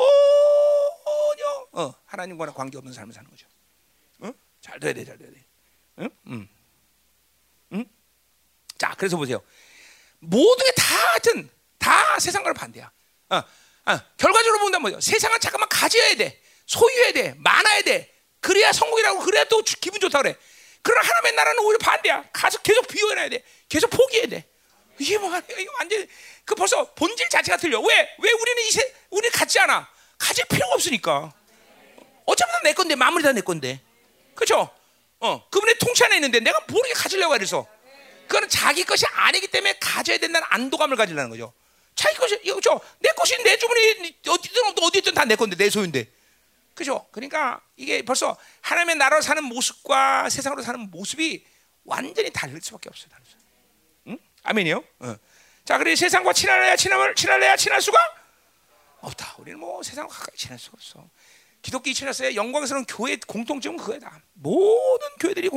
어, 1.73 1.95
하나님과 2.07 2.53
관계 2.53 2.79
없는 2.79 2.93
삶을 2.93 3.13
사는 3.13 3.29
거죠. 3.29 3.47
어? 4.21 4.31
잘 4.61 4.79
돼야 4.79 4.93
돼, 4.93 5.05
잘 5.05 5.19
돼야 5.19 5.31
돼. 5.31 5.45
응? 6.01 6.11
응? 6.29 6.49
응? 7.73 7.85
자, 8.79 8.95
그래서 8.97 9.17
보세요. 9.17 9.43
모든 10.21 10.65
게 10.67 10.73
다 10.77 10.95
하여튼 11.11 11.51
다 11.79 12.19
세상과는 12.21 12.55
반대야. 12.55 12.91
어, 13.31 13.37
어, 13.37 14.01
결과적으로 14.17 14.61
본다면 14.61 14.83
뭐죠? 14.83 15.01
세상은 15.01 15.39
잠깐만 15.41 15.69
가져야 15.69 16.15
돼. 16.15 16.41
소유해야 16.67 17.13
돼. 17.13 17.35
많아야 17.39 17.83
돼. 17.83 18.15
그래야 18.41 18.73
성공이라고 18.73 19.21
그래야 19.21 19.45
또 19.45 19.63
기분 19.63 20.01
좋다 20.01 20.23
그래. 20.23 20.37
그러나 20.83 21.07
하나님의 21.09 21.33
나라는 21.33 21.59
오히려 21.65 21.79
반대야. 21.79 22.31
가서 22.33 22.59
계속 22.59 22.87
비워놔야 22.89 23.29
돼. 23.31 23.43
계속 23.69 23.89
포기해야 23.91 24.29
돼. 24.29 24.49
이게 24.99 25.19
뭐 25.19 25.31
이거 25.37 25.73
완전 25.79 26.07
그 26.45 26.55
벌써 26.55 26.85
본질 26.95 27.29
자체가 27.29 27.57
틀려. 27.59 27.81
왜? 27.81 27.95
왜 28.19 28.31
우리는 28.33 28.63
이세 28.69 28.95
우리 29.11 29.29
갖지 29.31 29.59
않아? 29.61 29.89
가질 30.19 30.45
필요가 30.47 30.75
없으니까. 30.75 31.33
어차피 32.27 32.53
다 32.53 32.61
내 32.65 32.73
건데 32.73 32.95
마무리 32.95 33.23
다 33.23 33.33
내 33.33 33.41
건데. 33.41 33.81
그렇죠? 34.35 34.71
어, 35.21 35.49
그분의 35.51 35.77
통치 35.79 36.05
안에 36.05 36.17
있는데 36.17 36.41
내가 36.41 36.61
모르게 36.69 36.93
가지려고 36.95 37.35
해서 37.35 37.67
그거는 38.27 38.49
자기 38.49 38.85
것이 38.85 39.05
아니기 39.07 39.47
때문에 39.49 39.79
가져야 39.79 40.19
된다는 40.19 40.47
안도감을 40.51 40.97
가지려는 40.97 41.31
거죠. 41.31 41.53
자기 41.95 42.17
것이 42.17 42.39
이거죠. 42.43 42.81
내 42.99 43.11
것이 43.11 43.37
내 43.43 43.57
주머니 43.57 44.17
어디든 44.27 44.63
어디든 44.83 45.15
다 45.15 45.25
내 45.25 45.37
건데 45.37 45.57
내 45.57 45.71
소유인데. 45.71 46.07
그죠? 46.75 47.07
그러니까 47.13 47.61
이게 47.77 48.03
벌써 48.03 48.37
하나님의 48.63 48.97
나라로 48.97 49.23
사는 49.23 49.43
모습과 49.45 50.29
세상으로 50.29 50.63
사는 50.63 50.81
모습이 50.91 51.45
완전히 51.85 52.31
다를 52.31 52.61
수밖에 52.61 52.89
없어요. 52.89 53.09
다를 53.11 53.25
수. 53.27 53.37
응? 54.45 54.51
아멘이요. 54.51 54.85
어. 55.01 55.17
자, 55.65 55.79
그래 55.79 55.97
세상과 55.97 56.33
친할래야 56.33 56.77
친함을 56.77 57.15
친할래야 57.15 57.57
친할 57.57 57.81
수가 57.81 57.99
없다. 59.01 59.37
우리는 59.39 59.59
뭐 59.59 59.83
세상과 59.83 60.15
가까이 60.15 60.37
친할 60.37 60.59
수가 60.59 60.75
없어. 60.77 61.09
기독교 61.63 61.91
친했어요. 61.93 62.35
영광스러운 62.35 62.85
교회 62.85 63.17
공통점은 63.17 63.79
그거다. 63.79 64.21
모든 64.35 65.09
교회들이 65.19 65.51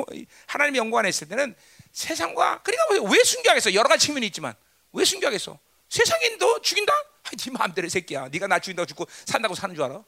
하나님의 0.47 0.79
영광 0.79 0.99
안에 0.99 1.09
있을 1.09 1.27
때는 1.27 1.53
세상과 1.91 2.61
그러니까 2.63 3.11
왜 3.11 3.23
순교하겠어? 3.23 3.73
여러 3.73 3.89
가지 3.89 4.05
측면이 4.05 4.25
있지만 4.27 4.55
왜 4.93 5.03
순교하겠어? 5.03 5.59
세상에 5.89 6.37
너 6.37 6.61
죽인다? 6.61 6.93
아, 6.93 7.29
네 7.37 7.51
마음대로 7.51 7.89
새끼야. 7.89 8.29
네가 8.29 8.47
나 8.47 8.59
죽인다고 8.59 8.85
죽고 8.85 9.05
산다고 9.25 9.53
사는 9.53 9.75
줄 9.75 9.83
알아? 9.83 9.95
어? 9.95 10.05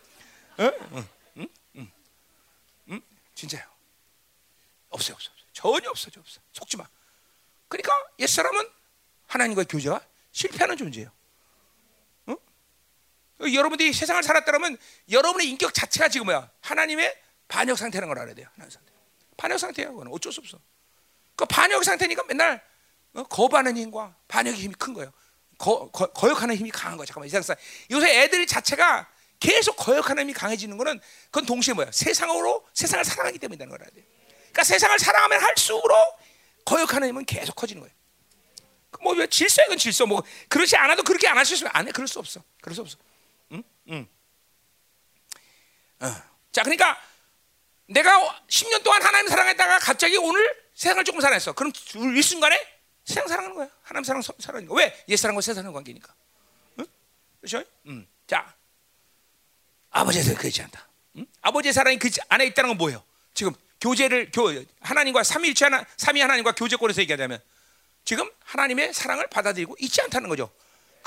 진짜요. 3.34 3.64
없어요, 4.90 5.14
없어. 5.14 5.30
전혀 5.52 5.90
없어, 5.90 6.10
없어. 6.16 6.40
속지 6.52 6.76
마. 6.76 6.86
그러니까 7.68 7.92
옛사람은 8.18 8.68
하나님과 9.26 9.64
교제가 9.64 10.00
실패하는 10.32 10.76
존재예요. 10.76 11.10
어? 13.40 13.52
여러분들이 13.52 13.92
세상을 13.92 14.22
살았다면 14.22 14.76
여러분의 15.10 15.48
인격 15.48 15.72
자체가 15.74 16.08
지금 16.08 16.26
뭐야? 16.26 16.50
하나님의 16.60 17.14
반역 17.46 17.78
상태라는 17.78 18.08
걸 18.08 18.22
알아야 18.22 18.34
돼요. 18.34 18.48
하나님 18.54 18.70
상태. 18.70 18.92
반역 19.36 19.58
상태야. 19.58 19.88
그건 19.88 20.08
어쩔 20.08 20.32
수 20.32 20.40
없어. 20.40 20.58
그 21.36 21.44
반역 21.46 21.84
상태니까 21.84 22.24
맨날 22.24 22.62
어? 23.14 23.22
거부하는 23.24 23.76
힘과 23.76 24.14
반역의 24.26 24.60
힘이 24.60 24.74
큰 24.74 24.92
거예요. 24.94 25.12
거, 25.56 25.90
거, 25.90 26.06
거역하는 26.06 26.54
힘이 26.56 26.70
강한 26.70 26.96
거야. 26.96 27.06
잠깐만 27.06 27.26
이상 27.26 27.42
요새 27.90 28.22
애들 28.22 28.46
자체가 28.46 29.08
계속 29.40 29.76
거역하는 29.76 30.22
힘이 30.22 30.32
강해지는 30.32 30.76
거는 30.76 31.00
그건 31.26 31.46
동시에 31.46 31.74
뭐야? 31.74 31.90
세상으로 31.92 32.66
세상을 32.74 33.04
사랑하기 33.04 33.38
때문이라는 33.38 33.70
걸 33.70 33.80
알아야 33.80 33.90
돼. 33.90 34.04
그러니까 34.28 34.64
세상을 34.64 34.98
사랑하면 34.98 35.40
할수록 35.40 36.18
거역하는 36.64 37.08
힘은 37.08 37.24
계속 37.24 37.54
커지는 37.54 37.82
거예요. 37.82 37.94
뭐왜 39.00 39.26
질서 39.28 39.62
이건 39.64 39.78
질서 39.78 40.06
뭐 40.06 40.22
그렇지 40.48 40.76
않아도 40.76 41.02
그렇게 41.02 41.28
안할수 41.28 41.54
있으면 41.54 41.70
안 41.74 41.86
해. 41.86 41.92
그럴 41.92 42.08
수 42.08 42.18
없어. 42.18 42.42
그럴 42.60 42.74
수 42.74 42.80
없어. 42.80 42.96
어. 46.00 46.22
자, 46.52 46.62
그러니까 46.62 47.00
내가 47.86 48.42
10년 48.48 48.82
동안 48.82 49.02
하나님 49.02 49.28
사랑했다가 49.28 49.78
갑자기 49.78 50.16
오늘 50.16 50.68
세상을 50.74 51.02
조금 51.04 51.20
사랑했어. 51.20 51.52
그럼 51.52 51.72
일순간에 51.94 52.78
세상 53.04 53.26
사랑하는 53.26 53.56
거야. 53.56 53.68
하나님 53.82 54.04
사랑 54.04 54.22
사랑하는 54.22 54.68
거야. 54.68 54.84
왜? 54.84 55.04
옛 55.08 55.16
사랑과 55.16 55.40
새 55.40 55.54
사랑 55.54 55.72
관계니까. 55.72 56.14
응? 56.80 56.86
그렇죠? 57.40 57.64
응. 57.86 58.06
자, 58.26 58.54
아버지에 59.90 60.34
그렇지 60.34 60.62
않다. 60.62 60.86
응? 61.16 61.26
아버지의 61.40 61.72
사랑이 61.72 61.98
그 61.98 62.10
안에 62.28 62.46
있다는 62.46 62.70
건 62.70 62.78
뭐예요? 62.78 63.02
지금 63.34 63.52
교제를 63.80 64.30
교 64.32 64.52
하나님과 64.80 65.22
삼위일체 65.22 65.64
하나 65.66 65.84
삼위 65.96 66.20
하나님과 66.20 66.52
교제권에서 66.52 67.00
얘기하자면 67.02 67.40
지금 68.04 68.30
하나님의 68.44 68.92
사랑을 68.92 69.26
받아들이고 69.28 69.76
있지 69.78 70.02
않다는 70.02 70.28
거죠. 70.28 70.50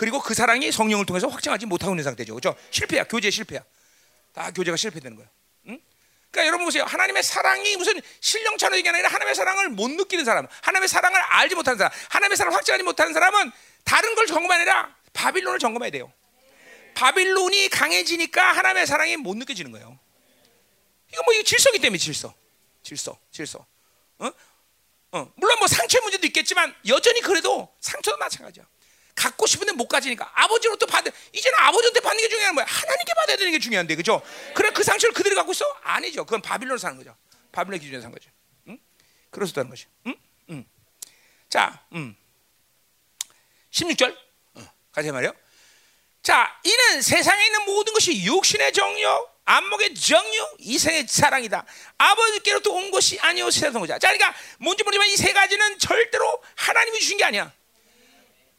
그리고 0.01 0.19
그 0.19 0.33
사랑이 0.33 0.71
성령을 0.71 1.05
통해서 1.05 1.27
확증하지 1.27 1.67
못하고 1.67 1.93
있는 1.93 2.03
상태죠. 2.03 2.33
그렇죠? 2.33 2.57
실패야. 2.71 3.03
교제 3.03 3.29
실패야. 3.29 3.63
다 4.33 4.49
교제가 4.49 4.75
실패되는. 4.75 5.15
응? 5.67 5.79
그러니까 6.31 6.47
여러분 6.47 6.65
보세요. 6.65 6.85
하나님의 6.85 7.21
사랑이 7.21 7.77
무슨 7.77 8.01
신령차로 8.19 8.77
얘기 8.77 8.89
아니라 8.89 9.09
하나님의 9.09 9.35
사랑을 9.35 9.69
못 9.69 9.91
느끼는 9.91 10.25
사람, 10.25 10.47
하나님의 10.63 10.89
사랑을 10.89 11.19
알지 11.19 11.53
못하는 11.53 11.77
사람, 11.77 11.93
하나님의 12.09 12.35
사랑을 12.35 12.57
확증하지 12.57 12.83
못하는 12.83 13.13
사람은 13.13 13.51
다른 13.83 14.15
걸 14.15 14.25
점검 14.25 14.49
아니라 14.49 14.91
바빌론을 15.13 15.59
점검해야 15.59 15.91
돼요. 15.91 16.11
바빌론이 16.95 17.69
강해지니까 17.69 18.53
하나님의 18.53 18.87
사랑이 18.87 19.17
못 19.17 19.37
느껴지는 19.37 19.71
거예요. 19.71 19.99
이거 21.13 21.21
뭐 21.25 21.33
이거 21.35 21.43
질서기 21.43 21.77
때문에 21.77 21.99
질서. 21.99 22.33
질서, 22.81 23.19
질서. 23.29 23.63
어? 24.17 24.31
어. 25.11 25.31
물론 25.35 25.59
뭐 25.59 25.67
상처의 25.67 26.01
문제도 26.01 26.25
있겠지만 26.25 26.75
여전히 26.87 27.21
그래도 27.21 27.71
상처도 27.79 28.17
마찬가지야. 28.17 28.65
갖고 29.15 29.45
싶은데 29.45 29.73
못 29.73 29.87
가지니까 29.87 30.31
아버지로부터 30.33 30.85
받아. 30.85 31.11
이제는 31.33 31.57
아버지한테 31.59 31.99
받는 31.99 32.21
게 32.21 32.29
중요한 32.29 32.55
거야. 32.55 32.65
하나님께 32.65 33.13
받아야 33.15 33.37
되는 33.37 33.51
게 33.51 33.59
중요한데, 33.59 33.95
그죠? 33.95 34.21
그래 34.55 34.69
그 34.71 34.83
상처를 34.83 35.13
그대로 35.13 35.35
갖고 35.35 35.51
있어? 35.51 35.65
아니죠. 35.83 36.23
그건 36.25 36.41
바빌론 36.41 36.77
사는 36.77 36.97
거죠. 36.97 37.15
바빌론 37.51 37.79
기준에서 37.79 38.03
산 38.03 38.11
거죠. 38.11 38.29
응? 38.67 38.77
그렇다는 39.29 39.69
거지. 39.69 39.85
응? 40.07 40.15
응. 40.49 40.65
자, 41.49 41.83
음. 41.93 42.15
16절. 43.71 44.15
어, 44.55 44.73
가자 44.91 45.11
말이요. 45.11 45.33
자, 46.23 46.59
이는 46.63 47.01
세상에 47.01 47.45
있는 47.45 47.65
모든 47.65 47.93
것이 47.93 48.23
육신의 48.23 48.73
정욕, 48.73 49.41
안목의 49.45 49.95
정욕, 49.95 50.57
이생의 50.59 51.07
사랑이다. 51.07 51.65
아버지께로부터 51.97 52.71
온 52.71 52.91
것이 52.91 53.19
아니오 53.19 53.49
세상 53.49 53.73
거자. 53.73 53.97
자, 53.97 54.09
그러니까 54.13 54.33
뭔지 54.59 54.83
모르지만 54.83 55.07
이 55.07 55.15
세 55.17 55.33
가지는 55.33 55.79
절대로 55.79 56.41
하나님이 56.55 56.99
주신 56.99 57.17
게 57.17 57.23
아니야. 57.23 57.51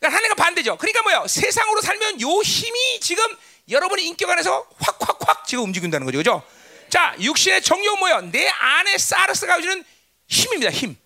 그러니까 0.03 0.17
하나님과 0.17 0.35
반대죠. 0.35 0.77
그러니까 0.79 1.03
뭐야? 1.03 1.29
세상으로 1.29 1.81
살면 1.81 2.21
요 2.21 2.29
힘이 2.43 2.99
지금 3.01 3.25
여러분의 3.71 4.05
인격 4.07 4.29
안에서 4.29 4.67
확확확 4.81 5.47
지금 5.47 5.65
움직인다는 5.65 6.05
거죠, 6.05 6.19
그죠? 6.19 6.43
자, 6.89 7.15
육신의 7.21 7.63
정욕 7.63 8.01
뭐야? 8.01 8.21
내 8.23 8.49
안에 8.49 8.99
사르스가 8.99 9.55
가지는 9.55 9.85
힘입니다, 10.27 10.73
힘. 10.73 10.97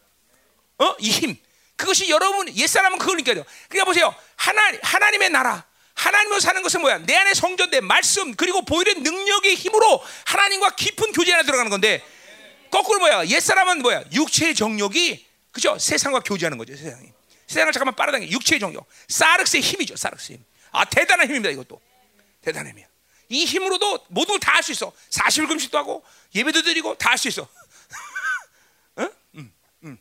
어, 0.79 0.97
이 0.99 1.11
힘. 1.11 1.37
그것이 1.77 2.09
여러분 2.09 2.49
옛 2.57 2.67
사람은 2.67 2.99
그걸 2.99 3.19
느껴요. 3.19 3.45
그러니까 3.69 3.85
보세요, 3.85 4.15
하나 4.37 4.63
하나님의 4.83 5.29
나라. 5.29 5.65
하나님으로 5.93 6.41
사는 6.41 6.63
것은 6.63 6.81
뭐야? 6.81 6.99
내 6.99 7.15
안에 7.17 7.35
성전된 7.35 7.85
말씀 7.85 8.35
그리고 8.35 8.63
보이는 8.63 9.03
능력의 9.03 9.57
힘으로 9.57 10.03
하나님과 10.25 10.71
깊은 10.71 11.13
교제 11.13 11.35
안에 11.35 11.43
들어가는 11.45 11.71
건데 11.71 12.03
거꾸로 12.71 13.01
뭐야? 13.01 13.27
옛 13.27 13.41
사람은 13.41 13.83
뭐야? 13.83 14.05
육체의 14.13 14.55
정욕이 14.55 15.27
그죠? 15.53 15.79
세상과 15.79 16.21
교제하는 16.21 16.57
거죠. 16.57 16.75
세상이. 16.77 17.16
세상을 17.47 17.73
잠깐만 17.73 17.95
빨아당겨. 17.97 18.29
육체의 18.29 18.61
정욕. 18.61 18.87
사르스의 19.09 19.63
힘이죠. 19.63 19.97
사르스 19.97 20.33
힘. 20.33 20.45
아 20.73 20.85
대단한 20.85 21.27
힘입니다. 21.29 21.51
이것도 21.51 21.81
대단한 22.43 22.71
힘이야. 22.73 22.87
이 23.29 23.45
힘으로도 23.45 24.07
모든 24.09 24.35
걸 24.35 24.41
다 24.41 24.55
할 24.55 24.63
수 24.63 24.73
있어. 24.73 24.93
사실 25.11 25.47
금식도 25.47 25.77
하고 25.79 26.05
예배도 26.35 26.63
드리고 26.63 26.97
다 26.99 27.11
할 27.11 27.19
수 27.19 27.29
있어. 27.29 27.49
응? 28.99 29.11
응, 29.37 29.53
응. 29.85 29.99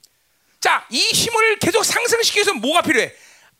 자, 0.59 0.85
이 0.89 0.99
힘을 0.99 1.57
계속 1.59 1.84
상승시키기 1.84 2.38
위해서 2.39 2.53
뭐가 2.53 2.81
필요해? 2.81 3.13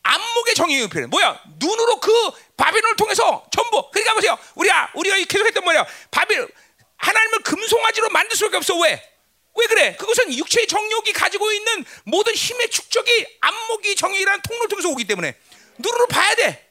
안목의 0.04 0.56
정의가 0.56 0.88
필요해. 0.88 1.08
뭐야? 1.08 1.42
눈으로 1.58 2.00
그 2.00 2.12
바빌론을 2.58 2.96
통해서 2.96 3.46
전부. 3.52 3.90
그러니까 3.92 4.14
보세요. 4.14 4.38
우리가 4.56 4.92
우리가 4.94 5.18
계속했던 5.18 5.64
뭐야? 5.64 5.86
바빌 6.12 6.48
하나님을 6.98 7.42
금송아지로 7.42 8.10
만들 8.10 8.38
수밖에 8.38 8.58
없어. 8.58 8.78
왜? 8.80 9.02
왜 9.58 9.68
그래? 9.68 9.96
그것은 9.96 10.34
육체의 10.34 10.68
정욕이 10.68 11.14
가지고 11.14 11.52
있는 11.52 11.86
모든 12.04 12.34
힘의 12.34 12.70
축적이 12.70 13.38
안목이 13.42 13.96
정의라는 13.96 14.42
통로를 14.42 14.68
통해서 14.70 14.90
오기 14.90 15.06
때문에. 15.06 15.38
눈으로 15.78 16.08
봐야 16.08 16.36
돼. 16.36 16.70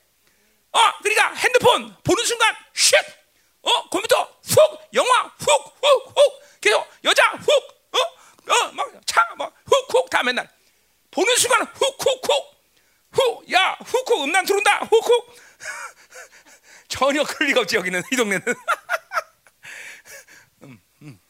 어, 0.73 0.79
그러니까 1.03 1.33
핸드폰 1.35 1.97
보는 2.03 2.25
순간 2.25 2.55
쉣, 2.75 2.97
어, 3.63 3.89
컴퓨터 3.89 4.23
훅, 4.45 4.59
영화 4.95 5.33
훅, 5.39 5.49
훅, 5.83 6.07
훅, 6.17 6.61
계속 6.61 6.87
여자 7.05 7.31
훅, 7.31 7.49
어, 7.93 8.53
어, 8.53 8.73
막 8.73 8.91
차 9.07 9.21
막 9.37 9.55
훅, 9.67 9.95
훅! 9.95 10.11
다 10.11 10.23
맨날. 10.23 10.49
보는 11.11 11.37
순간 11.37 11.63
훅, 11.75 11.81
훅, 12.01 12.21
훅. 12.27 12.55
후, 13.13 13.45
야, 13.53 13.77
후쿠 13.85 14.25
음란 14.25 14.45
들어온다. 14.45 14.79
후쿠. 14.81 15.27
전혀 16.89 17.23
그럴 17.23 17.49
리가 17.51 17.61
없지 17.61 17.77
여기는. 17.77 18.03
이 18.13 18.17
동네는. 18.17 18.43
음, 20.63 20.81
음. 21.03 21.21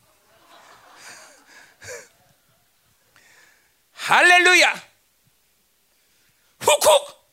할렐루야. 4.04 4.88
후쿡. 6.60 7.26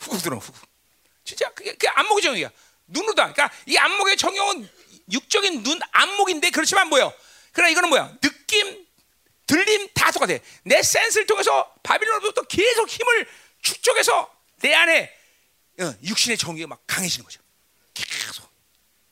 후쿡 0.00 0.20
들어 0.22 0.36
후쿡. 0.36 0.54
진짜 1.24 1.50
그게 1.54 1.74
그 1.74 1.88
안목의 1.88 2.22
정이야. 2.22 2.50
눈으로다. 2.88 3.32
그러니까 3.32 3.50
이 3.64 3.78
안목의 3.78 4.18
정형은 4.18 4.68
육적인 5.10 5.62
눈 5.62 5.80
안목인데 5.92 6.50
그렇지만 6.50 6.88
뭐요? 6.88 7.10
그러나 7.52 7.70
이거는 7.70 7.88
뭐야? 7.88 8.18
느낌, 8.20 8.86
들림 9.46 9.88
다 9.94 10.10
똑같아. 10.10 10.34
내 10.64 10.82
센스를 10.82 11.26
통해서 11.26 11.74
바빌론으로부터 11.82 12.42
계속 12.42 12.86
힘을 12.86 13.26
축적해서 13.62 14.30
내 14.60 14.74
안에 14.74 15.16
어, 15.80 15.94
육신의 16.04 16.36
정의가 16.36 16.68
막 16.68 16.82
강해지는 16.86 17.24
거죠. 17.24 17.40
계속 17.94 18.46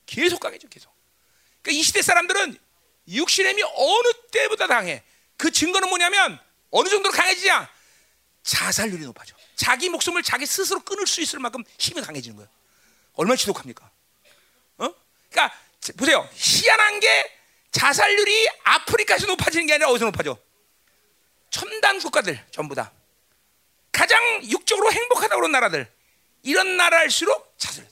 계속 0.05 0.41
강해져 0.41 0.69
계속. 0.69 0.93
그러니까 1.63 1.81
이 1.81 1.83
시대 1.83 2.03
사람들은 2.03 2.66
육신의 3.09 3.53
힘이 3.53 3.63
어느 3.63 4.13
때보다 4.33 4.67
강해. 4.67 5.03
그 5.37 5.51
증거는 5.51 5.89
뭐냐면 5.89 6.39
어느 6.71 6.89
정도로 6.89 7.13
강해지냐? 7.15 7.69
자살률이 8.43 9.05
높아져. 9.05 9.35
자기 9.57 9.89
목숨을 9.89 10.23
자기 10.23 10.47
스스로 10.47 10.81
끊을 10.81 11.07
수 11.07 11.21
있을 11.21 11.39
만큼 11.39 11.65
힘이 11.79 12.03
강해지는 12.03 12.37
거예요. 12.37 12.49
얼마나 13.15 13.37
지독합니까? 13.37 13.91
어? 14.79 14.95
그러니까 15.31 15.59
보세요. 15.97 16.29
희한한 16.35 17.01
게 17.01 17.39
자살률이 17.73 18.49
아프리카에서 18.65 19.27
높아지는 19.27 19.67
게 19.67 19.75
아니라 19.75 19.89
어디서 19.91 20.07
높아져? 20.07 20.39
첨단 21.51 21.99
국가들 21.99 22.45
전부 22.51 22.75
다 22.75 22.93
가장 23.93 24.21
육적으로 24.45 24.93
행복하다고 24.93 25.37
그런 25.41 25.53
나라들 25.53 25.91
이런 26.43 26.77
나라일수록 26.77 27.55
자살. 27.59 27.87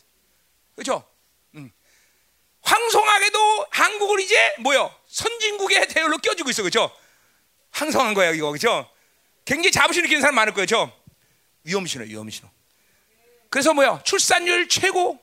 그렇죠? 0.74 1.08
음. 1.54 1.72
황송하게도 2.62 3.66
한국을 3.70 4.20
이제 4.20 4.54
뭐요? 4.60 4.94
선진국의 5.14 5.88
대열로 5.88 6.18
껴주고 6.18 6.50
있어, 6.50 6.62
그렇죠? 6.62 6.90
황송한 7.70 8.14
거야 8.14 8.32
이거, 8.32 8.48
그렇죠? 8.50 8.90
굉장히 9.44 9.70
자부심 9.70 10.02
느끼는 10.02 10.20
사람 10.20 10.34
많을 10.34 10.52
거예요, 10.54 10.66
그렇죠? 10.66 11.00
위험 11.62 11.86
신호, 11.86 12.04
위험 12.04 12.28
신호. 12.30 12.50
그래서 13.48 13.72
뭐야? 13.72 14.02
출산율 14.02 14.68
최고. 14.68 15.22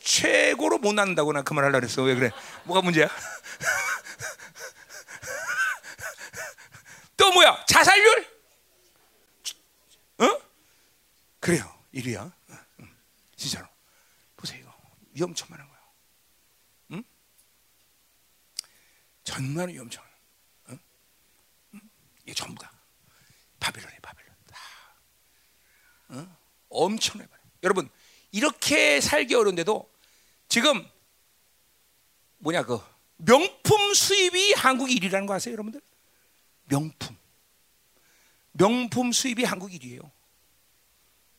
최고로 0.00 0.78
못 0.78 0.92
낳는다고 0.92 1.32
나 1.32 1.42
그 1.42 1.54
말 1.54 1.64
하려고 1.64 1.84
했어. 1.84 2.02
왜 2.02 2.14
그래? 2.14 2.30
뭐가 2.64 2.82
문제야? 2.82 3.08
또 7.16 7.32
뭐야? 7.32 7.64
자살률? 7.66 8.26
어? 10.18 10.40
그래요. 11.40 11.74
1위야. 11.94 12.30
진짜로. 13.36 13.66
보세요. 14.36 14.60
이거. 14.60 14.72
위험천만한 15.14 15.66
거야. 15.68 15.78
응? 16.92 17.02
정말 19.34 19.68
위험천. 19.68 20.04
응? 20.68 20.78
응? 21.74 21.80
이게 22.22 22.34
전부 22.34 22.62
다. 22.62 22.70
바빌론이 23.58 23.96
바빌론. 24.00 24.32
다. 24.46 24.58
응? 26.10 26.36
엄청나게 26.68 27.28
많아. 27.28 27.42
여러분, 27.64 27.90
이렇게 28.30 29.00
살기 29.00 29.34
어려운데도 29.34 29.92
지금 30.48 30.88
뭐냐 32.38 32.62
그 32.62 32.78
명품 33.16 33.94
수입이 33.94 34.52
한국 34.52 34.88
1위라는 34.88 35.26
거 35.26 35.34
아세요, 35.34 35.54
여러분들? 35.54 35.80
명품. 36.66 37.16
명품 38.52 39.10
수입이 39.10 39.42
한국 39.42 39.70
1위예요. 39.70 40.08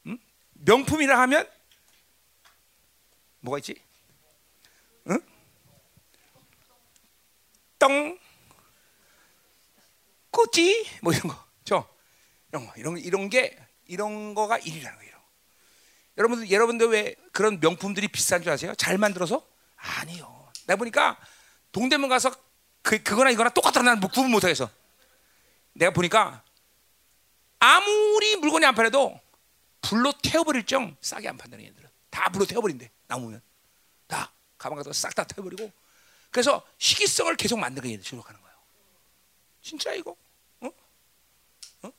응? 0.08 0.18
명품이라 0.52 1.18
하면 1.22 1.50
뭐가 3.40 3.60
있지? 3.60 3.82
응? 5.08 5.35
똥, 7.80 8.18
꼬치, 10.32 10.86
뭐 11.02 11.14
이런 11.14 11.28
거, 11.30 11.46
저 11.64 11.88
이런 12.50 12.68
거, 12.68 12.74
이런 12.78 12.98
이런 12.98 13.30
게 13.30 13.58
이런 13.86 14.34
거가 14.34 14.60
1위라는 14.60 14.96
거예요. 14.98 15.16
여러분들 16.18 16.52
여러분들 16.52 16.88
왜 16.90 17.16
그런 17.32 17.60
명품들이 17.60 18.08
비싼 18.08 18.42
줄 18.42 18.52
아세요? 18.52 18.74
잘 18.76 18.98
만들어서? 18.98 19.46
아니요. 19.76 20.52
내가 20.68 20.78
보니까 20.78 21.18
동대문 21.72 22.10
가서 22.10 22.32
그 22.82 23.02
그거나 23.04 23.32
이거나 23.32 23.50
똑같더라 23.50 23.84
나는 23.84 24.00
뭐 24.00 24.10
구분 24.10 24.32
못하겠어. 24.32 24.70
내가 25.74 25.92
보니까 25.92 26.44
아무리 27.60 28.38
물건이 28.38 28.66
안 28.66 28.76
팔려도 28.76 29.20
불로 29.82 30.14
태워버릴 30.24 30.66
정 30.66 30.96
싸게 31.02 31.28
안 31.28 31.38
판다는 31.38 31.66
얘들은 31.66 31.90
다 32.10 32.30
불로 32.30 32.46
태워버린대 32.46 32.90
남으면 33.08 33.42
다 34.08 34.32
가방 34.58 34.78
같은 34.78 34.90
거싹다 34.92 35.26
태워버리고 35.26 35.72
그래서 36.36 36.62
희귀성을 36.80 37.34
계속 37.38 37.58
얘들 37.92 38.04
주력하는 38.04 38.42
거예요. 38.42 38.58
진짜 39.62 39.94
이거? 39.94 40.14
어? 40.60 40.70
어? 41.84 41.92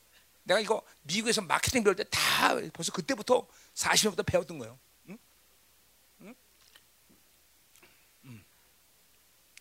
내가 0.43 0.61
이거 0.61 0.83
미국에서 1.05 1.41
마케팅 1.41 1.83
배울 1.83 1.97
때 1.97 2.05
다 2.05 2.55
벌써 2.75 2.93
그때부터 2.93 3.49
40년부터 3.75 4.27
배웠던 4.27 4.59
거예요. 4.59 4.79
음. 5.09 6.35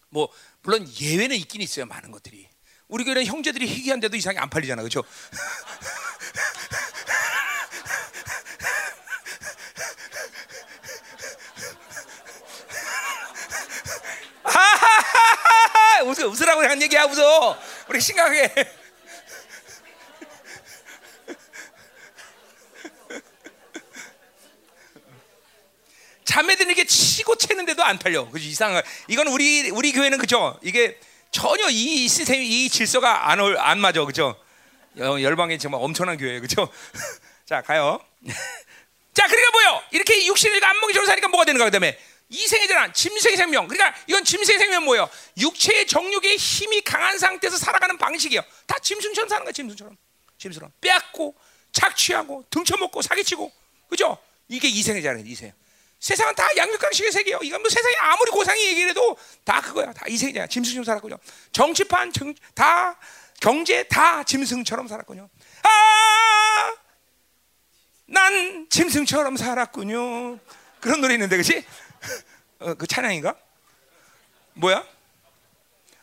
뭐 0.10 0.30
물론 0.61 0.85
예외는 0.99 1.38
있긴 1.38 1.61
있어요. 1.61 1.85
많은 1.85 2.11
것들이. 2.11 2.49
우리 2.89 3.06
교회는 3.06 3.26
형제들이 3.26 3.69
희귀한데도 3.69 4.18
이상하게 4.18 4.41
안 4.41 4.49
팔리잖아, 4.49 4.81
그렇죠? 4.81 5.06
웃어, 16.03 16.27
웃으라고 16.27 16.61
한 16.61 16.81
얘기야, 16.81 17.05
웃어. 17.05 17.57
우리 17.89 18.01
심각하게. 18.01 18.51
자매들은 26.26 26.72
이게 26.72 26.85
치고 26.85 27.35
채는데도 27.38 27.84
안 27.84 27.97
팔려. 27.99 28.30
그죠? 28.30 28.45
이상한. 28.45 28.84
이건 29.07 29.27
우리 29.27 29.69
우리 29.69 29.91
교회는 29.93 30.17
그죠? 30.17 30.59
이게 30.63 30.99
전혀 31.31 31.69
이 31.69 32.07
시스템, 32.07 32.41
이 32.41 32.69
질서가 32.69 33.30
안, 33.30 33.39
안 33.39 33.80
맞아, 33.80 34.03
그죠? 34.05 34.35
열방이 34.97 35.59
정말 35.59 35.81
엄청난 35.81 36.17
교회예요, 36.17 36.41
그죠? 36.41 36.69
자, 37.45 37.61
가요. 37.61 37.99
자, 39.13 39.27
그러니까 39.27 39.51
뭐요? 39.51 39.81
이렇게 39.91 40.26
육신을 40.26 40.63
안목이 40.63 40.93
좋은 40.93 41.05
사니까 41.05 41.27
뭐가 41.27 41.45
되는가, 41.45 41.65
그 41.65 41.72
다음에 41.72 41.97
이생의 42.35 42.67
재난, 42.67 42.93
짐승의 42.93 43.37
생명. 43.37 43.67
그러니까 43.67 43.97
이건 44.07 44.23
짐승의 44.23 44.59
생명 44.59 44.85
뭐예요? 44.85 45.09
육체의 45.37 45.87
정욕의 45.87 46.37
힘이 46.37 46.81
강한 46.81 47.17
상태에서 47.17 47.57
살아가는 47.57 47.97
방식이에요. 47.97 48.41
다 48.67 48.77
짐승처럼 48.79 49.29
사는 49.29 49.43
거야, 49.43 49.51
짐승처럼. 49.51 49.95
짐승처럼. 50.37 50.71
빼앗고, 50.81 51.35
착취하고, 51.71 52.45
등쳐먹고, 52.49 53.01
사기치고. 53.01 53.51
그죠? 53.89 54.17
이게 54.47 54.67
이생의 54.67 55.01
재난이에요, 55.01 55.27
이생. 55.27 55.53
세상은 55.99 56.35
다 56.35 56.47
양육강식의 56.55 57.11
세계예요. 57.11 57.39
이건 57.41 57.61
뭐 57.61 57.69
세상에 57.69 57.95
아무리 57.95 58.29
고상이 58.29 58.63
얘기를 58.67 58.89
해도 58.91 59.17
다 59.43 59.61
그거야. 59.61 59.91
다 59.91 60.05
이생이야. 60.07 60.47
짐승처럼 60.47 60.83
살았군요. 60.83 61.17
정치판, 61.51 62.11
정, 62.13 62.33
다 62.53 62.99
경제 63.39 63.83
다 63.83 64.23
짐승처럼 64.23 64.87
살았군요. 64.87 65.29
아, 65.63 66.75
난 68.05 68.67
짐승처럼 68.69 69.37
살았군요. 69.37 70.39
그런 70.79 71.01
노래 71.01 71.15
있는데, 71.15 71.37
그렇지? 71.37 71.65
어, 72.60 72.73
그 72.73 72.88
찬양인가? 72.88 73.36
뭐야? 74.53 74.86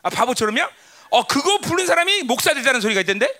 아 0.03 0.09
바보처럼이야? 0.09 0.69
어 1.11 1.27
그거 1.27 1.59
부른 1.59 1.85
사람이 1.87 2.23
목사 2.23 2.53
되자는 2.53 2.81
소리가 2.81 3.01
있던데? 3.01 3.39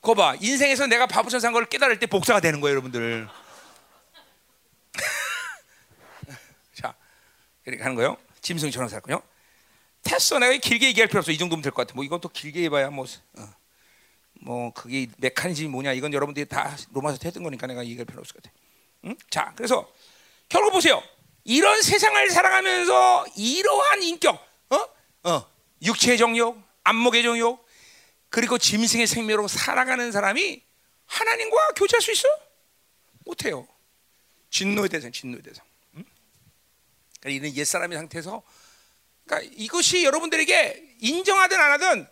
거 0.00 0.14
봐. 0.14 0.36
인생에서 0.40 0.86
내가 0.86 1.06
바보처럼 1.06 1.40
산걸 1.40 1.66
깨달을 1.66 1.98
때 1.98 2.06
복사가 2.06 2.40
되는 2.40 2.60
거예요, 2.60 2.72
여러분들. 2.74 3.28
이렇게 7.66 7.82
하는 7.82 7.96
거요. 7.96 8.16
짐승처럼 8.40 8.88
살거요. 8.88 9.22
됐어. 10.02 10.38
내가 10.38 10.56
길게 10.56 10.86
얘기할 10.88 11.08
필요 11.08 11.18
없어. 11.18 11.30
이 11.32 11.36
정도면 11.36 11.62
될 11.62 11.72
것 11.72 11.82
같아. 11.86 11.94
뭐 11.94 12.02
이건 12.04 12.20
또 12.20 12.28
길게 12.30 12.62
해봐야 12.64 12.88
뭐, 12.88 13.04
어. 13.36 13.48
뭐 14.40 14.72
그게 14.72 15.06
메커니즘이 15.18 15.68
뭐냐. 15.68 15.92
이건 15.92 16.14
여러분들이 16.14 16.46
다 16.46 16.74
로마서 16.92 17.18
했던 17.22 17.42
거니까 17.42 17.66
내가 17.66 17.84
얘기할 17.84 18.06
필요 18.06 18.20
없을 18.20 18.34
것 18.34 18.42
같아. 18.42 18.54
응? 19.04 19.16
자, 19.28 19.52
그래서 19.54 19.86
결국 20.48 20.72
보세요. 20.72 21.02
이런 21.44 21.80
세상을 21.82 22.30
살아가면서 22.30 23.26
이러한 23.36 24.02
인격, 24.02 24.34
어, 24.70 25.30
어, 25.30 25.50
육체의 25.82 26.18
정욕, 26.18 26.62
안목의 26.84 27.22
정욕, 27.22 27.66
그리고 28.28 28.58
짐승의 28.58 29.06
생명으로 29.06 29.48
살아가는 29.48 30.12
사람이 30.12 30.62
하나님과 31.06 31.56
교제할 31.76 32.02
수 32.02 32.12
있어? 32.12 32.28
못해요. 33.24 33.66
진노의 34.50 34.88
대상, 34.88 35.12
진노의 35.12 35.42
대상. 35.42 35.64
그러니까 37.20 37.46
이런 37.46 37.56
옛 37.56 37.64
사람의 37.64 37.96
상태에서 37.98 38.42
그러니까 39.24 39.52
이것이 39.56 40.04
여러분들에게 40.04 40.96
인정하든 41.00 41.58
안 41.58 41.72
하든 41.72 42.08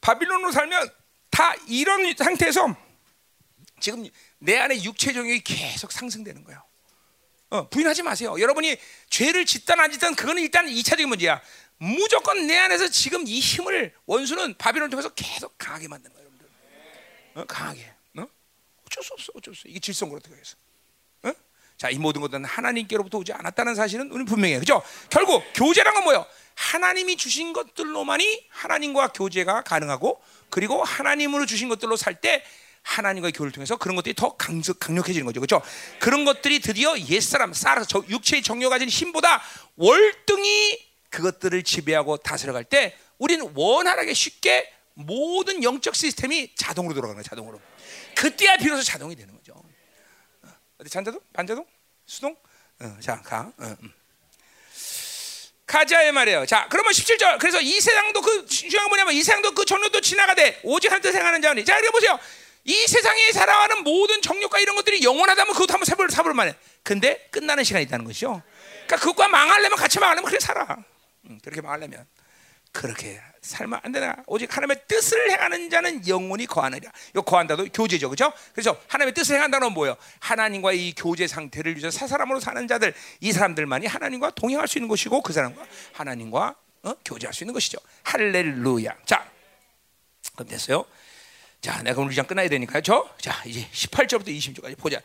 바빌론으로 0.00 0.50
살면 0.50 0.90
다 1.30 1.54
이런 1.68 2.14
상태에서 2.16 2.74
지금 3.80 4.08
내 4.38 4.58
안에 4.58 4.82
육체 4.82 5.12
정욕이 5.12 5.40
계속 5.40 5.92
상승되는 5.92 6.44
거예요. 6.44 6.62
어, 7.50 7.68
부인하지 7.68 8.02
마세요. 8.02 8.36
여러분이 8.38 8.76
죄를 9.08 9.44
짓든 9.44 9.78
안 9.78 9.90
짓든 9.90 10.14
그거는 10.14 10.42
일단 10.42 10.66
2차적인 10.66 11.06
문제야. 11.06 11.40
무조건 11.78 12.46
내 12.46 12.56
안에서 12.58 12.88
지금 12.88 13.26
이 13.26 13.40
힘을 13.40 13.92
원수는 14.06 14.54
바빌론을 14.56 14.90
통해서 14.90 15.08
계속 15.10 15.54
강하게 15.58 15.88
만드는 15.88 16.14
거예요, 16.14 16.28
여러분들. 16.28 16.48
어, 17.34 17.44
강하게. 17.46 17.92
어? 18.18 18.26
어쩔 18.86 19.02
수 19.02 19.12
없어, 19.14 19.32
어쩔 19.34 19.54
수 19.54 19.60
없어. 19.60 19.68
이게 19.68 19.80
질성으로 19.80 20.18
어떻게 20.18 20.36
해서. 20.36 20.56
자, 21.80 21.88
이 21.88 21.96
모든 21.96 22.20
것들은 22.20 22.44
하나님께로부터 22.44 23.16
오지 23.16 23.32
않았다는 23.32 23.74
사실은 23.74 24.10
우리 24.10 24.22
분명해요. 24.26 24.58
그죠? 24.58 24.82
결국 25.08 25.42
교제란 25.54 25.94
건 25.94 26.04
뭐예요? 26.04 26.26
하나님이 26.54 27.16
주신 27.16 27.54
것들로만이 27.54 28.48
하나님과 28.50 29.08
교제가 29.14 29.62
가능하고 29.62 30.22
그리고 30.50 30.84
하나님으로 30.84 31.46
주신 31.46 31.70
것들로 31.70 31.96
살 31.96 32.20
때 32.20 32.44
하나님과의 32.82 33.32
교를 33.32 33.52
통해서 33.52 33.76
그런 33.76 33.96
것들이 33.96 34.14
더 34.14 34.36
강적, 34.36 34.80
강력해지는 34.80 35.26
거죠. 35.26 35.40
그렇죠? 35.40 35.62
그런 36.00 36.24
것들이 36.24 36.60
드디어 36.60 36.98
옛사람, 36.98 37.52
쌀, 37.52 37.84
육체의 38.08 38.42
정력 38.42 38.70
가진 38.70 38.88
힘보다 38.88 39.42
월등히 39.76 40.78
그것들을 41.10 41.62
지배하고 41.62 42.18
다스려갈 42.18 42.64
때 42.64 42.96
우리는 43.18 43.50
원활하게 43.54 44.14
쉽게 44.14 44.72
모든 44.94 45.62
영적 45.62 45.94
시스템이 45.94 46.54
자동으로 46.56 46.94
돌아가는 46.94 47.16
거예요. 47.16 47.22
자동으로. 47.22 47.60
그때야 48.16 48.56
비로소 48.56 48.82
자동이 48.82 49.14
되는 49.16 49.34
거죠. 49.34 49.52
어, 50.42 50.48
어디 50.78 50.90
잔자동? 50.90 51.20
반자동? 51.32 51.66
수동? 52.06 52.36
어, 52.80 52.96
자, 53.00 53.20
가. 53.22 53.52
어, 53.58 53.76
음. 53.82 53.92
가자 55.66 56.02
이 56.02 56.10
말이에요. 56.10 56.46
자, 56.46 56.66
그러면 56.68 56.92
17절. 56.92 57.38
그래서 57.38 57.60
이 57.60 57.80
세상도 57.80 58.20
그 58.20 58.44
중요한 58.46 58.86
건 58.86 58.90
뭐냐면 58.90 59.14
이 59.14 59.22
세상도 59.22 59.52
그 59.52 59.64
전로도 59.64 60.00
지나가되 60.00 60.62
오직 60.64 60.90
한뜻 60.90 61.12
생하는 61.12 61.40
자니. 61.40 61.64
자, 61.64 61.78
이거 61.78 61.92
보세요. 61.92 62.18
이 62.64 62.86
세상에 62.86 63.32
살아가는 63.32 63.82
모든 63.82 64.20
정욕과 64.22 64.58
이런 64.60 64.76
것들이 64.76 65.02
영원하다면 65.02 65.54
그것도 65.54 65.72
한번 65.72 65.84
사볼 65.84 66.10
사볼 66.10 66.34
만해. 66.34 66.54
근데 66.82 67.28
끝나는 67.30 67.64
시간이 67.64 67.84
있다는 67.84 68.04
것이죠. 68.04 68.42
그러니까 68.86 68.96
그것과 68.96 69.28
망하려면 69.28 69.78
같이 69.78 69.98
망하려면 69.98 70.28
그래 70.28 70.38
살아. 70.40 70.76
응, 71.28 71.38
그렇게 71.42 71.60
망하려면 71.60 72.06
그렇게 72.72 73.20
살면 73.42 73.80
안 73.82 73.92
되나? 73.92 74.16
오직 74.26 74.54
하나님의 74.54 74.82
뜻을 74.86 75.30
행하는 75.30 75.70
자는 75.70 76.06
영원히 76.06 76.46
거하느냐. 76.46 76.90
이거 77.10 77.22
거한다도 77.22 77.66
교제죠, 77.72 78.08
그렇죠? 78.08 78.32
그래서 78.52 78.80
하나님의 78.86 79.14
뜻을 79.14 79.36
행한다는 79.36 79.68
건 79.68 79.74
뭐예요? 79.74 79.96
하나님과 80.20 80.72
이 80.72 80.92
교제 80.94 81.26
상태를 81.26 81.74
유지해 81.76 81.90
사사람으로 81.90 82.38
사는 82.38 82.68
자들, 82.68 82.94
이 83.20 83.32
사람들만이 83.32 83.86
하나님과 83.86 84.30
동행할 84.30 84.68
수 84.68 84.78
있는 84.78 84.88
것이고 84.88 85.22
그 85.22 85.32
사람과 85.32 85.64
하나님과 85.92 86.54
어? 86.82 86.94
교제할 87.04 87.34
수 87.34 87.44
있는 87.44 87.54
것이죠. 87.54 87.78
할렐루야. 88.04 88.94
자, 89.04 89.28
그럼 90.34 90.48
됐어요. 90.48 90.84
자, 91.60 91.82
내가 91.82 92.00
오늘 92.00 92.12
이장 92.12 92.26
끝나야 92.26 92.48
되니까요. 92.48 92.82
저, 92.82 93.08
자, 93.20 93.42
이제 93.44 93.68
18절부터 93.72 94.28
20절까지 94.28 94.78
보자. 94.78 95.00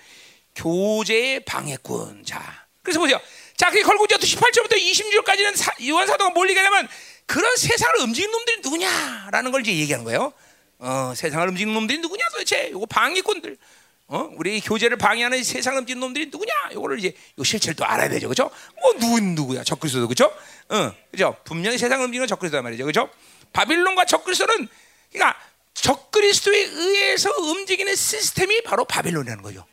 교제의 0.55 1.41
방해꾼. 1.41 2.23
자, 2.25 2.65
그래서 2.81 2.99
보세요. 2.99 3.19
자, 3.57 3.69
그게 3.69 3.83
걸고 3.83 4.05
이제 4.05 4.17
또 4.17 4.25
18절부터 4.25 4.73
20절까지는 4.77 5.87
요한 5.89 6.07
사도가 6.07 6.29
뭘 6.31 6.49
얘기하냐면 6.49 6.87
그런 7.25 7.55
세상을 7.57 7.99
움직이는 8.01 8.31
놈들이 8.31 8.59
누구냐라는 8.61 9.51
걸 9.51 9.61
이제 9.61 9.75
얘기하는 9.75 10.05
거예요. 10.05 10.31
어, 10.79 11.13
세상을 11.15 11.49
움직이는 11.49 11.73
놈들이 11.73 11.99
누구냐 11.99 12.23
도대체? 12.31 12.67
이거 12.69 12.85
방해꾼들. 12.85 13.57
어, 14.07 14.29
우리 14.37 14.61
교제를 14.61 14.97
방해하는 14.97 15.43
세상을 15.43 15.79
움직이는 15.79 15.99
놈들이 15.99 16.27
누구냐? 16.27 16.53
이거를 16.71 16.99
이제 16.99 17.13
요 17.39 17.43
실체를 17.43 17.75
또 17.75 17.85
알아야 17.85 18.07
되죠, 18.07 18.27
그렇죠? 18.27 18.51
뭐 18.79 18.93
누구 18.93 19.19
누구야? 19.19 19.63
적그리스도 19.63 20.07
그렇죠? 20.07 20.25
어, 20.69 20.93
그렇죠? 21.11 21.35
분명히 21.43 21.77
세상을 21.77 22.05
움직이는 22.05 22.27
적그리스도란 22.27 22.63
말이죠, 22.63 22.85
그렇죠? 22.85 23.09
바빌론과 23.51 24.05
적그리스도는 24.05 24.67
그러니까 25.11 25.39
적그리스도에 25.75 26.57
의해서 26.57 27.29
움직이는 27.37 27.95
시스템이 27.95 28.63
바로 28.63 28.85
바빌론이라는 28.85 29.43
거죠. 29.43 29.65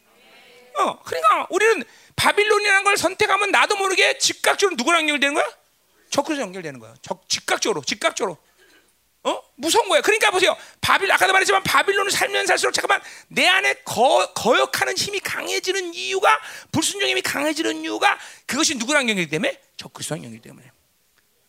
어, 0.74 1.03
그러니까 1.03 1.47
우리는 1.51 1.83
바빌론이라는 2.16 2.85
걸 2.85 2.97
선택하면 2.97 3.51
나도 3.51 3.77
모르게 3.77 4.19
즉각적으로 4.19 4.77
누구랑 4.77 5.03
연결되는 5.03 5.35
거야? 5.35 5.49
적그리스도 6.11 6.43
연결되는 6.47 6.79
거야. 6.79 6.95
적, 7.03 7.27
즉각적으로, 7.29 7.83
즉각적으로. 7.83 8.37
어? 9.24 9.41
무서운 9.55 9.89
거야. 9.89 10.01
그러니까 10.01 10.31
보세요. 10.33 10.57
바빌 10.81 11.11
아까도 11.12 11.33
말했지만 11.33 11.62
바빌론을 11.62 12.11
살면 12.11 12.47
살수록 12.47 12.74
잠깐만 12.74 13.01
내 13.29 13.47
안에 13.47 13.74
거, 13.85 14.33
거역하는 14.35 14.97
힘이 14.97 15.20
강해지는 15.20 15.95
이유가 15.95 16.41
불순종 16.73 17.09
힘이 17.09 17.23
강해지는 17.23 17.77
이유가 17.83 18.19
그것이 18.47 18.74
누구랑 18.74 19.03
연결되기 19.03 19.31
때문에 19.31 19.61
적그리스도랑 19.77 20.24
연결되기 20.24 20.43
때문에. 20.43 20.70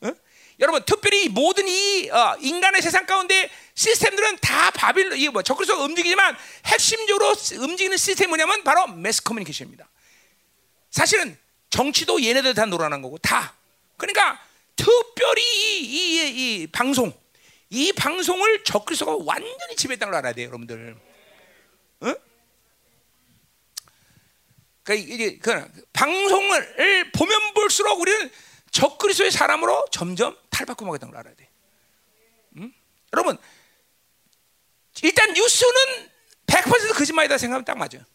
어? 0.01 0.11
여러분 0.59 0.83
특별히 0.85 1.29
모든 1.29 1.67
이 1.67 2.09
어, 2.11 2.35
인간의 2.39 2.81
세상 2.83 3.07
가운데 3.07 3.49
시스템들은 3.75 4.37
다 4.37 4.71
바빌론 4.71 5.17
이뭐 5.17 5.41
적그리스도가 5.41 5.83
움직이지만 5.83 6.37
핵심적으로 6.65 7.35
움직이는 7.59 7.97
시스템이 7.97 8.29
뭐냐면 8.29 8.63
바로 8.63 8.87
매스 8.87 9.23
커뮤니케이션입니다. 9.23 9.89
사실은 10.91 11.37
정치도 11.69 12.23
얘네들 12.23 12.53
다 12.53 12.65
놀아난 12.65 13.01
거고 13.01 13.17
다. 13.17 13.55
그러니까 13.97 14.39
특별히 14.75 15.41
이, 15.41 15.85
이, 15.85 16.61
이 16.61 16.67
방송 16.67 17.11
이 17.69 17.91
방송을 17.93 18.63
적그리스도가 18.63 19.23
완전히 19.25 19.75
지배했다는 19.75 20.11
걸 20.11 20.19
알아야 20.19 20.33
돼요, 20.33 20.47
여러분들. 20.49 20.95
응? 22.03 22.15
그러니까 24.83 25.13
이게 25.13 25.39
그 25.39 25.85
방송을 25.93 27.11
보면 27.13 27.53
볼수록 27.55 27.99
우리는 27.99 28.29
적그리스도의 28.69 29.31
사람으로 29.31 29.85
점점 29.91 30.37
탈바꿈하겠다는 30.51 31.11
걸 31.11 31.19
알아야 31.21 31.35
돼. 31.35 31.49
응? 32.57 32.71
여러분, 33.13 33.39
일단 35.01 35.33
뉴스는 35.33 36.09
100% 36.47 36.93
거짓말이다 36.95 37.37
생각하면 37.37 37.65
딱 37.65 37.77
맞아요. 37.77 38.05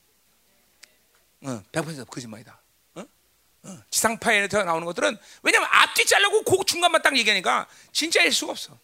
응, 1.45 1.65
100% 1.73 2.09
거짓말이다. 2.09 2.61
응? 2.99 3.83
지상파에서 3.91 4.65
나오는 4.65 4.85
것들은 4.87 5.19
왜냐면 5.43 5.69
앞뒤 5.71 6.07
자르고 6.07 6.45
그 6.45 6.65
중간만 6.65 7.03
딱 7.03 7.17
얘기하니까 7.17 7.67
진짜일 7.93 8.33
수가 8.33 8.53
없어. 8.53 8.79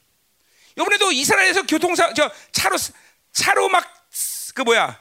이번에도 0.76 1.12
이스라엘에서 1.12 1.62
교통사 1.62 2.12
저 2.14 2.30
차로 2.52 2.76
차로 3.32 3.68
막 3.68 4.04
그 4.54 4.62
뭐야 4.62 4.98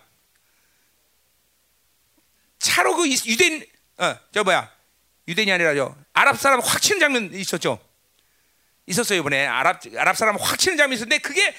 차로 2.60 2.95
그 2.95 3.07
유대인 3.07 3.65
어저 3.98 4.44
뭐야 4.44 4.72
유대인이 5.28 5.52
아니라 5.52 5.76
저 5.76 5.95
아랍 6.11 6.40
사람 6.40 6.60
확 6.60 6.82
치는 6.82 6.99
장면 6.99 7.34
있었죠. 7.34 7.80
있었어요 8.88 9.20
이번에 9.20 9.45
아랍 9.45 9.82
아랍 9.95 10.18
사람 10.18 10.36
확 10.38 10.57
치는 10.57 10.78
장면이 10.78 10.95
있었는데 10.95 11.20
그게 11.20 11.56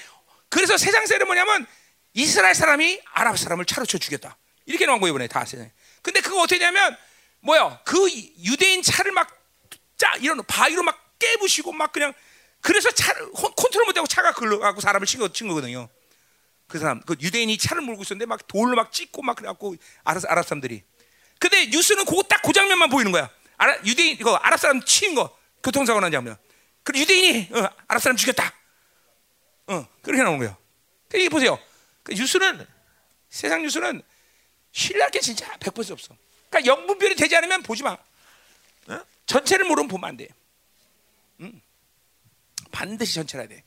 그래서 0.55 0.77
세상 0.77 1.05
세는 1.05 1.27
뭐냐면 1.27 1.67
이스라엘 2.13 2.55
사람이 2.55 3.01
아랍 3.13 3.37
사람을 3.37 3.65
차로 3.65 3.85
쳐 3.85 3.97
죽였다 3.97 4.37
이렇게 4.65 4.85
나온 4.85 4.99
거예요 5.01 5.11
이번에 5.11 5.27
다 5.27 5.43
세상. 5.45 5.69
근데 6.01 6.21
그거 6.21 6.41
어떻게 6.41 6.59
되냐면 6.59 6.95
뭐야 7.41 7.81
그 7.83 8.09
유대인 8.39 8.81
차를 8.81 9.11
막 9.11 9.45
짜 9.97 10.13
이런 10.19 10.43
바위로 10.45 10.83
막 10.83 11.17
깨부시고 11.19 11.71
막 11.71 11.91
그냥 11.91 12.13
그래서 12.61 12.91
차를 12.91 13.31
컨트롤 13.31 13.85
못하고 13.85 14.07
차가 14.07 14.31
걸러가고 14.33 14.81
사람을 14.81 15.05
친, 15.07 15.47
거거든요. 15.47 15.87
그 16.67 16.79
사람, 16.79 16.99
그 17.01 17.15
유대인이 17.21 17.57
차를 17.57 17.83
몰고 17.83 18.01
있었는데 18.01 18.25
막 18.25 18.47
돌로 18.47 18.75
막 18.75 18.91
찍고 18.91 19.21
막 19.21 19.35
그래갖고 19.35 19.75
아랍, 20.03 20.23
아랍 20.27 20.45
사람들이. 20.45 20.83
근데 21.39 21.67
뉴스는 21.67 22.05
그거 22.05 22.23
딱 22.23 22.41
그 22.41 22.53
장면만 22.53 22.89
보이는 22.89 23.11
거야. 23.11 23.29
아랍, 23.57 23.85
유대인, 23.85 24.17
이거 24.19 24.35
아랍 24.35 24.59
사람 24.59 24.83
친 24.83 25.15
거. 25.15 25.35
교통사고 25.63 25.99
난 25.99 26.11
장면. 26.11 26.37
그리고 26.83 27.01
유대인이 27.03 27.49
어, 27.53 27.69
아랍 27.87 28.01
사람 28.01 28.17
죽였다. 28.17 28.51
어, 29.67 29.87
그렇게 30.01 30.21
나오는 30.23 30.39
거예요. 30.39 30.57
그러니까 31.09 31.33
보세요. 31.33 31.59
그 32.03 32.13
뉴스는, 32.13 32.65
세상 33.29 33.61
뉴스는 33.61 34.01
신뢰할 34.71 35.11
게 35.11 35.19
진짜 35.19 35.47
100% 35.57 35.91
없어. 35.91 36.15
그러니까 36.49 36.71
영분별이 36.71 37.15
되지 37.15 37.35
않으면 37.35 37.63
보지 37.63 37.83
마. 37.83 37.91
어? 37.91 38.99
전체를 39.25 39.65
모르면 39.65 39.87
보면 39.87 40.09
안 40.09 40.17
돼. 40.17 40.27
음. 41.39 41.61
반드시 42.71 43.15
전철해야 43.15 43.47
돼. 43.47 43.63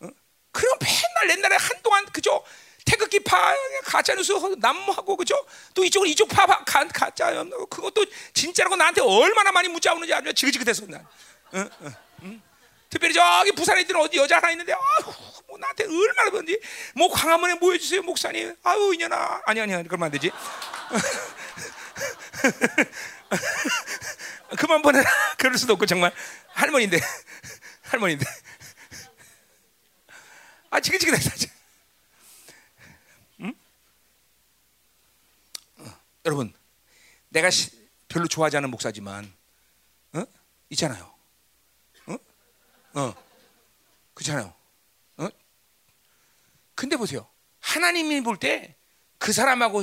어? 0.00 0.08
그럼 0.52 0.78
맨날 0.80 1.36
옛날에 1.36 1.56
한동안 1.56 2.06
그죠? 2.06 2.42
태극기 2.84 3.20
파 3.20 3.54
가짜 3.84 4.14
뉴스 4.14 4.32
난무하고 4.32 5.16
그죠? 5.16 5.34
또 5.74 5.84
이쪽은 5.84 6.08
이쪽 6.08 6.26
파 6.28 6.46
가, 6.46 6.88
가짜 6.88 7.44
그것도 7.68 8.06
진짜라고 8.32 8.76
나한테 8.76 9.02
얼마나 9.02 9.52
많이 9.52 9.68
문자 9.68 9.92
오는지 9.92 10.14
아주 10.14 10.32
지긋지긋해서 10.32 10.86
난. 10.86 11.06
어? 11.52 11.58
어, 11.58 11.90
응? 12.22 12.42
특별히 12.88 13.14
저기 13.14 13.52
부산에 13.52 13.82
있는 13.82 13.94
어디 13.96 14.16
여자 14.16 14.38
하나 14.38 14.50
있는데 14.50 14.72
아유 14.72 14.80
뭐 15.46 15.56
나한테 15.58 15.84
얼마나 15.84 16.30
그런지 16.30 16.58
뭐 16.94 17.08
광화문에 17.08 17.54
모여주세요 17.54 18.02
목사님 18.02 18.56
아유 18.62 18.94
이년아 18.94 19.42
아니 19.46 19.60
아니 19.60 19.72
그러면 19.86 20.06
안 20.06 20.12
되지 20.12 20.30
그만 24.58 24.82
보내라 24.82 25.08
그럴 25.36 25.56
수도 25.58 25.74
없고 25.74 25.86
정말 25.86 26.12
할머니인데 26.48 26.98
할머니인데. 27.88 28.24
아, 30.70 30.80
지긋지긋해, 30.80 31.20
사실. 31.20 31.50
응? 33.40 33.54
어, 35.78 36.00
여러분, 36.26 36.52
내가 37.30 37.50
시, 37.50 37.70
별로 38.08 38.26
좋아하지 38.26 38.58
않는 38.58 38.70
목사지만, 38.70 39.32
어? 40.12 40.24
있잖아요. 40.70 41.14
어? 42.94 43.00
어. 43.00 43.14
그렇잖아요. 44.14 44.52
어? 45.18 45.28
근데 46.74 46.96
보세요. 46.96 47.28
하나님이 47.60 48.20
볼 48.22 48.38
때 48.38 48.76
그 49.18 49.32
사람하고 49.32 49.82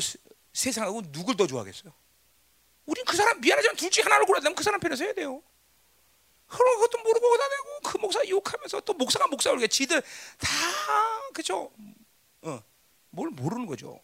세상하고 0.53 1.01
누굴 1.11 1.35
더 1.35 1.45
좋아하겠어요? 1.45 1.93
우린 2.85 3.03
그 3.05 3.17
사람 3.17 3.41
미안하지만 3.41 3.75
둘 3.75 3.89
중에 3.89 4.03
하나를 4.03 4.25
골라야 4.25 4.41
되면 4.41 4.55
그 4.55 4.63
사람 4.63 4.79
편에서 4.79 5.03
해야 5.03 5.13
돼요. 5.13 5.43
그런 6.47 6.79
것도 6.79 6.97
모르고 6.99 7.29
거다 7.31 7.43
대고 7.49 7.79
그 7.83 7.97
목사 7.97 8.25
욕하면서 8.27 8.79
또 8.81 8.93
목사가 8.93 9.27
목사 9.27 9.49
그러게 9.49 9.67
지들 9.67 10.01
다 10.37 10.49
그죠? 11.33 11.69
어, 12.43 12.63
뭘 13.09 13.29
모르는 13.31 13.65
거죠. 13.65 13.99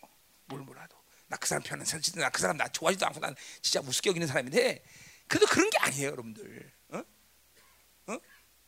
뭘 0.45 0.61
몰라도 0.61 0.98
나 1.28 1.38
그 1.38 1.48
사람 1.48 1.64
편은 1.64 1.86
사실 1.86 2.19
나그 2.19 2.41
사람 2.41 2.57
나 2.57 2.68
좋아하지도 2.68 3.06
않고 3.06 3.19
난 3.22 3.34
진짜 3.61 3.80
우습게 3.80 4.10
여기는 4.10 4.28
사람인데 4.28 4.84
그래도 5.28 5.45
그런 5.45 5.69
게 5.69 5.78
아니에요, 5.78 6.07
여러분들. 6.10 6.73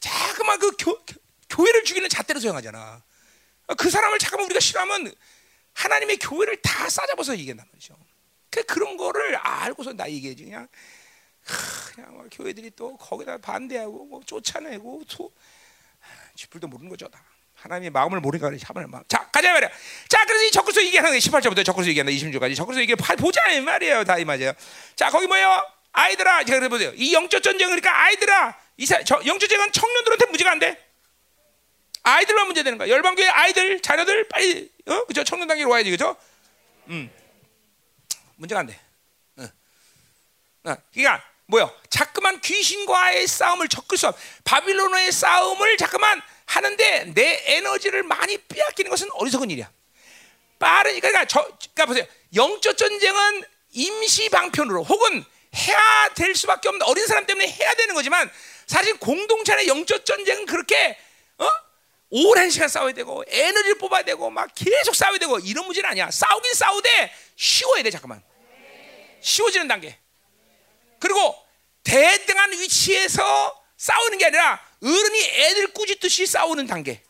자그만 0.03 0.59
그 0.59 0.71
교, 0.77 0.99
교회를 1.49 1.85
죽이는 1.85 2.09
잣대로 2.09 2.39
소용하잖아. 2.41 3.01
그 3.77 3.89
사람을 3.89 4.19
잠깐만 4.19 4.45
우리가 4.47 4.59
싫어하면 4.59 5.13
하나님의 5.73 6.17
교회를 6.17 6.61
다 6.61 6.89
싸잡아서 6.89 7.37
얘기한단 7.37 7.65
말이죠. 7.71 7.95
그 8.49 8.63
그런 8.63 8.97
거를 8.97 9.35
알고서 9.37 9.93
나 9.93 10.09
얘기해지 10.09 10.43
그냥 10.43 10.67
그냥 11.95 12.17
막 12.17 12.27
교회들이 12.31 12.71
또 12.75 12.97
거기다 12.97 13.37
반대하고 13.37 14.05
뭐 14.05 14.21
쫓아내고 14.25 15.03
또 15.09 15.31
쥐뿔도 16.35 16.67
모르는 16.67 16.89
거죠 16.89 17.07
다 17.07 17.23
하나님의 17.55 17.91
마음을 17.91 18.19
모르니까. 18.19 18.47
하나님의 18.47 18.87
마음. 18.91 19.03
자, 19.07 19.29
가자 19.31 19.53
말이야. 19.53 19.69
자, 20.09 20.25
그래서 20.25 20.43
이 20.45 20.51
적그리스도 20.51 20.85
얘기하는 20.85 21.11
거예요. 21.11 21.19
18절부터 21.21 21.65
적그리스도 21.65 21.89
얘기한다. 21.91 22.11
26절까지. 22.11 22.57
적그리스도 22.57 22.81
얘기 22.81 22.95
보자 22.95 23.49
이 23.51 23.61
말이에요. 23.61 24.03
다 24.03 24.17
이 24.19 24.25
말이에요. 24.25 24.51
자, 24.97 25.09
거기 25.09 25.27
뭐예요? 25.27 25.61
아이들아, 25.93 26.43
제가 26.43 26.59
그래 26.59 26.67
보세요. 26.67 26.91
이 26.95 27.13
영적 27.13 27.41
전쟁 27.41 27.67
그러니까 27.69 28.03
아이들아, 28.05 28.62
이 28.77 28.85
사, 28.85 29.03
저, 29.03 29.15
영적 29.25 29.49
전쟁은 29.49 29.71
청년들한테 29.71 30.25
문제가 30.27 30.51
안 30.51 30.59
돼. 30.59 30.83
아이들만 32.03 32.47
문제 32.47 32.63
되는 32.63 32.77
거야. 32.77 32.89
열방교회 32.89 33.27
아이들, 33.27 33.81
자녀들 33.81 34.27
빨리 34.27 34.69
어? 34.87 35.05
그죠? 35.05 35.23
청년 35.23 35.47
단계로 35.47 35.69
와야지. 35.69 35.89
그죠? 35.89 36.17
음. 36.87 37.09
문제가 38.35 38.59
안 38.59 38.67
돼. 38.67 38.79
어. 39.37 39.43
어. 40.65 40.75
그러니까 40.93 41.23
뭐요? 41.45 41.73
자꾸만 41.89 42.41
귀신과의 42.41 43.27
싸움을 43.27 43.67
수 43.97 44.07
없. 44.07 44.17
바빌론의 44.43 45.11
싸움을 45.11 45.77
자꾸만 45.77 46.21
하는데 46.45 47.13
내 47.13 47.43
에너지를 47.55 48.03
많이 48.03 48.37
빼앗기는 48.37 48.89
것은 48.89 49.09
어리석은 49.13 49.49
일이야. 49.51 49.71
빠른 50.59 50.99
그러니까 50.99 51.25
저 51.25 51.41
그러니까 51.41 51.85
보세요. 51.85 52.05
영적 52.35 52.77
전쟁은 52.77 53.43
임시 53.71 54.29
방편으로 54.29 54.83
혹은 54.83 55.23
해야 55.55 56.09
될 56.15 56.35
수밖에 56.35 56.69
없는 56.69 56.85
어린 56.87 57.05
사람 57.05 57.25
때문에 57.25 57.47
해야 57.47 57.73
되는 57.75 57.95
거지만 57.95 58.29
사실 58.67 58.97
공동체 58.97 59.53
의 59.55 59.67
영적 59.67 60.05
전쟁은 60.05 60.45
그렇게 60.45 60.97
어? 61.37 61.47
오랜 62.09 62.49
시간 62.49 62.69
싸워야 62.69 62.93
되고 62.93 63.23
에너지를 63.27 63.77
뽑아야 63.77 64.03
되고 64.03 64.29
막 64.29 64.49
계속 64.53 64.95
싸워야 64.95 65.17
되고 65.17 65.39
이런 65.39 65.65
문제는 65.65 65.89
아니야. 65.89 66.11
싸우긴 66.11 66.53
싸우되 66.53 67.11
쉬워야 67.35 67.83
돼 67.83 67.89
잠깐만. 67.89 68.23
쉬워지는 69.21 69.67
단계. 69.67 69.97
그리고 70.99 71.35
대등한 71.83 72.51
위치에서 72.51 73.63
싸우는 73.77 74.17
게 74.17 74.25
아니라 74.25 74.63
어른이 74.81 75.19
애들 75.21 75.73
꾸짖듯이 75.73 76.25
싸우는 76.25 76.67
단계. 76.67 77.01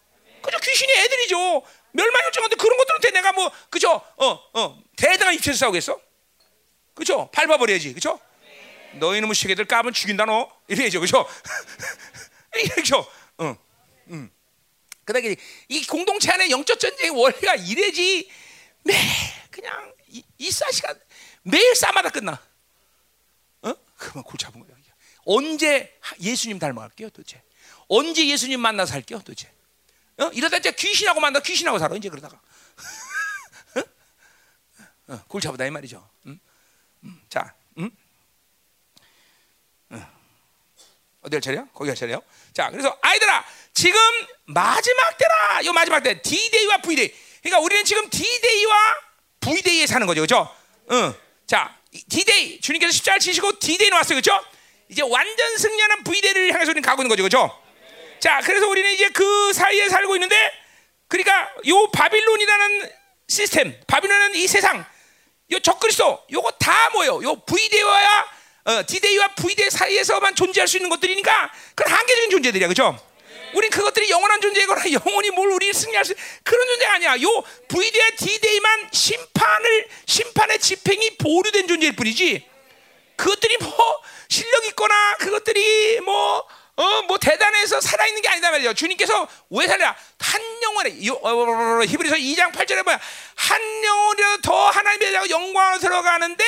그죠? 0.42 0.58
귀신이 0.60 0.92
애들이죠. 0.94 1.64
멸망 1.92 2.26
요청한데 2.28 2.56
그런 2.56 2.78
것들한테 2.78 3.12
내가 3.12 3.34
뭐 3.34 3.52
그죠? 3.70 4.02
어, 4.18 4.40
어. 4.54 4.84
대등한 4.96 5.34
위치에서 5.36 5.60
싸우겠어? 5.60 6.00
그죠? 6.94 7.30
밟아버려야지. 7.32 7.94
그죠? 7.94 8.20
너희는 8.94 9.34
시계들 9.34 9.66
까면 9.66 9.94
죽인다 9.94 10.26
너. 10.26 10.50
이래야죠. 10.74 11.00
그죠? 11.00 11.28
이래죠. 12.56 13.06
어. 13.38 13.58
음. 14.10 14.32
그다음에 15.06 15.36
이 15.70 15.86
공동체 15.86 16.32
안에 16.32 16.50
영적 16.50 16.80
전쟁의 16.80 17.12
원리가 17.12 17.56
이래지 17.56 18.30
매 18.84 18.94
그냥 19.52 19.94
이, 20.08 20.24
이사 20.38 20.70
시간 20.72 21.00
매일 21.44 21.76
싸마다 21.76 22.10
끝나. 22.10 22.42
어? 23.62 23.74
그만 23.98 24.24
골치 24.24 24.46
아픈 24.46 24.60
거야. 24.60 24.74
언제 25.26 25.98
예수님 26.20 26.60
닮아갈게요, 26.60 27.10
도대체? 27.10 27.42
언제 27.88 28.28
예수님 28.28 28.60
만나서 28.60 28.92
살게요, 28.92 29.20
도대체? 29.20 29.52
어? 30.18 30.28
이러다 30.34 30.58
이제 30.58 30.72
귀신하고 30.72 31.20
만나 31.20 31.40
귀신하고 31.40 31.80
살아 31.80 31.96
이제 31.96 32.10
그러다가. 32.10 32.40
어? 35.08 35.14
어, 35.14 35.24
골치 35.28 35.48
아프다 35.48 35.66
이 35.66 35.72
말이죠. 35.72 36.08
음? 36.26 36.40
음, 37.04 37.22
자, 37.30 37.54
음? 37.78 37.90
어. 39.90 40.12
어디 41.24 41.36
할 41.36 41.42
차례요? 41.42 41.68
거기 41.74 41.90
할 41.90 41.96
차례요? 41.96 42.22
자, 42.54 42.70
그래서 42.70 42.98
아이들아, 43.02 43.46
지금 43.74 44.00
마지막 44.46 45.18
때라. 45.18 45.66
요 45.66 45.74
마지막 45.74 46.02
때 46.02 46.22
D-Day와 46.22 46.78
V-Day. 46.82 47.14
그러니까 47.42 47.60
우리는 47.60 47.84
지금 47.86 48.10
D-Day와 48.10 48.76
V-Day에 49.40 49.88
사는 49.88 50.06
거죠, 50.06 50.22
그렇죠? 50.22 50.56
응. 50.92 51.14
자, 51.48 51.76
D-Day 52.10 52.60
주님께서 52.62 52.92
십자가를 52.92 53.20
치시고 53.20 53.60
D-Day 53.60 53.90
나왔어요, 53.90 54.20
그렇죠? 54.22 54.44
이제 54.90 55.02
완전 55.02 55.58
승리하는 55.58 56.04
V-Day를 56.04 56.54
향해서 56.54 56.72
우리는 56.72 56.82
가고 56.82 57.02
있는 57.02 57.10
거죠, 57.10 57.24
그렇죠? 57.24 57.62
자, 58.20 58.42
그래서 58.44 58.68
우리는 58.68 58.92
이제 58.94 59.10
그 59.10 59.54
사이에 59.54 59.90
살고 59.90 60.16
있는데, 60.16 60.36
그러니까 61.08 61.52
요 61.68 61.90
바빌론이라는 61.92 62.92
시스템, 63.28 63.80
바빌론은 63.88 64.36
이 64.36 64.48
세상, 64.48 64.86
요 65.52 65.60
적그리스도, 65.60 66.26
요거 66.32 66.52
다 66.52 66.90
뭐요? 66.92 67.24
요 67.24 67.36
V-Day와 67.46 68.26
어, 68.66 68.84
D-Day와 68.86 69.36
V-Day 69.36 69.70
사이에서만 69.70 70.36
존재할 70.36 70.68
수 70.68 70.78
있는 70.78 70.90
것들이니까 70.90 71.52
그건 71.76 71.94
한계적인 71.94 72.30
존재들이야, 72.32 72.68
그렇죠? 72.68 72.98
우린 73.54 73.70
그것들이 73.70 74.10
영원한 74.10 74.42
존재거나 74.42 74.84
영원히 74.92 75.30
뭘 75.30 75.50
우리 75.50 75.72
승리할 75.72 76.06
수 76.06 76.16
그런 76.44 76.68
존재가 76.68 76.94
아니야. 76.94 77.22
요 77.22 77.44
VD와 77.68 78.10
D-Day만 78.18 78.90
심판을 78.92 79.88
심판의 80.06 80.60
집행이 80.60 81.18
보류된 81.18 81.68
존재일 81.68 81.96
뿐이지. 81.96 82.48
그것들이 83.16 83.58
뭐 83.58 84.02
실력 84.28 84.66
있거나 84.66 85.16
그것들이 85.18 86.00
뭐 86.02 86.48
어, 86.76 87.04
뭐 87.04 87.20
대단해서 87.20 87.80
살아있는 87.80 88.22
게 88.24 88.30
아니다 88.30 88.50
말이죠. 88.50 88.74
주님께서 88.74 89.28
왜 89.52 89.68
살려? 89.68 89.94
한 90.20 90.42
영혼에, 90.64 90.90
어, 91.10 91.30
어, 91.30 91.80
어, 91.80 91.84
히브리서 91.84 92.16
2장 92.16 92.52
8절에 92.52 92.84
뭐야? 92.84 93.00
한 93.36 93.84
영혼이라도 93.84 94.42
더 94.42 94.70
하나님의 94.72 95.30
영광으로 95.30 95.80
들어가는데, 95.80 96.44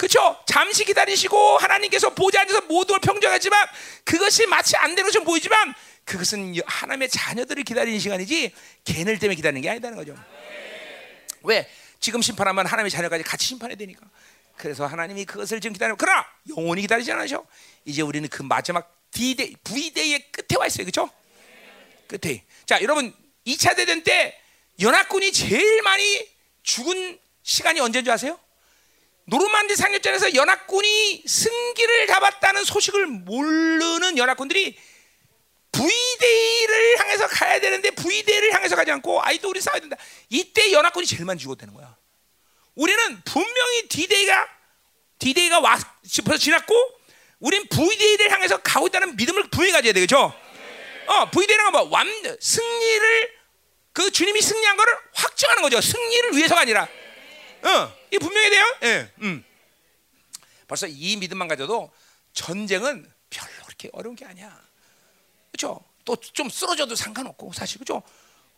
그쵸? 0.00 0.34
잠시 0.46 0.86
기다리시고 0.86 1.58
하나님께서 1.58 2.14
보좌 2.14 2.40
앉아서 2.40 2.62
모든 2.62 2.94
걸 2.94 3.00
평정하지만 3.00 3.68
그것이 4.02 4.46
마치 4.46 4.74
안 4.76 4.94
되는 4.94 5.04
것처럼 5.04 5.26
보이지만 5.26 5.74
그것은 6.06 6.54
하나님의 6.64 7.10
자녀들을 7.10 7.62
기다리는 7.64 7.98
시간이지 7.98 8.50
걔들 8.84 9.18
때문에 9.18 9.36
기다리는 9.36 9.60
게 9.60 9.68
아니다는 9.68 9.98
거죠. 9.98 10.16
왜? 11.42 11.68
지금 12.00 12.22
심판하면 12.22 12.64
하나님의 12.64 12.90
자녀까지 12.90 13.24
같이 13.24 13.44
심판해야 13.48 13.76
되니까. 13.76 14.06
그래서 14.56 14.86
하나님이 14.86 15.26
그것을 15.26 15.60
지금 15.60 15.74
기다려. 15.74 15.94
그러나 15.96 16.26
영원히 16.56 16.80
기다리지 16.80 17.12
않으셔. 17.12 17.44
이제 17.84 18.00
우리는 18.00 18.26
그 18.30 18.42
마지막 18.42 18.96
D-Day, 19.10 19.54
V-Day의 19.64 20.32
끝에 20.32 20.58
와 20.58 20.66
있어요. 20.66 20.86
그렇죠? 20.86 21.10
끝에. 22.08 22.42
자, 22.64 22.80
여러분 22.80 23.14
2차 23.46 23.76
대전 23.76 24.02
때 24.02 24.40
연합군이 24.80 25.30
제일 25.30 25.82
많이 25.82 26.26
죽은 26.62 27.18
시간이 27.42 27.80
언제인 27.80 28.02
줄 28.02 28.14
아세요? 28.14 28.40
노르만디 29.30 29.76
상륙전에서 29.76 30.34
연합군이 30.34 31.22
승기를 31.24 32.08
잡았다는 32.08 32.64
소식을 32.64 33.06
모르는 33.06 34.18
연합군들이 34.18 34.76
V데이를 35.70 36.98
향해서 36.98 37.28
가야 37.28 37.60
되는데 37.60 37.90
V데이를 37.92 38.52
향해서 38.52 38.74
가지 38.74 38.90
않고 38.90 39.22
아이도 39.22 39.50
우리 39.50 39.60
싸워야 39.60 39.80
된다. 39.80 39.96
이때 40.28 40.72
연합군이 40.72 41.06
제일 41.06 41.24
많이 41.24 41.38
죽었다는 41.38 41.74
거야. 41.74 41.96
우리는 42.74 43.22
분명히 43.24 43.88
D-Day가 43.88 44.48
D-Day가 45.20 45.60
와 45.60 45.78
벌써 46.24 46.38
지났고 46.40 46.74
우린 47.38 47.64
V-Day를 47.68 48.32
향해서 48.32 48.56
가고 48.58 48.88
있다는 48.88 49.14
믿음을 49.14 49.48
분명히 49.48 49.72
가져야 49.72 49.92
되겠죠. 49.92 50.34
어, 51.06 51.30
V-Day는 51.30 51.70
뭐 51.70 51.82
완, 51.82 52.08
승리를 52.40 53.40
그 53.92 54.10
주님이 54.10 54.42
승리한 54.42 54.76
거를 54.76 54.96
확정하는 55.14 55.62
거죠. 55.62 55.80
승리를 55.80 56.36
위해서가 56.36 56.62
아니라. 56.62 56.88
어, 57.62 57.92
이 58.12 58.18
분명히 58.18 58.50
돼요. 58.50 58.64
예, 58.84 59.12
음. 59.22 59.44
벌써 60.66 60.86
이 60.86 61.16
믿음만 61.16 61.48
가져도 61.48 61.90
전쟁은 62.32 63.10
별로 63.28 63.52
그렇게 63.66 63.88
어려운 63.92 64.14
게 64.16 64.24
아니야. 64.24 64.60
그렇죠? 65.52 65.82
또 66.04 66.16
좀 66.16 66.48
쓰러져도 66.48 66.94
상관없고 66.96 67.52
사실 67.52 67.78
그죠? 67.78 68.02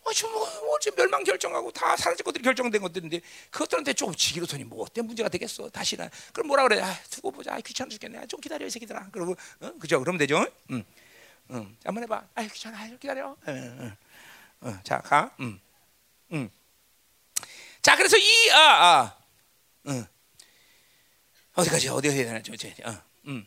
어, 0.05 0.13
지금 0.13 0.33
뭐, 0.33 0.47
뭐 0.65 0.79
지금 0.81 0.97
멸망 0.97 1.23
결정하고 1.23 1.71
다 1.71 1.97
사라질 1.97 2.25
것들이 2.25 2.43
결정된 2.43 2.81
것들인데 2.83 3.21
그것들한테 3.51 3.93
조금 3.93 4.15
지기로더니 4.15 4.65
뭐 4.65 4.83
어떤 4.83 5.07
문제가 5.07 5.29
되겠어 5.29 5.69
다시는 5.71 6.09
그럼 6.33 6.49
뭐라 6.49 6.65
그래? 6.65 6.81
아, 6.81 6.99
두고 7.11 7.31
보자. 7.31 7.55
아, 7.55 7.61
귀찮아 7.61 7.89
죽겠네. 7.89 8.19
아, 8.19 8.27
좀 8.27 8.41
기다려 8.41 8.67
이 8.67 8.71
새끼들아. 8.71 9.11
그러고 9.11 9.37
어? 9.61 9.73
그죠? 9.79 10.01
그러면 10.01 10.19
되죠? 10.19 10.45
응. 10.71 10.85
응. 11.51 11.77
한번 11.85 12.03
해봐. 12.05 12.25
아, 12.35 12.43
귀찮아. 12.45 12.79
아, 12.83 12.87
기다려. 12.89 13.37
응, 13.49 13.77
응. 13.81 13.97
응. 14.65 14.81
자, 14.83 14.99
가. 15.01 15.35
응. 15.41 15.61
응. 16.33 16.51
자, 17.83 17.97
그래서 17.97 18.17
이 18.17 18.51
아, 18.51 18.59
아. 18.59 19.17
응. 19.89 20.07
어디까지 21.55 21.89
어디 21.89 22.09
해야 22.11 22.25
되나 22.27 22.43
좀 22.43 22.55
이제. 22.55 22.75
어. 22.85 22.95
음. 23.27 23.47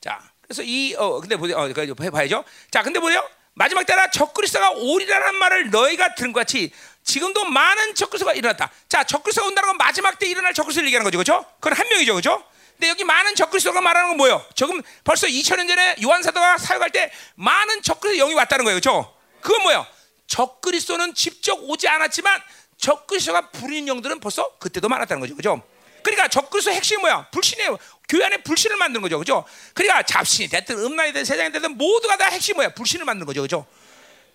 자, 0.00 0.20
그래서 0.42 0.62
이 0.62 0.94
어 0.96 1.20
근데 1.20 1.36
보세요. 1.36 1.58
어, 1.58 1.68
그 1.72 1.94
해봐야죠. 2.04 2.44
자, 2.70 2.82
근데 2.82 2.98
보세요. 3.00 3.28
마지막 3.54 3.84
때라 3.84 4.10
적그리스도가 4.10 4.70
오리라는 4.70 5.34
말을 5.34 5.70
너희가 5.70 6.14
들은 6.14 6.32
것 6.32 6.40
같이 6.40 6.72
지금도 7.02 7.44
많은 7.44 7.94
적그리스도가 7.94 8.32
일어났다. 8.34 8.70
자, 8.88 9.02
적그리스도가 9.04 9.48
온다는 9.48 9.68
건 9.68 9.76
마지막 9.76 10.18
때 10.18 10.26
일어날 10.28 10.54
적그리스도를 10.54 10.86
얘기하는 10.88 11.04
거죠, 11.04 11.18
그렇죠? 11.18 11.44
그건 11.60 11.72
한 11.76 11.88
명이죠, 11.88 12.14
그렇죠? 12.14 12.44
근데 12.72 12.88
여기 12.88 13.02
많은 13.02 13.34
적그리스도가 13.34 13.80
말하는 13.80 14.10
건 14.10 14.16
뭐예요? 14.16 14.44
지금 14.54 14.80
벌써 15.02 15.26
2000년 15.26 15.66
전에 15.66 15.96
요한 16.04 16.22
사도가 16.22 16.58
사역할 16.58 16.90
때 16.90 17.10
많은 17.34 17.82
적그리스도 17.82 18.22
영이 18.24 18.34
왔다는 18.34 18.64
거예요, 18.64 18.78
그렇죠? 18.80 19.12
그건 19.40 19.62
뭐예요? 19.62 19.84
적그리스도는 20.28 21.14
직접 21.14 21.58
오지 21.60 21.88
않았지만 21.88 22.40
적그리스도가 22.78 23.50
부리는 23.50 23.86
영들은 23.88 24.20
벌써 24.20 24.56
그때도 24.58 24.88
많았다는 24.88 25.20
거죠, 25.20 25.34
그렇죠? 25.34 25.62
그러니까 26.02 26.28
적그리스도 26.28 26.72
핵심이 26.72 27.00
뭐야? 27.00 27.28
불신이에요. 27.30 27.76
교회 28.08 28.24
안에 28.24 28.38
불신을 28.38 28.76
만드는 28.76 29.02
거죠, 29.02 29.18
그죠? 29.18 29.44
그러니까 29.74 30.02
잡신이 30.02 30.48
됐든 30.48 30.78
음란이 30.78 31.12
됐든 31.12 31.24
세상이 31.24 31.52
됐든 31.52 31.76
모두가 31.76 32.16
다 32.16 32.26
핵심이 32.26 32.56
뭐야? 32.56 32.70
불신을 32.70 33.04
만드는 33.04 33.26
거죠, 33.26 33.42
그죠? 33.42 33.66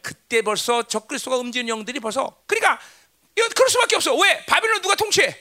그때 0.01 0.41
벌써 0.41 0.83
적그리스도가 0.83 1.37
움직이는 1.37 1.69
영들이 1.69 1.99
벌써 1.99 2.37
그러니까 2.45 2.79
이거 3.35 3.47
그럴 3.55 3.69
수밖에 3.69 3.95
없어. 3.95 4.13
왜? 4.15 4.45
바빌론 4.45 4.81
누가 4.81 4.95
통치해? 4.95 5.35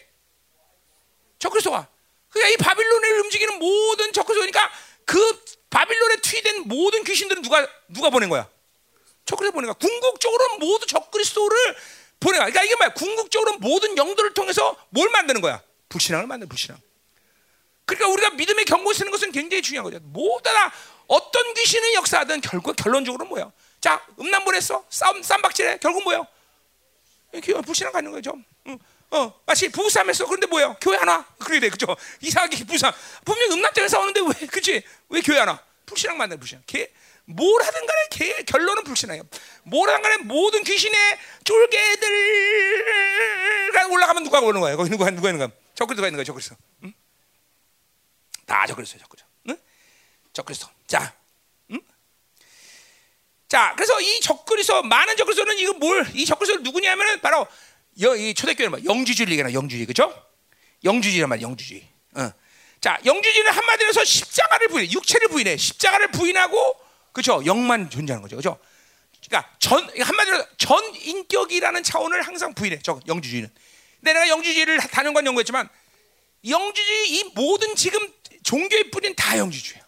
적그리스도가. 1.39 1.89
그러니까 2.31 2.55
이 2.55 2.57
바빌론을 2.57 3.21
움직이는 3.23 3.59
모든 3.59 4.13
적그리스도니까 4.13 4.71
그 5.05 5.45
바빌론에 5.69 6.17
투입된 6.17 6.69
모든 6.69 7.03
귀신들은 7.03 7.43
누가 7.43 7.67
누가 7.89 8.09
보낸 8.09 8.29
거야? 8.29 8.49
적그리스도 9.27 9.53
보내가 9.53 9.75
궁극적으로 9.75 10.59
모두 10.59 10.87
적그리스도를 10.87 11.77
보내가. 12.23 12.45
그러니까 12.47 12.65
이게 12.65 12.75
뭐야? 12.77 12.93
궁극적으로 12.95 13.59
모든 13.59 13.97
영들을 13.97 14.35
통해서 14.35 14.77
뭘 14.91 15.11
만드는 15.11 15.41
거야? 15.41 15.61
불신앙을 15.89 16.27
만드는 16.27 16.49
불신앙. 16.49 16.79
그러니까 17.85 18.09
우리가 18.09 18.31
믿음의 18.31 18.65
경고 18.65 18.93
쓰는 18.93 19.11
것은 19.11 19.33
굉장히 19.33 19.63
중요한 19.63 19.85
거죠. 19.85 19.99
다 20.43 20.73
어떤 21.09 21.55
귀신의 21.55 21.95
역사하든 21.95 22.41
결국 22.41 22.75
결론적으로 22.77 23.27
뭐야? 23.27 23.51
자, 23.81 24.05
음란 24.19 24.45
보냈어. 24.45 24.85
싸움 24.89 25.23
쌈박질해. 25.23 25.79
결국? 25.79 26.03
이렇게 27.33 27.55
불신앙 27.63 27.93
갖는 27.93 28.13
거죠. 28.13 28.35
응. 28.67 28.79
어, 29.11 29.41
마치 29.45 29.71
부부싸움했어. 29.71 30.27
그런데 30.27 30.47
뭐야? 30.47 30.77
교회 30.81 30.97
하나? 30.97 31.25
그래 31.39 31.61
돼, 31.61 31.69
그죠? 31.69 31.87
이상하게 32.21 32.59
부부싸움. 32.59 32.95
분명 33.25 33.53
음란 33.53 33.73
때문에 33.73 33.89
싸우는데 33.89 34.21
왜, 34.21 34.47
그치? 34.47 34.83
왜 35.09 35.21
교회 35.21 35.39
하나? 35.39 35.63
불신앙 35.85 36.17
만든 36.17 36.39
불신앙. 36.39 36.63
걔, 36.67 36.91
뭘 37.25 37.63
하든 37.63 37.87
간에 37.87 38.09
걔 38.11 38.43
결론은 38.45 38.85
불신앙이야. 38.85 39.23
뭘 39.65 39.89
하든 39.89 40.03
간에 40.03 40.17
모든 40.19 40.63
귀신의 40.65 41.19
쫄개들가 41.45 42.07
올라가면 43.89 44.25
누가 44.25 44.41
오는 44.41 44.61
거야? 44.61 44.77
거기 44.77 44.91
누가 44.91 45.11
누가 45.11 45.29
있는 45.31 45.39
거야? 45.39 45.57
적그리스도가 45.75 46.09
있는 46.09 46.19
거야, 46.19 46.25
적그리스도. 46.25 46.57
응? 46.85 46.93
다 48.47 48.67
적그리스도, 48.67 48.99
적그리스도. 48.99 49.29
응? 49.49 49.57
적그리스도. 50.33 50.69
자, 50.87 51.15
응? 51.71 51.81
자, 53.49 53.73
그래서 53.77 54.01
이 54.01 54.21
적그리스도 54.21 54.83
많은 54.83 55.17
적그리스도는 55.17 55.59
이거 55.59 55.73
뭘? 55.75 56.07
이 56.15 56.27
적그리스도 56.27 56.61
누구냐면은 56.63 57.21
바로 57.21 57.47
여, 58.01 58.17
이 58.17 58.35
초대교회는 58.35 58.71
뭐 58.71 58.81
영주주의를 58.85 59.33
얘기하나 59.33 59.53
영주주의, 59.55 59.87
그죠? 59.87 60.13
영주주의란 60.85 61.29
말이야, 61.29 61.47
영주주의. 61.47 61.89
어. 62.17 62.33
자, 62.81 62.99
영주주의는 63.05 63.53
한마디로 63.53 63.89
해서 63.91 64.05
십자가를 64.05 64.69
부인, 64.69 64.91
육체를 64.91 65.29
부인해. 65.29 65.57
십자가를 65.57 66.11
부인하고, 66.11 66.82
그죠? 67.13 67.43
영만 67.45 67.91
존재하는 67.91 68.23
거죠, 68.23 68.37
그죠? 68.37 68.59
그러니까 69.27 69.51
전 69.59 69.89
한마디로 70.01 70.45
전 70.59 70.95
인격이라는 70.95 71.83
차원을 71.83 72.23
항상 72.23 72.55
부인해. 72.55 72.81
저 72.83 73.01
영주주의는. 73.07 73.51
근데 74.01 74.13
내가 74.13 74.29
영주주의를 74.29 74.79
단연간 74.79 75.25
연구했지만 75.27 75.69
영주주의 76.49 77.13
이 77.13 77.25
모든 77.35 77.75
지금 77.77 78.13
종교의 78.43 78.91
뿌리는 78.91 79.15
다 79.15 79.39
영주주의야. 79.39 79.87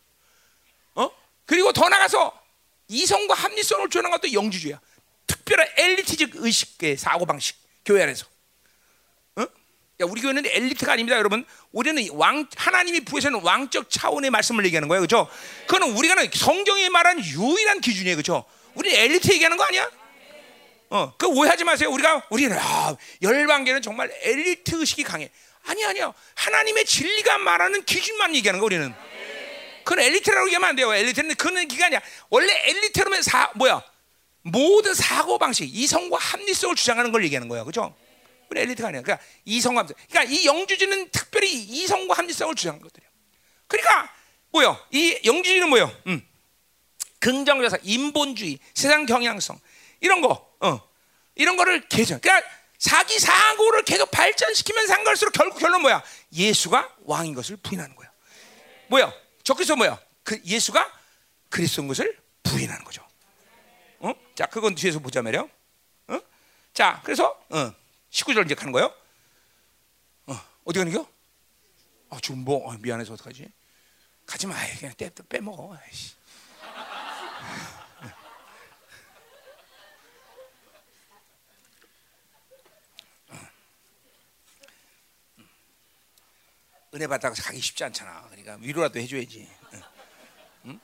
어? 0.94 1.10
그리고 1.46 1.72
더 1.72 1.88
나가서 1.88 2.40
이성과 2.88 3.34
합리성을 3.34 3.88
주는 3.90 4.10
것도 4.10 4.32
영주주의야. 4.32 4.80
특별한 5.26 5.68
엘리티적 5.76 6.30
의식의 6.34 6.96
사고 6.96 7.26
방식 7.26 7.56
교회 7.84 8.02
안에서. 8.02 8.26
우리 10.03 10.21
교회는 10.21 10.45
엘리트가 10.47 10.93
아닙니다, 10.93 11.16
여러분. 11.16 11.45
우리는 11.71 12.05
왕 12.12 12.47
하나님이 12.57 13.01
부여서는 13.01 13.43
왕적 13.43 13.91
차원의 13.91 14.31
말씀을 14.31 14.65
얘기하는 14.66 14.89
거예요, 14.89 15.03
그렇죠? 15.03 15.29
그거는 15.66 15.97
우리가 15.97 16.16
성경이 16.33 16.89
말한 16.89 17.25
유일한 17.25 17.81
기준이에요, 17.81 18.16
그렇죠? 18.16 18.45
우리 18.75 18.93
엘리트 18.93 19.33
얘기하는 19.33 19.57
거 19.57 19.62
아니야? 19.65 19.89
어, 20.91 21.15
그 21.16 21.27
오해하지 21.27 21.65
마세요. 21.65 21.91
우리가 21.91 22.27
우리는 22.31 22.57
아, 22.59 22.97
열방계는 23.23 23.83
정말 23.83 24.12
엘리트 24.23 24.75
의식이 24.75 25.05
강해. 25.05 25.31
아니 25.66 25.85
아니요. 25.85 26.12
하나님의 26.35 26.85
진리가 26.85 27.39
말하는 27.39 27.85
기준만 27.85 28.35
얘기하는 28.37 28.61
거 28.61 28.66
우리는. 28.66 28.93
그건 29.85 30.01
엘리트라고 30.01 30.47
얘기하면 30.49 30.71
안 30.71 30.77
돼요. 30.77 30.93
엘리트는 30.93 31.37
그는 31.37 31.69
기간이야. 31.69 32.01
원래 32.31 32.53
엘리트라면 32.69 33.23
사 33.23 33.51
뭐야? 33.55 33.83
모든 34.43 34.93
사고 34.93 35.39
방식, 35.39 35.65
이성과 35.75 36.19
합리성을 36.19 36.75
주장하는 36.77 37.12
걸 37.12 37.25
얘기하는 37.25 37.49
거야, 37.49 37.65
그죠? 37.65 37.95
우리 38.51 38.61
엘리트가 38.61 38.89
아니야. 38.89 39.03
그러니까 39.03 39.25
이성과 39.45 39.81
합리성. 39.81 39.97
그러니까 40.09 40.33
이 40.33 40.47
영주주는 40.47 41.11
특별히 41.11 41.53
이성과 41.53 42.15
합리성을 42.15 42.55
주장하는 42.55 42.83
것들이야. 42.83 43.09
그러니까 43.66 44.15
뭐요? 44.51 44.79
이 44.93 45.21
영주주는 45.25 45.69
뭐요? 45.69 45.91
음. 46.07 46.27
긍정자사, 47.19 47.79
인본주의, 47.83 48.59
세상 48.75 49.07
경향성 49.07 49.59
이런 50.01 50.21
거, 50.21 50.55
어, 50.61 50.81
이런 51.35 51.57
거를 51.57 51.89
개정. 51.89 52.21
그러니까 52.21 52.47
자기 52.79 53.19
사고를 53.19 53.83
계속 53.83 54.11
발전시키면서 54.11 54.93
한 54.93 55.05
걸수록 55.05 55.33
결국 55.33 55.59
결론 55.59 55.81
뭐야? 55.83 56.03
예수가 56.33 56.97
왕인 57.05 57.35
것을 57.35 57.57
부인하는 57.57 57.97
거야. 57.97 58.11
뭐야? 58.89 59.12
적그리스도 59.43 59.77
뭐야? 59.77 59.99
그 60.23 60.41
예수가 60.45 60.93
그리스도인 61.49 61.89
것을 61.89 62.19
부인하는 62.43 62.85
거죠. 62.85 63.07
어? 64.01 64.12
자, 64.35 64.47
그건 64.47 64.75
뒤에서 64.75 64.99
보자 64.99 65.23
말이요. 65.23 65.49
어? 66.09 66.21
자, 66.75 67.01
그래서 67.05 67.41
어, 67.49 67.73
19절 68.15 68.45
이제 68.47 68.55
가는 68.55 68.73
거예요. 68.73 68.95
어, 70.27 70.41
어디 70.65 70.78
가는 70.78 70.93
겨? 70.93 71.07
아, 72.11 72.19
중보. 72.20 72.65
어, 72.65 72.73
미안해서 72.78 73.12
어떡하지? 73.15 73.51
가지 74.24 74.47
마. 74.47 74.55
그냥 74.78 74.95
떼, 74.97 75.11
빼먹어. 75.28 75.77
아이씨. 75.77 76.15
은혜 86.95 87.07
받다가 87.09 87.35
가기 87.35 87.61
쉽지 87.61 87.82
않잖아. 87.85 88.23
그러니까 88.31 88.57
위로라도 88.61 89.01
해줘야지. 89.01 89.51
응? 90.66 90.81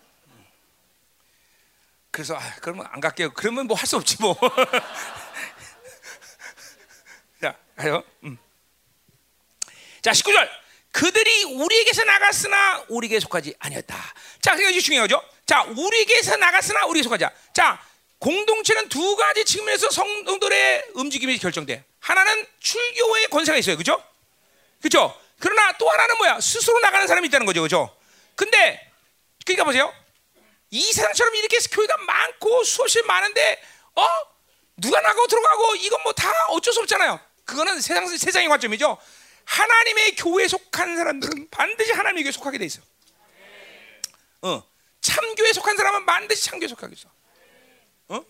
그래서 2.10 2.34
아, 2.36 2.40
그러면 2.60 2.86
안 2.90 3.00
갈게요. 3.00 3.32
그러면 3.32 3.66
뭐 3.66 3.76
할 3.76 3.86
수 3.86 3.96
없지 3.96 4.16
뭐. 4.20 4.36
자, 7.80 7.84
가요. 7.84 8.04
음. 8.24 8.36
자, 10.02 10.10
19절. 10.12 10.48
그들이 10.92 11.44
우리에게서 11.44 12.04
나갔으나 12.04 12.84
우리에게 12.88 13.20
속하지 13.20 13.54
아니었다. 13.58 13.96
자, 14.42 14.50
그러니까 14.52 14.70
이게 14.70 14.80
중요하죠. 14.80 15.22
자, 15.46 15.62
우리에게서 15.62 16.36
나갔으나 16.36 16.84
우리에게 16.86 17.04
속하지. 17.04 17.24
자, 17.54 17.82
공동체는 18.18 18.88
두 18.90 19.16
가지 19.16 19.44
측면에서 19.44 19.88
성도들의 19.90 20.88
움직임이 20.94 21.38
결정돼. 21.38 21.84
하나는 22.00 22.46
출교의 22.58 23.28
권세가 23.28 23.56
있어요. 23.58 23.76
그죠? 23.78 24.02
그죠? 24.82 25.18
그러나 25.38 25.72
또 25.78 25.88
하나는 25.88 26.18
뭐야? 26.18 26.40
스스로 26.40 26.80
나가는 26.80 27.06
사람이 27.06 27.28
있다는 27.28 27.46
거죠. 27.46 27.62
그죠? 27.62 27.96
근데 28.34 28.90
그러니까 29.46 29.64
보세요. 29.64 29.94
이 30.70 30.82
세상처럼 30.92 31.34
이렇게 31.36 31.56
교회가 31.70 31.96
많고 31.96 32.62
수없이 32.64 33.00
많은데 33.02 33.62
어? 33.94 34.06
누가 34.76 35.00
나가고 35.00 35.26
들어가고 35.26 35.76
이건 35.76 36.02
뭐 36.02 36.12
다 36.12 36.30
어쩔 36.48 36.72
수 36.74 36.80
없잖아요. 36.80 37.20
그거는 37.50 37.80
세상 37.80 38.06
세상의 38.06 38.48
관점이죠. 38.48 38.96
하나님의 39.44 40.14
교회에 40.14 40.46
속한 40.46 40.96
사람들은 40.96 41.48
반드시 41.50 41.90
하나님의 41.90 42.22
교회에 42.22 42.32
속하게 42.32 42.58
돼 42.58 42.66
있어. 42.66 42.80
어. 44.42 44.62
참교회에 45.00 45.52
속한 45.52 45.76
사람은 45.76 46.06
반드시 46.06 46.44
참교회에 46.44 46.68
속하게 46.68 46.94
있어. 46.94 47.08
어? 48.08 48.24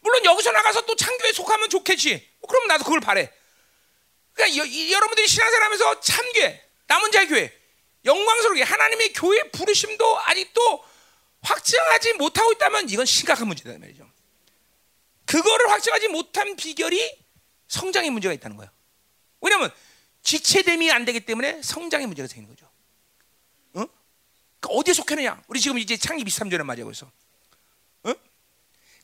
물론 0.00 0.24
여기서 0.24 0.52
나가서 0.52 0.86
또 0.86 0.96
참교회에 0.96 1.32
속하면 1.32 1.68
좋겠지. 1.68 2.26
어, 2.40 2.46
그럼 2.46 2.66
나도 2.68 2.84
그걸 2.84 3.00
바래. 3.00 3.30
그러니까 4.32 4.58
여, 4.58 4.64
이, 4.64 4.92
여러분들이 4.92 5.26
신앙생활하면서 5.28 6.00
참교회, 6.00 6.68
남은 6.86 7.12
자의 7.12 7.28
교회, 7.28 7.52
영광스럽게 8.06 8.62
하나님의 8.62 9.12
교회 9.12 9.42
부르심도 9.50 10.20
아직도 10.20 10.84
확증하지 11.42 12.14
못하고 12.14 12.52
있다면 12.52 12.88
이건 12.88 13.04
심각한 13.04 13.46
문제다 13.46 13.78
말이죠. 13.78 14.10
그거를 15.26 15.70
확증하지 15.70 16.08
못한 16.08 16.56
비결이 16.56 17.25
성장의 17.68 18.10
문제가 18.10 18.32
있다는 18.34 18.56
거예요. 18.56 18.70
왜냐하면 19.40 19.70
지체됨이 20.22 20.90
안 20.90 21.04
되기 21.04 21.20
때문에 21.20 21.62
성장의 21.62 22.06
문제가 22.06 22.26
생기는 22.26 22.54
거죠. 22.54 22.66
어? 23.74 23.86
그러니까 24.60 24.68
어디에 24.70 24.94
속했느냐? 24.94 25.42
우리 25.48 25.60
지금 25.60 25.78
이제 25.78 25.96
창립 25.96 26.26
23주년 26.26 26.64
맞이하고 26.64 26.90
있어. 26.90 27.10
어? 28.04 28.14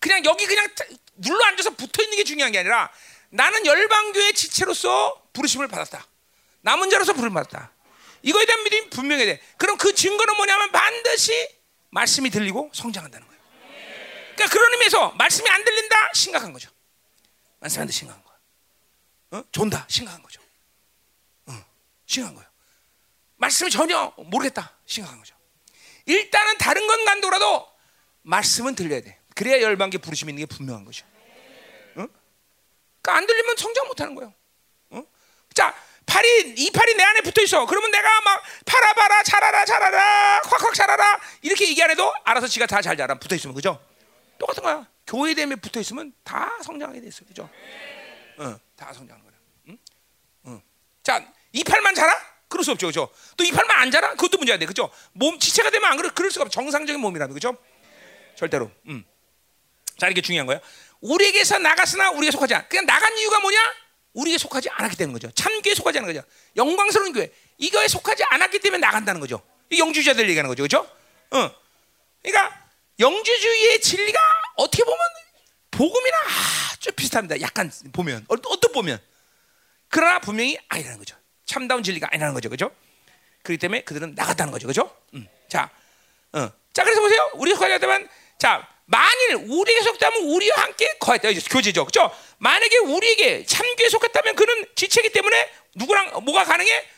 그냥 0.00 0.24
여기 0.24 0.46
그냥 0.46 0.68
눌러 1.16 1.44
앉아서 1.46 1.70
붙어 1.70 2.02
있는 2.02 2.16
게 2.16 2.24
중요한 2.24 2.52
게 2.52 2.58
아니라 2.58 2.90
나는 3.30 3.64
열방교회 3.64 4.32
지체로서 4.32 5.28
부르심을 5.32 5.68
받았다. 5.68 6.06
남은 6.62 6.90
자로서 6.90 7.12
부름을 7.12 7.42
받았다. 7.42 7.72
이거에 8.22 8.44
대한 8.46 8.62
믿음이 8.64 8.90
분명해야 8.90 9.26
돼. 9.26 9.42
그럼 9.56 9.76
그 9.78 9.94
증거는 9.94 10.36
뭐냐면 10.36 10.70
반드시 10.70 11.32
말씀이 11.90 12.30
들리고 12.30 12.70
성장한다는 12.72 13.26
거예요. 13.26 13.42
그러니까 14.34 14.48
그런 14.48 14.72
의미에서 14.72 15.10
말씀이 15.12 15.48
안 15.50 15.64
들린다 15.64 16.10
심각한 16.14 16.52
거죠. 16.52 16.70
말씀이 17.60 17.82
안 17.82 17.86
들리 17.86 17.96
심각한 17.96 18.22
거야. 18.22 18.31
어? 19.32 19.42
존다 19.50 19.86
심각한 19.88 20.22
거죠. 20.22 20.40
어, 21.46 21.52
심각한 22.06 22.36
거예요. 22.36 22.48
말씀을 23.36 23.70
전혀 23.70 24.12
모르겠다 24.18 24.72
심각한 24.86 25.18
거죠. 25.18 25.34
일단은 26.06 26.58
다른 26.58 26.86
건 26.86 27.04
간도라도 27.04 27.68
말씀은 28.22 28.74
들려야 28.74 29.00
돼. 29.00 29.18
그래야 29.34 29.60
열방계 29.62 29.98
부르심 29.98 30.28
있는 30.28 30.42
게 30.42 30.46
분명한 30.46 30.84
거죠. 30.84 31.04
어? 31.96 32.06
그러니까 33.00 33.16
안 33.16 33.26
들리면 33.26 33.56
성장 33.56 33.86
못 33.86 34.00
하는 34.00 34.14
거예요. 34.14 34.32
어? 34.90 35.02
자, 35.54 35.74
팔이 36.06 36.54
이 36.58 36.70
팔이 36.70 36.94
내 36.94 37.02
안에 37.02 37.20
붙어 37.22 37.40
있어. 37.42 37.64
그러면 37.66 37.90
내가 37.90 38.20
막 38.20 38.42
팔아봐라, 38.66 39.22
자라라, 39.22 39.64
자라라, 39.64 40.40
확확 40.44 40.74
자라라 40.74 41.20
이렇게 41.40 41.68
얘기 41.68 41.82
안 41.82 41.90
해도 41.90 42.12
알아서 42.24 42.46
지가 42.46 42.66
다 42.66 42.82
잘 42.82 42.96
자라 42.96 43.14
붙어 43.18 43.34
있으면 43.34 43.54
그죠? 43.54 43.82
똑같은 44.38 44.62
거야. 44.62 44.86
교회 45.06 45.34
됨에 45.34 45.56
붙어 45.56 45.80
있으면 45.80 46.12
다 46.22 46.58
성장하게 46.62 47.00
돼 47.00 47.08
있어, 47.08 47.24
그죠? 47.24 47.48
어, 48.38 48.58
다 48.82 48.92
성장하는 48.92 49.24
거야. 49.24 49.38
응? 49.68 49.78
응. 50.46 50.62
자, 51.02 51.24
이 51.52 51.62
팔만 51.62 51.94
자라? 51.94 52.12
그럴 52.48 52.64
수 52.64 52.72
없죠, 52.72 52.86
그죠? 52.88 53.08
또 53.36 53.44
이 53.44 53.50
팔만 53.52 53.78
안 53.78 53.90
자라? 53.90 54.10
그것도 54.10 54.38
문제가 54.38 54.58
돼, 54.58 54.66
그죠? 54.66 54.90
몸 55.12 55.38
지체가 55.38 55.70
되면 55.70 55.90
안 55.90 55.96
그럴, 55.96 56.12
그럴 56.12 56.30
수가 56.30 56.44
없어. 56.44 56.50
정상적인 56.52 57.00
몸이라면, 57.00 57.32
그죠? 57.34 57.56
절대로. 58.36 58.70
음. 58.88 59.04
자 59.98 60.08
이게 60.08 60.20
중요한 60.20 60.46
거예요. 60.46 60.60
우리에게서 61.00 61.58
나갔으나 61.58 62.10
우리에게 62.10 62.32
속하지 62.32 62.54
않아. 62.54 62.66
그냥 62.68 62.86
나간 62.86 63.16
이유가 63.18 63.38
뭐냐? 63.40 63.58
우리에게 64.14 64.38
속하지 64.38 64.68
않았기 64.70 64.96
때문인 64.96 65.20
거죠. 65.20 65.32
참교에 65.34 65.74
속하지 65.74 65.98
않은 65.98 66.12
거죠. 66.12 66.26
영광스러운 66.56 67.12
교회. 67.12 67.32
이거에 67.58 67.86
속하지 67.88 68.24
않았기 68.24 68.58
때문에 68.58 68.80
나간다는 68.80 69.20
거죠. 69.20 69.42
이 69.70 69.78
영주주의자들 69.78 70.28
얘기하는 70.28 70.48
거죠. 70.48 70.62
그렇죠? 70.62 70.88
어. 71.30 71.50
그러니까 72.22 72.68
영주주의의 72.98 73.80
진리가 73.80 74.18
어떻게 74.56 74.82
보면 74.84 74.98
복음이랑 75.72 76.20
아주 76.72 76.92
비슷합니다. 76.92 77.40
약간 77.40 77.70
보면 77.92 78.24
어- 78.28 78.34
어떤 78.34 78.72
보면 78.72 79.00
그러나 79.88 80.20
분명히 80.20 80.56
아니라는 80.68 80.98
거죠. 80.98 81.16
참다운 81.46 81.82
진리가 81.82 82.08
아니라는 82.12 82.34
거죠. 82.34 82.48
그렇죠? 82.48 82.74
그렇기 83.42 83.58
때문에 83.58 83.82
그들은 83.82 84.14
나갔다는 84.14 84.52
거죠. 84.52 84.66
그렇죠? 84.68 84.94
음. 85.14 85.26
자, 85.48 85.68
어. 86.32 86.50
자 86.72 86.84
그래서 86.84 87.00
보세요. 87.00 87.30
우리 87.34 87.52
속하지 87.54 87.74
않다면 87.74 88.08
자 88.38 88.66
만일 88.86 89.34
우리에게 89.48 89.82
속다면 89.82 90.22
우리와 90.30 90.62
함께 90.62 90.96
거했다. 91.00 91.28
교제죠. 91.50 91.84
그렇죠? 91.86 92.14
만약에 92.38 92.78
우리에게 92.78 93.44
참교에 93.46 93.88
속했다면 93.88 94.36
그는 94.36 94.66
지체기 94.74 95.10
때문에 95.10 95.50
누구랑 95.74 96.24
뭐가 96.24 96.44
가능해? 96.44 96.88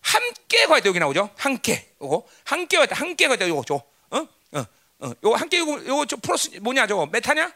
함께 0.00 0.66
거했다 0.66 0.88
여기 0.88 0.98
나오죠. 0.98 1.30
함께 1.36 1.94
요거 2.00 2.26
함께 2.44 2.76
거했다. 2.78 2.96
함께 2.96 3.26
거했다 3.28 3.48
요거 3.48 3.64
저 3.66 3.74
어? 3.74 4.28
어. 4.52 4.66
어. 5.00 5.12
요거 5.22 5.36
함께 5.36 5.58
요거 5.58 5.84
요거 5.86 6.06
저 6.06 6.16
플러스 6.16 6.48
뭐냐 6.60 6.86
저거 6.86 7.06
메타냐? 7.06 7.52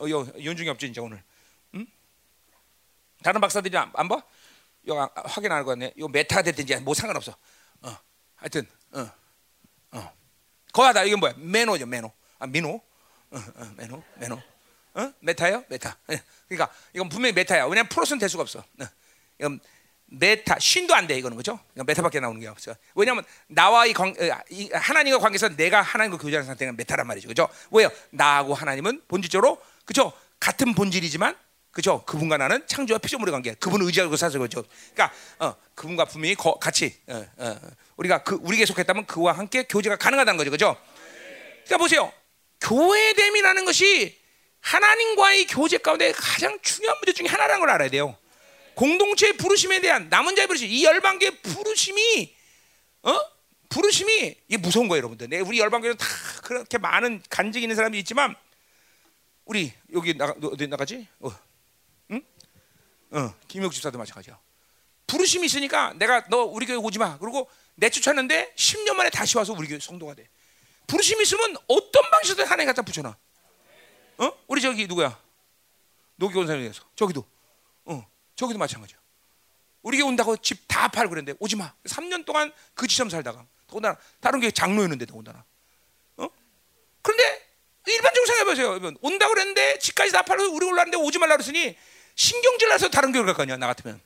어? 0.00 0.08
요 0.08 0.26
연중이 0.44 0.68
없지 0.68 0.86
이제 0.86 1.00
오늘. 1.00 1.22
다른 3.22 3.40
박사들이 3.40 3.76
안, 3.76 3.90
안 3.94 4.08
봐? 4.08 4.22
이거 4.84 5.02
아- 5.02 5.22
확인 5.24 5.50
안 5.50 5.58
하고 5.58 5.70
왔네. 5.70 5.92
이거 5.96 6.08
μετά가 6.08 6.42
됐든지 6.42 6.76
뭐 6.76 6.94
상관없어. 6.94 7.36
어, 7.82 7.98
하여튼, 8.36 8.66
어, 8.92 9.10
어. 9.92 10.12
거하다 10.72 11.04
이건 11.04 11.20
뭐야? 11.20 11.34
μένω죠, 11.36 11.86
μένω. 11.86 12.12
아, 12.38 12.46
μένω. 12.46 12.80
어, 13.30 13.36
어, 13.36 13.72
μένω, 13.76 14.02
μένω. 14.16 14.40
어? 14.94 15.12
μετά요? 15.20 15.64
μετά. 15.68 15.98
예. 16.10 16.22
그러니까 16.48 16.74
이건 16.94 17.08
분명히 17.08 17.32
μετά야. 17.34 17.64
왜냐면 17.64 17.88
πρός는 17.88 18.18
될 18.18 18.28
수가 18.28 18.42
없어. 18.42 18.60
어. 18.60 18.84
이건 19.38 19.60
μετά, 20.10 20.58
σύν도 20.58 20.94
안 20.94 21.06
돼 21.06 21.18
이거는 21.18 21.36
그죠? 21.36 21.60
이건 21.74 21.86
μετά밖에 21.86 22.20
나오는 22.20 22.40
게 22.40 22.46
없어. 22.46 22.74
왜냐면 22.94 23.24
나와의 23.48 23.92
관, 23.92 24.08
어, 24.08 24.38
이 24.50 24.70
하나님과 24.72 25.18
관계에서 25.18 25.50
내가 25.50 25.82
하나님과 25.82 26.18
교제하는 26.18 26.46
상태가 26.46 26.72
μετά란 26.72 27.06
말이죠, 27.06 27.28
그죠? 27.28 27.48
왜요? 27.70 27.90
나하고 28.10 28.54
하나님은 28.54 29.02
본질적으로 29.08 29.60
그죠? 29.84 30.12
같은 30.40 30.74
본질이지만 30.74 31.36
그죠? 31.72 32.02
그분과 32.06 32.38
나는 32.38 32.66
창조와 32.66 32.98
피조물의 32.98 33.32
관계. 33.32 33.54
그분을 33.54 33.86
의지하고 33.86 34.16
사는 34.16 34.38
거죠. 34.38 34.64
그러니까 34.94 35.14
어, 35.38 35.54
그분과 35.74 36.06
분명히 36.06 36.34
거, 36.34 36.54
같이 36.58 36.98
어, 37.06 37.24
어, 37.36 37.60
우리가 37.96 38.22
그 38.22 38.38
우리에게 38.42 38.64
속했다면 38.66 39.06
그와 39.06 39.32
함께 39.32 39.64
교제가 39.64 39.96
가능하다는 39.96 40.38
거죠. 40.38 40.50
그죠? 40.50 40.76
그러니까 41.66 41.76
보세요. 41.78 42.12
교회됨이라는 42.62 43.64
것이 43.64 44.18
하나님과의 44.60 45.46
교제 45.46 45.78
가운데 45.78 46.12
가장 46.12 46.58
중요한 46.62 46.96
문제 46.98 47.12
중에 47.12 47.26
하나라는 47.28 47.60
걸 47.60 47.70
알아야 47.70 47.90
돼요. 47.90 48.16
공동체의 48.78 49.32
부르심에 49.36 49.80
대한 49.80 50.08
남은 50.08 50.36
자의 50.36 50.46
부르심, 50.46 50.68
이 50.70 50.84
열방계 50.84 51.42
부르심이 51.42 52.32
어? 53.02 53.20
부르심이 53.68 54.36
이게 54.46 54.56
무서운 54.56 54.86
거예요, 54.86 54.98
여러분들. 54.98 55.28
네, 55.28 55.40
우리 55.40 55.58
열방계는 55.58 55.96
다 55.96 56.06
그렇게 56.44 56.78
많은 56.78 57.20
간증 57.28 57.60
있는 57.60 57.74
사람이 57.74 57.98
있지만 57.98 58.36
우리 59.44 59.72
여기 59.92 60.16
나가 60.16 60.32
너 60.38 60.48
어디 60.48 60.68
나가지? 60.68 61.08
어. 61.18 61.28
응? 62.12 62.22
어, 63.10 63.34
김혁 63.48 63.72
집사도 63.72 63.98
마찬가지야. 63.98 64.38
부르심이 65.08 65.46
있으니까 65.46 65.94
내가 65.94 66.24
너 66.28 66.44
우리 66.44 66.64
교회 66.64 66.76
오지 66.76 67.00
마. 67.00 67.18
그리고 67.18 67.50
내쫓았는데 67.74 68.54
10년 68.54 68.94
만에 68.94 69.10
다시 69.10 69.36
와서 69.38 69.54
우리 69.54 69.66
교회 69.66 69.80
성도가 69.80 70.14
돼. 70.14 70.28
부르심이 70.86 71.22
있으면 71.22 71.56
어떤 71.66 72.08
방식으로 72.12 72.46
하나님 72.46 72.66
갖다 72.68 72.82
붙여놔. 72.82 73.16
어? 74.18 74.32
우리 74.46 74.60
저기 74.60 74.86
누구야? 74.86 75.20
노기 76.14 76.38
온 76.38 76.46
사람이어서 76.46 76.84
저기도. 76.94 77.26
어, 78.38 78.46
저기도 78.46 78.58
마찬가지야. 78.58 78.98
우리 79.82 79.98
교회 79.98 80.06
온다고 80.08 80.36
집 80.36 80.68
다 80.68 80.86
팔고 80.86 81.10
그랬는데 81.10 81.36
오지 81.40 81.56
마. 81.56 81.72
3년 81.84 82.24
동안 82.24 82.52
그 82.74 82.86
지점 82.86 83.10
살다가 83.10 83.44
더군다나 83.66 83.98
다른 84.20 84.38
게 84.38 84.50
장로였는데 84.52 85.06
더군다나. 85.06 85.44
어? 86.18 86.28
그런데 87.02 87.48
일반적으로 87.86 88.26
생각해 88.26 88.44
보세요. 88.44 88.66
여러분. 88.68 88.96
온다고 89.02 89.34
그랬는데 89.34 89.80
집까지 89.80 90.12
다 90.12 90.22
팔고 90.22 90.54
우리 90.54 90.66
올라왔는데 90.66 90.98
오지 90.98 91.18
말라 91.18 91.36
그랬으니 91.36 91.76
신경질 92.14 92.68
나서 92.68 92.88
다른 92.88 93.10
교회 93.10 93.24
갈거 93.24 93.42
아니야 93.42 93.56
나 93.56 93.66
같으면. 93.66 94.00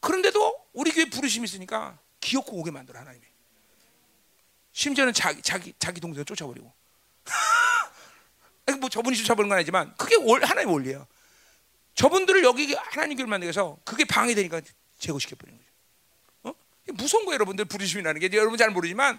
그런데도 0.00 0.66
우리 0.74 0.90
교회 0.90 1.06
부르심이 1.08 1.44
있으니까 1.44 1.98
기어코 2.20 2.58
오게 2.58 2.70
만들어 2.70 3.00
하나님이. 3.00 3.24
심지어는 4.72 5.14
자기 5.14 5.40
자기 5.40 5.72
자기 5.78 6.00
동생을 6.00 6.26
쫓아버리고. 6.26 6.70
뭐 8.80 8.90
저분이 8.90 9.16
쫓아버린 9.16 9.48
건 9.48 9.56
아니지만 9.56 9.94
그게 9.96 10.16
월, 10.16 10.44
하나님 10.44 10.70
원리예요. 10.70 11.06
저분들을 11.94 12.44
여기 12.44 12.74
하나님 12.74 13.16
교를 13.16 13.28
만들어서 13.28 13.78
그게 13.84 14.04
방해되니까 14.04 14.60
제거시켜 14.98 15.36
버리는 15.36 15.58
거죠. 15.58 15.70
어? 16.44 16.54
무서운 16.94 17.24
거예요, 17.24 17.34
여러분들 17.34 17.64
부르심이라는 17.66 18.20
게 18.20 18.36
여러분 18.36 18.58
잘 18.58 18.70
모르지만 18.70 19.18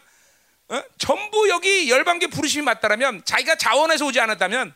어? 0.70 0.84
전부 0.98 1.50
여기 1.50 1.90
열방계 1.90 2.28
부르심이 2.28 2.64
맞다라면 2.64 3.24
자기가 3.26 3.56
자원해서 3.56 4.06
오지 4.08 4.20
않았다면 4.20 4.74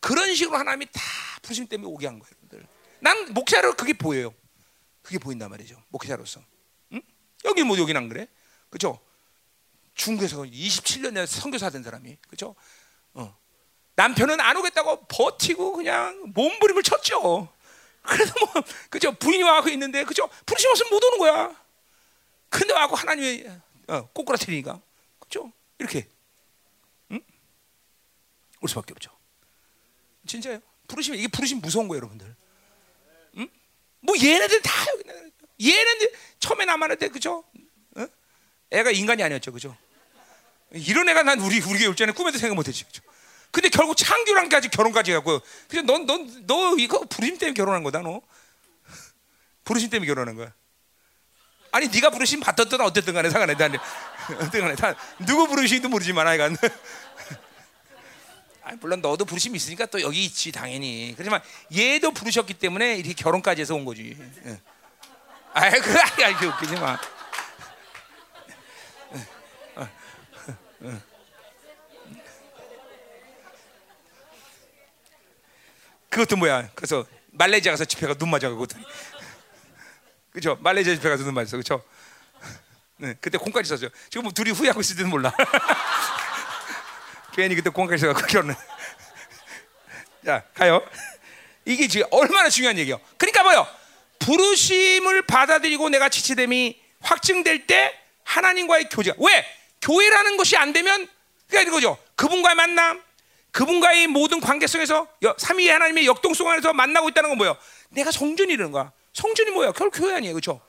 그런 0.00 0.34
식으로 0.34 0.58
하나님이 0.58 0.86
다 0.92 1.00
부르심 1.42 1.66
때문에 1.66 1.88
오게 1.88 2.06
한 2.06 2.18
거예요, 2.18 2.30
여러분들. 2.42 2.66
난 3.00 3.32
목사로 3.34 3.74
그게 3.74 3.92
보여요. 3.92 4.34
그게 5.02 5.18
보인단 5.18 5.50
말이죠, 5.50 5.82
목사로서. 5.88 6.42
응? 6.92 7.02
여기 7.44 7.62
뭐 7.62 7.78
여기는 7.78 8.00
안 8.00 8.08
그래? 8.08 8.28
그죠? 8.70 9.00
중국에서 9.94 10.42
27년 10.42 11.26
선교사 11.26 11.70
된 11.70 11.82
사람이, 11.82 12.16
그죠? 12.28 12.54
어. 13.94 14.02
남편은 14.02 14.40
안 14.40 14.56
오겠다고 14.56 15.06
버티고 15.06 15.72
그냥 15.74 16.20
몸부림을 16.34 16.82
쳤죠. 16.82 17.48
그래서 18.02 18.34
뭐 18.40 18.62
그죠 18.90 19.12
부인이 19.12 19.42
와서 19.44 19.70
있는데 19.70 20.04
그죠 20.04 20.28
부르심 20.44 20.70
없으면 20.70 20.90
못 20.90 21.02
오는 21.04 21.18
거야. 21.18 21.64
근데 22.48 22.72
와고 22.74 22.96
하나님이 22.96 23.46
어, 23.88 24.08
꼬꾸라트리니까 24.12 24.80
그죠 25.20 25.52
이렇게 25.78 26.08
응? 27.12 27.20
올 28.60 28.68
수밖에 28.68 28.92
없죠. 28.92 29.10
진짜요. 30.26 30.60
부르심 30.88 31.14
이게 31.14 31.28
부르심 31.28 31.60
무서운 31.60 31.88
거예요, 31.88 31.98
여러분들. 31.98 32.34
응? 33.38 33.48
뭐 34.00 34.14
얘네들 34.16 34.60
다. 34.62 34.72
얘네들 35.60 36.12
처음에 36.40 36.64
남았을 36.64 36.96
때 36.96 37.08
그죠? 37.08 37.44
어? 37.96 38.06
애가 38.70 38.90
인간이 38.90 39.22
아니었죠, 39.22 39.52
그죠? 39.52 39.76
이런 40.72 41.08
애가 41.08 41.22
난 41.22 41.40
우리 41.40 41.60
우리 41.60 41.86
올 41.86 41.94
전에 41.94 42.12
꿈에도 42.12 42.38
생각 42.38 42.54
못했지, 42.54 42.84
그죠? 42.84 43.02
근데 43.54 43.68
결국 43.68 43.96
창규랑까지 43.96 44.68
결혼까지 44.68 45.12
하고 45.12 45.40
그냥 45.68 45.86
넌넌 45.86 46.48
너 46.48 46.74
이거 46.76 47.04
부르심 47.04 47.38
때문에 47.38 47.54
결혼한 47.54 47.84
거다 47.84 48.00
너? 48.00 48.20
부르심 49.64 49.90
때문에 49.90 50.08
결혼한 50.08 50.34
거야. 50.34 50.52
아니 51.70 51.86
네가 51.86 52.10
부르심 52.10 52.40
받았든 52.40 52.80
어쨌든 52.80 53.14
간에 53.14 53.30
상관해 53.30 53.54
난 53.54 53.78
어쨌든 54.40 54.60
간에 54.60 54.74
다 54.74 54.96
누구 55.24 55.46
부르심도 55.46 55.88
모르지만 55.88 56.26
하여간. 56.26 56.56
아니 58.64 58.76
물론 58.78 59.00
너도 59.00 59.24
부르심이 59.24 59.56
있으니까 59.56 59.86
또 59.86 60.02
여기 60.02 60.24
있지 60.24 60.50
당연히. 60.50 61.14
그렇지만 61.16 61.40
얘도 61.72 62.10
부르셨기 62.10 62.54
때문에 62.54 62.96
이렇게 62.96 63.14
결혼까지 63.14 63.60
해서 63.60 63.76
온 63.76 63.84
거지. 63.84 64.16
예. 64.46 64.60
아이 65.52 65.80
그래 65.80 66.00
아이 66.24 66.34
그 66.34 66.46
웃기지 66.46 66.74
마 66.74 66.98
그것도 76.14 76.36
뭐야? 76.36 76.70
그래서 76.76 77.04
말레이시아 77.32 77.72
가서 77.72 77.84
집회 77.84 78.06
가눈 78.06 78.30
맞아가고 78.30 78.66
그죠? 80.30 80.56
말레이시아 80.60 80.94
집회 80.94 81.08
가서 81.08 81.24
눈 81.24 81.34
맞았어, 81.34 81.56
그죠? 81.56 81.82
네, 82.98 83.16
그때 83.20 83.36
공까지 83.36 83.68
썼죠. 83.68 83.88
지금 84.08 84.22
뭐 84.22 84.32
둘이 84.32 84.52
후회하고 84.52 84.80
있을지는 84.80 85.10
몰라. 85.10 85.34
괜히 87.34 87.56
그때 87.56 87.68
공까지 87.68 88.02
써갖고 88.02 88.28
결혼. 88.28 88.54
자, 90.24 90.44
가요. 90.54 90.86
이게 91.64 91.88
지금 91.88 92.06
얼마나 92.12 92.48
중요한 92.48 92.78
얘기요. 92.78 93.00
그러니까 93.18 93.42
뭐요? 93.42 93.66
부르심을 94.20 95.22
받아들이고 95.22 95.88
내가 95.88 96.08
지체됨이 96.08 96.80
확증될 97.00 97.66
때 97.66 97.92
하나님과의 98.22 98.88
교제가 98.88 99.16
왜 99.18 99.44
교회라는 99.82 100.36
것이 100.36 100.56
안 100.56 100.72
되면 100.72 101.08
그러니까 101.48 101.70
이거죠. 101.70 101.98
그분과의 102.14 102.54
만남, 102.54 103.02
그분과의 103.54 104.08
모든 104.08 104.40
관계성에서 104.40 105.06
삼위의 105.38 105.68
하나님의 105.68 106.06
역동성 106.06 106.50
안에서 106.50 106.72
만나고 106.72 107.08
있다는 107.10 107.30
건 107.30 107.38
뭐예요? 107.38 107.56
내가 107.90 108.10
성전이 108.10 108.52
이러는 108.52 108.72
거야. 108.72 108.90
성전이 109.12 109.52
뭐야? 109.52 109.70
결국 109.70 109.96
교회 109.96 110.12
아니에요, 110.16 110.34
그렇죠? 110.34 110.60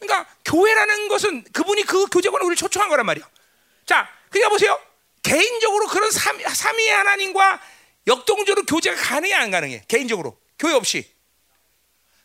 그러니까 0.00 0.28
교회라는 0.44 1.06
것은 1.06 1.44
그분이 1.52 1.84
그 1.84 2.06
교제관을 2.06 2.44
우리를 2.46 2.56
초청한 2.56 2.88
거란 2.88 3.06
말이야. 3.06 3.24
자, 3.86 4.08
그러니까 4.28 4.48
보세요. 4.48 4.80
개인적으로 5.22 5.86
그런 5.86 6.10
삼, 6.10 6.36
삼위의 6.42 6.90
하나님과 6.90 7.60
역동적으로 8.08 8.66
교제가 8.66 8.96
가능해 9.00 9.34
안 9.34 9.52
가능해? 9.52 9.84
개인적으로 9.86 10.36
교회 10.58 10.74
없이 10.74 11.08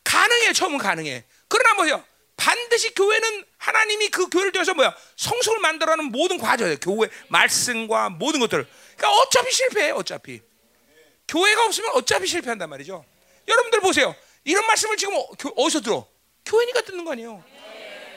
가능해 0.04 0.54
처음은 0.54 0.80
가능해. 0.80 1.26
그러나 1.48 1.76
뭐요? 1.76 2.04
반드시 2.38 2.96
교회는 2.96 3.46
하나님이 3.58 4.10
그 4.10 4.30
교회를 4.30 4.52
통해서 4.52 4.74
뭐야 4.74 4.96
성숙을 5.16 5.60
만들어가는 5.60 6.06
모든 6.06 6.40
과정이에요. 6.40 6.78
교회 6.82 7.08
말씀과 7.28 8.10
모든 8.10 8.40
것들. 8.40 8.68
그러니까 8.96 9.22
어차피 9.22 9.52
실패해 9.52 9.92
어차피. 9.92 10.42
교회가 11.28 11.66
없으면 11.66 11.92
어차피 11.96 12.28
실패한단 12.28 12.70
말이죠. 12.70 13.04
여러분들 13.48 13.80
보세요. 13.82 14.16
이런 14.44 14.66
말씀을 14.68 14.96
지금 14.98 15.16
어- 15.16 15.28
교- 15.40 15.54
어디서 15.56 15.82
들어? 15.82 16.08
교회니까 16.46 16.82
듣는 16.82 17.04
거 17.04 17.12
아니에요. 17.14 17.44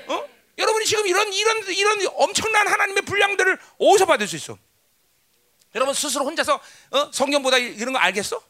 어? 0.09 0.29
여러분이 0.59 0.85
지금 0.87 1.07
이런 1.07 1.33
이런 1.33 1.65
이런 1.69 2.07
엄청난 2.15 2.67
하나님의 2.69 3.03
분량들을 3.05 3.59
어디서 3.79 4.07
받을 4.07 4.27
수 4.29 4.37
있어? 4.37 4.59
여러분 5.75 5.95
스스로 5.95 6.25
혼자서 6.25 6.61
어? 6.91 7.11
성경보다 7.13 7.59
이- 7.59 7.75
이런 7.77 7.93
거 7.93 7.99
알겠어? 7.99 8.43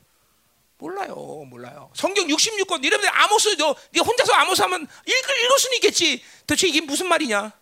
몰라요, 0.78 1.14
몰라요. 1.48 1.90
성경 1.94 2.26
66권 2.28 2.84
이러면 2.84 3.08
아모스 3.12 3.56
너, 3.56 3.74
네 3.90 4.00
혼자서 4.00 4.32
아모스 4.32 4.62
하면 4.62 4.86
읽을 5.06 5.44
읽을 5.44 5.58
수는 5.58 5.74
있겠지. 5.76 6.22
도대체 6.46 6.68
이게 6.68 6.80
무슨 6.80 7.08
말이냐? 7.08 7.52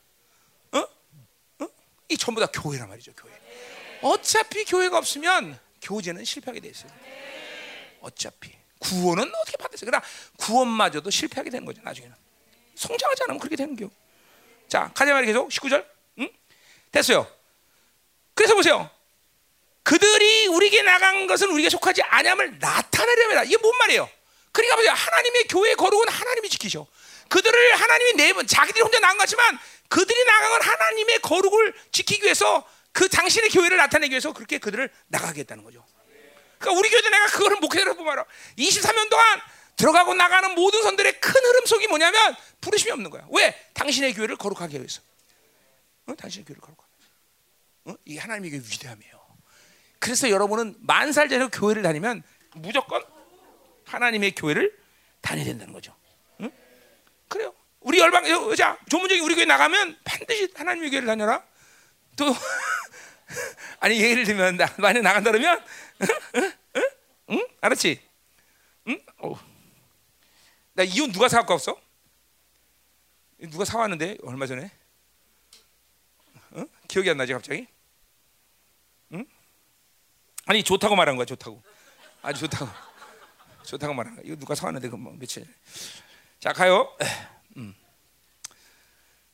어? 0.73 0.79
어? 0.79 1.67
이 2.11 2.17
전부 2.19 2.41
다 2.41 2.47
교회란 2.53 2.89
말이죠, 2.91 3.13
교회. 3.15 3.33
어차피 4.03 4.65
교회가 4.65 4.99
없으면 4.99 5.59
교제는 5.83 6.25
실패하게 6.25 6.61
돼 6.61 6.69
있어요. 6.69 6.91
어차피 8.01 8.53
구원은 8.79 9.33
어떻게 9.43 9.57
받았어요? 9.57 9.91
그러나 9.91 10.05
구원마저도 10.37 11.11
실패하게 11.11 11.51
되는 11.51 11.65
거죠, 11.65 11.81
나중에는. 11.83 12.15
성장하지 12.75 13.23
않으면 13.25 13.39
그렇게 13.41 13.57
되는 13.57 13.75
겨. 13.77 13.89
자, 14.69 14.91
가자 14.95 15.13
말이 15.13 15.27
계속 15.27 15.49
19절. 15.49 15.87
응? 16.21 16.29
됐어요. 16.93 17.31
그래서 18.35 18.55
보세요. 18.55 18.91
그들이 19.83 20.49
우리에게 20.49 20.83
나간 20.83 21.27
것은 21.27 21.49
우리에게 21.51 21.71
속하지 21.71 22.03
아니함을 22.03 22.59
나타내려면 22.59 23.47
이게 23.47 23.57
뭔 23.57 23.77
말이에요? 23.79 24.09
그러니까 24.53 24.77
보세요. 24.77 24.93
하나님의 24.93 25.45
교회 25.49 25.75
거룩은 25.75 26.09
하나님이 26.09 26.49
지키셔. 26.49 26.87
그들을 27.29 27.75
하나님이 27.81 28.13
내분 28.15 28.47
자기들이 28.47 28.83
혼자 28.83 28.99
나간 29.01 29.17
것 29.17 29.23
같지만 29.23 29.59
그들이 29.89 30.25
나간 30.25 30.51
건 30.51 30.63
하나님의 30.63 31.19
거룩을 31.21 31.75
지키기 31.93 32.25
위해서 32.25 32.69
그 32.97 33.11
당신의 33.11 33.51
교회를 33.51 33.77
나타내기 33.77 34.13
위해서 34.13 34.33
그렇게 34.33 34.57
그들을 34.57 34.91
나가게 35.09 35.41
했다는 35.41 35.63
거죠. 35.65 35.85
그러니까 36.59 36.81
우리 36.81 36.89
교회도 36.89 37.11
내가 37.11 37.27
그거를 37.27 37.59
목회자로 37.61 37.95
보면 37.95 38.25
23년 38.57 39.11
동안 39.11 39.41
들어가고 39.77 40.15
나가는 40.15 40.55
모든 40.55 40.83
선들의 40.83 41.21
큰 41.21 41.35
흐름 41.45 41.67
속이 41.67 41.89
뭐냐면 41.89 42.35
부르심이 42.63 42.91
없는 42.93 43.11
거야. 43.11 43.27
왜? 43.31 43.55
당신의 43.75 44.15
교회를 44.15 44.37
거룩하게 44.37 44.79
위해서. 44.79 45.03
어? 46.07 46.15
당신의 46.15 46.47
교회를 46.47 46.63
거룩하게. 46.63 46.89
어? 47.85 47.95
이게 48.07 48.19
하나님의 48.19 48.61
위대함이에요. 48.61 49.27
그래서 49.99 50.31
여러분은 50.31 50.77
만 50.79 51.13
살 51.13 51.29
전에 51.29 51.49
교회를 51.49 51.83
다니면 51.83 52.23
무조건 52.55 53.05
하나님의 53.85 54.35
교회를 54.37 54.75
다녀야 55.21 55.45
된다는 55.45 55.75
거죠. 55.75 55.95
응? 56.41 56.51
그래요. 57.29 57.53
우리 57.81 57.99
열방 57.99 58.27
여자 58.27 58.79
조문적인 58.89 59.23
우리 59.23 59.35
교회 59.35 59.45
나가면 59.45 59.99
반드시 60.03 60.49
하나님의 60.55 60.89
교회를 60.89 61.07
다녀라. 61.07 61.45
또 62.17 62.25
아니 63.81 64.01
예를 64.01 64.25
들면 64.25 64.57
나 64.57 64.67
만약 64.79 65.03
나간다 65.03 65.31
그러면 65.31 65.63
응? 66.35 66.53
응? 66.77 66.91
응? 67.31 67.49
알았지? 67.61 68.01
응? 68.89 69.03
어. 69.19 69.35
나 70.73 70.83
이혼 70.83 71.13
누가 71.13 71.29
사갖고 71.29 71.55
왔어? 71.55 71.81
누가 73.39 73.65
사왔는데 73.65 74.19
얼마 74.23 74.47
전에? 74.47 74.71
어? 76.53 76.65
기억이 76.89 77.11
안 77.11 77.19
나지 77.19 77.33
갑자기? 77.33 77.67
응? 79.13 79.27
아니 80.47 80.63
좋다고 80.63 80.97
말한 80.97 81.17
거야 81.17 81.27
좋다고. 81.27 81.63
아주 82.23 82.41
좋다고. 82.41 82.71
좋다고 83.65 83.95
말한 83.95 84.15
거야. 84.17 84.23
이거 84.25 84.37
누가 84.37 84.55
사왔는데 84.55 84.89
그뭐 84.89 85.15
며칠. 85.19 85.47
자 86.41 86.53
가요. 86.53 86.97
음. 87.57 87.75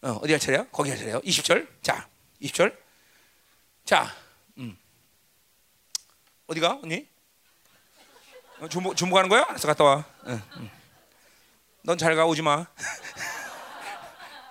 어, 0.03 0.11
어디 0.23 0.33
할 0.33 0.41
차례야? 0.41 0.67
거기 0.71 0.91
할 0.91 0.99
차례요. 0.99 1.21
20절. 1.21 1.69
자, 1.81 2.09
20절. 2.43 2.77
자, 3.85 4.13
음. 4.59 4.77
어디가 6.47 6.81
언니? 6.83 7.07
어, 8.59 8.69
주목 8.69 8.97
주목하는 8.97 9.29
거야? 9.29 9.45
알았어 9.49 9.67
갔다 9.67 9.85
와. 9.85 10.05
응, 10.27 10.43
응. 10.57 10.71
넌잘 11.83 12.15
가 12.17 12.27
오지 12.27 12.43
마. 12.43 12.67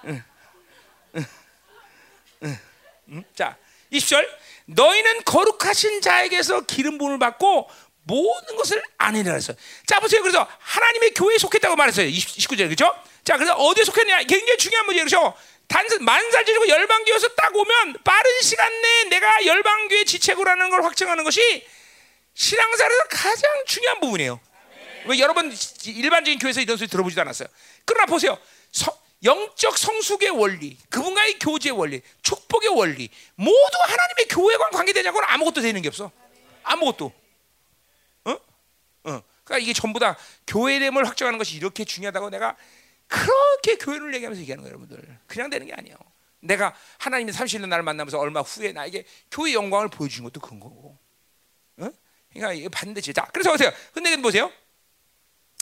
응, 0.05 0.23
응. 3.09 3.23
자, 3.35 3.57
20절. 3.91 4.27
너희는 4.65 5.23
거룩하신 5.25 6.01
자에게서 6.01 6.61
기름 6.61 6.97
부음을 6.97 7.19
받고 7.19 7.69
모든 8.03 8.55
것을 8.55 8.81
아니라 8.97 9.33
했어요. 9.33 9.55
자 9.85 9.99
보세요. 9.99 10.21
그래서 10.21 10.47
하나님의 10.59 11.13
교회에 11.13 11.37
속했다고 11.37 11.75
말했어요. 11.75 12.07
20, 12.07 12.29
19절 12.29 12.65
그렇죠? 12.65 12.95
자 13.23 13.35
그래서 13.37 13.53
어디에 13.55 13.83
속했냐? 13.83 14.23
굉장히 14.23 14.57
중요한. 14.57 14.85
그렇죠? 14.87 15.35
단순 15.71 16.03
만살 16.03 16.43
지르고 16.43 16.67
열방교에서 16.67 17.29
딱 17.29 17.55
오면 17.55 18.03
빠른 18.03 18.41
시간 18.41 18.69
내에 18.81 19.03
내가 19.05 19.45
열방교의 19.45 20.05
지체구라는 20.05 20.69
걸 20.69 20.83
확증하는 20.83 21.23
것이 21.23 21.65
신앙사에서 22.33 23.03
가장 23.09 23.49
중요한 23.65 24.01
부분이에요. 24.01 24.39
왜 25.05 25.19
여러분 25.19 25.51
일반적인 25.85 26.39
교회에서 26.39 26.59
이런 26.59 26.75
소리 26.75 26.89
들어보지도 26.89 27.21
않았어요. 27.21 27.47
그러나 27.85 28.05
보세요. 28.05 28.37
서, 28.71 28.95
영적 29.23 29.77
성숙의 29.77 30.31
원리, 30.31 30.77
그분과의 30.89 31.39
교제의 31.39 31.77
원리, 31.77 32.01
축복의 32.21 32.69
원리 32.69 33.09
모두 33.35 33.77
하나님의 33.81 34.27
교회와 34.29 34.69
관계되냐고는 34.71 35.25
아무것도 35.29 35.61
되는 35.61 35.81
게 35.81 35.87
없어. 35.87 36.11
아무것도. 36.63 37.13
어? 38.25 38.31
어. 38.31 39.23
그러니까 39.45 39.57
이게 39.57 39.71
전부 39.71 39.99
다 39.99 40.17
교회됨을 40.47 41.07
확정하는 41.07 41.37
것이 41.39 41.55
이렇게 41.55 41.85
중요하다고 41.85 42.29
내가 42.29 42.57
그렇게 43.11 43.75
교회를 43.75 44.13
얘기하면서 44.15 44.41
얘기하는 44.41 44.63
거예요, 44.63 44.77
여러분들. 44.77 45.19
그냥 45.27 45.49
되는 45.49 45.67
게 45.67 45.73
아니에요. 45.73 45.97
내가 46.39 46.73
하나님의 46.97 47.33
30년 47.33 47.67
나를 47.67 47.83
만나면서 47.83 48.17
얼마 48.17 48.39
후에 48.39 48.71
나에게 48.71 49.03
교회 49.29 49.53
영광을 49.53 49.89
보여준 49.89 50.23
것도 50.23 50.39
그런 50.39 50.61
거고. 50.61 50.97
어? 51.77 51.89
그러니까 52.33 52.69
반드시 52.69 53.13
자. 53.13 53.27
그래서 53.33 53.51
보세요. 53.51 53.69
근데 53.93 54.15
보세요. 54.15 54.49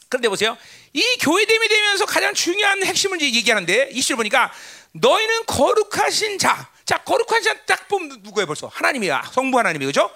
그런데 0.09 0.29
보세요. 0.29 0.55
이 0.93 1.03
교회됨이 1.21 1.67
되면서 1.67 2.05
가장 2.05 2.33
중요한 2.35 2.83
핵심을 2.83 3.19
얘기하는데 3.19 3.89
이실 3.93 4.15
보니까 4.15 4.51
너희는 4.91 5.47
거룩하신 5.47 6.37
자. 6.37 6.69
자, 6.85 7.03
거룩한 7.03 7.41
자딱 7.41 7.87
보면 7.87 8.19
누구예요 8.21 8.45
벌써? 8.45 8.67
하나님이야. 8.67 9.31
성부 9.33 9.57
하나님이 9.57 9.87
그죠? 9.87 10.11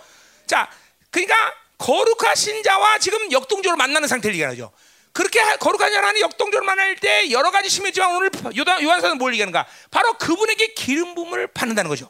자, 0.46 0.70
그러니까 1.10 1.36
거룩하신 1.80 2.64
자와 2.64 3.00
지금 3.00 3.32
역동적으로 3.32 3.76
만나는 3.76 4.08
상태를 4.08 4.36
얘기하죠. 4.36 4.72
그렇게 5.14 5.40
하- 5.40 5.56
거룩한 5.58 5.92
자라는 5.92 6.20
역동적으로 6.22 6.66
만날 6.66 6.96
때 6.96 7.30
여러 7.32 7.52
가지 7.52 7.70
심했지만 7.70 8.16
오늘 8.16 8.32
요한사는 8.84 9.18
뭘 9.18 9.34
얘기하는가? 9.34 9.66
바로 9.92 10.14
그분에게 10.18 10.74
기름 10.74 11.14
부음을 11.16 11.48
받는다는 11.48 11.88
거죠. 11.90 12.10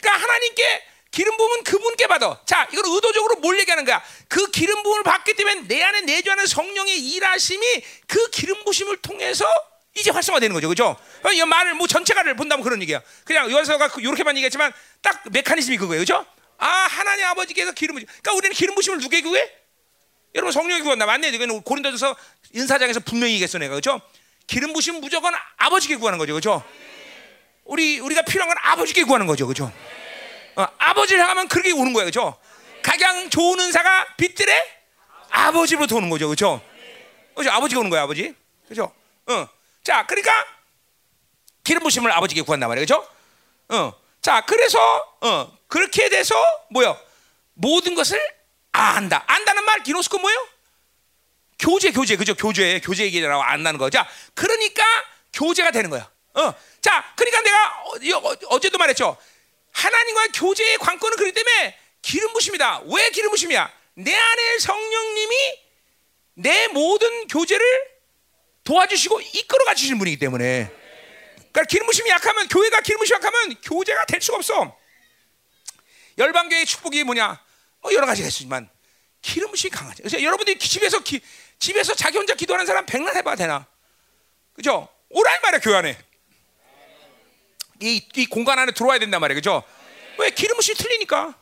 그러니까 0.00 0.22
하나님께 0.22 0.84
기름 1.10 1.36
부음은 1.36 1.64
그분께 1.64 2.06
받아. 2.06 2.40
자, 2.44 2.68
이걸 2.72 2.84
의도적으로 2.86 3.36
뭘 3.36 3.58
얘기하는 3.60 3.84
거야? 3.84 4.02
그 4.28 4.50
기름 4.50 4.82
부음을 4.82 5.02
받기 5.04 5.34
때문에 5.34 5.62
내 5.68 5.82
안에 5.82 6.02
내주하는 6.02 6.46
성령의 6.46 6.98
일하심이 6.98 7.82
그 8.06 8.30
기름 8.30 8.62
부심을 8.64 8.98
통해서 8.98 9.46
이제 9.96 10.10
활성화되는 10.10 10.52
거죠, 10.54 10.68
그렇죠? 10.68 10.96
이 11.32 11.42
말을 11.44 11.74
뭐 11.74 11.86
전체가를 11.86 12.34
본다면 12.36 12.62
그런 12.62 12.80
얘기야. 12.82 13.00
그냥 13.24 13.50
요한서가 13.50 13.90
이렇게만 13.98 14.36
얘기했지만 14.36 14.72
딱 15.02 15.22
메커니즘이 15.30 15.78
그거예요, 15.78 16.04
그렇죠? 16.04 16.26
아, 16.58 16.66
하나님 16.66 17.24
아버지께서 17.26 17.72
기름 17.72 17.94
부심. 17.94 18.06
그러니까 18.06 18.32
우리는 18.34 18.54
기름 18.54 18.74
부심을 18.74 18.98
누구에 18.98 19.22
구해? 19.22 19.50
여러분 20.38 20.52
성령이 20.52 20.82
구한다 20.82 21.04
맞네. 21.04 21.30
이거는 21.30 21.62
고린도전서 21.62 22.16
인사장에서 22.52 23.00
분명히 23.00 23.34
얘기했어 23.34 23.58
내가 23.58 23.72
그렇죠? 23.72 24.00
기름 24.46 24.72
부심 24.72 25.00
무조건 25.00 25.34
아버지께 25.56 25.96
구하는 25.96 26.16
거죠, 26.18 26.32
그렇죠? 26.32 26.64
우리 27.64 27.98
우리가 27.98 28.22
필요한 28.22 28.48
건 28.48 28.56
아버지께 28.62 29.02
구하는 29.02 29.26
거죠, 29.26 29.46
그렇죠? 29.46 29.70
어, 30.54 30.66
아버지를 30.78 31.20
향하면 31.20 31.48
그렇게 31.48 31.72
오는 31.72 31.92
거예요, 31.92 32.10
그렇죠? 32.10 32.38
가장 32.82 33.28
좋은 33.28 33.58
은사가 33.58 34.14
빛들의 34.16 34.62
아버지로부터 35.28 35.96
오는 35.96 36.08
거죠, 36.08 36.28
그렇죠? 36.28 36.62
그렇죠? 37.34 37.50
아버지가 37.50 37.80
오는 37.80 37.90
거야, 37.90 38.02
아버지, 38.02 38.32
그렇죠? 38.68 38.92
어, 39.26 39.48
자, 39.82 40.06
그러니까 40.06 40.32
기름 41.64 41.82
부심을 41.82 42.12
아버지께 42.12 42.42
구한단 42.42 42.68
말이에요, 42.68 42.86
그렇죠? 42.86 43.08
어, 43.70 43.92
자, 44.22 44.40
그래서 44.42 44.78
어, 45.20 45.52
그렇게 45.66 46.08
돼서 46.08 46.34
뭐요? 46.70 46.96
모든 47.54 47.96
것을 47.96 48.37
안다. 48.78 49.24
안다는 49.26 49.64
말 49.64 49.82
기노스코 49.82 50.18
뭐예요? 50.18 50.48
교제, 51.58 51.90
교제, 51.90 52.16
그죠? 52.16 52.34
교제, 52.34 52.80
교제 52.80 53.04
얘기라고 53.04 53.42
안다는 53.42 53.78
거. 53.78 53.90
자, 53.90 54.08
그러니까 54.34 54.84
교제가 55.32 55.70
되는 55.72 55.90
거야. 55.90 56.08
어, 56.34 56.54
자, 56.80 57.12
그러니까 57.16 57.40
내가 57.42 57.82
어, 57.84 57.96
이- 58.00 58.12
어, 58.12 58.36
어 58.46 58.60
제도 58.60 58.78
말했죠. 58.78 59.16
하나님과 59.72 60.28
교제의 60.34 60.78
관건은 60.78 61.16
그렇기 61.16 61.32
때문에 61.32 61.78
기름 62.02 62.32
부심이다. 62.32 62.82
왜 62.86 63.10
기름 63.10 63.30
부심이야? 63.30 63.72
내 63.94 64.14
안에 64.14 64.58
성령님이 64.60 65.36
내 66.34 66.68
모든 66.68 67.26
교제를 67.26 67.64
도와주시고 68.62 69.20
이끌어 69.20 69.64
가 69.64 69.74
주시는 69.74 69.98
분이기 69.98 70.18
때문에. 70.18 70.70
그러니까 71.36 71.64
기름 71.64 71.86
부심이 71.86 72.08
약하면 72.10 72.46
교회가 72.48 72.82
기름 72.82 72.98
부심이 73.00 73.16
약하면 73.16 73.56
교제가 73.62 74.04
될 74.06 74.20
수가 74.20 74.36
없어. 74.38 74.76
열방교의 76.18 76.66
축복이 76.66 77.02
뭐냐? 77.04 77.40
뭐 77.88 77.94
여러 77.94 78.06
가지가 78.06 78.28
있지만 78.28 78.68
기름 79.22 79.50
부심이 79.50 79.70
강하죠. 79.70 80.02
그래서 80.02 80.22
여러분들이 80.22 80.58
집에서 80.58 81.00
기, 81.00 81.20
집에서 81.58 81.94
자기 81.94 82.18
혼자 82.18 82.34
기도하는 82.34 82.66
사람 82.66 82.84
백날 82.84 83.16
해봐야 83.16 83.34
되나? 83.34 83.66
그죠? 84.52 84.88
오란 85.08 85.40
말이야 85.40 85.60
교회 85.60 85.76
안에. 85.76 85.98
이, 87.80 88.06
이 88.14 88.26
공간 88.26 88.58
안에 88.58 88.72
들어와야 88.72 88.98
된단 88.98 89.20
말이에요. 89.20 89.38
그죠? 89.38 89.64
왜 90.18 90.30
기름 90.30 90.56
부심이 90.56 90.76
틀리니까. 90.76 91.34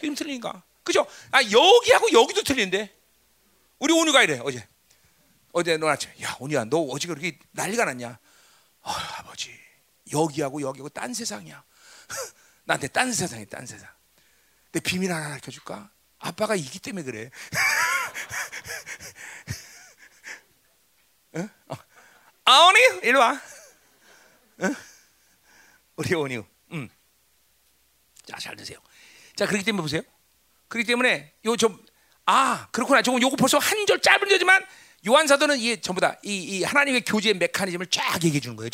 기름 0.00 0.14
틀리니까. 0.14 0.62
그죠? 0.82 1.06
아, 1.32 1.42
여기하고 1.42 2.12
여기도 2.12 2.42
틀린데. 2.42 2.94
우리 3.78 3.92
온유가 3.92 4.22
이래, 4.22 4.40
어제. 4.42 4.66
어제 5.52 5.76
너 5.76 5.88
아침, 5.88 6.10
야, 6.22 6.36
온유야, 6.40 6.64
너 6.64 6.78
어제 6.78 7.08
그렇게 7.08 7.38
난리가 7.52 7.84
났냐? 7.84 8.18
어, 8.82 8.90
아버지, 9.18 9.50
여기하고 10.12 10.62
여기하고 10.62 10.88
딴 10.88 11.12
세상이야. 11.12 11.62
나한테 12.64 12.88
딴 12.88 13.12
세상이 13.12 13.46
딴 13.46 13.66
세상. 13.66 13.97
내 14.72 14.80
비밀 14.80 15.12
하나 15.12 15.34
알려줄까? 15.34 15.90
아빠가 16.18 16.54
이기 16.54 16.78
때문에 16.78 17.04
그래. 17.04 17.30
응? 21.36 21.48
어. 21.68 21.74
아오니 22.44 22.78
이리 23.02 23.12
와. 23.12 23.40
응? 24.62 24.74
우리 25.96 26.14
오니. 26.14 26.38
음. 26.72 26.88
자 28.26 28.38
잘 28.38 28.56
드세요. 28.56 28.78
자 29.36 29.46
그렇기 29.46 29.64
때문에 29.64 29.82
보세요. 29.82 30.02
그렇기 30.68 30.86
때문에 30.86 31.32
요 31.46 31.56
좀 31.56 31.82
아 32.26 32.68
그렇구나. 32.72 33.00
조금 33.02 33.22
요거 33.22 33.36
벌써 33.36 33.58
한 33.58 33.86
절 33.86 34.00
짧은 34.02 34.28
절지만 34.28 34.64
요한 35.06 35.26
사도는 35.26 35.58
이 35.58 35.80
전부 35.80 36.00
다 36.00 36.16
이 36.24 36.60
이 36.60 36.64
하나님의 36.64 37.04
교제의 37.04 37.34
메커니즘을 37.34 37.86
쫙 37.86 38.22
얘기해 38.22 38.40
주는 38.40 38.56
거예요. 38.56 38.68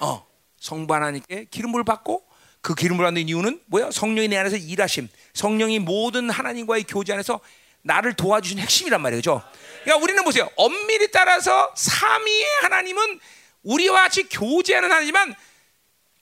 어 0.00 0.26
성부 0.58 0.92
하나님께 0.92 1.44
기름을 1.44 1.84
받고 1.84 2.28
그 2.60 2.74
기름을 2.74 3.04
받는 3.04 3.28
이유는 3.28 3.60
뭐야? 3.66 3.90
성령이 3.90 4.28
내 4.28 4.36
안에서 4.36 4.56
일하심. 4.56 5.08
성령이 5.34 5.78
모든 5.78 6.30
하나님과의 6.30 6.84
교제 6.84 7.12
안에서 7.12 7.40
나를 7.82 8.14
도와주신 8.14 8.58
핵심이란 8.58 9.00
말이죠. 9.00 9.42
그러니까 9.84 10.04
우리는 10.04 10.22
보세요. 10.24 10.48
엄밀히 10.56 11.10
따라서 11.10 11.72
삼위의 11.76 12.44
하나님은 12.62 13.20
우리와 13.62 14.02
같이 14.02 14.28
교제하는 14.28 14.90
하나님지만 14.90 15.34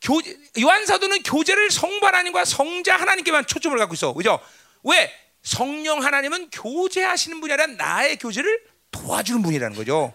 교, 0.00 0.20
요한 0.60 0.86
사도는 0.86 1.24
교제를 1.24 1.70
성부 1.70 2.06
하나님과 2.06 2.44
성자 2.44 2.96
하나님께만 2.96 3.46
초점을 3.46 3.76
갖고 3.78 3.94
있어. 3.94 4.12
그죠? 4.12 4.38
왜? 4.84 5.12
성령 5.42 6.04
하나님은 6.04 6.50
교제하시는 6.50 7.40
분이 7.40 7.52
아니라 7.52 7.66
나의 7.66 8.16
교제를 8.16 8.60
도와주는 8.90 9.42
분이라는 9.42 9.76
거죠. 9.76 10.12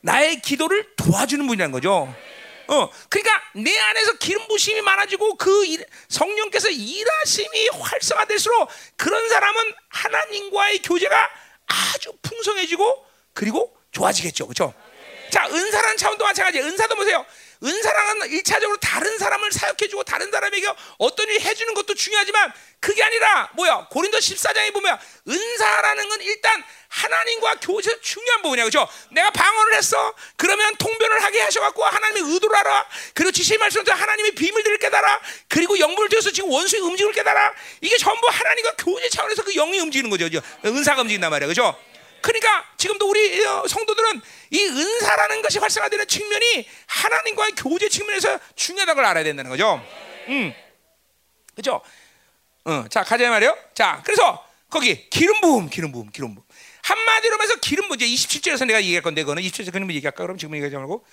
나의 0.00 0.40
기도를 0.40 0.94
도와주는 0.96 1.46
분이라는 1.46 1.72
거죠. 1.72 2.14
어, 2.68 2.90
그러니까 3.08 3.42
내 3.54 3.78
안에서 3.78 4.14
기름 4.14 4.46
부심이 4.48 4.80
많아지고 4.80 5.36
그 5.36 5.66
일, 5.66 5.84
성령께서 6.08 6.68
일하심이 6.70 7.68
활성화될수록 7.68 8.68
그런 8.96 9.28
사람은 9.28 9.74
하나님과의 9.88 10.82
교제가 10.82 11.30
아주 11.66 12.12
풍성해지고 12.22 13.06
그리고 13.32 13.76
좋아지겠죠, 13.92 14.46
그렇죠? 14.46 14.74
자, 15.30 15.46
은사라는 15.46 15.96
차원도 15.96 16.24
마찬가지예요. 16.24 16.66
은사도 16.66 16.94
보세요. 16.94 17.24
은사랑은 17.64 18.30
일차적으로 18.30 18.76
다른 18.78 19.16
사람을 19.16 19.50
사역해주고 19.52 20.04
다른 20.04 20.30
사람에게 20.30 20.66
어떤 20.98 21.28
일 21.28 21.40
해주는 21.40 21.72
것도 21.74 21.94
중요하지만 21.94 22.52
그게 22.78 23.02
아니라 23.02 23.50
뭐야? 23.54 23.86
고린도 23.90 24.18
14장에 24.18 24.72
보면 24.72 24.98
은사라는 25.26 26.08
건 26.08 26.20
일단 26.20 26.62
하나님과 26.88 27.56
교제에서 27.60 28.00
중요한 28.00 28.42
부분이야. 28.42 28.64
그죠? 28.64 28.86
내가 29.10 29.30
방언을 29.30 29.74
했어. 29.74 30.14
그러면 30.36 30.76
통변을 30.76 31.22
하게 31.24 31.40
하셔갖고 31.40 31.82
하나님의 31.82 32.34
의도를 32.34 32.56
알아. 32.56 32.86
그리고 33.14 33.32
지시의 33.32 33.58
말씀을 33.58 33.84
하나님의 33.88 34.32
비밀들을 34.32 34.78
깨달아. 34.78 35.20
그리고 35.48 35.78
영문을 35.78 36.08
띄어서 36.10 36.30
지금 36.30 36.50
원수의 36.50 36.82
움직임을 36.82 37.14
깨달아. 37.14 37.54
이게 37.80 37.96
전부 37.96 38.28
하나님과 38.28 38.74
교제 38.78 39.08
차원에서 39.08 39.42
그 39.42 39.54
영이 39.54 39.80
움직이는 39.80 40.10
거죠? 40.10 40.28
은사가 40.64 41.00
움직인단 41.00 41.30
말이야. 41.30 41.48
그죠 41.48 41.74
그러니까 42.24 42.64
지금도 42.78 43.06
우리 43.06 43.44
어, 43.44 43.68
성도들은 43.68 44.22
이 44.50 44.64
은사라는 44.64 45.42
것이 45.42 45.58
활성화되는 45.58 46.08
측면이 46.08 46.66
하나님과의 46.86 47.52
교제 47.52 47.90
측면에서 47.90 48.40
중요하다는 48.56 48.96
걸 48.96 49.04
알아야 49.04 49.24
된다는 49.24 49.50
거죠. 49.50 49.86
음. 50.28 50.54
그죠? 51.54 51.82
어, 52.64 52.84
자, 52.88 53.02
가자 53.02 53.28
말이요. 53.28 53.54
자, 53.74 54.00
그래서 54.04 54.42
거기 54.70 55.08
기름 55.10 55.38
부음, 55.42 55.68
기름 55.68 55.92
부음, 55.92 56.08
기름 56.10 56.34
부음. 56.34 56.46
한마디로 56.82 57.36
말해서 57.36 57.56
기름 57.60 57.88
부음. 57.88 58.00
이제 58.00 58.06
27절에서 58.06 58.66
내가 58.66 58.80
얘기할 58.80 59.02
건데 59.02 59.22
그거는 59.22 59.42
27절에서 59.42 59.70
그럼 59.70 59.92
얘기할까? 59.92 60.22
그럼 60.22 60.38
지금 60.38 60.54
얘기하지 60.54 60.76
말고. 60.76 61.04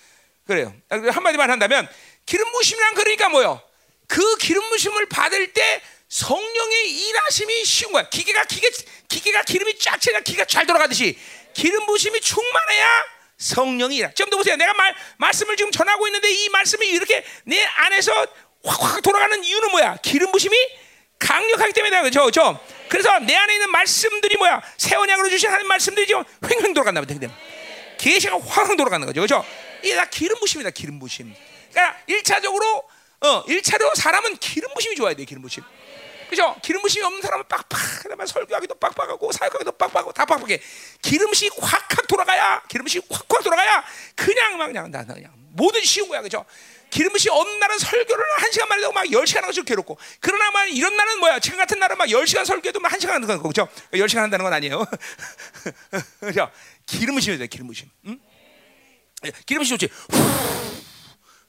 그래요. 0.48 0.74
한마디만 0.90 1.52
한다면 1.52 1.90
기름 2.26 2.50
부심이란 2.54 2.96
그러니까 2.96 3.28
뭐요? 3.28 3.62
그 4.08 4.38
기름 4.38 4.68
부심을 4.70 5.08
받을 5.08 5.52
때 5.52 5.82
성령의 6.12 6.92
일하심이 6.92 7.64
쉬운 7.64 7.94
거야. 7.94 8.08
기계가 8.10 8.44
기계 8.44 8.70
기계가 9.08 9.44
기름이 9.44 9.80
쫙 9.80 10.00
채가 10.00 10.20
기가 10.20 10.44
잘 10.44 10.68
돌아가듯이 10.68 11.18
기름 11.54 11.86
부심이 11.86 12.20
충만해야 12.20 13.06
성령이 13.38 13.96
일하. 13.96 14.12
지금도 14.14 14.36
보세요. 14.38 14.58
내가 14.58 14.74
말 14.74 14.94
말씀을 15.18 15.56
지금 15.56 15.72
전하고 15.72 16.06
있는데 16.08 16.30
이 16.30 16.50
말씀이 16.50 16.86
이렇게 16.86 17.24
내 17.46 17.64
안에서 17.64 18.28
확확 18.64 19.02
돌아가는 19.02 19.42
이유는 19.42 19.72
뭐야? 19.72 19.98
기름 20.04 20.34
부심이 20.34 20.56
강력하기 21.18 21.72
때문이다. 21.72 22.02
그렇죠? 22.02 22.20
그렇죠? 22.24 22.60
그래서 22.90 23.20
내 23.20 23.34
안에 23.34 23.54
있는 23.54 23.72
말씀들이 23.72 24.36
뭐야? 24.36 24.62
새 24.78 24.96
언약으로 24.98 25.30
주신 25.30 25.48
하나님 25.48 25.70
말씀들이 25.70 26.08
지금 26.08 26.26
횡횡 26.44 26.74
돌아간다. 26.74 27.00
그때 27.00 27.30
계시가 27.98 28.38
확 28.48 28.76
돌아가는 28.76 29.08
거죠. 29.08 29.22
그렇죠? 29.22 29.46
이게 29.82 29.96
다 29.96 30.06
기름 30.06 30.38
부심이다. 30.42 30.72
기름 30.72 31.00
부심. 31.00 31.34
그러니까 31.72 31.98
1차적으로 32.10 32.84
어, 33.22 33.46
1차로 33.46 33.96
사람은 33.96 34.38
기름 34.38 34.74
부심이 34.74 34.96
좋아야 34.96 35.14
돼. 35.14 35.24
기름 35.24 35.42
부심. 35.42 35.64
그죠? 36.32 36.56
기름 36.62 36.82
부심이 36.82 37.04
없는 37.04 37.22
사람은 37.22 37.46
빡빡, 37.50 38.04
그다음에 38.04 38.26
설교하기도 38.26 38.76
빡빡하고 38.76 39.34
사역하기도 39.34 39.74
빡빡하고 39.74 40.14
다 40.14 40.24
빡빡해. 40.24 40.62
기름이 41.02 41.34
확확 41.60 42.08
돌아가야, 42.08 42.62
기름이 42.70 42.90
확확 43.10 43.44
돌아가야 43.44 43.84
그냥 44.16 44.58
막 44.58 44.68
그냥 44.68 44.90
나 44.90 45.04
그냥 45.04 45.30
뭐든 45.50 45.84
쉬운 45.84 46.08
거야, 46.08 46.22
그죠? 46.22 46.46
기름이 46.90 47.20
없는 47.30 47.60
날은 47.60 47.78
설교를 47.80 48.24
한 48.38 48.52
시간 48.54 48.82
도막 48.82 49.06
10시간 49.08 49.42
하는 49.42 49.52
것 49.52 49.66
괴롭고 49.66 49.98
그러나 50.22 50.52
만 50.52 50.70
이런 50.70 50.96
날은 50.96 51.20
뭐야? 51.20 51.40
지금 51.40 51.58
같은 51.58 51.80
날은 51.80 51.98
막 51.98 52.06
10시간 52.08 52.46
설교도 52.46 52.80
막 52.80 52.94
1시간 52.94 53.10
하는 53.10 53.28
거고 53.28 53.50
그죠? 53.50 53.68
10시간 53.92 54.20
한다는 54.20 54.44
건 54.44 54.54
아니에요. 54.54 54.86
그죠? 56.22 56.50
기름이 56.86 57.20
심해야 57.20 57.40
돼 57.40 57.48
기름이 57.48 57.76
심. 57.76 57.90
응? 58.06 58.20
기름이 59.46 59.66
좋지? 59.68 59.90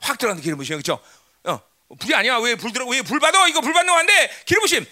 확 0.00 0.18
들어가는 0.18 0.42
기름이 0.42 0.64
심 0.64 0.76
그죠? 0.76 1.00
어, 1.44 1.60
불이 1.98 2.14
아니야. 2.14 2.38
왜 2.38 2.54
불 2.56 2.72
들어? 2.72 2.86
왜 2.86 3.02
불 3.02 3.20
받아? 3.20 3.46
이거 3.48 3.60
불 3.60 3.72
받는 3.72 3.92
건데 3.94 4.30
기름 4.46 4.62
부심. 4.62 4.86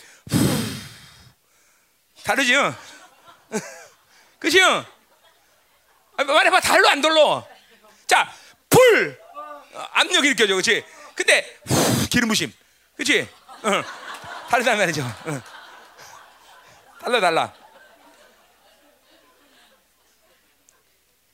다르지? 2.24 2.52
그치? 4.39 4.60
아, 4.62 4.85
말해봐. 6.24 6.60
달로 6.60 6.89
안 6.89 7.01
돌로. 7.01 7.47
자, 8.06 8.31
불 8.68 9.18
어, 9.72 9.78
압력이 9.93 10.28
느껴져, 10.31 10.55
그렇지? 10.55 10.85
근데 11.14 11.59
기름 12.10 12.28
부심, 12.28 12.52
그렇지? 12.97 13.28
어. 13.62 13.82
다르단 14.51 14.77
말이죠. 14.78 15.02
어. 15.02 15.43
달라 17.01 17.20
달라. 17.20 17.55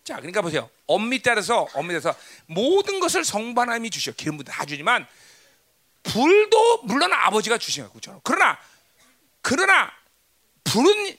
자, 0.05 0.17
그러니까 0.17 0.41
보세요. 0.41 0.71
엄밀히 0.87 1.23
따라서 1.23 1.67
엄밀히 1.75 2.01
따라서 2.01 2.19
모든 2.47 3.01
것을 3.01 3.25
하나님이 3.59 3.91
주셔. 3.91 4.13
기름 4.13 4.37
부다 4.37 4.65
주지만 4.67 5.07
불도 6.13 6.83
물론 6.85 7.13
아버지가 7.13 7.59
주신 7.59 7.85
거죠. 7.85 7.93
그렇죠? 8.01 8.21
그러나 8.25 8.59
그러나 9.43 9.93
불은 10.65 11.17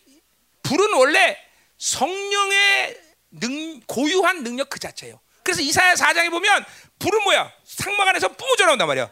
불은 0.64 0.94
원래 0.94 1.38
성령의 1.78 3.02
능, 3.32 3.80
고유한 3.82 4.44
능력 4.44 4.70
그 4.70 4.80
자체예요. 4.80 5.20
그래서 5.44 5.62
이사야 5.62 5.94
4장에 5.94 6.30
보면 6.30 6.66
불은 7.00 7.24
뭐야? 7.24 7.52
상막 7.64 8.08
안에서 8.08 8.30
뿜어져 8.30 8.66
나온단 8.66 8.88
말이야. 8.88 9.10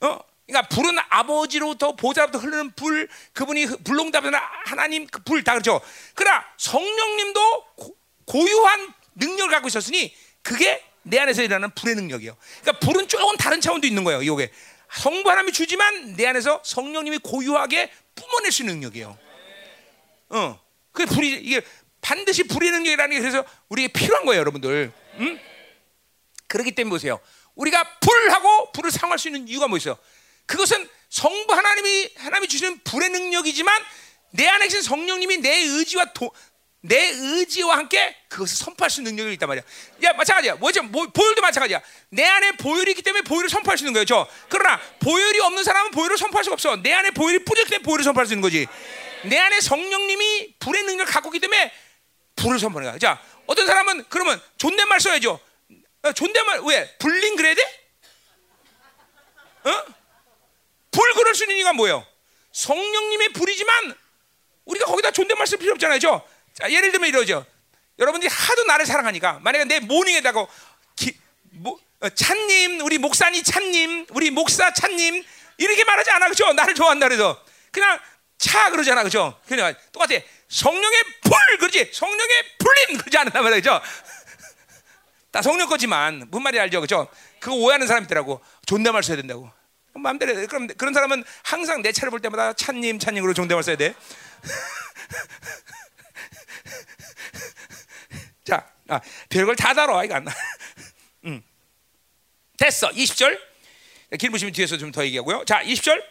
어? 0.00 0.18
그러니까 0.46 0.68
불은 0.74 0.98
아버지로부터 1.08 1.94
보좌로부터 1.96 2.38
흐르는 2.38 2.72
불, 2.72 3.08
그분이 3.32 3.66
불농답하는 3.84 4.38
하나님 4.66 5.06
그 5.06 5.20
불 5.20 5.42
다 5.44 5.52
그렇죠. 5.52 5.80
그러나 6.14 6.44
성령님도 6.58 7.64
고, 7.76 7.96
고유한 8.26 8.92
능력을 9.14 9.50
갖고 9.50 9.68
있었으니 9.68 10.14
그게 10.42 10.84
내 11.02 11.18
안에서 11.18 11.42
일어나는 11.42 11.74
불의 11.74 11.94
능력이에요. 11.96 12.36
그러니까 12.60 12.86
불은 12.86 13.08
조금 13.08 13.36
다른 13.36 13.60
차원도 13.60 13.86
있는 13.86 14.04
거예요. 14.04 14.22
이게 14.22 14.50
성부 14.92 15.28
하나님이 15.28 15.52
주지만 15.52 16.16
내 16.16 16.26
안에서 16.26 16.60
성령님이 16.64 17.18
고유하게 17.18 17.90
뿜어낼 18.14 18.52
수 18.52 18.62
있는 18.62 18.74
능력이에요. 18.74 19.18
어, 20.30 20.60
그 20.92 21.06
불이 21.06 21.40
이게 21.42 21.62
반드시 22.00 22.44
불의 22.44 22.70
능력이라는 22.72 23.14
게 23.14 23.20
그래서 23.20 23.44
우리에게 23.68 23.92
필요한 23.92 24.26
거예요, 24.26 24.40
여러분들. 24.40 24.92
응? 25.20 25.40
그렇기 26.48 26.72
때문에 26.72 26.90
보세요. 26.90 27.20
우리가 27.54 27.98
불하고 28.00 28.72
불을 28.72 28.90
사용할 28.90 29.18
수 29.18 29.28
있는 29.28 29.48
이유가 29.48 29.68
뭐 29.68 29.78
있어요? 29.78 29.96
그것은 30.46 30.88
성부 31.08 31.52
하나님이 31.52 32.10
하나님이 32.16 32.48
주시는 32.48 32.80
불의 32.84 33.10
능력이지만 33.10 33.82
내 34.30 34.46
안에 34.48 34.66
계신 34.66 34.82
성령님이 34.82 35.38
내 35.38 35.62
의지와 35.62 36.12
도, 36.12 36.32
내 36.84 37.10
의지와 37.10 37.78
함께 37.78 38.16
그것을 38.28 38.56
선포할 38.56 38.90
수 38.90 39.00
있는 39.00 39.14
능력이 39.14 39.34
있단 39.34 39.48
말이야. 39.48 39.62
야, 40.02 40.12
마찬가지야. 40.14 40.56
뭐죠? 40.56 40.82
뭐, 40.82 41.06
보혈도 41.06 41.40
마찬가지야. 41.40 41.80
내 42.10 42.24
안에 42.24 42.52
보혈이 42.52 42.90
있기 42.90 43.02
때문에 43.02 43.22
보혈을 43.22 43.48
선포할 43.48 43.78
수 43.78 43.84
있는 43.84 43.92
거예요. 43.92 44.04
저. 44.04 44.28
그러나 44.48 44.80
보혈이 44.98 45.38
없는 45.38 45.62
사람은 45.62 45.92
보혈을 45.92 46.18
선포할 46.18 46.42
수가 46.42 46.54
없어. 46.54 46.76
내 46.82 46.92
안에 46.92 47.12
보혈이 47.12 47.44
뿌렸기 47.44 47.70
때문에 47.70 47.84
보혈을 47.84 48.04
선포할 48.04 48.26
수 48.26 48.32
있는 48.32 48.42
거지. 48.42 48.66
내 49.24 49.38
안에 49.38 49.60
성령님이 49.60 50.54
불의 50.58 50.82
능력을 50.82 51.06
갖고 51.06 51.28
있기 51.28 51.38
때문에 51.38 51.72
불을 52.34 52.58
선포하는 52.58 52.90
거야. 52.90 52.98
자, 52.98 53.22
어떤 53.46 53.66
사람은 53.66 54.06
그러면 54.08 54.40
존댓말 54.58 55.00
써야죠. 55.00 55.38
어, 56.02 56.12
존댓말 56.12 56.62
왜? 56.62 56.96
불링 56.98 57.36
그래야 57.36 57.54
돼? 57.54 57.62
어? 59.64 59.84
불 60.90 61.14
그럴 61.14 61.32
수 61.36 61.44
있는 61.44 61.58
이유가 61.58 61.72
뭐예요? 61.74 62.04
성령님의 62.50 63.28
불이지만 63.34 63.94
우리가 64.64 64.86
거기다 64.86 65.12
존댓말 65.12 65.46
쓸 65.46 65.58
필요 65.58 65.72
없잖아요. 65.74 66.00
죠 66.00 66.26
자, 66.54 66.70
예를 66.70 66.92
들면 66.92 67.08
이러죠. 67.08 67.44
여러분들이 67.98 68.30
하도 68.32 68.64
나를 68.64 68.86
사랑하니까 68.86 69.40
만약에 69.42 69.64
내 69.64 69.80
모닝에다가 69.80 70.46
기, 70.96 71.16
모, 71.50 71.78
어, 72.00 72.08
찬님, 72.08 72.80
우리 72.80 72.98
목사님 72.98 73.42
찬님, 73.42 74.06
우리 74.10 74.30
목사 74.30 74.72
찬님 74.72 75.22
이렇게 75.58 75.84
말하지 75.84 76.10
않아 76.10 76.28
그죠? 76.28 76.52
나를 76.52 76.74
좋아한다 76.74 77.06
그래서 77.06 77.42
그냥 77.70 77.98
차 78.38 78.70
그러잖아 78.70 79.02
그죠? 79.02 79.38
그냥 79.46 79.74
똑같아. 79.92 80.20
성령의 80.48 81.04
불 81.22 81.58
그러지. 81.58 81.90
성령의 81.92 82.44
불림 82.58 82.98
그러지 82.98 83.16
않는단 83.18 83.44
말이죠. 83.44 83.80
다 85.30 85.40
성령 85.40 85.68
거지만 85.68 86.26
무슨 86.28 86.42
말이 86.42 86.58
알죠 86.60 86.80
그죠? 86.80 87.08
그거 87.40 87.54
오해하는 87.56 87.86
사람 87.86 88.02
있더라고. 88.04 88.42
존댓말 88.66 89.02
써야 89.02 89.16
된다고. 89.16 89.50
마음대로 89.94 90.38
해. 90.38 90.46
그럼 90.46 90.66
그런 90.76 90.92
사람은 90.92 91.24
항상 91.44 91.82
내 91.82 91.92
차를 91.92 92.10
볼 92.10 92.20
때마다 92.20 92.52
찬님 92.54 92.98
찬님으로 92.98 93.32
존댓말 93.34 93.62
써야 93.62 93.76
돼. 93.76 93.94
자, 98.44 98.66
아, 98.88 99.00
별걸 99.28 99.56
다 99.56 99.72
다뤄 99.74 100.02
이거 100.04 100.14
안 100.16 100.24
나. 100.24 100.32
음. 101.24 101.42
됐어. 102.56 102.88
20절. 102.90 103.38
길 104.18 104.30
보시면 104.30 104.52
뒤에서 104.52 104.76
좀 104.76 104.92
더 104.92 105.04
얘기하고요. 105.04 105.44
자, 105.46 105.62
20절. 105.62 106.02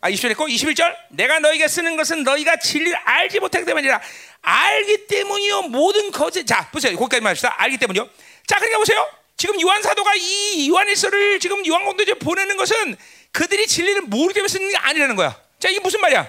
아, 0.00 0.10
20절 0.10 0.30
했고 0.30 0.46
21절. 0.46 0.94
내가 1.10 1.38
너에게 1.40 1.66
쓰는 1.66 1.96
것은 1.96 2.22
너희가 2.22 2.56
진리를 2.58 2.96
알지 2.96 3.40
못하기 3.40 3.64
때문이라 3.64 4.00
알기 4.42 5.06
때문이요 5.06 5.62
모든 5.62 6.10
거짓. 6.10 6.46
자, 6.46 6.70
보세요. 6.70 6.96
거기까지만 6.96 7.30
합시다. 7.30 7.54
알기 7.58 7.78
때문이요. 7.78 8.08
자, 8.46 8.56
그러니까 8.58 8.78
보세요. 8.78 9.08
지금 9.36 9.60
요한 9.60 9.82
사도가 9.82 10.14
이 10.14 10.68
요한일서를 10.68 11.40
지금 11.40 11.66
요한 11.66 11.84
공도에 11.84 12.14
보내는 12.14 12.56
것은 12.56 12.96
그들이 13.32 13.66
진리를 13.66 14.02
때문에 14.34 14.46
쓰는 14.48 14.70
게 14.70 14.76
아니라는 14.76 15.16
거야. 15.16 15.40
자, 15.58 15.68
이게 15.70 15.80
무슨 15.80 16.00
말이야? 16.00 16.20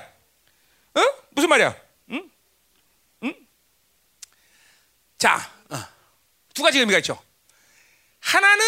어? 0.95 1.01
무슨 1.31 1.49
말이야? 1.49 1.75
응? 2.11 2.31
응? 3.23 3.33
자, 5.17 5.51
어. 5.69 5.77
두 6.53 6.63
가지 6.63 6.79
의미가 6.79 6.99
있죠. 6.99 7.21
하나는 8.19 8.65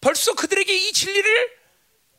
벌써 0.00 0.34
그들에게 0.34 0.74
이 0.74 0.92
진리를 0.92 1.56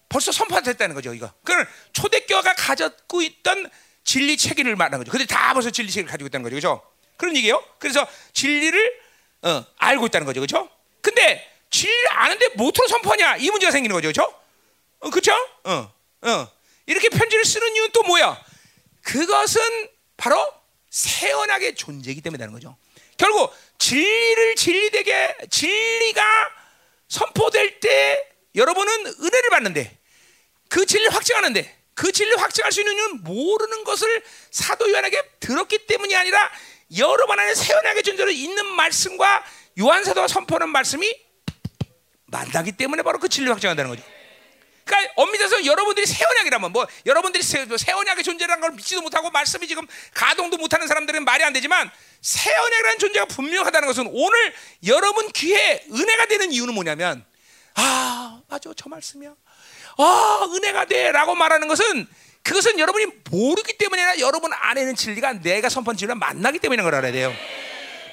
벌써 0.09 0.31
선포됐다는 0.31 0.95
거죠. 0.95 1.13
이거. 1.13 1.31
그는 1.43 1.65
초대교회가 1.93 2.55
가졌고 2.55 3.21
있던 3.21 3.69
진리 4.03 4.38
체계를 4.38 4.75
말하는 4.75 4.99
거죠. 4.99 5.11
그들이 5.11 5.27
다 5.27 5.53
벌써 5.53 5.69
진리 5.69 5.89
체계를 5.89 6.09
가지고 6.09 6.27
있다는 6.27 6.43
거죠. 6.43 6.55
그렇죠? 6.55 6.91
그런 7.17 7.35
얘기예요. 7.35 7.63
그래서 7.79 8.07
진리를 8.34 9.01
어, 9.43 9.65
알고 9.77 10.07
있다는 10.07 10.25
거죠. 10.25 10.39
그렇죠? 10.39 10.69
근데 11.01 11.45
진리를 11.69 12.11
아는데 12.11 12.49
뭐로 12.55 12.88
선포하냐? 12.88 13.38
이 13.38 13.49
문제가 13.49 13.71
생기는 13.71 13.93
거죠. 13.93 14.07
그렇죠? 14.11 14.34
어, 14.99 15.09
그렇죠? 15.09 15.34
어. 15.63 15.93
어. 16.21 16.51
이렇게 16.85 17.09
편지를 17.09 17.43
쓰는 17.43 17.75
이유는 17.75 17.91
또 17.91 18.03
뭐야? 18.03 18.41
그것은 19.01 19.61
바로 20.15 20.53
세언하게 20.89 21.75
존재이기 21.75 22.21
때문이라는 22.21 22.53
거죠. 22.53 22.77
결국 23.18 23.53
진리를 23.77 24.56
진리되게 24.56 25.38
진리가 25.49 26.23
선포될 27.07 27.80
때 27.80 28.31
여러분은 28.56 29.06
은혜를 29.06 29.49
받는데 29.49 29.98
그 30.69 30.85
진리를 30.85 31.14
확증하는데 31.14 31.76
그 31.94 32.11
진리를 32.11 32.39
확증할 32.41 32.72
수 32.72 32.81
있는 32.81 32.94
이유는 32.94 33.23
모르는 33.23 33.84
것을 33.84 34.23
사도 34.52 34.89
요한에게 34.91 35.22
들었기 35.39 35.88
때문이 35.88 36.15
아니라 36.15 36.52
여러분 36.98 37.39
안에 37.39 37.56
세연하게 37.56 38.02
존재로 38.03 38.30
있는 38.30 38.65
말씀과 38.73 39.44
요한 39.80 40.03
사도가 40.03 40.27
선포하는 40.27 40.69
말씀이 40.69 41.27
만나기 42.27 42.73
때문에 42.73 43.02
바로 43.03 43.19
그 43.19 43.30
진리를 43.30 43.53
확증한다는 43.53 43.89
거죠. 43.89 44.03
그러니까 44.88 45.14
엄밀해서 45.18 45.65
여러분들이 45.65 46.07
세언약이라면 46.07 46.72
뭐 46.72 46.88
여러분들이 47.05 47.43
세언약의 47.43 48.23
존재라는 48.23 48.61
걸 48.61 48.72
믿지도 48.72 49.01
못하고 49.01 49.30
말씀이 49.30 49.68
지금 49.68 49.85
가동도 50.14 50.57
못하는 50.57 50.88
사람들은 50.88 51.26
말이 51.26 51.43
안 51.43 51.53
되지만 51.53 51.91
세언약이라는 52.22 52.99
존재가 52.99 53.26
분명하다는 53.26 53.88
것은 53.88 54.09
오늘 54.11 54.53
여러분 54.88 55.30
귀에 55.34 55.85
은혜가 55.91 56.26
되는 56.27 56.51
이유는 56.51 56.73
뭐냐면 56.73 57.26
아 57.76 58.41
맞아 58.47 58.72
저 58.76 58.89
말씀이야 58.89 59.35
아 59.97 60.49
은혜가 60.51 60.85
돼라고 60.85 61.35
말하는 61.35 61.68
것은 61.68 62.07
그것은 62.43 62.80
여러분이 62.80 63.07
모르기 63.30 63.77
때문이 63.77 64.01
아니라 64.01 64.26
여러분 64.26 64.51
안에는 64.53 64.95
진리가 64.95 65.34
내가 65.41 65.68
선포한 65.68 65.97
진리와 65.97 66.15
만나기 66.15 66.59
때문인 66.59 66.84
걸 66.84 66.95
알아야 66.95 67.11
돼요. 67.11 67.35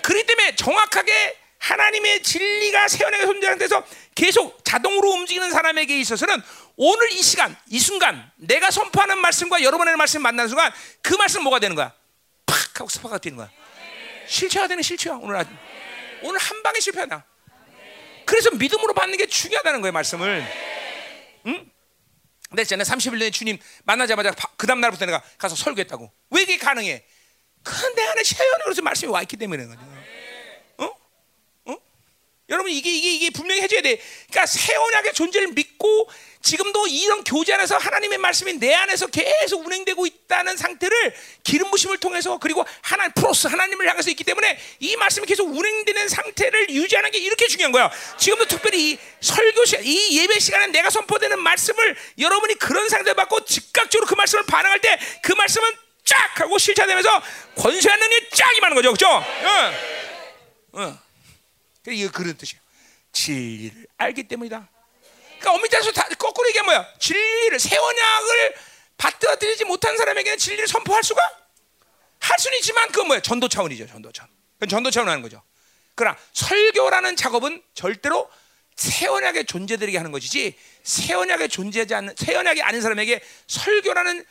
그렇기 0.02 0.26
때문에 0.26 0.56
정확하게 0.56 1.38
하나님의 1.64 2.22
진리가 2.22 2.88
세원에게 2.88 3.24
존재하는 3.24 3.58
데서 3.58 3.86
계속 4.14 4.62
자동으로 4.64 5.10
움직이는 5.12 5.50
사람에게 5.50 5.98
있어서는 6.00 6.42
오늘 6.76 7.10
이 7.12 7.22
시간, 7.22 7.56
이 7.68 7.78
순간 7.78 8.30
내가 8.36 8.70
선포하는 8.70 9.18
말씀과 9.18 9.62
여러분의 9.62 9.96
말씀 9.96 10.20
만나는 10.20 10.48
순간 10.48 10.70
그 11.00 11.14
말씀 11.14 11.42
뭐가 11.42 11.60
되는 11.60 11.74
거야? 11.74 11.92
팍 12.44 12.80
하고 12.80 12.88
스파가 12.90 13.16
되는 13.16 13.38
거야. 13.38 13.50
실체가 14.26 14.68
되는 14.68 14.82
실체야 14.82 15.14
오늘 15.14 15.36
아주. 15.36 15.50
오늘 16.22 16.38
한 16.38 16.62
방에 16.62 16.80
실패하다. 16.80 17.24
그래서 18.26 18.50
믿음으로 18.50 18.92
받는 18.92 19.16
게 19.16 19.26
중요하다는 19.26 19.80
거예요 19.80 19.92
말씀을. 19.92 20.46
응? 21.46 21.70
근데 22.50 22.62
있잖아요 22.62 22.84
31년에 22.84 23.32
주님 23.32 23.58
만나자마자 23.84 24.32
그 24.56 24.66
다음 24.66 24.80
날부터 24.80 25.06
내가 25.06 25.22
가서 25.38 25.56
설교했다고. 25.56 26.12
왜 26.30 26.42
이게 26.42 26.58
가능해? 26.58 27.04
그내 27.62 28.02
안에 28.02 28.22
세연으로서 28.22 28.82
말씀이 28.82 29.10
와 29.10 29.22
있기 29.22 29.38
때문에 29.38 29.64
그런 29.64 29.78
거죠. 29.78 29.94
여러분 32.50 32.70
이게 32.70 32.90
이게 32.90 33.14
이게 33.14 33.30
분명히 33.30 33.62
해줘야 33.62 33.80
돼. 33.80 33.96
그러니까 34.28 34.46
새 34.46 34.74
언약의 34.74 35.14
존재를 35.14 35.48
믿고 35.48 36.10
지금도 36.42 36.86
이런 36.88 37.24
교제 37.24 37.54
안에서 37.54 37.78
하나님의 37.78 38.18
말씀이 38.18 38.52
내 38.54 38.74
안에서 38.74 39.06
계속 39.06 39.64
운행되고 39.64 40.04
있다는 40.04 40.58
상태를 40.58 41.14
기름 41.42 41.70
부심을 41.70 41.96
통해서 41.98 42.36
그리고 42.38 42.66
하나님 42.82 43.12
프로스 43.12 43.46
하나님을 43.46 43.88
향해서 43.88 44.10
있기 44.10 44.24
때문에 44.24 44.58
이 44.80 44.94
말씀이 44.96 45.26
계속 45.26 45.48
운행되는 45.48 46.06
상태를 46.08 46.68
유지하는 46.68 47.10
게 47.12 47.18
이렇게 47.18 47.46
중요한 47.46 47.72
거야. 47.72 47.90
지금도 48.18 48.44
특별히 48.44 48.90
이 48.90 48.98
설교 49.22 49.64
시간, 49.64 49.84
이 49.84 50.18
예배 50.20 50.38
시간에 50.38 50.66
내가 50.66 50.90
선포되는 50.90 51.40
말씀을 51.40 51.96
여러분이 52.18 52.56
그런 52.56 52.90
상태 52.90 53.14
받고 53.14 53.46
즉각적으로 53.46 54.06
그 54.06 54.14
말씀을 54.14 54.44
반응할 54.44 54.80
때 54.80 54.94
그 55.22 55.32
말씀은 55.32 55.70
쫙 56.04 56.40
하고 56.40 56.58
실체되면서 56.58 57.22
권세하는 57.56 58.12
일이 58.12 58.28
쫙 58.30 58.54
임하는 58.58 58.74
거죠, 58.74 58.92
그렇죠? 58.92 59.24
응. 59.42 59.74
응. 60.76 60.98
이거 61.93 62.11
그런 62.11 62.36
뜻이에요. 62.36 62.61
진리를 63.12 63.86
알기 63.97 64.24
때문이다. 64.24 64.69
그러니까 65.40 65.69
따서 65.69 65.93
거꾸로 66.16 66.48
얘기하면 66.48 66.74
뭐야? 66.74 66.94
진리를 66.98 67.59
세원약을 67.61 68.55
받들어들이지 68.97 69.65
못한 69.65 69.97
사람에게는 69.97 70.39
진리를 70.39 70.66
선포할 70.66 71.02
수가 71.02 71.20
할 72.20 72.39
수는 72.39 72.59
있지만 72.59 72.89
그건 72.89 73.09
뭐야? 73.09 73.20
전도 73.20 73.48
차원이죠. 73.48 73.86
전도 73.86 74.12
차원. 74.12 74.31
그건 74.55 74.69
전도 74.69 74.90
차원 74.90 75.09
하는 75.09 75.23
거죠. 75.23 75.43
그러나 75.94 76.16
설교라는 76.32 77.16
작업은 77.16 77.62
절대로 77.74 78.31
세원약의 78.77 79.44
존재들에게 79.44 79.97
하는 79.97 80.11
것이지 80.11 80.59
세원약에 80.82 81.48
존재하지 81.48 81.94
않는 81.94 82.15
세원약이 82.16 82.62
아닌 82.62 82.81
사람에게 82.81 83.20
설교라는 83.47 84.24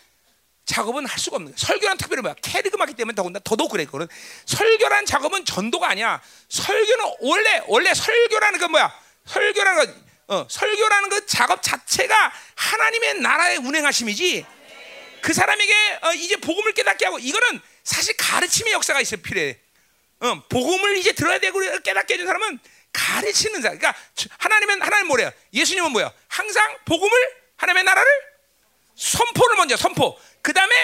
작업은 0.65 1.05
할 1.05 1.19
수가 1.19 1.37
없는 1.37 1.51
거야. 1.51 1.57
설교란 1.57 1.97
특별히 1.97 2.21
뭐야? 2.21 2.35
캐리그마기 2.41 2.93
때문에 2.93 3.15
더군다나 3.15 3.41
더더욱 3.43 3.71
그래. 3.71 3.85
그거는 3.85 4.07
설교란 4.45 5.05
작업은 5.05 5.45
전도가 5.45 5.89
아니야. 5.89 6.21
설교는 6.49 7.15
원래 7.19 7.61
원래 7.67 7.93
설교라는 7.93 8.59
건 8.59 8.71
뭐야? 8.71 8.99
설교라는 9.25 9.85
건 9.85 10.03
어, 10.27 10.47
설교라는 10.49 11.09
그 11.09 11.25
작업 11.25 11.61
자체가 11.61 12.31
하나님의 12.55 13.19
나라의 13.19 13.57
운행하심이지. 13.57 14.45
그 15.21 15.33
사람에게 15.33 15.99
어, 16.01 16.13
이제 16.13 16.37
복음을 16.37 16.73
깨닫게 16.73 17.05
하고 17.05 17.19
이거는 17.19 17.59
사실 17.83 18.15
가르침의 18.17 18.73
역사가 18.73 19.01
있어 19.01 19.17
필요해. 19.17 19.59
어, 20.21 20.47
복음을 20.47 20.97
이제 20.97 21.11
들어야 21.11 21.39
되고 21.39 21.59
깨닫게 21.81 22.13
해준 22.13 22.25
사람은 22.25 22.59
가르치는 22.93 23.61
사람. 23.61 23.77
그러니까 23.77 23.99
하나님은 24.37 24.81
하나님 24.81 25.07
뭐래요? 25.07 25.31
예수님은 25.53 25.91
뭐야? 25.91 26.11
항상 26.29 26.77
복음을 26.85 27.11
하나님의 27.57 27.83
나라를 27.83 28.11
선포를 28.95 29.57
먼저 29.57 29.75
선포. 29.75 30.17
그 30.43 30.53
다음에 30.53 30.75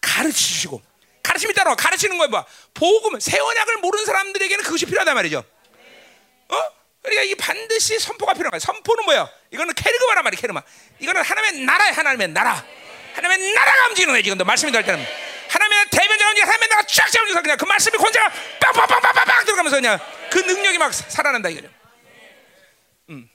가르치시고 0.00 0.80
가르침이 1.22 1.52
따라 1.52 1.74
가르치는 1.74 2.16
거야 2.16 2.28
뭐 2.28 2.44
복음 2.72 3.20
새 3.20 3.38
언약을 3.38 3.78
모르는 3.78 4.06
사람들에게는 4.06 4.64
그것이 4.64 4.86
필요하단 4.86 5.14
말이죠. 5.14 5.44
어? 6.48 6.62
그러니까 7.02 7.22
이게 7.24 7.34
반드시 7.34 7.98
선포가 7.98 8.32
필요한 8.32 8.50
거야. 8.50 8.58
선포는 8.60 9.04
뭐야? 9.04 9.28
이거는 9.50 9.74
캐르그마란 9.74 10.24
말이야, 10.24 10.40
캐르마. 10.40 10.62
이거는 11.00 11.22
하나님의 11.22 11.64
나라야, 11.64 11.92
하나님의 11.92 12.28
나라. 12.28 12.64
하나님의 13.14 13.52
나라가 13.52 13.88
움직이는 13.88 14.14
거야, 14.14 14.22
지금도 14.22 14.44
말씀이 14.44 14.72
될 14.72 14.84
때는. 14.84 15.04
하나님의 15.50 15.90
대변자가 15.90 16.30
움직여 16.30 16.46
하나님의 16.46 16.68
나라가 16.68 16.86
쫙 16.86 17.10
잡으면서 17.10 17.42
그냥 17.42 17.56
그 17.58 17.64
말씀이 17.66 17.98
권세가 17.98 18.32
빵빵빵빵빵 18.60 19.44
들어가면서 19.44 19.76
그냥 19.76 19.98
그 20.30 20.38
능력이 20.38 20.78
막 20.78 20.94
살아난다 20.94 21.50
이거죠. 21.50 21.68
음. 23.10 23.28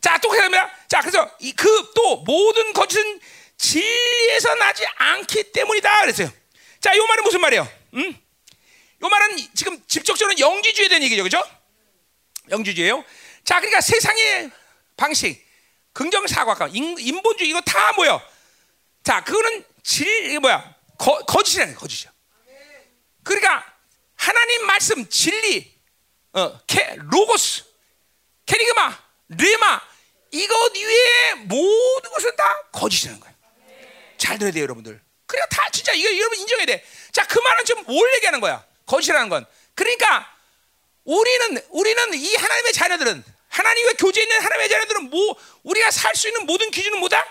자, 0.00 0.18
또 0.18 0.30
그러면 0.30 0.68
자, 0.88 1.00
그래서 1.00 1.30
이그또 1.40 2.22
모든 2.24 2.72
거짓은 2.72 3.20
진리에서 3.56 4.54
나지 4.56 4.84
않기 4.96 5.52
때문이다 5.52 6.00
그랬어요. 6.02 6.30
자, 6.80 6.96
요 6.96 7.06
말은 7.06 7.24
무슨 7.24 7.40
말이에요? 7.40 7.68
음? 7.94 8.20
요 9.02 9.08
말은 9.08 9.36
지금 9.54 9.82
직접적으로 9.86 10.38
영지주의에 10.38 10.88
대한 10.88 11.02
얘기죠, 11.02 11.22
그죠? 11.22 11.42
영지주의예요. 12.50 13.04
자, 13.44 13.60
그러니까 13.60 13.80
세상의 13.80 14.50
방식, 14.96 15.44
긍정 15.92 16.26
사과감, 16.26 16.74
인, 16.74 16.96
인본주의 16.98 17.50
이거 17.50 17.60
다 17.60 17.92
뭐야? 17.92 18.20
자, 19.02 19.22
그거는 19.22 19.64
질 19.82 20.06
이게 20.26 20.38
뭐야? 20.38 20.74
거, 20.98 21.18
거짓이라는 21.24 21.74
거짓이야. 21.74 22.12
그러니까 23.22 23.64
하나님 24.16 24.66
말씀 24.66 25.08
진리, 25.08 25.78
어, 26.32 26.60
케, 26.66 26.96
로고스, 26.98 27.64
케리그마, 28.46 28.98
르마 29.28 29.80
이것 30.30 30.76
이외에 30.76 31.34
모든 31.34 32.10
것은 32.10 32.36
다 32.36 32.44
거짓이라는 32.72 33.20
거야. 33.20 33.33
잘 34.24 34.38
들어야 34.38 34.52
돼요, 34.52 34.62
여러분들. 34.62 34.98
그러니까 35.26 35.54
다 35.54 35.68
진짜 35.70 35.92
이거 35.92 36.08
여러분 36.16 36.38
인정해야 36.38 36.64
돼. 36.64 36.84
자, 37.12 37.26
그 37.26 37.38
말은 37.38 37.64
지금 37.66 37.84
뭘 37.84 38.14
얘기하는 38.16 38.40
거야? 38.40 38.66
거짓이라는 38.86 39.28
건. 39.28 39.44
그러니까 39.74 40.34
우리는 41.04 41.62
우리는 41.68 42.14
이 42.14 42.34
하나님의 42.34 42.72
자녀들은 42.72 43.24
하나님과 43.48 43.92
교제 43.98 44.22
있는 44.22 44.40
하나님의 44.40 44.68
자녀들은 44.70 45.10
뭐 45.10 45.36
우리가 45.62 45.90
살 45.90 46.14
수 46.16 46.28
있는 46.28 46.46
모든 46.46 46.70
기준은 46.70 46.98
뭐다? 47.00 47.22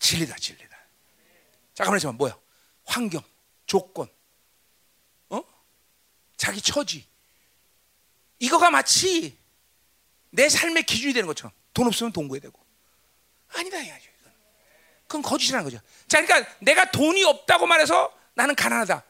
진리다, 0.00 0.36
진리다. 0.36 0.76
잠깐만 1.74 1.96
있어봐, 1.98 2.12
뭐야? 2.12 2.36
환경, 2.84 3.22
조건, 3.66 4.08
어? 5.30 5.42
자기 6.36 6.60
처지. 6.60 7.06
이거가 8.38 8.70
마치 8.70 9.36
내 10.30 10.48
삶의 10.48 10.82
기준이 10.84 11.12
되는 11.14 11.26
것처럼 11.26 11.52
돈 11.72 11.86
없으면 11.86 12.12
돈 12.12 12.28
구해야 12.28 12.42
되고 12.42 12.58
아니다 13.48 13.80
이거죠. 13.80 14.07
그건 15.08 15.22
거짓이라는 15.22 15.64
거죠. 15.64 15.80
자, 16.06 16.24
그러니까 16.24 16.48
내가 16.60 16.90
돈이 16.90 17.24
없다고 17.24 17.66
말해서 17.66 18.12
나는 18.34 18.54
가난하다. 18.54 19.02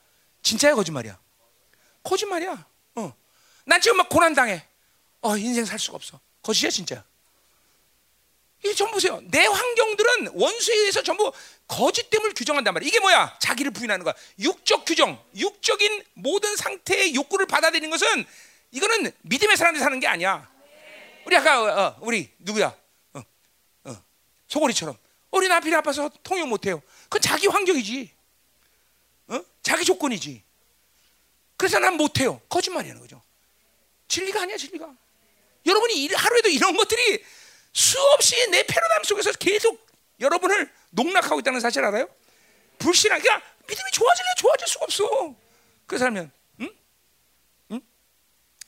진짜야 0.42 0.74
거짓말이야. 0.74 1.18
거짓말이야. 2.04 2.66
어. 2.94 3.14
난 3.66 3.80
지금 3.80 3.98
막 3.98 4.08
고난 4.08 4.32
당해. 4.32 4.64
어, 5.20 5.36
인생 5.36 5.64
살 5.64 5.78
수가 5.78 5.96
없어. 5.96 6.20
거짓이야 6.42 6.70
진짜. 6.70 7.04
이게 8.64 8.74
전부 8.74 8.94
보세요. 8.94 9.20
내 9.24 9.44
환경들은 9.44 10.30
원수에 10.34 10.76
의해서 10.76 11.02
전부 11.02 11.32
거짓 11.66 12.08
됨을 12.10 12.32
규정한단 12.34 12.74
말이야. 12.74 12.88
이게 12.88 13.00
뭐야? 13.00 13.36
자기를 13.40 13.72
부인하는 13.72 14.04
거야. 14.04 14.14
육적 14.38 14.84
규정, 14.84 15.22
육적인 15.36 16.04
모든 16.14 16.56
상태의 16.56 17.14
욕구를 17.14 17.46
받아들이는 17.46 17.90
것은 17.90 18.24
이거는 18.70 19.12
믿음의 19.22 19.56
사람들이 19.56 19.82
사는 19.82 19.98
게 20.00 20.06
아니야. 20.06 20.48
우리 21.26 21.36
아까 21.36 21.60
어, 21.62 21.86
어, 21.86 21.96
우리 22.00 22.32
누구야? 22.38 22.74
어, 23.14 23.22
어, 23.84 24.02
소고리처럼 24.46 24.96
우리 25.30 25.48
남편이 25.48 25.74
아파서 25.74 26.10
통역 26.22 26.48
못해요. 26.48 26.82
그건 27.04 27.20
자기 27.20 27.46
환경이지. 27.46 28.10
어? 29.28 29.40
자기 29.62 29.84
조건이지. 29.84 30.42
그래서 31.56 31.78
난 31.78 31.96
못해요. 31.96 32.40
거짓말이라는 32.48 33.00
거죠. 33.00 33.22
진리가 34.08 34.42
아니야, 34.42 34.56
진리가. 34.56 34.90
여러분이 35.66 36.08
하루에도 36.08 36.48
이런 36.48 36.76
것들이 36.76 37.24
수없이 37.72 38.34
내 38.50 38.62
패러다임 38.64 39.04
속에서 39.04 39.32
계속 39.32 39.86
여러분을 40.20 40.72
농락하고 40.90 41.40
있다는 41.40 41.60
사실 41.60 41.84
알아요? 41.84 42.08
불신하게 42.78 43.22
그러니까 43.22 43.46
믿음이 43.68 43.90
좋아질래 43.92 44.28
좋아질 44.38 44.66
수가 44.68 44.84
없어. 44.84 45.34
그래서 45.86 46.06
하면 46.06 46.30
응? 46.60 46.70
응? 47.72 47.80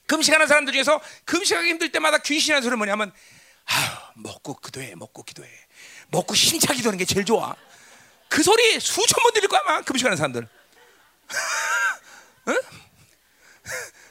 금식하는 0.07 0.47
사람들 0.47 0.73
중에서 0.73 1.01
금식하기 1.25 1.69
힘들 1.69 1.93
때마다 1.93 2.19
귀신하는 2.19 2.63
소리 2.63 2.77
뭐냐면 2.77 3.13
아 3.67 4.13
먹고 4.17 4.57
기도해 4.57 4.95
먹고 4.97 5.23
기도해 5.23 5.49
먹고 6.11 6.35
힘차게 6.35 6.77
기도하는 6.77 6.99
게 6.99 7.05
제일 7.05 7.25
좋아. 7.25 7.55
그 8.29 8.43
소리 8.43 8.79
수천 8.79 9.23
번 9.23 9.33
들릴 9.33 9.49
거야 9.49 9.61
아마 9.65 9.81
금식하는 9.83 10.17
사람들. 10.17 10.49
응? 12.49 12.61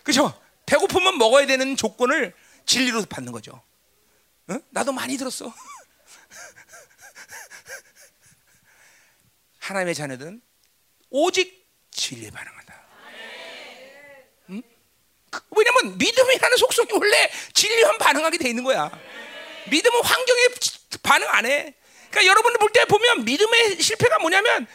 그죠? 0.03 0.39
배고프면 0.65 1.17
먹어야 1.17 1.45
되는 1.45 1.75
조건을 1.75 2.33
진리로 2.65 3.03
받는 3.05 3.31
거죠. 3.31 3.61
응? 4.49 4.61
나도 4.69 4.91
많이 4.91 5.17
들었어. 5.17 5.53
하나님의 9.59 9.95
자녀들은 9.95 10.41
오직 11.09 11.67
진리에 11.91 12.31
반응한다. 12.31 12.81
응? 14.49 14.61
그, 15.29 15.41
왜냐면 15.51 15.97
믿음이라는 15.97 16.57
속성이 16.57 16.87
원래 16.93 17.29
진리만 17.53 17.97
반응하게 17.97 18.37
돼 18.37 18.49
있는 18.49 18.63
거야. 18.63 18.91
믿음은 19.69 20.03
환경에 20.03 20.47
반응 21.03 21.27
안 21.29 21.45
해. 21.45 21.75
그러니까 22.09 22.25
여러분들 22.25 22.59
볼 22.59 22.69
때 22.71 22.85
보면 22.85 23.25
믿음의 23.25 23.81
실패가 23.81 24.19
뭐냐면 24.19 24.67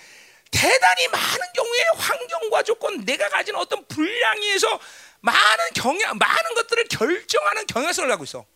대단히 0.50 1.08
많은 1.08 1.38
경우에 1.54 1.80
환경과 1.96 2.62
조건, 2.62 3.04
내가 3.04 3.28
가진 3.28 3.56
어떤 3.56 3.84
분량에 3.86 4.46
의해서 4.46 4.80
많은 5.20 5.70
경향, 5.74 6.16
많은 6.16 6.54
것들을 6.54 6.84
결정하는 6.88 7.66
경향성을 7.66 8.08
갖고 8.08 8.24
있어. 8.24 8.46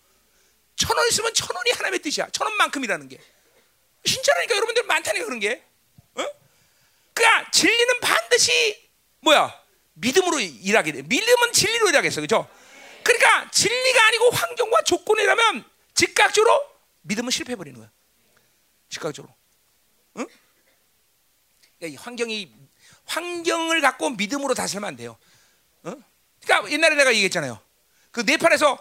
천 0.76 0.96
원 0.96 1.08
있으면 1.08 1.34
천 1.34 1.48
원이 1.56 1.72
하나님의 1.72 2.00
뜻이야. 2.02 2.28
천 2.30 2.46
원만큼이라는 2.46 3.08
게. 3.08 3.18
진짜라니까 4.04 4.54
여러분들 4.54 4.84
많다니까 4.84 5.24
그런 5.24 5.40
게. 5.40 5.62
어? 6.14 6.24
그러니까 7.14 7.50
진리는 7.50 8.00
반드시 8.00 8.90
뭐야? 9.20 9.60
믿음으로 9.94 10.38
일하게 10.38 10.92
돼. 10.92 11.02
믿음은 11.02 11.52
진리로 11.52 11.88
일하겠어. 11.88 12.20
그죠? 12.20 12.48
그러니까 13.02 13.50
진리가 13.50 14.06
아니고 14.06 14.30
환경과 14.30 14.82
조건이라면 14.82 15.64
즉각적으로 15.94 16.62
믿음은 17.02 17.30
실패해버리는 17.32 17.76
거야. 17.80 17.90
즉각적으로. 18.88 19.34
응? 20.16 20.26
그러니까 21.78 22.02
환경이 22.02 22.52
환경을 23.06 23.80
갖고 23.80 24.10
믿음으로 24.10 24.54
다스리면 24.54 24.88
안 24.88 24.96
돼요. 24.96 25.16
어? 25.82 25.94
그러니까 26.42 26.70
옛날에 26.70 26.94
내가 26.96 27.10
얘기했잖아요. 27.12 27.60
그 28.10 28.20
네팔에서 28.20 28.78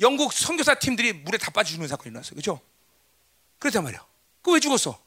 영국 0.00 0.32
선교사 0.32 0.74
팀들이 0.74 1.12
물에 1.12 1.38
다 1.38 1.50
빠져 1.50 1.70
죽는 1.70 1.88
사건이 1.88 2.10
일어났어요. 2.10 2.34
그렇죠? 2.34 2.60
그랬단 3.58 3.82
말이야. 3.82 4.04
그왜 4.42 4.60
죽었어? 4.60 5.00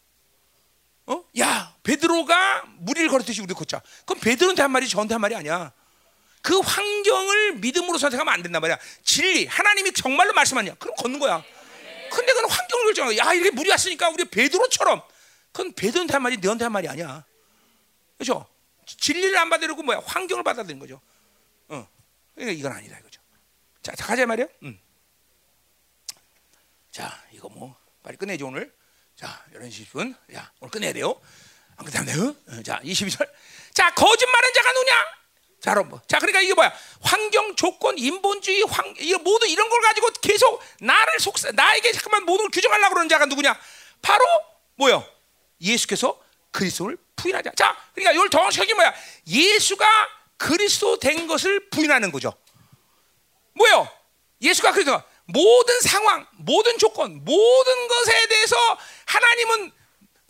어? 1.08 1.24
야, 1.40 1.76
베드로가 1.84 2.64
무리를 2.80 3.10
걸었듯이 3.10 3.42
우리 3.42 3.54
걷자. 3.54 3.82
그럼 4.06 4.20
베드로한테 4.20 4.62
한 4.62 4.72
말이 4.72 4.88
저한테 4.88 5.14
한 5.14 5.22
말이 5.22 5.36
아니야. 5.36 5.72
그 6.42 6.60
환경을 6.60 7.56
믿음으로 7.56 7.98
선택하면 7.98 8.34
안 8.34 8.42
된단 8.42 8.62
말이야. 8.62 8.78
진리, 9.04 9.46
하나님이 9.46 9.94
정말로 9.94 10.34
말씀하냐? 10.34 10.76
그럼 10.76 10.96
걷는 10.98 11.20
거야. 11.20 11.44
근데 12.12 12.34
그건 12.34 12.50
환경을 12.50 12.86
결정하고, 12.86 13.18
야, 13.18 13.34
이렇게 13.34 13.52
물이 13.52 13.70
왔으니까 13.70 14.10
우리 14.10 14.26
베드로처럼. 14.26 15.02
그건 15.52 15.74
베드로한테 15.74 16.14
한 16.14 16.22
말이 16.22 16.38
너한테 16.38 16.66
한 16.66 16.72
말이 16.72 16.88
아니야. 16.88 17.26
그렇죠? 18.18 18.48
진리를 18.86 19.38
안 19.38 19.50
받으려고 19.50 19.84
뭐야? 19.84 20.02
환경을 20.06 20.44
받아들이는 20.44 20.80
거죠. 20.80 21.02
어. 21.70 21.88
그러니까 22.36 22.58
이건 22.58 22.72
아니다 22.72 22.98
이거죠. 23.00 23.22
자, 23.82 23.94
가자 23.94 24.26
말이야. 24.26 24.48
음. 24.64 24.80
자, 26.92 27.24
이거 27.32 27.50
뭐 27.50 27.76
빨리 28.04 28.18
끝내죠 28.18 28.48
오늘. 28.48 28.74
자, 29.16 29.44
11시 29.54 29.88
10분. 29.88 30.16
야, 30.36 30.52
오늘 30.60 30.72
끝내야 30.72 30.94
돼요. 30.94 31.20
안 31.78 31.86
끝나면 31.86 32.38
어, 32.48 32.64
자, 32.64 32.80
22절. 32.84 33.30
자, 33.74 33.94
거짓말은 33.94 34.54
자가 34.54 34.72
누냐? 34.72 35.21
자, 35.62 35.72
여러분. 35.72 36.00
자, 36.08 36.18
그러니까 36.18 36.42
이게 36.42 36.56
뭐야? 36.56 36.74
환경, 37.02 37.56
조건, 37.56 37.98
인본주의, 37.98 38.64
환, 38.64 38.96
이 39.00 39.14
모두 39.14 39.46
이런 39.46 39.70
걸 39.70 39.80
가지고 39.82 40.10
계속 40.20 40.60
나를 40.80 41.20
속, 41.20 41.36
나에게 41.54 41.92
잠깐만 41.92 42.26
모든 42.26 42.46
걸 42.46 42.52
규정하려고 42.52 42.96
그러는 42.96 43.08
자가 43.08 43.28
누구냐? 43.28 43.58
바로 44.02 44.26
뭐요? 44.76 45.06
예수께서 45.62 46.20
그리스도를 46.50 46.98
부인하자. 47.16 47.52
자, 47.56 47.78
그러니까 47.94 48.12
이걸 48.14 48.30
정확하게 48.32 48.74
뭐야? 48.74 48.94
예수가 49.28 49.88
그리스도 50.38 50.98
된 50.98 51.28
것을 51.28 51.70
부인하는 51.70 52.12
거죠. 52.12 52.34
뭐요? 53.54 53.88
예수가 54.42 54.72
그리스도 54.72 55.00
모든 55.26 55.80
상황, 55.82 56.26
모든 56.38 56.80
조건, 56.80 57.24
모든 57.24 57.88
것에 57.88 58.28
대해서 58.28 58.56
하나님은 59.06 59.72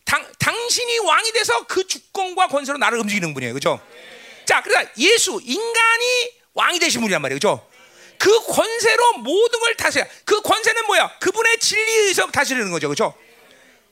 당, 0.04 0.30
당신이 0.40 1.00
왕이 1.00 1.32
돼서 1.32 1.66
그 1.68 1.88
주권과 1.88 2.48
권세로 2.48 2.78
나를 2.78 3.00
움직이는 3.00 3.34
분이에요. 3.34 3.54
그죠? 3.54 3.80
자, 4.52 4.62
그러니까 4.62 4.92
예수, 4.98 5.40
인간이 5.42 6.32
왕이 6.54 6.78
되신 6.80 7.00
분이란 7.00 7.22
말이에요. 7.22 7.38
그죠? 7.38 7.66
그 8.18 8.38
권세로 8.48 9.14
모든 9.20 9.60
걸 9.62 9.78
다스려. 9.78 10.06
그 10.26 10.42
권세는 10.42 10.88
뭐야? 10.88 11.20
그분의 11.20 11.58
진리에 11.58 11.96
의해서 12.02 12.28
다스리는 12.28 12.70
거죠. 12.70 12.90
그죠? 12.90 13.14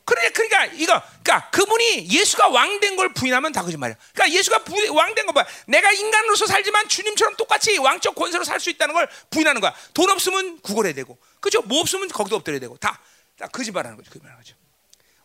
그러니까, 0.04 0.34
그러니까 0.34 0.66
이거, 0.76 1.02
그러니까 1.24 1.50
그분이 1.52 2.10
예수가 2.10 2.50
왕 2.50 2.82
된 2.82 2.98
걸 2.98 3.14
부인하면 3.14 3.54
다 3.54 3.62
거짓말이야. 3.64 3.96
그러니까 4.14 4.38
예수가 4.38 4.66
왕 4.92 5.16
된거 5.16 5.32
봐. 5.32 5.46
내가 5.66 5.94
인간으로서 5.94 6.46
살지만 6.46 6.90
주님처럼 6.90 7.38
똑같이 7.38 7.78
왕적 7.78 8.14
권세로 8.16 8.44
살 8.44 8.60
수 8.60 8.70
있다는 8.70 8.94
걸 8.94 9.08
부인하는 9.30 9.62
거야. 9.62 9.74
돈 9.94 10.10
없으면 10.10 10.60
구걸해야 10.60 10.94
되고, 10.94 11.18
그죠? 11.40 11.62
뭐 11.62 11.80
없으면 11.80 12.10
거기도 12.10 12.36
엎드려야 12.36 12.60
되고, 12.60 12.76
다, 12.76 13.00
다 13.38 13.48
거짓말하는 13.48 13.96
거죠. 13.96 14.10
거짓말하는 14.10 14.44
거죠. 14.44 14.56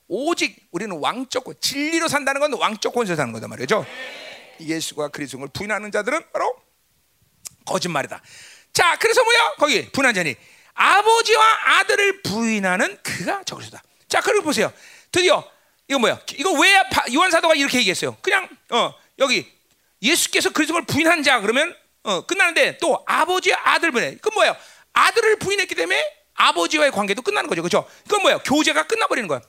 오직 0.06 0.68
우리는 0.70 0.96
왕적 0.96 1.42
권, 1.42 1.56
진리로 1.60 2.06
산다는 2.06 2.40
건 2.40 2.52
왕적 2.52 2.94
권세로 2.94 3.16
사는 3.16 3.32
거다 3.32 3.48
말이죠. 3.48 3.84
예수가 4.60 5.08
그리스도를 5.08 5.48
부인하는 5.52 5.90
자들은 5.90 6.32
바로 6.32 6.54
거짓말이다. 7.66 8.22
자, 8.72 8.96
그래서 8.98 9.22
뭐야? 9.22 9.54
거기 9.58 9.90
부인한 9.90 10.14
자니 10.14 10.34
아버지와 10.74 11.78
아들을 11.78 12.22
부인하는 12.22 12.98
그가 13.02 13.42
저그리스도다. 13.44 13.82
자, 14.08 14.20
그리고 14.20 14.44
보세요. 14.44 14.72
드디어 15.12 15.48
이거 15.88 15.98
뭐야? 15.98 16.20
이거 16.36 16.52
왜 16.52 16.82
요한 17.14 17.30
사도가 17.30 17.54
이렇게 17.54 17.78
얘기했어요? 17.78 18.16
그냥 18.22 18.48
어, 18.70 18.94
여기 19.18 19.50
예수께서 20.02 20.50
그리스도를 20.50 20.86
부인한 20.86 21.22
자 21.22 21.40
그러면 21.40 21.74
어, 22.02 22.26
끝나는데 22.26 22.78
또 22.78 23.02
아버지 23.06 23.52
아들 23.54 23.90
분해. 23.90 24.16
그 24.20 24.30
뭐예요? 24.30 24.56
아들을 24.92 25.36
부인했기 25.38 25.74
때문에 25.74 26.04
아버지와의 26.34 26.90
관계도 26.90 27.22
끝나는 27.22 27.48
거죠. 27.48 27.62
그렇죠? 27.62 27.88
그건 28.04 28.22
뭐야? 28.22 28.38
교제가 28.38 28.86
끝나 28.86 29.06
버리는 29.06 29.28
거야. 29.28 29.40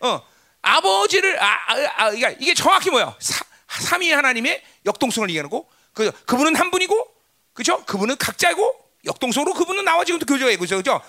어. 0.00 0.22
아버지를 0.62 1.42
아, 1.42 1.46
아, 1.46 1.74
아 1.96 2.10
그러니까 2.10 2.30
이게 2.40 2.54
정확히? 2.54 2.90
사, 3.18 3.43
삼위 3.80 4.12
하나님의 4.12 4.62
역동성을 4.86 5.28
얘기하는 5.30 5.50
거. 5.50 5.66
그 5.92 6.10
그분은 6.26 6.56
한 6.56 6.70
분이고, 6.70 7.14
그렇죠? 7.52 7.84
그분은 7.84 8.16
각자고 8.16 8.74
역동성으로 9.04 9.54
그분은 9.54 9.84
나와 9.84 10.04
지금 10.04 10.18
교제하고 10.18 10.64
있죠, 10.64 10.82
그렇죠? 10.82 11.00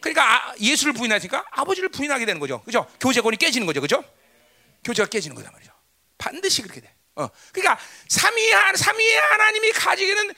그러니까 0.00 0.48
아, 0.50 0.54
예수를 0.60 0.92
부인하니까 0.94 1.44
아버지를 1.50 1.90
부인하게 1.90 2.24
되는 2.24 2.40
거죠, 2.40 2.62
그렇죠? 2.62 2.86
교제권이 3.00 3.36
깨지는 3.36 3.66
거죠, 3.66 3.80
그렇죠? 3.80 4.02
교제가 4.84 5.08
깨지는 5.08 5.36
거단 5.36 5.52
말이죠. 5.52 5.72
반드시 6.16 6.62
그렇게 6.62 6.80
돼. 6.80 6.94
어. 7.16 7.28
그러니까 7.52 7.78
삼위 8.08 8.50
한 8.50 8.76
삼위 8.76 9.14
하나님이 9.14 9.72
가지기는 9.72 10.34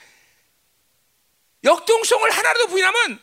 역동성을 1.63 2.29
하나라도 2.29 2.67
부인하면 2.67 3.19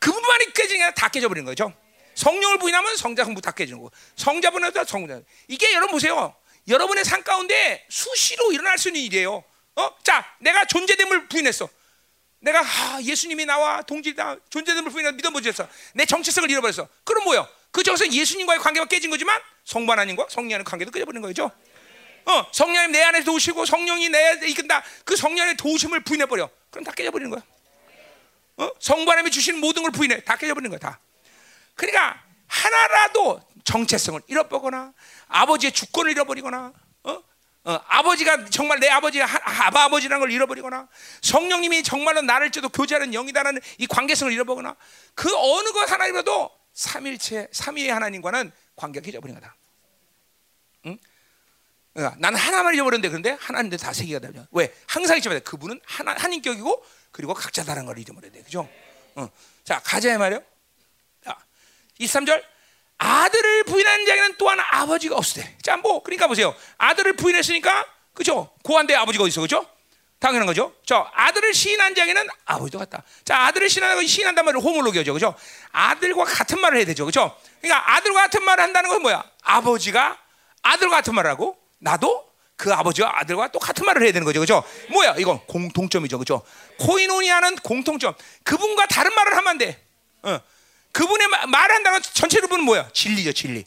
그분만이 0.00 0.52
깨지는 0.54 0.78
게 0.78 0.82
아니라 0.84 0.94
다 0.94 1.08
깨져버리는 1.08 1.44
거죠. 1.44 1.74
성령을 2.14 2.58
부인하면 2.58 2.96
성자 2.96 3.24
성부 3.24 3.40
다 3.40 3.52
깨지는 3.52 3.78
거고 3.80 3.90
성자분한테 4.16 4.84
성자 4.84 5.20
이게 5.48 5.72
여러분 5.72 5.92
보세요. 5.92 6.34
여러분의 6.68 7.04
삶 7.04 7.22
가운데 7.22 7.84
수시로 7.88 8.52
일어날 8.52 8.78
수 8.78 8.88
있는 8.88 9.00
일이에요. 9.02 9.42
어? 9.76 9.90
자, 10.02 10.24
내가 10.38 10.64
존재됨을 10.64 11.28
부인했어. 11.28 11.68
내가 12.40 12.60
아, 12.60 13.00
예수님이 13.02 13.46
나와 13.46 13.82
동질다 13.82 14.36
존재됨을 14.50 14.90
부인해서 14.90 15.14
믿어보졌어. 15.14 15.68
내 15.94 16.04
정체성을 16.04 16.50
잃어버렸어. 16.50 16.88
그럼 17.04 17.24
뭐요? 17.24 17.48
그 17.70 17.82
정서 17.82 18.06
예수님과의 18.06 18.60
관계가 18.60 18.86
깨진 18.86 19.10
거지만 19.10 19.40
성부 19.64 19.90
하나님과 19.90 20.26
성령의 20.28 20.64
관계도 20.64 20.90
깨져버리는 20.90 21.22
거죠. 21.22 21.50
어, 22.24 22.46
성령님 22.52 22.92
내 22.92 23.02
안에 23.02 23.24
도우시고 23.24 23.64
성령이 23.64 24.08
내 24.08 24.40
이끈다. 24.46 24.82
그 25.04 25.16
성령의 25.16 25.56
도우심을 25.56 26.00
부인해 26.00 26.26
버려. 26.26 26.48
그럼 26.70 26.84
다 26.84 26.92
깨져버리는 26.92 27.30
거야. 27.30 27.42
어? 28.58 28.70
성부 28.78 29.10
하나님이 29.10 29.30
주시는 29.30 29.60
모든 29.60 29.82
걸 29.82 29.90
부인해. 29.90 30.22
다 30.24 30.36
깨져버리는 30.36 30.70
거야. 30.70 30.78
다. 30.78 31.00
그러니까 31.74 32.22
하나라도 32.46 33.40
정체성을 33.64 34.20
잃어버거나 34.26 34.92
아버지의 35.32 35.72
주권을 35.72 36.10
잃어버리거나 36.12 36.72
어? 37.04 37.22
어, 37.64 37.80
아버지가 37.86 38.46
정말 38.46 38.80
내 38.80 38.88
아버지가 38.88 39.26
아바 39.42 39.84
아버지라는 39.84 40.20
걸 40.20 40.32
잃어버리거나 40.32 40.88
성령님이 41.22 41.82
정말로 41.82 42.22
나를 42.22 42.50
째도 42.50 42.68
교제하는 42.68 43.14
영이다라는 43.14 43.60
이 43.78 43.86
관계성을 43.86 44.32
잃어버거나 44.32 44.76
그 45.14 45.28
어느 45.36 45.70
것 45.70 45.90
하나라도 45.90 46.50
삼일체 46.72 47.48
삼위의 47.52 47.90
하나님과는 47.90 48.50
관계가 48.76 49.04
깨져버린 49.04 49.34
거다. 49.36 49.54
응? 50.86 50.98
나는 51.94 52.38
하나만 52.38 52.74
잊어버렸는데 52.74 53.08
그런데 53.08 53.30
하나님인데 53.38 53.76
다세 53.76 54.06
개가 54.06 54.18
되죠. 54.20 54.46
왜? 54.50 54.74
항상 54.86 55.18
잊어버려. 55.18 55.40
그분은 55.40 55.80
하나 55.84 56.14
한인격이고 56.14 56.84
그리고 57.12 57.34
각자 57.34 57.62
다른 57.62 57.84
걸 57.84 57.98
잊어버려야 57.98 58.32
돼. 58.32 58.42
그죠? 58.42 58.68
어. 59.14 59.28
자, 59.64 59.80
가자 59.84 60.16
말이요. 60.18 60.42
자, 61.24 61.38
23절. 62.00 62.51
아들을 63.02 63.64
부인하는 63.64 64.06
자에는 64.06 64.34
또한 64.38 64.60
아버지가 64.60 65.16
없으되. 65.16 65.56
자, 65.60 65.76
뭐 65.76 66.02
그러니까 66.04 66.28
보세요. 66.28 66.54
아들을 66.78 67.14
부인했으니까 67.14 67.84
그죠? 68.14 68.50
고한데 68.62 68.94
아버지가 68.94 69.24
어디 69.24 69.30
있어, 69.30 69.40
그죠? 69.40 69.66
당연한 70.20 70.46
거죠. 70.46 70.72
저 70.86 71.10
아들을 71.12 71.52
시인한 71.52 71.96
자에는 71.96 72.28
아버지도 72.44 72.78
같다. 72.78 73.02
자, 73.24 73.46
아들을 73.46 73.68
시인하는 73.68 74.06
시인한단 74.06 74.44
말을 74.44 74.60
호몰로기죠, 74.60 75.12
그죠? 75.14 75.34
아들과 75.72 76.24
같은 76.24 76.60
말을 76.60 76.78
해야 76.78 76.86
되죠, 76.86 77.04
그죠? 77.04 77.36
그러니까 77.60 77.96
아들과 77.96 78.22
같은 78.22 78.44
말을 78.44 78.62
한다는 78.62 78.88
건 78.88 79.02
뭐야? 79.02 79.24
아버지가 79.42 80.16
아들과 80.62 80.96
같은 80.96 81.16
말을 81.16 81.28
하고 81.28 81.58
나도 81.78 82.30
그 82.54 82.72
아버지와 82.72 83.10
아들과 83.16 83.50
똑같은 83.50 83.84
말을 83.84 84.02
해야 84.02 84.12
되는 84.12 84.24
거죠, 84.24 84.38
그죠? 84.38 84.62
뭐야? 84.90 85.16
이건 85.18 85.40
공통점이죠, 85.48 86.18
그죠? 86.20 86.42
코이노니아는 86.78 87.56
공통점. 87.56 88.14
그분과 88.44 88.86
다른 88.86 89.12
말을 89.12 89.36
하면 89.38 89.48
안 89.48 89.58
돼. 89.58 89.84
어. 90.22 90.38
그분의 90.92 91.28
말한다는 91.48 92.00
전체로 92.02 92.48
보면 92.48 92.64
뭐야? 92.64 92.90
진리죠, 92.92 93.32
진리. 93.32 93.64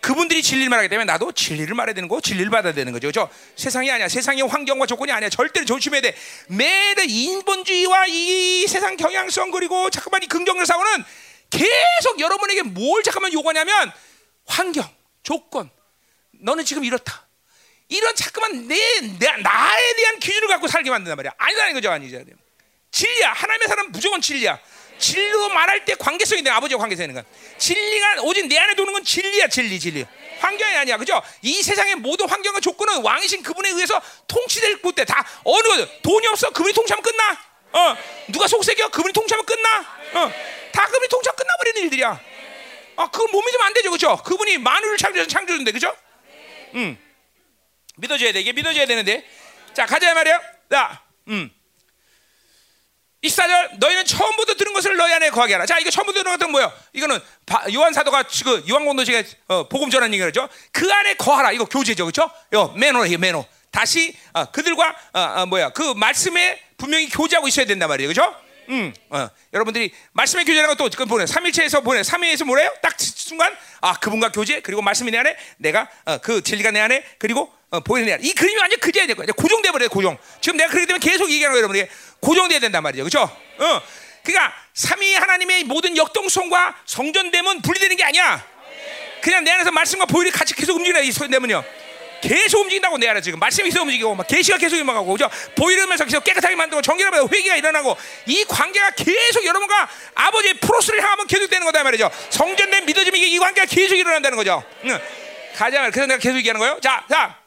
그분들이 0.00 0.42
진리를 0.42 0.70
말하기 0.70 0.88
때문에 0.88 1.04
나도 1.04 1.32
진리를 1.32 1.74
말해야 1.74 1.94
되는 1.94 2.08
거, 2.08 2.20
진리를 2.20 2.50
받아야 2.50 2.72
되는 2.72 2.92
거죠. 2.92 3.08
그죠? 3.08 3.28
세상이 3.56 3.90
아니야. 3.90 4.08
세상의 4.08 4.48
환경과 4.48 4.86
조건이 4.86 5.12
아니야. 5.12 5.28
절대로 5.28 5.66
조심해야 5.66 6.00
돼. 6.00 6.16
매일 6.48 6.96
인본주의와 6.98 8.06
이 8.06 8.66
세상 8.66 8.96
경향성 8.96 9.50
그리고 9.50 9.90
잠깐만 9.90 10.22
이 10.22 10.26
긍정적 10.26 10.66
사고는 10.66 11.04
계속 11.50 12.18
여러분에게 12.18 12.62
뭘 12.62 13.02
잠깐만 13.02 13.32
요구하냐면 13.32 13.92
환경, 14.46 14.88
조건. 15.22 15.68
너는 16.32 16.64
지금 16.64 16.84
이렇다. 16.84 17.26
이런 17.88 18.14
자꾸만 18.14 18.68
내, 18.68 18.76
내 19.18 19.26
나에 19.42 19.94
대한 19.96 20.18
기준을 20.20 20.48
갖고 20.48 20.68
살게 20.68 20.88
만든단 20.88 21.16
말이야. 21.16 21.32
아니라는 21.36 21.74
거죠, 21.74 21.90
아니죠. 21.90 22.22
진리야. 22.92 23.32
하나님의 23.32 23.68
사람 23.68 23.90
무조건 23.92 24.20
진리야. 24.20 24.58
진리로 25.00 25.48
말할 25.48 25.84
때 25.84 25.94
관계성이 25.94 26.42
돼 26.42 26.50
아버지와 26.50 26.78
관계성이 26.78 27.08
있는 27.08 27.22
거야. 27.22 27.32
진리가 27.58 28.22
오직 28.22 28.46
내 28.46 28.58
안에 28.58 28.74
도는 28.74 28.92
건 28.92 29.02
진리야, 29.02 29.48
진리, 29.48 29.80
진리. 29.80 30.06
환경이 30.38 30.76
아니야, 30.76 30.96
그죠? 30.96 31.20
이 31.42 31.62
세상의 31.62 31.96
모든 31.96 32.28
환경과 32.28 32.60
조건은 32.60 33.02
왕이신 33.02 33.42
그분에 33.42 33.70
의해서 33.70 34.00
통치될 34.26 34.80
곳대 34.80 35.04
다 35.04 35.26
어느 35.44 35.62
거 35.62 35.86
돈이 36.02 36.26
없어 36.28 36.50
그분이 36.50 36.72
통치하면 36.72 37.02
끝나. 37.02 37.50
어, 37.72 37.96
누가 38.28 38.46
속색이야 38.46 38.88
그분이 38.88 39.12
통치하면 39.12 39.44
끝나. 39.44 39.80
어, 40.14 40.32
다 40.72 40.86
그분이 40.86 41.08
통치하면 41.08 41.36
끝나버리는 41.36 41.82
일들이야. 41.82 42.20
아, 42.96 43.10
그걸 43.10 43.28
못 43.32 43.42
믿으면 43.42 43.66
안 43.66 43.74
되죠, 43.74 43.90
그죠? 43.90 44.16
그분이 44.24 44.58
만물을 44.58 44.98
창조해서 44.98 45.28
창조했는데, 45.28 45.72
그죠? 45.72 45.94
음. 46.74 46.98
믿어줘야 47.96 48.32
돼. 48.32 48.40
이게 48.40 48.52
믿어줘야 48.52 48.86
되는데. 48.86 49.26
자, 49.72 49.86
가자 49.86 50.12
말이야. 50.12 50.40
자, 50.70 51.02
음. 51.28 51.50
24절 53.24 53.78
너희는 53.78 54.04
처음부터 54.06 54.54
들은 54.54 54.72
것을 54.72 54.96
너희 54.96 55.12
안에 55.12 55.30
거하게 55.30 55.54
하라. 55.54 55.66
자, 55.66 55.78
이거 55.78 55.90
처음부터 55.90 56.22
들은 56.22 56.38
것은 56.38 56.50
뭐예요? 56.50 56.72
이거는 56.94 57.18
요한 57.74 57.92
사도가 57.92 58.24
지금 58.24 58.62
요한 58.68 58.84
공도씨가 58.86 59.22
어, 59.48 59.68
복음 59.68 59.90
전하는 59.90 60.18
얘기죠. 60.18 60.48
그 60.72 60.90
안에 60.90 61.14
거하라. 61.14 61.52
이거 61.52 61.66
교제죠, 61.66 62.04
그렇죠? 62.04 62.30
요 62.54 62.72
매너예요, 62.76 63.18
매너. 63.18 63.44
다시 63.70 64.16
어, 64.32 64.46
그들과 64.46 64.96
어, 65.12 65.20
어, 65.20 65.46
뭐야 65.46 65.70
그 65.70 65.92
말씀에 65.94 66.60
분명히 66.76 67.08
교제하고 67.08 67.46
있어야 67.48 67.66
된단 67.66 67.88
말이에요, 67.88 68.12
그렇죠? 68.12 68.34
음, 68.70 68.94
어, 69.10 69.28
여러분들이 69.52 69.92
말씀의 70.12 70.44
교제라는 70.44 70.74
것도 70.76 70.90
그 70.96 71.04
보내 71.04 71.26
삼일체에서 71.26 71.80
보내 71.82 72.02
삼위에서 72.02 72.44
뭐래요? 72.44 72.72
딱 72.80 72.94
순간 72.98 73.54
아 73.80 73.98
그분과 73.98 74.32
교제 74.32 74.60
그리고 74.60 74.80
말씀이 74.80 75.10
내 75.10 75.18
안에 75.18 75.36
내가 75.58 75.88
어, 76.04 76.18
그 76.18 76.42
진리가 76.42 76.70
내 76.70 76.80
안에 76.80 77.04
그리고 77.18 77.52
어, 77.70 77.80
보이는 77.80 78.18
이 78.22 78.32
그림이 78.32 78.58
완전 78.58 78.80
그제야 78.80 79.06
될 79.06 79.14
거야 79.14 79.26
고정돼 79.26 79.70
버려요 79.70 79.88
고정 79.88 80.18
지금 80.40 80.56
내가 80.56 80.70
그렇게 80.70 80.86
되면 80.86 80.98
계속 81.00 81.30
얘기하는 81.30 81.52
거예요 81.52 81.58
여러분에게 81.58 81.90
고정돼야 82.20 82.58
된단 82.58 82.82
말이죠 82.82 83.04
그렇죠? 83.04 83.20
어, 83.20 83.82
그러니까 84.24 84.54
삼위 84.74 85.14
하나님의 85.14 85.64
모든 85.64 85.96
역동성과 85.96 86.76
성전됨은 86.84 87.62
분리되는 87.62 87.96
게 87.96 88.04
아니야 88.04 88.44
그냥 89.22 89.44
내 89.44 89.52
안에서 89.52 89.70
말씀과 89.70 90.06
보혈이 90.06 90.30
같이 90.30 90.54
계속 90.54 90.76
움직이는 90.76 91.04
이 91.04 91.12
소리되면요 91.12 91.62
계속 92.22 92.62
움직인다고 92.62 92.98
내 92.98 93.08
안에 93.08 93.20
지금 93.20 93.38
말씀이 93.38 93.70
계속 93.70 93.82
움직이고 93.82 94.14
막 94.14 94.26
계시가 94.26 94.58
계속 94.58 94.76
임하고 94.76 95.12
그죠? 95.12 95.30
보이면서 95.54 96.04
계속 96.04 96.24
깨끗하게 96.24 96.54
만들고 96.56 96.82
정결하면 96.82 97.28
회개가 97.32 97.56
일어나고 97.56 97.96
이 98.26 98.44
관계가 98.44 98.90
계속 98.90 99.44
여러분과 99.44 99.88
아버지의 100.16 100.54
프로스를 100.54 101.02
향하면 101.02 101.26
계속 101.26 101.48
되는 101.48 101.64
거다 101.64 101.82
말이죠. 101.82 102.10
성전된 102.28 102.84
믿어짐이 102.84 103.18
이 103.20 103.38
관계가 103.38 103.66
계속 103.66 103.94
일어난다는 103.94 104.36
거죠. 104.36 104.62
응. 104.84 105.00
가자 105.56 105.80
말 105.80 105.90
그래서 105.90 106.06
내가 106.08 106.18
계속 106.18 106.36
얘기하는 106.36 106.58
거예요. 106.58 106.78
자, 106.82 107.04
자. 107.08 107.39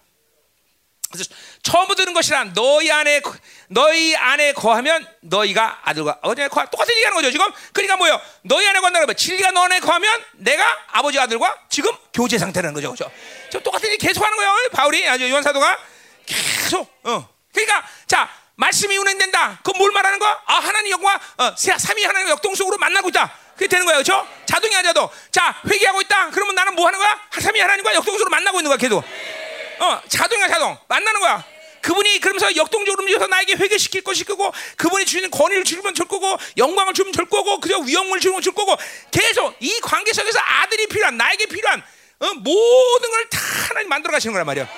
그래서 1.13 1.29
처음부터 1.61 2.01
들은 2.01 2.13
것이란 2.13 2.53
너희 2.53 2.91
안에 2.91 3.21
너희 3.67 4.15
안에 4.15 4.53
거하면 4.53 5.07
너희가 5.21 5.81
아들과 5.83 6.19
에 6.39 6.47
거하 6.47 6.65
똑같은 6.65 6.91
얘기하는 6.95 7.15
거죠. 7.15 7.31
지금 7.31 7.47
그러니까 7.71 7.97
뭐요? 7.97 8.19
너희 8.41 8.67
안에 8.67 8.79
거한다는 8.79 9.05
거 9.05 9.13
진리가 9.13 9.51
너 9.51 9.61
안에 9.61 9.79
거하면 9.79 10.23
내가 10.33 10.65
아버지 10.91 11.19
아들과 11.19 11.55
지금 11.69 11.91
교제 12.13 12.39
상태라는 12.39 12.73
거죠. 12.73 12.93
그렇죠 12.93 13.11
저 13.51 13.59
똑같은 13.59 13.89
얘기 13.89 14.07
계속 14.07 14.23
하는 14.23 14.35
거예요 14.35 14.51
바울이. 14.71 15.07
아주 15.07 15.29
요한 15.29 15.43
사도가 15.43 15.77
계속 16.25 16.91
어. 17.03 17.29
그러니까 17.53 17.87
자 18.07 18.27
말씀이 18.55 18.97
운행된다. 18.97 19.59
그건 19.63 19.77
뭘 19.77 19.91
말하는 19.91 20.17
거야? 20.17 20.41
아 20.47 20.55
하나님 20.55 20.93
영과 20.93 21.19
어, 21.37 21.55
삼위 21.55 22.03
하나님 22.05 22.29
역동성으로 22.29 22.77
만나고 22.77 23.09
있다. 23.09 23.31
그게 23.53 23.67
되는 23.67 23.85
거예요. 23.85 24.01
그렇죠? 24.01 24.27
자동이 24.47 24.73
하자도. 24.73 25.11
자 25.31 25.61
회개하고 25.69 26.01
있다. 26.01 26.31
그러면 26.31 26.55
나는 26.55 26.73
뭐 26.73 26.87
하는 26.87 26.97
거야? 26.97 27.19
삼위 27.39 27.59
하나님과 27.59 27.93
역동성으로 27.93 28.31
만나고 28.31 28.59
있는 28.59 28.69
거야 28.69 28.77
계속 28.77 29.03
어, 29.83 30.01
자동이야 30.07 30.47
자동 30.47 30.77
만나는 30.87 31.19
거야. 31.19 31.43
그분이 31.81 32.19
그러면서 32.19 32.55
역동적으로 32.55 33.03
움직여서 33.03 33.27
나에게 33.27 33.55
회개시킬 33.55 34.03
것일 34.03 34.25
거고 34.25 34.53
그분이 34.77 35.05
주는 35.05 35.29
권위를 35.29 35.65
주면 35.65 35.93
줄 35.93 36.07
거고 36.07 36.37
영광을 36.55 36.93
주면 36.93 37.11
줄 37.11 37.25
거고 37.25 37.59
그저 37.59 37.77
위험을 37.79 38.21
주면 38.21 38.41
줄 38.41 38.53
거고 38.53 38.77
계속 39.11 39.53
이 39.59 39.79
관계 39.81 40.13
속에서 40.13 40.39
아들이 40.39 40.87
필요한 40.87 41.17
나에게 41.17 41.45
필요한 41.47 41.83
어, 42.19 42.33
모든 42.35 43.11
걸 43.11 43.29
다 43.29 43.39
하나님 43.69 43.89
만들어 43.89 44.11
가시는 44.13 44.31
거란 44.33 44.45
말이야. 44.45 44.69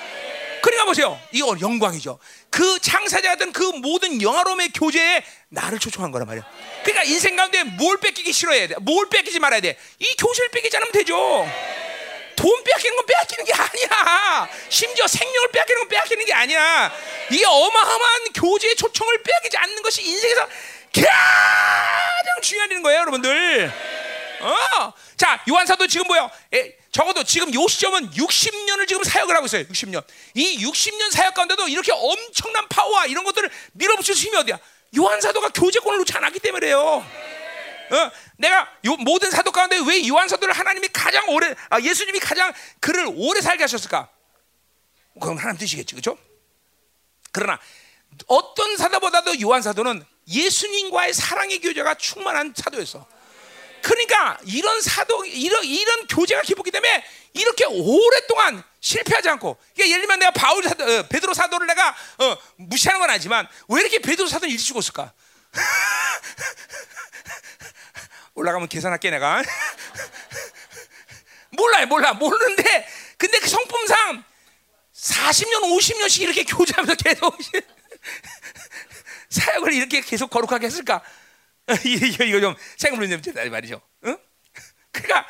그러니까 0.62 0.84
보세요. 0.86 1.20
이거 1.30 1.54
영광이죠. 1.60 2.18
그 2.50 2.80
창사자든 2.80 3.52
그 3.52 3.62
모든 3.62 4.20
영화로움의 4.20 4.70
교제에 4.70 5.22
나를 5.50 5.78
초청한 5.78 6.10
거란 6.10 6.26
말이야. 6.26 6.44
그러니까 6.82 7.04
인생 7.04 7.36
가운데 7.36 7.62
뭘 7.62 7.98
뺏기기 8.00 8.32
싫어해야 8.32 8.66
돼. 8.68 8.74
뭘 8.80 9.08
뺏기지 9.08 9.38
말아야 9.38 9.60
돼. 9.60 9.78
이 10.00 10.16
교제를 10.16 10.50
뺏기지 10.50 10.76
않으면 10.78 10.92
되죠. 10.92 11.48
돈 12.36 12.62
빼앗기는 12.62 12.96
건 12.96 13.06
빼앗기는 13.06 13.44
게 13.44 13.52
아니야. 13.54 14.48
심지어 14.68 15.06
생명을 15.06 15.48
빼앗기는 15.50 15.80
건 15.80 15.88
빼앗기는 15.88 16.24
게 16.26 16.32
아니야. 16.32 16.92
이게 17.30 17.44
어마어마한 17.46 18.32
교제의 18.34 18.76
초청을 18.76 19.22
빼앗기지 19.22 19.56
않는 19.56 19.82
것이 19.82 20.02
인생에서 20.02 20.46
가장 20.94 22.40
중요한 22.42 22.70
일인 22.70 22.82
거예요, 22.82 23.00
여러분들. 23.00 23.72
어. 24.40 24.92
자, 25.16 25.42
요한사도 25.48 25.86
지금 25.86 26.06
뭐야? 26.06 26.30
에, 26.54 26.74
적어도 26.92 27.24
지금 27.24 27.52
요 27.54 27.66
시점은 27.66 28.10
60년을 28.10 28.86
지금 28.86 29.02
사역을 29.02 29.34
하고 29.34 29.46
있어요. 29.46 29.64
60년. 29.64 30.04
이 30.34 30.64
60년 30.64 31.10
사역 31.10 31.34
가운데도 31.34 31.68
이렇게 31.68 31.92
엄청난 31.92 32.68
파워와 32.68 33.06
이런 33.06 33.24
것들을 33.24 33.50
밀어붙일 33.72 34.14
수 34.14 34.26
힘이 34.26 34.36
어디야? 34.38 34.58
요한사도가 34.96 35.50
교제권을 35.50 35.98
놓지 35.98 36.12
않았기 36.14 36.38
때문에요. 36.38 37.04
어, 37.90 38.10
내가 38.36 38.68
요 38.84 38.96
모든 38.96 39.30
사도 39.30 39.52
가운데 39.52 39.78
왜 39.86 40.06
요한 40.08 40.28
사도를 40.28 40.54
하나님이 40.54 40.88
가장 40.92 41.28
오래 41.28 41.54
아, 41.70 41.80
예수님이 41.80 42.18
가장 42.20 42.52
그를 42.80 43.06
오래 43.14 43.40
살게 43.40 43.64
하셨을까? 43.64 44.08
그건 45.14 45.38
하나님 45.38 45.58
뜻이겠지, 45.58 45.94
그렇죠? 45.94 46.18
그러나 47.32 47.58
어떤 48.26 48.76
사도보다도 48.76 49.40
요한 49.40 49.62
사도는 49.62 50.04
예수님과의 50.28 51.12
사랑의 51.14 51.60
교제가 51.60 51.94
충만한 51.94 52.52
사도였어. 52.56 53.06
그러니까 53.82 54.38
이런 54.46 54.80
사도 54.80 55.24
이런 55.24 55.64
이런 55.64 56.06
교제가 56.08 56.42
깊었기 56.42 56.70
때문에 56.70 57.04
이렇게 57.34 57.64
오랫동안 57.66 58.62
실패하지 58.80 59.28
않고 59.30 59.56
그러니까 59.74 59.90
예를 59.90 60.00
들면 60.02 60.18
내가 60.18 60.30
바울 60.32 60.64
사도 60.64 60.84
어, 60.84 61.02
베드로 61.04 61.34
사도를 61.34 61.66
내가 61.66 61.94
어, 62.18 62.36
무시하는 62.56 63.00
건 63.00 63.10
아니지만 63.10 63.46
왜 63.68 63.80
이렇게 63.80 64.00
베드로 64.00 64.26
사도는 64.28 64.50
일찍 64.50 64.66
죽었을까? 64.66 65.12
올라가면 68.34 68.68
계산할게 68.68 69.10
내가 69.10 69.42
몰라요 71.50 71.86
몰라 71.86 72.12
모르는데 72.12 72.86
근데 73.16 73.38
그 73.38 73.48
성품상 73.48 74.24
40년 74.92 75.62
50년씩 75.62 76.22
이렇게 76.22 76.44
교제하면서 76.44 76.94
계속 76.96 77.38
사역을 79.30 79.74
이렇게 79.74 80.00
계속 80.00 80.30
거룩하게 80.30 80.66
했을까? 80.66 81.02
이거, 81.84 82.24
이거 82.24 82.40
좀 82.40 82.54
생물로 82.76 83.08
좀 83.08 83.22
제다 83.22 83.44
말이죠. 83.48 83.80
응? 84.04 84.18
그러니까 84.92 85.26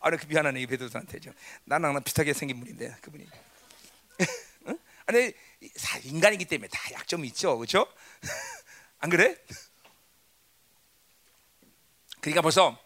아니 0.00 0.16
그 0.16 0.26
미안하네 0.26 0.60
이 0.60 0.66
베드로한테 0.66 1.20
좀 1.20 1.32
나랑 1.64 1.94
나 1.94 2.00
비슷하게 2.00 2.32
생긴 2.32 2.60
분인데 2.60 2.96
그분이. 3.02 3.28
응? 4.68 4.78
아니 5.06 5.32
인간이기 6.04 6.46
때문에 6.46 6.68
다 6.68 6.80
약점이 6.92 7.28
있죠, 7.28 7.58
그렇죠? 7.58 7.86
안 8.98 9.10
그래? 9.10 9.36
그러니까 12.20 12.42
벌써 12.42 12.78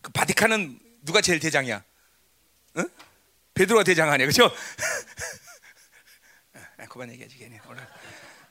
그 0.00 0.10
바티칸은 0.12 0.80
누가 1.02 1.20
제일 1.20 1.40
대장이야? 1.40 1.84
응? 2.78 2.88
베드로가 3.54 3.84
대장 3.84 4.10
아니야, 4.10 4.26
그렇죠? 4.26 4.50
그만 6.88 7.10
얘기하지 7.12 7.38
괜히 7.38 7.58
올라 7.66 7.86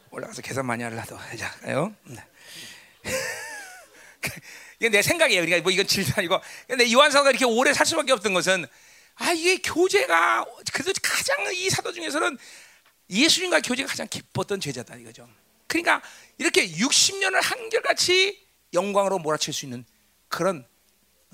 올라가서 0.09 0.41
계산 0.41 0.65
많이 0.65 0.83
하려도 0.83 1.15
하자요. 1.15 1.95
네. 2.05 2.25
이게 4.79 4.89
내 4.89 5.01
생각이에요. 5.01 5.41
그러니까 5.41 5.63
뭐 5.63 5.71
이건 5.71 5.85
질도 5.85 6.13
아니고. 6.17 6.39
근데 6.67 6.91
요한사가 6.91 7.29
이렇게 7.29 7.45
오래 7.45 7.73
살 7.73 7.85
수밖에 7.85 8.11
없던 8.13 8.33
것은 8.33 8.65
아 9.15 9.31
이게 9.31 9.57
교제가 9.57 10.45
그래도 10.73 10.91
가장 11.03 11.53
이 11.53 11.69
사도 11.69 11.93
중에서는 11.93 12.37
예수님과 13.09 13.61
교제가 13.61 13.89
가장 13.89 14.07
기뻤던 14.07 14.59
제자다 14.59 14.95
이거죠. 14.95 15.29
그러니까 15.71 16.01
이렇게 16.37 16.69
60년을 16.69 17.41
한결같이 17.41 18.45
영광으로 18.73 19.19
몰아칠 19.19 19.53
수 19.53 19.65
있는 19.65 19.85
그런 20.27 20.67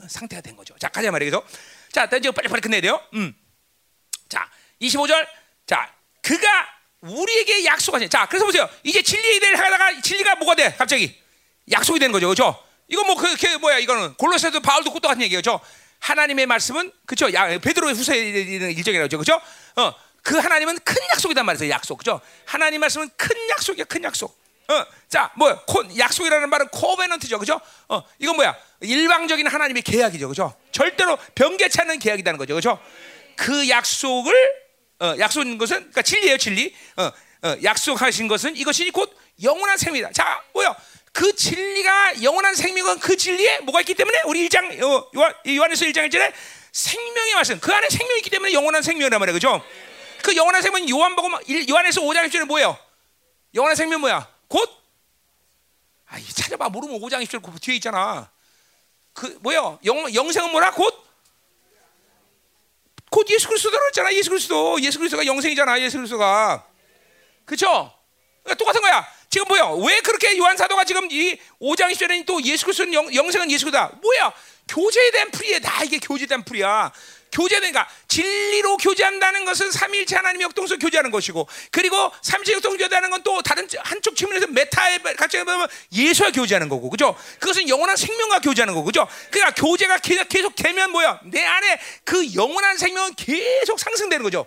상태가 0.08 0.42
된 0.42 0.56
거죠. 0.56 0.76
자, 0.78 0.90
가자 0.90 1.10
말이죠. 1.10 1.44
자, 1.92 2.06
이제 2.06 2.30
빨리빨리 2.30 2.62
끝내야 2.62 2.82
돼요. 2.82 3.02
음. 3.16 3.36
자, 4.30 4.48
25절. 4.80 5.28
자, 5.66 5.92
그가 6.22 6.48
우리에게 7.02 7.66
약속하신. 7.66 8.10
자, 8.10 8.28
그래서 8.28 8.46
보세요. 8.46 8.70
이제 8.84 9.02
진리에 9.02 9.40
대해 9.40 9.54
하다가 9.56 10.02
진리가 10.02 10.36
뭐가 10.36 10.54
돼? 10.56 10.76
갑자기 10.76 11.20
약속이 11.72 12.00
되는 12.00 12.12
거죠. 12.12 12.28
그렇죠? 12.28 12.64
이거 12.88 13.04
뭐 13.06 13.16
그게 13.16 13.58
뭐야? 13.58 13.80
이거는 13.80 14.14
골로새도 14.16 14.60
바울도 14.62 14.94
똑같은 14.94 15.24
얘기예요. 15.24 15.42
하나님의 16.00 16.46
말씀은 16.46 16.92
그렇죠? 17.08 17.34
야, 17.34 17.58
베드로의 17.58 17.96
후서 17.96 18.14
일정이라죠. 18.14 19.18
그렇죠? 19.18 19.42
어. 19.78 20.07
그 20.28 20.36
하나님은 20.38 20.80
큰 20.84 20.98
약속이단 21.14 21.46
말이에요. 21.46 21.72
약속. 21.72 22.00
그죠? 22.00 22.20
하나님 22.44 22.82
말씀은 22.82 23.10
큰 23.16 23.34
약속이야. 23.52 23.86
큰 23.86 24.04
약속. 24.04 24.38
어, 24.68 24.86
자, 25.08 25.32
뭐 25.38 25.58
약속이라는 25.98 26.50
말은 26.50 26.68
코베넌트죠, 26.68 27.40
그죠? 27.40 27.62
어, 27.88 28.04
이건 28.20 28.36
뭐야? 28.36 28.54
일방적인 28.82 29.48
하나님의 29.48 29.84
계약이죠, 29.84 30.28
그죠? 30.28 30.54
절대로 30.74 31.18
변개치 31.34 31.80
않는 31.80 32.00
계약이라는 32.00 32.38
거죠, 32.38 32.56
그죠? 32.56 32.78
그 33.38 33.70
약속을 33.70 34.34
어, 35.00 35.16
약속인 35.18 35.58
것은 35.58 35.78
그러니까 35.78 36.02
진리예요, 36.02 36.38
진리. 36.38 36.76
어, 36.98 37.04
어, 37.44 37.56
약속하신 37.64 38.28
것은 38.28 38.58
이것이 38.58 38.92
곧 38.92 39.18
영원한 39.42 39.78
생명이다. 39.78 40.12
자, 40.12 40.44
뭐요? 40.52 40.76
그 41.14 41.38
진리가 41.38 42.22
영원한 42.22 42.54
생명은 42.54 43.00
그 43.00 43.16
진리에 43.16 43.60
뭐가 43.60 43.80
있기 43.80 43.94
때문에 43.94 44.24
우리 44.26 44.50
1장 44.50 44.84
어, 44.84 45.10
요한, 45.16 45.34
요한에서 45.48 45.86
1장 45.86 46.10
1절에 46.10 46.34
생명의 46.74 47.34
말씀 47.34 47.62
그 47.62 47.74
안에 47.74 47.88
생명이 47.90 48.20
있기 48.20 48.30
때문에 48.30 48.52
영원한 48.52 48.82
생명이란 48.82 49.22
말이에요, 49.22 49.34
그죠? 49.34 49.64
그 50.28 50.36
영원한 50.36 50.62
생명은 50.62 50.90
요한복음 50.90 51.32
요한에서 51.70 52.02
5장 52.02 52.28
1절에 52.28 52.44
뭐예요? 52.44 52.78
영원한 53.56 53.78
생명 53.78 54.02
뭐야? 54.02 54.30
곧 54.50 54.70
아, 56.06 56.20
이 56.20 56.28
찾아봐 56.28 56.68
모르면 56.68 57.00
5장 57.00 57.26
20절 57.26 57.42
그 57.42 57.58
뒤에 57.62 57.76
있잖아. 57.76 58.30
그 59.14 59.38
뭐야? 59.40 59.80
영 59.86 60.14
영생은 60.14 60.52
뭐라? 60.52 60.72
곧 60.74 61.08
곧 63.10 63.26
예수 63.30 63.48
그리스도라고 63.48 63.88
했잖아. 63.88 64.14
예수 64.14 64.30
그리스도. 64.30 64.82
예수 64.82 64.98
그리스도가 65.00 65.26
영생이잖아. 65.26 65.80
예수 65.80 65.96
그리스도가. 65.96 66.68
그렇죠? 67.46 67.94
그러니까 68.44 68.56
똑같은 68.58 68.82
거야. 68.82 69.08
지금 69.30 69.48
뭐야? 69.48 69.70
왜 69.88 70.02
그렇게 70.02 70.38
요한 70.38 70.58
사도가 70.58 70.84
지금 70.84 71.10
이 71.10 71.38
5장 71.62 71.90
20절에 71.94 72.26
또 72.26 72.42
예수 72.44 72.66
그리스도는 72.66 72.94
영, 72.94 73.16
영생은 73.16 73.50
예수다. 73.50 73.94
뭐야? 74.02 74.34
교제에 74.68 75.12
대한 75.12 75.32
풀이에 75.32 75.60
다 75.62 75.86
이게 75.86 76.00
교제에 76.00 76.28
대한 76.28 76.44
풀이야. 76.44 76.92
교제니까 77.38 77.88
진리로 78.08 78.78
교제한다는 78.78 79.46
것은 79.46 79.72
삼일체 79.72 80.16
하나님의 80.16 80.46
역동성 80.46 80.80
교제하는 80.80 81.12
것이고 81.12 81.48
그리고 81.72 82.12
삼일체 82.24 82.54
역동성 82.54 82.78
교제하는 82.78 83.12
건 83.12 83.18
또 83.28 83.42
다른 83.42 83.68
한쪽 83.80 84.16
측면에서 84.16 84.48
메타의 84.48 85.00
같이 85.18 85.38
보면 85.40 85.68
예수와 85.92 86.32
교제하는 86.32 86.70
거고 86.70 86.90
그죠? 86.90 87.14
그것은 87.42 87.68
영원한 87.68 87.98
생명과 87.98 88.40
교제하는 88.40 88.74
거고 88.74 88.86
그죠? 88.86 89.06
그러니까 89.30 89.62
교제가 89.62 89.98
계속 89.98 90.56
되면 90.56 90.92
뭐야? 90.92 91.20
내 91.26 91.44
안에 91.44 91.78
그 92.06 92.34
영원한 92.34 92.78
생명은 92.78 93.16
계속 93.16 93.80
상승되는 93.82 94.24
거죠. 94.24 94.46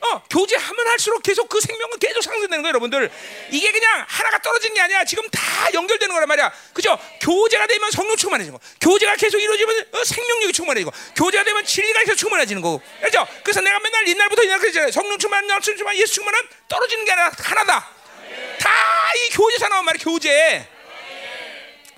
어, 0.00 0.22
교제하면 0.30 0.86
할수록 0.88 1.22
계속 1.22 1.48
그 1.48 1.60
생명은 1.60 1.98
계속 1.98 2.22
상승되는 2.22 2.62
거예요, 2.62 2.68
여러분들. 2.68 3.10
이게 3.50 3.72
그냥 3.72 4.04
하나가 4.08 4.38
떨어진 4.38 4.72
게 4.74 4.80
아니야. 4.80 5.04
지금 5.04 5.28
다 5.30 5.40
연결되는 5.74 6.12
거란 6.14 6.28
말이야. 6.28 6.52
그죠? 6.72 6.98
교제가 7.20 7.66
되면 7.66 7.90
성령 7.90 8.16
충만해지고, 8.16 8.60
교제가 8.80 9.16
계속 9.16 9.40
이루어지면 9.40 9.86
어, 9.92 10.04
생명력이 10.04 10.52
충만해지고, 10.52 10.92
교제가 11.16 11.44
되면 11.44 11.64
진리가 11.64 12.00
계속 12.04 12.16
충만해지는 12.16 12.62
거고. 12.62 12.80
그죠? 13.02 13.26
그래서 13.42 13.60
내가 13.60 13.78
맨날 13.80 14.06
옛날부터 14.08 14.44
옛날 14.44 14.58
그랬잖아요. 14.60 14.90
성령 14.92 15.18
충만, 15.18 15.46
성령 15.48 15.76
충만, 15.76 15.96
예수 15.96 16.14
충만은 16.14 16.38
떨어지는 16.68 17.04
게 17.04 17.12
아니라 17.12 17.32
하나다. 17.38 17.88
다 18.60 18.98
이 19.16 19.30
교제사 19.30 19.68
나온 19.68 19.84
말이야, 19.86 20.04
교제. 20.04 20.68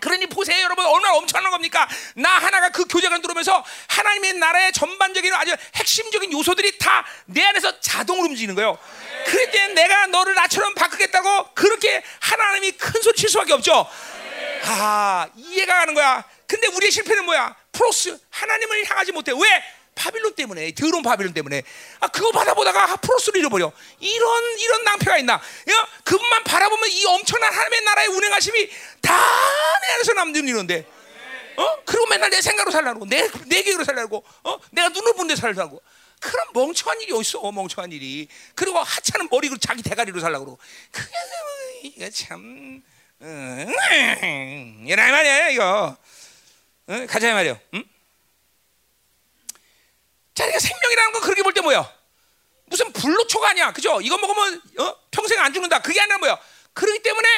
그러니 0.01 0.27
보세요, 0.27 0.63
여러분 0.63 0.85
얼마나 0.87 1.15
엄청난 1.15 1.51
겁니까? 1.51 1.89
나 2.15 2.31
하나가 2.31 2.71
그 2.71 2.87
교제가 2.87 3.19
들어오면서 3.19 3.65
하나님의 3.89 4.35
나라의 4.35 4.73
전반적인 4.73 5.33
아주 5.35 5.55
핵심적인 5.77 6.33
요소들이 6.33 6.79
다 6.79 7.05
내 7.27 7.45
안에서 7.45 7.81
자동으로 7.81 8.29
움직이는 8.29 8.55
거예요. 8.55 8.79
그럴 9.27 9.51
때 9.51 9.69
내가 9.69 10.07
너를 10.09 10.35
나처럼 10.35 10.75
바꾸겠다고 10.75 11.51
그렇게 11.55 12.03
하나님이 12.21 12.73
큰 12.73 13.01
소리 13.03 13.17
칠 13.17 13.29
수밖에 13.29 13.53
없죠. 13.53 13.87
아 14.65 15.29
이해가 15.37 15.75
가는 15.79 15.95
거야. 15.95 16.25
근데 16.47 16.67
우리의 16.69 16.91
실패는 16.91 17.25
뭐야? 17.25 17.55
프로스 17.73 18.19
하나님을 18.31 18.85
향하지 18.91 19.13
못해. 19.13 19.33
왜? 19.33 19.65
바빌론 20.01 20.35
때문에 20.35 20.73
더러운 20.73 21.03
바빌론 21.03 21.35
때문에. 21.35 21.63
아 22.01 22.09
그거 22.09 22.31
받아보다가 22.33 22.97
프로스를 22.97 23.41
잃어버려. 23.41 23.71
이런 24.01 24.59
이런 24.59 24.85
낭패가 24.85 25.19
있나? 25.19 25.35
야, 25.35 25.89
그분만 26.05 26.45
바라보면 26.45 26.89
이 26.91 27.05
엄청난 27.07 27.53
하나님의 27.53 27.81
나라의 27.83 28.09
운행하심이 28.09 28.71
다 29.03 29.15
내 29.81 29.95
안에서 29.95 30.13
남는 30.13 30.47
이런데. 30.49 30.87
어? 31.57 31.85
그리고 31.85 32.07
맨날 32.07 32.31
내 32.31 32.41
생각으로 32.41 32.71
살라고. 32.71 33.07
내, 33.07 33.29
내 33.47 33.63
계획으로 33.63 33.85
살라고. 33.85 34.25
어? 34.45 34.59
내가 34.71 34.89
눈을 34.89 35.15
본데 35.15 35.37
살라고. 35.37 35.83
그런 36.21 36.47
멍청한 36.55 37.01
일이 37.01 37.13
어딨어 37.13 37.51
멍청한 37.51 37.93
일이. 37.93 38.29
그리고 38.55 38.79
하찮은 38.79 39.29
머리로 39.31 39.57
자기 39.59 39.83
대가리로 39.83 40.21
살라고 40.21 40.59
그게 40.91 41.11
뭐, 41.11 41.81
이거 41.83 42.11
참 42.11 42.83
음, 43.23 44.85
이라 44.87 45.11
말이야 45.11 45.49
이거. 45.51 45.97
어? 46.87 47.07
가자 47.09 47.33
말이야. 47.35 47.59
응? 47.75 47.85
자, 50.41 50.47
그러니까 50.47 50.59
생명이라는 50.59 51.13
건 51.13 51.21
그렇게 51.23 51.43
볼 51.43 51.53
때 51.53 51.61
뭐야? 51.61 51.93
무슨 52.65 52.91
불로초가 52.93 53.51
아니야. 53.51 53.73
그죠? 53.73 54.01
이거 54.01 54.17
먹으면 54.17 54.63
어? 54.79 54.97
평생 55.11 55.39
안 55.41 55.53
죽는다. 55.53 55.81
그게 55.83 56.01
아니라 56.01 56.17
뭐야? 56.19 56.39
그렇기 56.73 57.03
때문에 57.03 57.29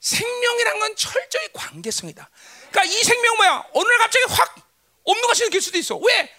생명이라는 0.00 0.80
건 0.80 0.96
철저히 0.96 1.48
관계성이다. 1.52 2.28
그러니까 2.70 2.84
이 2.84 3.04
생명 3.04 3.36
뭐야? 3.36 3.64
날 3.72 3.98
갑자기 3.98 4.24
확 4.30 4.56
없는 5.04 5.28
것이 5.28 5.44
느낄 5.44 5.60
수도 5.62 5.78
있어. 5.78 5.96
왜? 5.96 6.34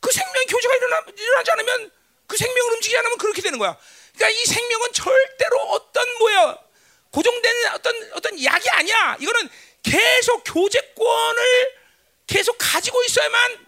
그 0.00 0.12
생명의 0.12 0.46
교제가 0.46 0.74
일어나, 0.76 1.02
일어나지 1.16 1.50
않으면 1.52 1.90
그 2.26 2.36
생명을 2.36 2.72
움직이지 2.74 2.98
않으면 2.98 3.16
그렇게 3.18 3.40
되는 3.40 3.58
거야. 3.58 3.76
그러니까 4.16 4.40
이 4.40 4.44
생명은 4.44 4.92
절대로 4.92 5.60
어떤 5.70 6.18
뭐야? 6.18 6.58
고정된 7.12 7.66
어떤 7.74 8.10
어떤 8.12 8.44
약이 8.44 8.68
아니야. 8.70 9.16
이거는 9.20 9.48
계속 9.82 10.42
교제권을 10.44 11.78
계속 12.26 12.56
가지고 12.58 13.02
있어야만 13.04 13.67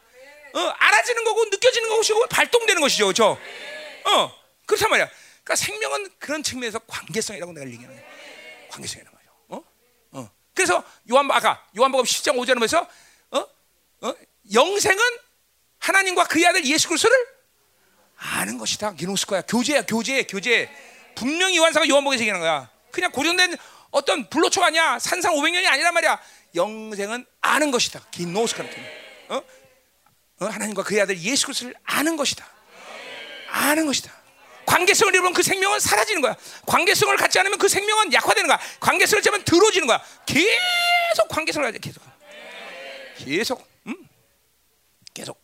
어, 0.54 0.58
알아지는 0.58 1.24
거고 1.24 1.44
느껴지는 1.46 1.88
것이고 1.88 2.26
발동되는 2.26 2.80
것이죠, 2.80 3.06
그렇죠? 3.06 3.38
어, 4.04 4.32
그렇단 4.66 4.90
말이야. 4.90 5.08
그러니까 5.42 5.56
생명은 5.56 6.10
그런 6.18 6.42
측면에서 6.42 6.78
관계성이라고 6.80 7.52
내가 7.52 7.66
얘기하는 7.66 7.94
거야. 7.96 8.06
관계성이란 8.70 9.12
말이야. 9.12 9.30
어? 9.48 9.64
어. 10.12 10.30
그래서 10.54 10.84
요한 11.10 11.30
아까 11.30 11.66
요한복음 11.76 12.04
10장 12.04 12.36
5절에 12.36 12.54
보면서 12.54 12.86
어? 13.30 13.46
어? 14.02 14.14
영생은 14.52 14.98
하나님과 15.78 16.24
그의 16.24 16.46
아들 16.46 16.64
예수 16.66 16.88
그리스도를 16.88 17.16
아는 18.16 18.58
것이다. 18.58 18.94
기노스코야. 18.94 19.42
교제야, 19.42 19.82
교제, 19.82 20.22
교제. 20.24 20.70
분명히 21.14 21.56
요한사가 21.56 21.88
요한복음에서 21.88 22.22
얘기하는 22.22 22.40
거야. 22.40 22.70
그냥 22.90 23.10
고정된 23.12 23.56
어떤 23.90 24.28
불로초 24.28 24.62
아니야. 24.62 24.98
산상 24.98 25.34
500년이 25.34 25.66
아니란 25.66 25.94
말이야. 25.94 26.20
영생은 26.54 27.26
아는 27.40 27.70
것이다. 27.70 28.00
기노스코는 28.10 28.70
어? 28.70 28.74
어? 28.74 29.09
하나님과 30.48 30.82
그의 30.82 31.02
아들 31.02 31.20
예수 31.20 31.46
그리스도를 31.46 31.74
아는 31.84 32.16
것이다. 32.16 32.46
아는 33.50 33.86
것이다. 33.86 34.12
관계성을 34.64 35.12
잃으면 35.14 35.32
그 35.32 35.42
생명은 35.42 35.80
사라지는 35.80 36.22
거야. 36.22 36.36
관계성을 36.66 37.14
갖지 37.16 37.38
않으면 37.40 37.58
그 37.58 37.68
생명은 37.68 38.12
약화되는 38.12 38.46
거야. 38.46 38.58
관계성을 38.78 39.22
잡으면 39.22 39.44
들어지는 39.44 39.86
거야. 39.86 40.02
계속 40.26 41.28
관계성을 41.28 41.66
가져 41.66 41.78
계속. 41.78 42.02
계속. 43.18 43.68
음? 43.86 43.96
계속. 45.12 45.39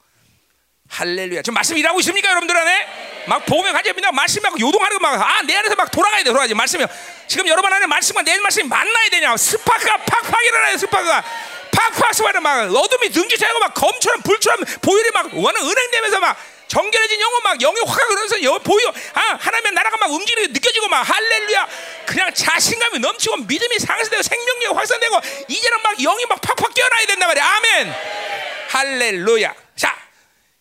할렐루야. 0.89 1.43
지금 1.43 1.55
말씀 1.55 1.77
일하고 1.77 2.01
있습니까, 2.01 2.31
여러분들 2.31 2.57
안에? 2.57 2.87
막 3.27 3.45
보면 3.45 3.73
가져니다 3.73 4.13
말씀이 4.13 4.43
막 4.43 4.59
요동하는 4.59 4.99
거 4.99 5.03
막, 5.03 5.21
아, 5.21 5.43
내 5.43 5.57
안에서 5.57 5.75
막 5.75 5.91
돌아가야 5.91 6.23
돼, 6.23 6.31
돌아가지. 6.31 6.55
말씀이. 6.55 6.85
지금 7.27 7.49
여러분 7.49 7.73
안에 7.73 7.87
말씀과 7.87 8.23
내 8.23 8.39
말씀이 8.39 8.69
만나야 8.69 9.09
되냐. 9.11 9.37
스파크가 9.37 9.97
팍팍 9.97 10.45
일어나요, 10.45 10.79
스파크가. 10.79 11.25
팍팍 11.73 12.15
스파크가 12.15 12.41
막 12.41 12.75
어둠이 12.75 13.11
등지차고 13.11 13.59
막 13.59 13.75
검처럼 13.75 14.23
불처럼 14.23 14.65
보혈이 14.81 15.11
막 15.13 15.35
원은 15.35 15.61
은행되면서 15.61 16.21
막 16.21 16.37
정결해진 16.69 17.21
영혼 17.21 17.43
막 17.43 17.59
영이 17.59 17.81
확 17.87 18.09
그러면서 18.09 18.43
여, 18.43 18.59
보여 18.59 18.93
아 19.15 19.39
하나님의 19.41 19.73
나라가 19.73 19.97
막 19.99 20.11
움직이는 20.11 20.49
게 20.49 20.53
느껴지고 20.53 20.89
막 20.89 21.03
할렐루야 21.03 21.69
그냥 22.07 22.33
자신감이 22.33 22.99
넘치고 22.99 23.37
믿음이 23.37 23.79
상승되고 23.79 24.23
생명력이 24.23 24.67
확산되고 24.75 25.21
이제는 25.49 25.83
막 25.83 25.97
영이 25.97 26.27
막 26.27 26.41
팍팍 26.41 26.75
깨어나야 26.75 27.07
된단 27.07 27.29
말이야 27.29 27.45
아멘 27.45 27.95
할렐루야 28.71 29.49
자 29.53 29.66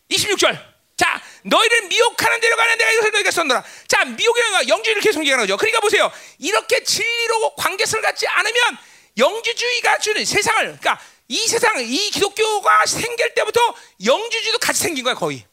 26절. 0.09 0.75
자 0.97 1.21
너희를 1.43 1.87
미혹하는 1.87 2.39
데로 2.39 2.55
가는 2.55 2.77
데가 2.77 2.91
이것을 2.91 3.11
너희가 3.11 3.29
썼노라 3.31 3.63
자 3.87 4.05
미혹의 4.05 4.43
영주의를 4.69 5.01
계속 5.01 5.19
얘기하는 5.21 5.43
거죠. 5.43 5.57
그러니까 5.57 5.81
보세요. 5.81 6.11
이렇게 6.39 6.83
진리로 6.83 7.53
관계성을 7.55 8.01
갖지 8.01 8.25
않으면 8.27 8.77
영주주의가 9.17 9.99
주는 9.99 10.23
세상을 10.23 10.61
그러니까 10.63 10.99
이 11.27 11.47
세상 11.47 11.79
이 11.81 12.11
기독교가 12.11 12.85
생길 12.85 13.33
때부터 13.33 13.59
영주주의도 14.05 14.59
같이 14.59 14.81
생긴 14.81 15.03
거야 15.03 15.15
거의. 15.15 15.45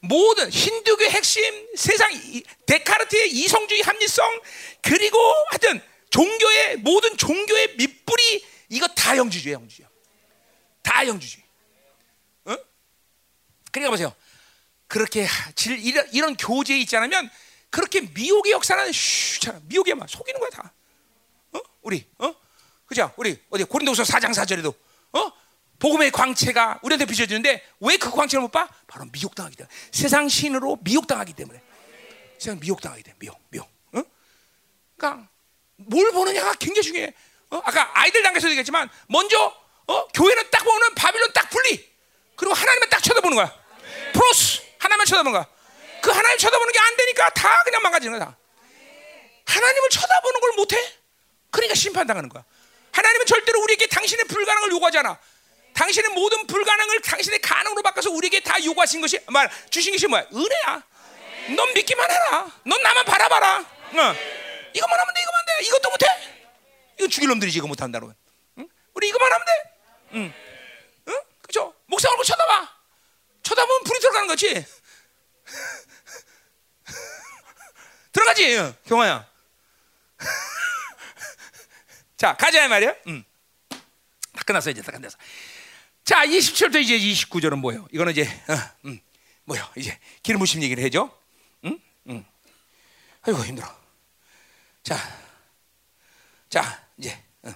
모든 0.00 0.50
힌두교의 0.50 1.10
핵심 1.10 1.42
세상 1.74 2.10
데카르트의 2.66 3.30
이성주의 3.30 3.80
합리성 3.80 4.40
그리고 4.82 5.18
하여튼 5.50 5.82
종교의 6.10 6.76
모든 6.78 7.16
종교의 7.16 7.76
밑뿌리 7.76 8.44
이거 8.68 8.86
다 8.88 9.16
영주주의 9.16 9.54
영주주의 9.54 9.88
다 10.82 11.06
영주주의. 11.06 11.42
어? 11.44 11.45
그러니까 13.80 13.90
보세요 13.90 14.14
그렇게 14.88 15.26
질, 15.54 15.78
이런, 15.78 16.08
이런 16.12 16.36
교제에 16.36 16.78
있지 16.78 16.96
않으면 16.96 17.28
그렇게 17.70 18.00
미혹의 18.00 18.52
역사는 18.52 18.90
슈 18.92 19.40
미혹에만 19.64 20.08
속이는 20.08 20.40
거야 20.40 20.50
다 20.50 20.72
어? 21.52 21.60
우리 21.82 22.06
어? 22.18 22.34
그죠 22.86 23.12
우리 23.16 23.38
어디 23.50 23.64
고린도서 23.64 24.04
4장 24.04 24.30
4절에도 24.32 24.74
어? 25.12 25.32
복음의 25.78 26.10
광채가 26.10 26.80
우리한테 26.82 27.04
비춰지는데 27.04 27.62
왜 27.80 27.98
그 27.98 28.10
광채를 28.10 28.40
못 28.42 28.50
봐? 28.50 28.66
바로 28.86 29.04
미혹당하기 29.12 29.56
때문에 29.56 29.74
세상 29.90 30.28
신으로 30.28 30.78
미혹당하기 30.80 31.34
때문에 31.34 31.60
세상 32.38 32.58
미혹당하기 32.60 33.02
때문에 33.02 33.18
미혹 33.18 33.38
미혹 33.50 33.68
어? 33.92 34.02
그러니까 34.96 35.28
뭘 35.76 36.12
보느냐가 36.12 36.54
굉장히 36.54 36.82
중요해 36.84 37.12
어? 37.50 37.58
아까 37.58 37.90
아이들 37.92 38.22
단계에서 38.22 38.48
얘기했지만 38.48 38.88
먼저 39.08 39.54
어? 39.86 40.08
교회는 40.08 40.50
딱 40.50 40.64
보면 40.64 40.94
바빌론 40.94 41.32
딱 41.34 41.50
분리 41.50 41.94
그리고 42.36 42.54
하나님만 42.54 42.88
딱 42.88 43.02
쳐다보는 43.02 43.36
거야 43.36 43.65
프로스 44.12 44.62
하나님만 44.78 45.06
쳐다보는 45.06 45.32
거야 45.32 45.46
그 46.02 46.10
하나님 46.10 46.38
쳐다보는 46.38 46.72
게 46.72 46.78
안 46.78 46.96
되니까 46.96 47.28
다 47.30 47.62
그냥 47.64 47.82
망가지는 47.82 48.18
거야 48.18 48.36
하나님을 49.46 49.88
쳐다보는 49.90 50.40
걸 50.40 50.52
못해 50.52 50.76
그러니까 51.50 51.74
심판당하는 51.74 52.28
거야 52.28 52.44
하나님은 52.92 53.26
절대로 53.26 53.60
우리에게 53.62 53.86
당신의 53.88 54.24
불가능을 54.26 54.70
요구하지 54.72 54.98
않아 54.98 55.18
당신의 55.74 56.10
모든 56.12 56.46
불가능을 56.46 57.00
당신의 57.02 57.40
가능으로 57.40 57.82
바꿔서 57.82 58.10
우리에게 58.10 58.40
다 58.40 58.62
요구하신 58.64 59.00
것이 59.02 59.20
말 59.26 59.50
주신 59.68 59.92
것이 59.92 60.06
뭐야? 60.06 60.26
은혜야. 60.32 60.82
넌 61.54 61.72
믿기만 61.74 62.10
해라. 62.10 62.50
넌 62.64 62.82
나만 62.82 63.04
바라봐라. 63.04 63.58
어. 63.58 64.16
이것만 64.72 65.00
하면 65.00 65.14
돼. 65.14 65.20
이것만 65.20 65.44
돼. 65.46 65.64
이것도 65.66 65.90
못해. 65.90 66.06
이거 66.98 67.08
죽일 67.08 67.28
놈들이지 67.28 67.58
이거 67.58 67.66
못한다고. 67.68 68.10
응? 68.56 68.68
우리 68.94 69.08
이것만 69.08 69.30
하면 69.30 69.46
돼. 69.46 69.52
응. 70.14 70.34
응? 71.08 71.20
그죠? 71.42 71.74
목사 71.84 72.08
얼굴 72.08 72.24
쳐다봐. 72.24 72.74
쳐다보면 73.42 73.84
불이 73.84 74.00
들어가는 74.26 74.34
거지. 74.34 74.66
들어가지, 78.12 78.74
경화야. 78.86 79.26
자, 82.16 82.36
가자 82.36 82.66
말이야. 82.68 82.94
응. 83.08 83.24
다 83.70 84.42
끝났어 84.44 84.70
이제 84.70 84.82
다 84.82 84.90
끝났어. 84.90 85.16
자, 86.04 86.26
27절부터 86.26 86.82
이제 86.82 86.98
29절은 86.98 87.56
뭐예요? 87.56 87.86
이거는 87.92 88.12
이제 88.12 88.22
어, 88.22 88.54
음, 88.86 89.00
뭐요? 89.44 89.66
이제 89.76 89.98
기름 90.22 90.40
부심 90.40 90.62
얘기를 90.62 90.82
해죠. 90.84 91.16
응? 91.64 91.78
응. 92.08 92.24
아이고 93.22 93.44
힘들어. 93.44 93.68
자, 94.82 94.96
자 96.48 96.88
이제 96.96 97.22
어, 97.42 97.52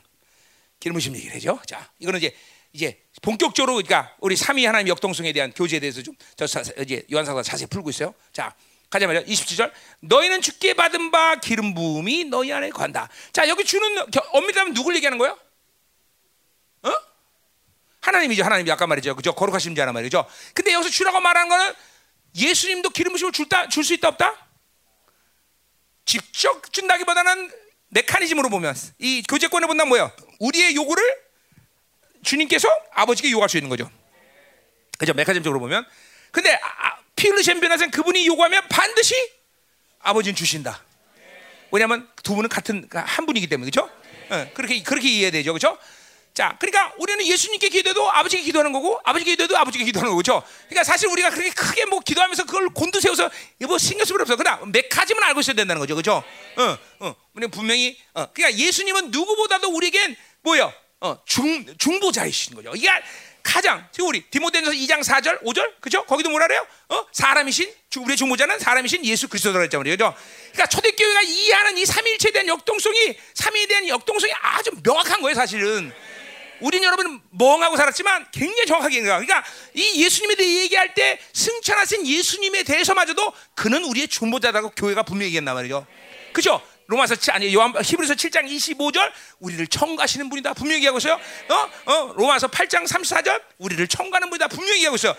기름 0.78 0.94
부심 0.94 1.16
얘기를 1.16 1.34
해죠. 1.36 1.60
자, 1.66 1.90
이거는 1.98 2.18
이제 2.18 2.36
이제 2.72 3.02
본격적으로 3.22 3.74
그러니까 3.74 4.14
우리 4.20 4.36
삼위 4.36 4.64
하나님 4.64 4.88
역동성에 4.88 5.32
대한 5.32 5.52
교제에 5.52 5.80
대해서 5.80 6.02
좀저 6.02 6.46
이제 6.82 7.04
요한사가 7.12 7.42
자세히 7.42 7.66
풀고 7.66 7.90
있어요. 7.90 8.14
자, 8.32 8.54
가자 8.88 9.06
말이야. 9.06 9.24
27절. 9.24 9.72
너희는 10.00 10.40
죽게 10.42 10.74
받은 10.74 11.10
바 11.10 11.36
기름 11.36 11.74
부음이 11.74 12.24
너희 12.24 12.52
안에 12.52 12.70
관다. 12.70 13.08
자, 13.32 13.48
여기 13.48 13.64
주는 13.64 13.88
엄밀하면 14.32 14.74
누굴 14.74 14.94
얘기하는 14.96 15.18
거야? 15.18 15.36
하나님이죠. 18.00 18.42
하나님이 18.42 18.70
아까 18.72 18.86
말이죠. 18.86 19.14
그죠? 19.14 19.34
거룩하신 19.34 19.74
자란 19.74 19.92
말이죠. 19.92 20.24
근데 20.54 20.72
여기서 20.72 20.90
주라고 20.90 21.20
말하는 21.20 21.48
거는 21.50 21.74
예수님도 22.34 22.90
기름 22.90 23.12
부심을 23.12 23.32
줄다 23.32 23.68
줄 23.68 23.84
수 23.84 23.92
있다 23.92 24.08
없다? 24.08 24.48
직접 26.06 26.72
준다기보다는 26.72 27.52
메커니즘으로 27.88 28.48
보면 28.48 28.74
이 28.98 29.22
교제권을 29.28 29.68
본다면 29.68 29.88
뭐야? 29.90 30.12
우리의 30.38 30.74
요구를 30.76 31.02
주님께서 32.22 32.68
아버지께 32.92 33.30
요구할 33.30 33.48
수 33.48 33.56
있는 33.56 33.68
거죠. 33.68 33.90
그죠? 34.98 35.14
메커니즘적으로 35.14 35.60
보면. 35.60 35.86
근데 36.30 36.52
아, 36.54 36.98
피르르셴 37.16 37.60
변화생 37.60 37.90
그분이 37.90 38.26
요구하면 38.26 38.62
반드시 38.68 39.14
아버지는 40.00 40.34
주신다. 40.34 40.82
왜냐하면 41.70 42.08
두 42.22 42.34
분은 42.34 42.48
같은 42.48 42.88
한 42.92 43.26
분이기 43.26 43.46
때문에 43.46 43.70
그렇죠? 43.70 43.90
네, 44.30 44.50
그렇게 44.54 44.82
그렇게 44.82 45.08
이해 45.08 45.30
되죠, 45.30 45.52
그렇죠? 45.52 45.78
자, 46.32 46.56
그러니까 46.60 46.94
우리는 46.98 47.26
예수님께 47.26 47.68
기도해도 47.68 48.10
아버지께 48.10 48.42
기도하는 48.44 48.72
거고 48.72 49.00
아버지께 49.04 49.32
기도해도 49.32 49.58
아버지께 49.58 49.84
기도하는 49.84 50.14
거죠. 50.14 50.42
그러니까 50.68 50.84
사실 50.84 51.08
우리가 51.08 51.30
그렇게 51.30 51.50
크게 51.50 51.86
뭐 51.86 52.00
기도하면서 52.00 52.44
그걸 52.44 52.68
곤두세워서 52.68 53.30
뭐 53.66 53.78
신경 53.78 54.04
쓸 54.04 54.14
필요 54.14 54.22
없어. 54.22 54.36
그러나 54.36 54.60
메카즘은 54.66 55.22
알고 55.22 55.40
있어야 55.40 55.54
된다는 55.54 55.80
거죠, 55.80 55.94
그렇죠? 55.94 56.22
어, 56.56 56.78
어, 57.00 57.16
우리 57.34 57.46
분명히 57.48 57.98
어, 58.14 58.26
그러니까 58.32 58.58
예수님은 58.58 59.10
누구보다도 59.10 59.68
우리에겐 59.70 60.16
뭐요? 60.42 60.72
어, 61.00 61.18
중 61.24 61.64
중보자이신 61.78 62.54
거죠. 62.54 62.72
이게 62.74 62.88
가장 63.42 63.86
지금 63.90 64.08
우리 64.08 64.22
디모데전서 64.30 64.72
2장 64.72 65.02
4절, 65.02 65.42
5절, 65.42 65.80
그죠? 65.80 66.04
거기도 66.04 66.28
뭐라 66.28 66.46
그래요? 66.46 66.66
어, 66.90 67.06
사람이신 67.10 67.72
우리의 67.96 68.16
중보자는 68.16 68.58
사람이신 68.58 69.04
예수 69.06 69.28
그리스도라고 69.28 69.64
했단 69.64 69.80
말이죠. 69.80 70.14
그러니까 70.52 70.66
초대교회가 70.66 71.22
이해하는 71.22 71.78
이 71.78 71.86
삼위일체에 71.86 72.32
대한 72.32 72.48
역동성이 72.48 73.16
삼위에 73.34 73.66
대한 73.66 73.88
역동성이 73.88 74.32
아주 74.42 74.70
명확한 74.82 75.22
거예요, 75.22 75.34
사실은. 75.34 75.92
우린 76.60 76.84
여러분 76.84 77.22
멍하고 77.30 77.78
살았지만 77.78 78.26
굉장히 78.32 78.66
정확하게 78.66 78.96
얘기해요. 78.96 79.20
그러니까 79.20 79.42
이 79.72 80.04
예수님에 80.04 80.34
대해 80.34 80.60
얘기할 80.64 80.92
때 80.92 81.18
승천하신 81.32 82.06
예수님에 82.06 82.64
대해서마저도 82.64 83.32
그는 83.54 83.82
우리의 83.84 84.08
중보자라고 84.08 84.70
교회가 84.76 85.02
분명히 85.04 85.28
얘기했단 85.28 85.54
말이죠. 85.54 85.86
그죠? 86.34 86.60
로마서 86.90 87.14
아니 87.30 87.54
요한 87.54 87.72
히브리서 87.72 88.14
7장 88.14 88.50
25절 88.50 89.12
우리를 89.38 89.64
청가하시는 89.68 90.28
분이다 90.28 90.54
분명히 90.54 90.78
얘기하고 90.78 90.98
있어요. 90.98 91.20
어? 91.48 91.92
어? 91.92 92.12
로마서 92.16 92.48
8장 92.48 92.84
34절 92.84 93.40
우리를 93.58 93.86
청가하는 93.86 94.28
분이다 94.28 94.48
분명히 94.48 94.78
얘기하고 94.78 94.96
있어요. 94.96 95.14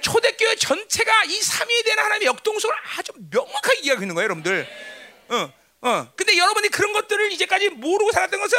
초대교회 0.00 0.56
전체가 0.56 1.24
이 1.24 1.42
삼위에 1.42 1.82
대한 1.82 1.98
하나님의 1.98 2.26
역동성을 2.28 2.74
아주 2.96 3.12
명확하게 3.30 3.78
얘기하고 3.80 4.02
있는 4.02 4.14
거예요, 4.14 4.24
여러분들. 4.24 4.66
어. 5.28 5.52
어. 5.82 6.12
근데 6.16 6.38
여러분이 6.38 6.70
그런 6.70 6.94
것들을 6.94 7.32
이제까지 7.32 7.68
모르고 7.68 8.12
살았던 8.12 8.40
것은 8.40 8.58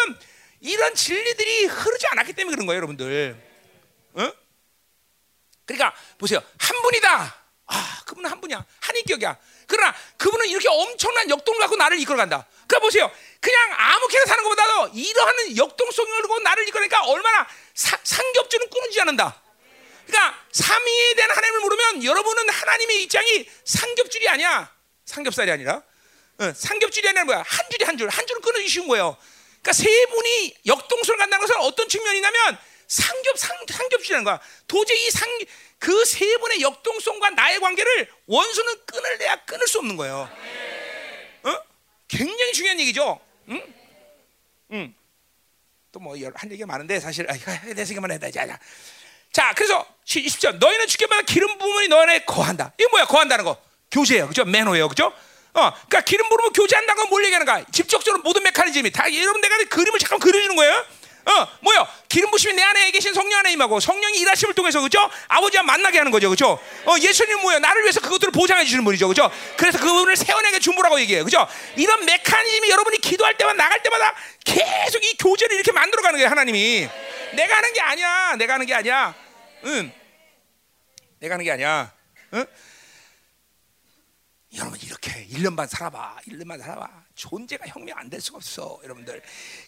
이런 0.59 0.93
진리들이 0.93 1.65
흐르지 1.65 2.06
않았기 2.11 2.33
때문에 2.33 2.56
그런 2.56 2.67
거예요, 2.67 2.77
여러분들. 2.77 3.35
어? 4.14 4.31
그러니까 5.65 5.95
보세요. 6.19 6.43
한 6.59 6.80
분이다. 6.83 7.35
아, 7.65 8.01
그분은 8.06 8.30
한 8.30 8.40
분이야. 8.40 8.64
한 8.80 8.95
인격이야. 8.98 9.35
그러나 9.72 9.95
그분은 10.17 10.48
이렇게 10.48 10.67
엄청난 10.67 11.30
역동을 11.30 11.61
갖고 11.61 11.77
나를 11.77 11.98
이끌어간다. 12.00 12.45
그러니까 12.67 12.80
보세요. 12.80 13.09
그냥 13.40 13.74
아무렇게나 13.74 14.25
사는 14.25 14.43
것보다도 14.43 14.90
이러한 14.93 15.58
역동성을 15.58 16.22
갖고 16.22 16.40
나를 16.40 16.67
이끌어가니까 16.67 17.06
얼마나 17.06 17.48
사, 17.74 17.98
상겹줄은 18.03 18.69
끊어지지 18.69 19.00
않는다. 19.00 19.41
그러니까 20.06 20.40
삼위에 20.51 21.14
대한 21.16 21.32
하나님을 21.32 21.59
물으면 21.61 22.03
여러분은 22.03 22.50
하나님의 22.50 23.03
입장이 23.03 23.50
삼겹줄이 23.64 24.27
아니야. 24.27 24.69
삼겹살이 25.06 25.50
아니라 25.50 25.82
어, 26.40 26.53
삼겹줄이 26.53 27.08
아니라 27.08 27.24
뭐야? 27.24 27.43
한 27.48 27.69
줄이 27.72 27.85
한 27.85 27.98
줄, 27.98 28.09
한 28.09 28.27
줄을 28.27 28.41
끊어주기 28.41 28.67
쉬운 28.67 28.90
거예요. 28.90 29.16
그러니까 29.61 29.72
세 29.72 30.06
분이 30.08 30.56
역동성을 30.66 31.17
간다는 31.17 31.48
것은 31.48 31.61
어떤 31.61 31.88
측면이냐면 31.88 32.58
상겹 32.92 33.40
상, 33.40 33.56
상겹줄이라는 33.70 34.26
거야. 34.26 34.38
도저히 34.68 35.10
상그세 35.11 36.38
분의 36.40 36.60
역동성과 36.61 37.30
나의 37.30 37.60
관계를 37.61 38.11
원수는 38.26 38.86
끊을래야 38.86 39.38
끊을 39.45 39.66
수 39.66 39.80
없는 39.80 39.95
거예요. 39.95 40.30
어? 41.44 41.58
굉장히 42.10 42.52
중요한 42.52 42.78
얘기죠. 42.82 43.18
응? 43.48 43.74
응. 44.74 44.95
또뭐한 45.94 46.52
얘기가 46.52 46.68
많은데 46.68 47.00
사실 47.00 47.26
아, 47.32 47.34
내 47.74 47.86
생각만 47.86 48.11
해야 48.11 48.20
자, 48.30 48.45
자. 48.45 48.60
자, 49.32 49.53
그래서 49.56 49.86
20절 50.06 50.58
너희는 50.58 50.88
주께마다 50.88 51.22
기름 51.22 51.58
부음이 51.58 51.88
너희 51.88 52.02
안에 52.02 52.26
거한다. 52.26 52.74
이거 52.78 52.90
뭐야? 52.90 53.06
거한다는 53.06 53.45
거. 53.45 53.56
교제예요. 53.90 54.28
그죠? 54.28 54.44
매너예요. 54.44 54.90
그죠? 54.90 55.06
어, 55.53 55.72
그러니까 55.72 56.02
기름 56.02 56.28
부으면 56.28 56.52
교제한다는 56.52 57.03
건 57.03 57.10
뭘 57.10 57.24
얘기하는가? 57.24 57.64
직접적으로 57.72 58.22
모든 58.22 58.44
메커니즘이 58.44 58.92
다 58.92 59.14
여러분 59.14 59.40
내가 59.40 59.58
그림을 59.64 59.98
잠깐 60.00 60.20
그려주는 60.20 60.56
거예요. 60.58 60.86
어, 61.25 61.48
뭐요? 61.61 61.88
기름 62.09 62.32
부심이 62.32 62.53
내 62.53 62.61
안에 62.64 62.91
계신 62.91 63.14
성령 63.14 63.40
안에 63.40 63.51
임하고 63.53 63.80
성령이 63.80 64.17
일하심을 64.19 64.53
통해서 64.56 64.82
그죠? 64.82 65.00
아버지와 65.27 65.64
만나게 65.64 65.98
하는 65.98 66.11
거죠, 66.11 66.30
그죠? 66.30 66.59
어, 66.85 66.95
예수님 67.00 67.41
뭐요? 67.41 67.59
나를 67.59 67.83
위해서 67.83 68.00
그것들을 68.01 68.32
보장해 68.32 68.64
주시는 68.66 68.83
분이죠, 68.83 69.08
그죠? 69.08 69.32
그래서 69.58 69.80
그분을 69.80 70.16
세원에게 70.16 70.59
준부라고 70.59 71.00
얘기해요, 71.01 71.24
그죠? 71.24 71.48
이런 71.75 72.06
메커니즘이 72.06 72.69
여러분이 72.69 72.98
기도할 73.00 73.38
때마다 73.38 73.58
나갈 73.64 73.82
때마다 73.83 74.16
계속 74.43 75.03
이 75.03 75.16
교제를 75.17 75.56
이렇게 75.56 75.72
만들어가는 75.72 76.17
거예요, 76.17 76.30
하나님이. 76.30 76.90
내가 77.33 77.58
하는 77.58 77.74
게 77.74 77.82
아니야, 77.82 78.35
내가 78.38 78.53
하는 78.56 78.66
게 78.66 78.74
아니야. 78.74 79.16
응, 79.66 79.93
내가 81.19 81.35
하는 81.35 81.45
게 81.45 81.51
아니야. 81.51 81.93
응? 82.33 82.45
여러분 84.58 84.77
이렇게 84.83 85.27
1년 85.27 85.56
반 85.56 85.66
살아봐. 85.66 86.17
1년 86.27 86.45
반 86.48 86.59
살아봐. 86.59 86.90
존재가 87.16 87.67
혁명 87.67 87.98
안 87.98 88.09
될 88.09 88.19
수가 88.19 88.38
없어. 88.38 88.80
여러분들. 88.83 89.22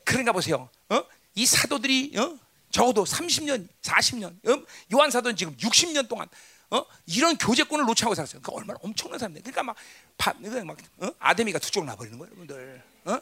그러니까 0.04 0.34
보세요. 0.34 0.70
어? 0.90 1.04
이 1.36 1.46
사도들이 1.46 2.18
어? 2.18 2.38
적어도 2.72 3.04
30년, 3.04 3.68
40년, 3.82 4.34
어? 4.50 4.66
요한 4.94 5.12
사도는 5.12 5.36
지금 5.36 5.56
60년 5.58 6.08
동안 6.08 6.28
어? 6.72 6.84
이런 7.06 7.38
교제권을 7.38 7.86
놓치고 7.86 8.16
살았어요. 8.16 8.42
그러니까 8.42 8.60
얼마나 8.60 8.80
엄청난 8.82 9.20
사람들. 9.20 9.44
그러니까 9.44 9.62
막, 9.62 9.76
바, 10.18 10.34
막 10.66 10.78
어? 10.98 11.10
아데미가 11.20 11.60
두쪽 11.60 11.86
나버리는 11.86 12.18
거예요, 12.18 12.32
여러분들. 12.32 12.84
어? 13.06 13.20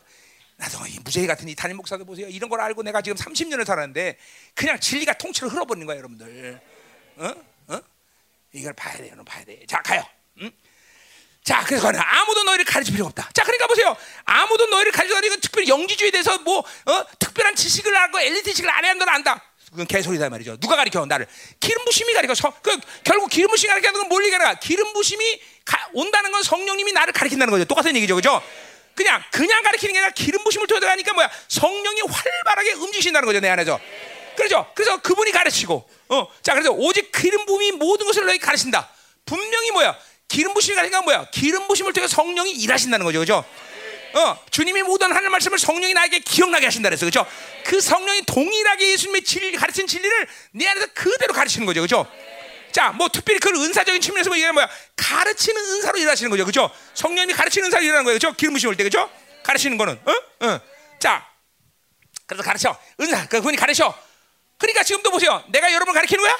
나도 0.55 0.85
이 0.87 0.99
무죄 0.99 1.25
같은 1.27 1.49
이 1.49 1.55
담임 1.55 1.75
목사도 1.77 2.05
보세요. 2.05 2.27
이런 2.29 2.49
걸 2.49 2.61
알고 2.61 2.83
내가 2.83 3.01
지금 3.01 3.17
30년을 3.17 3.65
살았는데 3.65 4.17
그냥 4.53 4.79
진리가 4.79 5.17
통째로 5.17 5.49
흘러버리는 5.49 5.85
거예요, 5.85 5.99
여러분들. 5.99 6.61
어? 7.17 7.35
어? 7.73 7.81
이걸 8.53 8.71
봐야 8.73 8.95
돼요, 8.95 9.15
봐야 9.25 9.43
돼. 9.43 9.65
자, 9.65 9.81
가요. 9.81 10.03
응? 10.39 10.51
자, 11.43 11.63
그래서 11.65 11.87
아무도 11.87 12.43
너희를 12.43 12.65
가르칠 12.65 12.93
필요가 12.93 13.09
없다. 13.09 13.29
자, 13.33 13.43
그러니까 13.43 13.67
보세요. 13.67 13.95
아무도 14.25 14.67
너희를 14.67 14.91
가르쳐 14.91 15.15
가지고 15.15 15.37
특별히 15.37 15.67
영지주의에 15.67 16.11
대해서 16.11 16.37
뭐 16.39 16.59
어? 16.59 17.05
특별한 17.19 17.55
지식을 17.55 17.95
알고 17.95 18.19
엘리트 18.19 18.43
지식을 18.51 18.69
안 18.69 18.85
해야 18.85 18.93
너는 18.93 19.11
안다. 19.11 19.43
그건 19.71 19.87
개소리다 19.87 20.29
말이죠. 20.29 20.57
누가 20.57 20.75
가르쳐 20.75 21.05
나를? 21.05 21.25
기름 21.59 21.83
부심이 21.85 22.13
가르쳐. 22.13 22.35
서, 22.35 22.53
그, 22.61 22.77
결국 23.03 23.29
기름 23.29 23.49
부심이 23.49 23.69
가르치는 23.69 23.93
건뭘 24.01 24.23
얘기하는 24.25 24.45
거야? 24.45 24.55
기름 24.59 24.93
부심이 24.93 25.41
가, 25.65 25.89
온다는 25.93 26.31
건 26.31 26.43
성령님이 26.43 26.91
나를 26.91 27.13
가르친다는 27.13 27.51
거죠. 27.51 27.65
똑같은 27.65 27.95
얘기죠, 27.95 28.15
그죠? 28.15 28.41
그냥 28.93 29.23
그냥 29.31 29.63
가르치는 29.63 29.93
게 29.93 29.99
아니라 29.99 30.13
기름 30.13 30.43
부심을 30.43 30.67
통해 30.67 30.81
가니까 30.81 31.13
뭐야? 31.13 31.31
성령이 31.47 32.01
활발하게 32.01 32.73
움직이신다는 32.73 33.25
거죠, 33.25 33.39
내 33.39 33.49
안에서. 33.49 33.79
그렇죠? 34.35 34.69
그래서 34.75 35.01
그분이 35.01 35.31
가르치고, 35.31 35.89
어, 36.09 36.27
자, 36.43 36.53
그래서 36.53 36.71
오직 36.71 37.11
기름 37.11 37.45
부음이 37.45 37.71
모든 37.71 38.05
것을 38.05 38.25
너희 38.25 38.37
가르친다. 38.37 38.89
분명히 39.25 39.71
뭐야? 39.71 39.97
기름 40.31 40.53
부심이 40.53 40.75
가르치는 40.77 41.03
뭐야? 41.03 41.25
기름 41.29 41.67
부심을 41.67 41.91
통해 41.91 42.07
성령이 42.07 42.51
일하신다는 42.51 43.05
거죠, 43.05 43.19
그죠? 43.19 43.43
어, 44.13 44.45
주님이 44.49 44.81
모든 44.83 45.11
하늘 45.11 45.29
말씀을 45.29 45.59
성령이 45.59 45.93
나에게 45.93 46.19
기억나게 46.19 46.67
하신다 46.67 46.87
그랬어, 46.87 47.05
그죠? 47.05 47.25
그 47.65 47.81
성령이 47.81 48.21
동일하게 48.25 48.91
예수님의 48.91 49.23
진리 49.23 49.51
가르친 49.57 49.87
진리를 49.87 50.27
내 50.53 50.67
안에서 50.67 50.87
그대로 50.93 51.33
가르치는 51.33 51.65
거죠, 51.65 51.81
그죠? 51.81 52.07
자, 52.71 52.91
뭐 52.91 53.09
특별히 53.09 53.39
그 53.41 53.49
은사적인 53.49 53.99
측면에서 53.99 54.29
뭐 54.29 54.37
얘기하면 54.37 54.53
뭐야? 54.53 54.69
가르치는 54.95 55.61
은사로 55.61 55.97
일하시는 55.99 56.31
거죠, 56.31 56.45
그죠? 56.45 56.71
성령이 56.93 57.33
가르치는 57.33 57.65
은사로 57.65 57.83
일하는 57.83 58.05
거예요, 58.05 58.15
그죠? 58.15 58.31
기름 58.33 58.53
부심을 58.53 58.77
때, 58.77 58.83
그죠? 58.83 59.09
가르치는 59.43 59.77
거는, 59.77 59.99
어, 60.05 60.45
어. 60.45 60.61
자, 60.97 61.27
그래서 62.25 62.41
가르쳐, 62.41 62.79
은사, 63.01 63.27
그 63.27 63.37
그분이 63.37 63.57
가르쳐. 63.57 63.93
그러니까 64.57 64.83
지금도 64.83 65.11
보세요, 65.11 65.43
내가 65.49 65.73
여러분 65.73 65.93
가르치는 65.93 66.23
거야? 66.23 66.37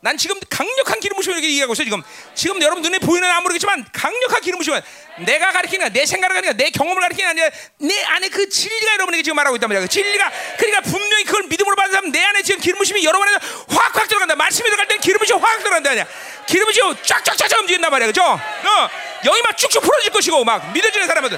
난 0.00 0.16
지금 0.16 0.38
강력한 0.50 1.00
기름 1.00 1.16
부심을 1.16 1.42
얘기하고 1.42 1.72
있어 1.72 1.82
지금. 1.82 2.02
지금 2.34 2.60
여러분 2.62 2.82
눈에 2.82 2.98
보이는 2.98 3.28
안 3.28 3.42
모르겠지만 3.42 3.84
강력한 3.92 4.40
기름 4.42 4.58
부심은 4.58 4.80
내가 5.24 5.52
가르치는 5.52 5.92
내 5.92 6.04
생각을 6.04 6.34
가르치는 6.34 6.56
내 6.56 6.70
경험을 6.70 7.00
가르치는 7.00 7.30
아니라 7.30 7.50
내 7.78 8.02
안에 8.02 8.28
그 8.28 8.48
진리가 8.48 8.94
여러분에게 8.94 9.22
지금 9.22 9.36
말하고 9.36 9.56
있단 9.56 9.68
말이야. 9.68 9.80
그 9.82 9.88
진리가 9.88 10.30
그러니까 10.58 10.80
분명히 10.82 11.24
그걸 11.24 11.44
믿음으로 11.44 11.76
받는 11.76 11.92
사람 11.92 12.12
내 12.12 12.22
안에 12.22 12.42
지금 12.42 12.60
기름 12.60 12.78
부심이 12.78 13.04
여러분 13.04 13.26
안에 13.26 13.38
확확 13.68 14.06
들어간다. 14.06 14.36
말씀이 14.36 14.68
들어갈 14.68 14.86
때는 14.86 15.00
기름 15.00 15.18
부심 15.18 15.38
확 15.38 15.58
들어간다 15.58 15.90
아니야. 15.90 16.06
기름 16.46 16.66
부심 16.66 16.94
쫙쫙쫙 17.02 17.60
움직인단 17.60 17.90
말이야. 17.90 18.06
그죠? 18.06 18.22
어. 18.22 18.90
영이 19.24 19.42
막 19.42 19.56
쭉쭉 19.56 19.82
풀어질 19.82 20.12
것이고 20.12 20.44
막 20.44 20.72
믿어지는 20.72 21.06
사람들. 21.06 21.36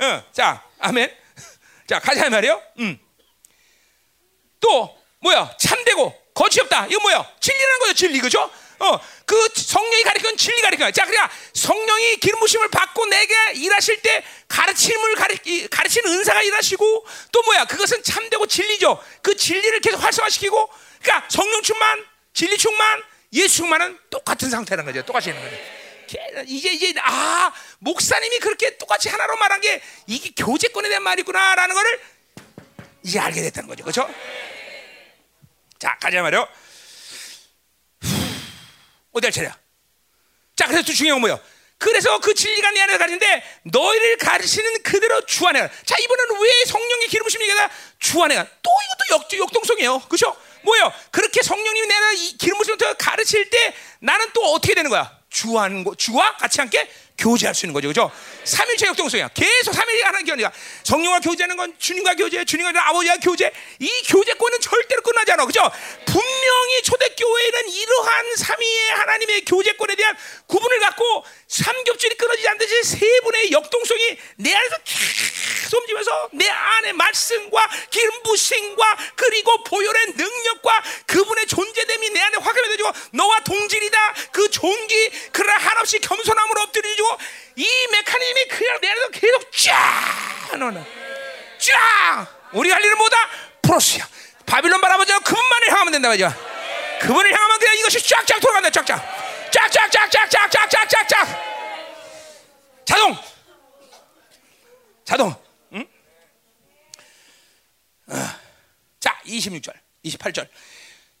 어. 0.00 0.24
자, 0.32 0.62
아멘. 0.78 1.14
자, 1.86 2.00
가자 2.00 2.30
말이요. 2.30 2.60
음. 2.78 2.98
또 4.58 4.98
뭐야? 5.20 5.54
참되고 5.58 6.19
거치 6.40 6.58
없다. 6.62 6.86
이거 6.88 6.98
뭐야? 7.00 7.30
진리라는 7.38 7.78
거죠, 7.80 7.92
진리. 7.92 8.18
그죠? 8.18 8.50
어, 8.78 8.98
그 9.26 9.48
성령이 9.54 10.02
가르치는 10.04 10.38
진리 10.38 10.62
가르치는 10.62 10.90
자, 10.94 11.04
그러니까 11.04 11.30
성령이 11.52 12.16
기름 12.16 12.40
부심을 12.40 12.70
받고 12.70 13.04
내게 13.06 13.34
일하실 13.56 14.00
때 14.00 14.24
가르침을 14.48 15.16
가르, 15.16 15.34
가르치는 15.70 16.10
은사가 16.10 16.40
일하시고 16.40 17.06
또 17.30 17.42
뭐야? 17.42 17.66
그것은 17.66 18.02
참되고 18.02 18.46
진리죠. 18.46 19.04
그 19.20 19.36
진리를 19.36 19.80
계속 19.80 20.02
활성화시키고 20.02 20.70
그러니까 21.02 21.28
성령 21.28 21.60
충만, 21.62 22.06
진리 22.32 22.56
충만, 22.56 23.02
예수 23.34 23.56
충만은 23.56 23.98
똑같은 24.08 24.48
상태라는 24.48 24.90
거죠. 24.90 25.04
똑같이 25.04 25.28
있는 25.28 25.42
거죠. 25.42 25.56
이제 26.46 26.70
이제 26.70 26.94
아 27.02 27.52
목사님이 27.80 28.38
그렇게 28.38 28.78
똑같이 28.78 29.10
하나로 29.10 29.36
말한 29.36 29.60
게 29.60 29.82
이게 30.06 30.30
교제권에 30.34 30.88
대한 30.88 31.02
말이구나라는 31.02 31.74
거를 31.74 32.00
이제 33.04 33.20
알게 33.20 33.42
됐다는 33.42 33.68
거죠. 33.68 33.84
그렇죠? 33.84 34.08
자, 35.80 35.96
가자 35.98 36.20
말이요. 36.20 36.46
어디 39.12 39.26
할 39.26 39.32
차례야? 39.32 39.58
자, 40.54 40.66
그래서 40.66 40.82
또 40.84 40.92
중요한 40.92 41.16
건 41.16 41.20
뭐예요? 41.22 41.40
그래서 41.78 42.18
그 42.20 42.34
진리가 42.34 42.70
내 42.72 42.82
안에 42.82 42.98
가르치는데 42.98 43.60
너희를 43.62 44.18
가르치는 44.18 44.82
그대로 44.82 45.24
주 45.24 45.46
안에 45.48 45.66
자 45.86 45.96
이번에는 45.98 46.42
왜 46.42 46.64
성령의 46.66 47.08
기름 47.08 47.24
부심이 47.24 47.42
얘기가 47.42 47.70
주 47.98 48.22
안에 48.22 48.36
또 48.62 48.70
이것도 48.84 49.38
역, 49.38 49.44
역동성이에요 49.46 50.00
그렇죠 50.00 50.36
뭐예요 50.60 50.92
그렇게 51.10 51.42
성령님이 51.42 51.88
내 51.88 51.94
안에 51.94 52.16
기름 52.38 52.58
부심을 52.58 52.76
가르칠 52.98 53.48
때 53.48 53.74
나는 54.00 54.30
또 54.34 54.52
어떻게 54.52 54.74
되는 54.74 54.90
거야 54.90 55.10
주 55.30 55.58
안, 55.58 55.86
주와 55.96 56.36
같이 56.36 56.60
함께 56.60 56.86
교제할 57.20 57.54
수 57.54 57.66
있는 57.66 57.74
거죠. 57.74 57.88
그죠? 57.88 58.10
삼일체 58.44 58.86
역동성이야. 58.86 59.28
계속 59.34 59.74
삼일이 59.74 60.00
하는 60.02 60.24
교제가 60.24 60.50
성령과 60.82 61.20
교제하는 61.20 61.56
건 61.56 61.74
주님과 61.78 62.14
교제, 62.14 62.44
주님과 62.44 62.72
아버지와 62.88 63.16
교제. 63.18 63.52
이 63.78 63.88
교제권은 64.08 64.60
절대로 64.60 65.02
끝나지 65.02 65.32
않아. 65.32 65.44
그죠? 65.44 65.60
분명히 66.06 66.82
초대교회는 66.82 67.68
이러한 67.68 68.36
삼위의 68.36 68.90
하나님의 68.90 69.44
교제권에 69.44 69.94
대한 69.94 70.16
구분을 70.46 70.80
갖고 70.80 71.24
삼겹줄이 71.46 72.14
끊어지지 72.16 72.48
않듯이 72.48 72.82
세 72.82 73.20
분의 73.24 73.52
역동성이 73.52 74.16
내 74.36 74.54
안에서 74.54 74.76
계속 74.84 75.78
움직이면서 75.80 76.28
내 76.32 76.48
안에 76.48 76.92
말씀과 76.92 77.68
기름 77.90 78.22
부심과 78.22 78.96
그리고 79.14 79.62
보혈의 79.64 80.14
능력과 80.16 80.82
그분의 81.06 81.46
존재됨이 81.46 82.10
내 82.10 82.20
안에 82.20 82.38
확인이 82.38 82.76
되고 82.76 82.90
너와 83.12 83.40
동질이다. 83.40 84.14
그 84.32 84.50
존귀 84.50 85.10
그러나 85.32 85.58
한없이 85.58 85.98
겸손함으로 86.00 86.62
엎드리고 86.62 87.09
이 87.56 87.66
메커니즘이 87.92 88.48
그냥 88.48 88.80
내 88.80 88.90
안에서 88.90 89.08
계속 89.08 89.52
쫙 89.52 90.56
너는 90.58 90.84
쫙 91.58 92.26
우리 92.52 92.70
할 92.70 92.82
일은 92.84 92.96
뭐다? 92.98 93.16
프로스야 93.62 94.08
바빌론 94.46 94.80
바라보자 94.80 95.18
그분만을 95.20 95.70
향하면 95.70 95.92
된다 95.92 96.08
말이야 96.08 96.36
그분을 97.00 97.32
향하면 97.32 97.58
그냥 97.58 97.76
이것이 97.76 98.02
쫙쫙 98.08 98.40
돌아간다 98.40 98.70
쫙쫙 98.70 99.50
쫙쫙쫙쫙쫙쫙쫙쫙 99.50 101.28
자동 102.84 103.16
자동 105.04 105.34
응? 105.72 105.86
아, 108.08 108.40
26절, 109.30 109.72
28절. 110.04 110.48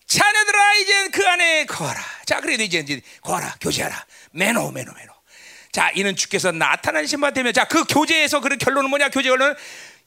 자녀들아 0.06 0.74
이제 0.74 1.08
그 1.10 1.26
안에 1.26 1.66
거하라. 1.66 2.00
자, 2.26 2.40
그래도 2.40 2.62
이제 2.64 2.78
이제 2.78 3.00
거하라, 3.22 3.56
교제하라. 3.60 4.06
매노, 4.32 4.70
매노, 4.72 4.92
매노. 4.92 5.09
자, 5.72 5.90
이는 5.94 6.16
주께서 6.16 6.50
나타나신 6.50 7.20
바 7.20 7.30
되면 7.30 7.52
자, 7.52 7.64
그 7.64 7.84
교제에서 7.84 8.40
그 8.40 8.56
결론은 8.56 8.90
뭐냐? 8.90 9.08
교제 9.10 9.28
결론은 9.28 9.54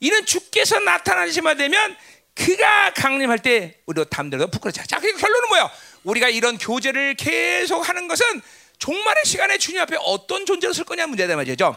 이는 0.00 0.26
주께서 0.26 0.78
나타나신 0.80 1.42
바 1.44 1.54
되면 1.54 1.96
그가 2.34 2.92
강림할 2.94 3.38
때 3.38 3.78
우리도 3.86 4.04
담대로 4.06 4.48
부끄러자. 4.48 4.84
자, 4.84 4.98
그리고 5.00 5.18
결론은 5.18 5.48
뭐야? 5.48 5.70
우리가 6.02 6.28
이런 6.28 6.58
교제를 6.58 7.14
계속 7.14 7.88
하는 7.88 8.08
것은 8.08 8.42
종말의 8.78 9.22
시간에 9.24 9.56
주님 9.56 9.80
앞에 9.80 9.96
어떤 10.00 10.44
존재로 10.44 10.72
쓸 10.72 10.84
거냐 10.84 11.06
문제다 11.06 11.34
말이죠. 11.36 11.76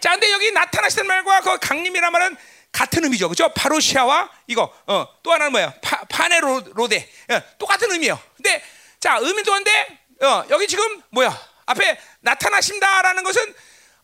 자, 0.00 0.10
근데 0.12 0.30
여기 0.30 0.52
나타나시는 0.52 1.06
말과 1.06 1.40
그 1.40 1.58
강림이란 1.58 2.12
말은 2.12 2.36
같은 2.70 3.04
의미죠, 3.04 3.28
그렇죠? 3.28 3.52
파로시아와 3.54 4.30
이거 4.48 4.72
어, 4.86 5.06
또 5.22 5.32
하나는 5.32 5.52
뭐야? 5.52 5.74
파, 5.80 6.04
파네로데 6.04 7.08
어, 7.30 7.40
똑같은 7.58 7.90
의미예요. 7.90 8.20
근데 8.36 8.62
자 9.00 9.18
의미도 9.20 9.52
한데 9.52 9.70
어, 10.20 10.44
여기 10.50 10.66
지금 10.66 11.00
뭐야? 11.10 11.53
앞에 11.66 11.98
나타나신다라는 12.20 13.24
것은 13.24 13.54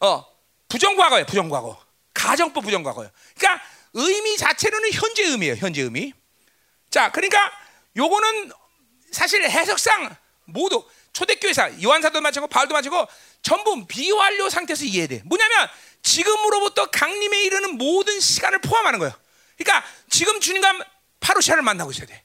어, 0.00 0.26
부정과거예요, 0.68 1.26
부정과거. 1.26 1.78
가정법 2.14 2.64
부정과거예요. 2.64 3.10
그러니까 3.36 3.64
의미 3.92 4.36
자체로는 4.36 4.92
현재 4.92 5.24
의미예요, 5.24 5.56
현재 5.56 5.82
의미. 5.82 6.12
자, 6.90 7.10
그러니까 7.10 7.52
요거는 7.96 8.52
사실 9.10 9.42
해석상 9.42 10.14
모두 10.44 10.84
초대교회사 11.12 11.82
요한사도 11.82 12.20
마치고 12.20 12.46
바울도 12.46 12.74
마치고 12.74 13.06
전부 13.42 13.86
비완료 13.86 14.48
상태에서 14.48 14.84
이해돼. 14.84 15.22
뭐냐면 15.24 15.68
지금으로부터 16.02 16.86
강림에 16.86 17.42
이르는 17.42 17.76
모든 17.76 18.20
시간을 18.20 18.60
포함하는 18.60 18.98
거예요. 18.98 19.12
그러니까 19.56 19.86
지금 20.08 20.40
주님과 20.40 20.78
파루샤를 21.20 21.62
만나고 21.62 21.90
있어야 21.90 22.06
돼. 22.06 22.22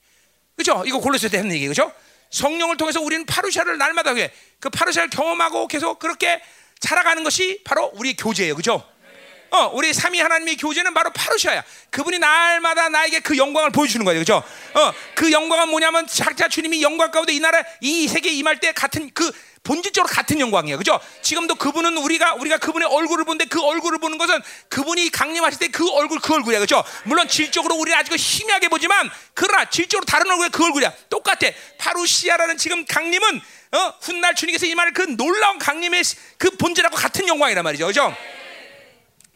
그죠? 0.56 0.82
이거 0.86 0.98
골로새 0.98 1.28
때 1.28 1.38
했는 1.38 1.54
얘기 1.54 1.68
그죠? 1.68 1.92
성령을 2.36 2.76
통해서 2.76 3.00
우리는 3.00 3.24
파루샤를 3.24 3.78
날마다 3.78 4.14
해. 4.14 4.30
그 4.60 4.68
파루샤를 4.68 5.08
경험하고 5.08 5.66
계속 5.68 5.98
그렇게 5.98 6.40
자라가는 6.80 7.24
것이 7.24 7.62
바로 7.64 7.90
우리 7.94 8.14
교제예요. 8.14 8.54
그죠? 8.54 8.86
어, 9.50 9.70
우리 9.72 9.94
삼위 9.94 10.20
하나님의 10.20 10.56
교제는 10.58 10.92
바로 10.92 11.10
파루샤야. 11.10 11.64
그분이 11.90 12.18
날마다 12.18 12.90
나에게 12.90 13.20
그 13.20 13.38
영광을 13.38 13.70
보여주는 13.70 14.04
거예요. 14.04 14.20
그죠? 14.20 14.42
어, 14.74 14.92
그 15.14 15.32
영광은 15.32 15.68
뭐냐면 15.68 16.06
작자 16.06 16.48
주님이 16.48 16.82
영광 16.82 17.10
가운데 17.10 17.32
이 17.32 17.40
나라, 17.40 17.62
이 17.80 18.06
세계에 18.06 18.32
임할 18.32 18.60
때 18.60 18.72
같은 18.72 19.10
그 19.14 19.32
본질적으로 19.66 20.12
같은 20.12 20.40
영광이에요. 20.40 20.78
그죠? 20.78 20.98
지금도 21.22 21.56
그분은 21.56 21.96
우리가 21.98 22.34
우리가 22.34 22.58
그분의 22.58 22.88
얼굴을 22.88 23.24
보는데 23.24 23.44
그 23.46 23.60
얼굴을 23.60 23.98
보는 23.98 24.16
것은 24.18 24.40
그분이 24.68 25.10
강림하실 25.10 25.58
때 25.60 25.66
그 25.76 25.90
얼굴 25.90 26.20
그 26.20 26.32
얼굴이야. 26.32 26.60
그죠? 26.60 26.82
물론 27.04 27.28
질적으로 27.28 27.74
우리는 27.74 27.98
아직 27.98 28.14
희미하게 28.16 28.68
보지만 28.68 29.10
그러나 29.34 29.68
질적으로 29.68 30.06
다른 30.06 30.30
얼굴의 30.30 30.50
그 30.50 30.64
얼굴이야. 30.64 30.92
똑같아. 31.10 31.50
파루시아라는 31.78 32.56
지금 32.56 32.86
강림은 32.86 33.40
어, 33.72 33.94
훗날 34.00 34.34
주님께서 34.34 34.64
임할 34.66 34.92
그 34.92 35.02
놀라운 35.02 35.58
강림의 35.58 36.02
그 36.38 36.50
본질하고 36.56 36.96
같은 36.96 37.26
영광이란 37.28 37.62
말이죠. 37.64 37.86
그죠? 37.88 38.16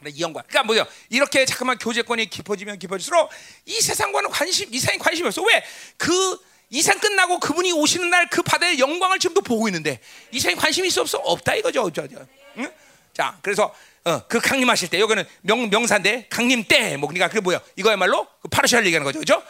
이 0.06 0.22
영광. 0.22 0.42
그러니까 0.48 0.62
뭐요? 0.64 0.86
이렇게 1.10 1.44
잠깐만 1.44 1.76
교제권이 1.76 2.30
깊어지면 2.30 2.78
깊어질수록 2.78 3.30
이 3.66 3.80
세상과는 3.80 4.30
관심, 4.30 4.72
이상이 4.72 4.98
관심이 4.98 5.26
없어. 5.26 5.42
왜? 5.42 5.62
그 5.98 6.38
이상 6.70 6.98
끝나고 6.98 7.40
그분이 7.40 7.72
오시는 7.72 8.10
날 8.10 8.28
그 8.30 8.42
바다의 8.42 8.78
영광을 8.78 9.18
지금도 9.18 9.40
보고 9.40 9.66
있는데 9.68 9.98
이상이 10.30 10.54
관심이 10.54 10.86
있어 10.88 11.00
없어? 11.00 11.18
없다 11.18 11.54
이거죠. 11.56 11.90
저, 11.90 12.06
저. 12.06 12.16
응? 12.58 12.70
자, 13.12 13.36
그래서 13.42 13.74
어, 14.04 14.22
그 14.28 14.40
강림하실 14.40 14.88
때 14.88 15.00
여기는 15.00 15.24
명, 15.42 15.68
명사인데 15.68 16.26
강림 16.30 16.64
때 16.64 16.96
뭐 16.96 17.08
그러니까 17.08 17.28
그게 17.28 17.40
뭐야? 17.40 17.60
이거야말로 17.76 18.26
그 18.40 18.48
파르시아를 18.48 18.86
얘기하는 18.86 19.04
거죠. 19.04 19.18
그죠? 19.18 19.42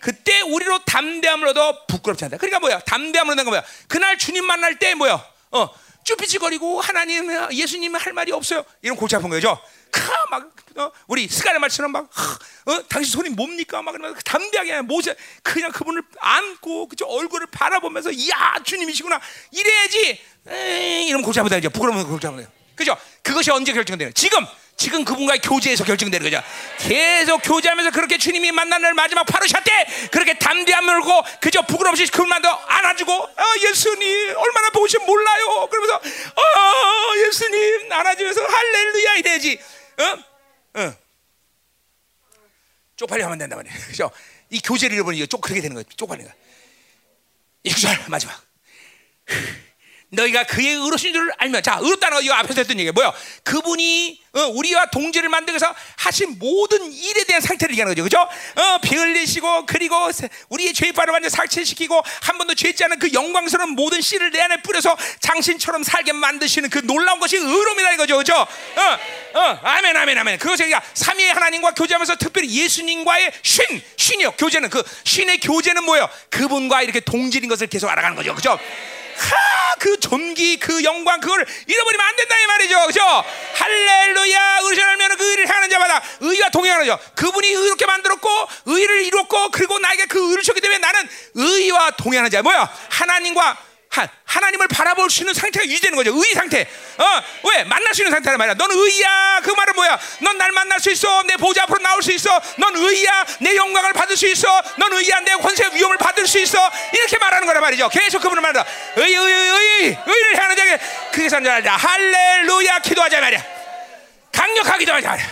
그때 0.00 0.42
우리로 0.42 0.80
담대함을 0.84 1.48
얻어 1.48 1.86
부끄럽지 1.86 2.24
않다. 2.26 2.36
그러니까 2.36 2.60
뭐야? 2.60 2.80
담대함을 2.80 3.32
얻는 3.32 3.44
거 3.44 3.50
뭐야? 3.50 3.64
그날 3.88 4.18
주님 4.18 4.44
만날 4.44 4.78
때 4.78 4.94
뭐야? 4.94 5.24
어, 5.52 5.68
쭈피치거리고 6.04 6.80
하나님, 6.80 7.30
예수님 7.52 7.94
할 7.96 8.12
말이 8.12 8.30
없어요. 8.32 8.64
이런 8.82 8.96
골치 8.96 9.16
아픈 9.16 9.28
거죠. 9.30 9.58
막 10.30 10.50
어? 10.76 10.92
우리 11.06 11.28
스가랴 11.28 11.58
말처럼 11.58 11.92
막 11.92 12.10
어? 12.66 12.82
당신 12.88 13.12
손이 13.12 13.30
뭡니까? 13.30 13.82
막 13.82 13.92
그러면서 13.92 14.20
담대하게 14.24 14.82
모세 14.82 15.14
그냥 15.42 15.70
그분을 15.72 16.02
안고 16.18 16.88
그저 16.88 17.06
얼굴을 17.06 17.46
바라보면서 17.48 18.10
야 18.28 18.56
주님이시구나 18.62 19.20
이래야지 19.50 20.20
에이, 20.48 21.06
이런 21.08 21.22
골치 21.22 21.40
아프다 21.40 21.56
이제 21.56 21.68
부끄러우면 21.68 22.06
골치 22.08 22.26
아프다 22.26 22.48
그죠? 22.76 22.96
그것이 23.22 23.50
언제 23.50 23.72
결정되는? 23.72 24.12
지금 24.14 24.46
지금 24.76 25.04
그분과의 25.04 25.40
교제에서 25.40 25.84
결정되는 25.84 26.30
거죠. 26.30 26.42
계속 26.78 27.38
교제하면서 27.38 27.90
그렇게 27.92 28.18
주님이 28.18 28.52
만나는 28.52 28.94
마지막 28.94 29.24
파르샤 29.24 29.60
때 29.60 29.86
그렇게 30.12 30.34
담대함 30.34 30.84
물고 30.84 31.22
그저 31.40 31.62
부끄럼 31.62 31.92
없이 31.92 32.06
그만도 32.06 32.48
안아주고 32.48 33.12
어, 33.12 33.44
예수님 33.62 34.36
얼마나 34.36 34.70
보시 34.70 34.98
몰라요. 34.98 35.66
그러면서 35.70 35.94
어, 35.96 37.16
예수님 37.26 37.90
안아주면서 37.90 38.44
할렐루야 38.44 39.14
이래야지. 39.16 39.58
쪽팔려 42.96 43.24
하면 43.26 43.38
된다 43.38 43.56
말이야. 43.56 43.72
그죠? 43.86 44.10
이 44.50 44.60
교제를 44.60 44.94
잃어버리니 44.94 45.26
쪽 45.26 45.40
그렇게 45.40 45.60
되는 45.60 45.74
거야. 45.74 45.84
쪽팔리가. 45.96 46.32
이구절 47.64 48.08
마지막. 48.08 48.40
너희가 50.16 50.44
그의 50.44 50.74
의로신 50.74 51.12
줄 51.12 51.30
알면 51.38 51.62
자 51.62 51.78
의롭다는 51.80 52.16
거 52.16 52.22
이거 52.22 52.34
앞에서 52.34 52.60
했던 52.60 52.78
얘기야 52.78 52.92
뭐야 52.92 53.12
그분이 53.44 54.26
어, 54.36 54.48
우리와 54.48 54.86
동지를 54.86 55.30
만들어서 55.30 55.74
하신 55.96 56.38
모든 56.38 56.92
일에 56.92 57.24
대한 57.24 57.40
상태를 57.40 57.72
얘기하는 57.72 57.94
거죠. 57.94 58.02
그죠? 58.02 58.18
어, 58.20 58.78
피 58.82 58.94
흘리시고 58.94 59.64
그리고 59.64 59.94
우리의 60.50 60.74
죄바를 60.74 61.12
완전 61.12 61.30
삭제시키고 61.30 62.02
한 62.22 62.36
번도 62.36 62.54
죄지 62.54 62.84
않은 62.84 62.98
그 62.98 63.12
영광스러운 63.14 63.70
모든 63.70 64.02
씨를 64.02 64.30
내 64.30 64.40
안에 64.42 64.60
뿌려서 64.60 64.94
장신처럼 65.20 65.82
살게 65.82 66.12
만드시는 66.12 66.68
그 66.68 66.80
놀라운 66.84 67.18
것이 67.18 67.36
의로움이다 67.36 67.92
이거죠. 67.94 68.18
그죠? 68.18 68.34
어, 68.34 69.38
어, 69.40 69.58
아멘 69.62 69.96
아멘 69.96 70.18
아멘. 70.18 70.38
그것이 70.38 70.64
그러니까 70.64 70.82
삼위의 70.92 71.32
하나님과 71.32 71.72
교제하면서 71.72 72.16
특별히 72.16 72.50
예수님과의 72.50 73.32
신 73.42 73.64
신이요. 73.96 74.32
교제는 74.32 74.68
그 74.68 74.82
신의 75.04 75.40
교제는 75.40 75.84
뭐예요? 75.84 76.08
그분과 76.28 76.82
이렇게 76.82 77.00
동질인 77.00 77.48
것을 77.48 77.68
계속 77.68 77.88
알아가는 77.88 78.16
거죠. 78.16 78.34
그죠 78.34 78.58
하, 79.16 79.74
그 79.76 79.98
존귀, 79.98 80.58
그 80.58 80.84
영광, 80.84 81.20
그걸 81.20 81.44
잃어버리면 81.66 82.06
안 82.06 82.16
된다 82.16 82.38
이 82.38 82.46
말이죠, 82.46 82.86
그죠? 82.86 83.24
할렐루야, 83.54 84.58
의를 84.62 84.84
알면 84.84 85.16
그 85.16 85.30
의를 85.30 85.48
향하는 85.48 85.70
자마다 85.70 86.02
의와 86.20 86.48
동행하는 86.50 86.86
자. 86.86 86.98
그분이 87.14 87.48
의롭게 87.48 87.86
만들었고 87.86 88.28
의를 88.66 89.04
이뤘고 89.04 89.50
그리고 89.50 89.78
나에게 89.78 90.06
그 90.06 90.30
의를 90.30 90.42
줬기 90.42 90.60
때문에 90.60 90.78
나는 90.78 91.08
의와 91.34 91.92
동행하는 91.92 92.30
자. 92.30 92.42
뭐야? 92.42 92.70
하나님과 92.90 93.65
하, 93.96 94.06
하나님을 94.24 94.68
바라볼 94.68 95.08
수 95.08 95.22
있는 95.22 95.32
상태가 95.32 95.64
유지되는 95.64 95.96
거죠. 95.96 96.14
의 96.14 96.34
상태. 96.34 96.68
어, 96.98 97.48
왜? 97.48 97.64
만날 97.64 97.94
수 97.94 98.02
있는 98.02 98.12
상태란 98.12 98.36
말이야. 98.36 98.54
넌 98.54 98.70
의야. 98.70 99.40
그 99.42 99.50
말은 99.50 99.74
뭐야? 99.74 99.98
넌 100.20 100.36
날 100.36 100.52
만날 100.52 100.78
수 100.78 100.90
있어. 100.90 101.22
내 101.22 101.36
보좌 101.38 101.62
앞으로 101.62 101.78
나올 101.80 102.02
수 102.02 102.12
있어. 102.12 102.38
넌 102.58 102.76
의야. 102.76 103.24
내 103.40 103.56
영광을 103.56 103.94
받을 103.94 104.16
수 104.16 104.26
있어. 104.26 104.62
넌 104.76 104.92
의야. 104.92 105.20
내 105.20 105.34
권세 105.36 105.66
위험을 105.72 105.96
받을 105.96 106.26
수 106.26 106.38
있어. 106.38 106.58
이렇게 106.92 107.16
말하는 107.16 107.46
거란 107.46 107.62
말이죠. 107.62 107.88
계속 107.88 108.20
그분을 108.20 108.42
말한다. 108.42 108.70
의, 108.96 109.14
의, 109.14 109.16
의, 109.16 109.50
의. 109.50 109.98
의를 110.06 110.34
향하는 110.36 110.56
자에게 110.56 110.84
그게 111.12 111.28
산자하자. 111.30 111.72
할렐루야. 111.76 112.78
기도하자 112.80 113.20
말이야. 113.20 113.44
강력하게 114.32 114.78
기도하자 114.80 115.08
말이야. 115.08 115.26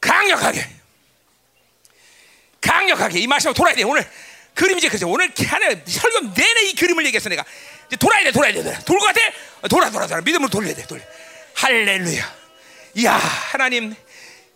강력하게. 0.00 0.66
강력하게. 2.62 3.18
이 3.20 3.26
말씀으로 3.26 3.54
돌아야 3.54 3.74
돼. 3.74 3.82
오늘 3.82 4.08
그림이 4.56 4.78
이제 4.78 4.88
그죠. 4.88 5.08
오늘 5.08 5.30
하나 5.46 5.68
설교 5.86 6.32
내내 6.34 6.62
이 6.62 6.74
그림을 6.74 7.06
얘기했어 7.06 7.28
내가. 7.28 7.44
이제 7.86 7.96
돌아야 7.96 8.24
돼, 8.24 8.32
돌아야 8.32 8.52
돼. 8.52 8.62
돌 8.84 8.98
것 8.98 9.06
같아? 9.06 9.20
돌아, 9.68 9.90
돌아, 9.90 10.06
돌아. 10.08 10.20
믿음으로 10.22 10.48
돌려야 10.48 10.74
돼, 10.74 10.84
돌려. 10.86 11.02
할렐루야. 11.54 12.34
이야, 12.94 13.12
하나님. 13.12 13.94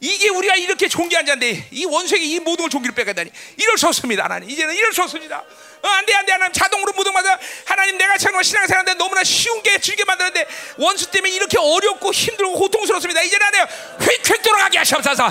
이게 0.03 0.31
우리가 0.31 0.57
이렇게 0.57 0.89
존귀한 0.89 1.27
자인데 1.27 1.69
이 1.73 1.85
원수에게 1.85 2.25
이 2.25 2.41
모든 2.41 2.62
걸 2.62 2.70
종기를 2.70 2.95
뺏겠다니 2.95 3.31
이럴 3.59 3.77
수 3.77 3.87
없습니다 3.87 4.25
하나님 4.25 4.49
이제는 4.49 4.75
이럴 4.75 4.95
수 4.95 5.03
없습니다 5.03 5.45
어, 5.83 5.87
안돼 5.89 6.15
안돼 6.15 6.33
하나님 6.33 6.53
자동으로 6.55 6.95
무덤마다 6.95 7.39
하나님 7.67 7.99
내가 7.99 8.17
정말 8.17 8.43
신앙생활하는데 8.43 8.97
너무나 8.97 9.23
쉬운 9.23 9.62
게 9.62 9.79
즐겨 9.79 10.07
만드는데 10.07 10.47
원수 10.79 11.11
때문에 11.11 11.35
이렇게 11.35 11.59
어렵고 11.59 12.15
힘들고 12.15 12.55
고통스럽습니다 12.55 13.20
이제는 13.20 13.45
안돼요 13.45 13.67
휙휙 14.01 14.41
돌아가게 14.43 14.79
하시옵소서 14.79 15.29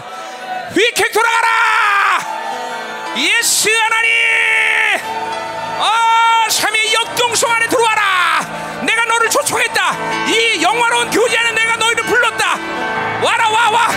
휙휙 0.76 1.12
돌아가라 1.14 2.39
예수 3.20 3.70
하나님! 3.70 5.04
아 5.82 6.46
삼위 6.50 6.94
역동성 6.94 7.52
안에 7.52 7.68
들어와라! 7.68 8.80
내가 8.84 9.04
너를 9.06 9.30
초청했다. 9.30 10.28
이 10.28 10.62
영화로운 10.62 11.10
교제하는 11.12 11.54
내가 11.54 11.76
너희를 11.76 12.04
불렀다. 12.06 12.56
와라 13.22 13.50
와와! 13.50 13.90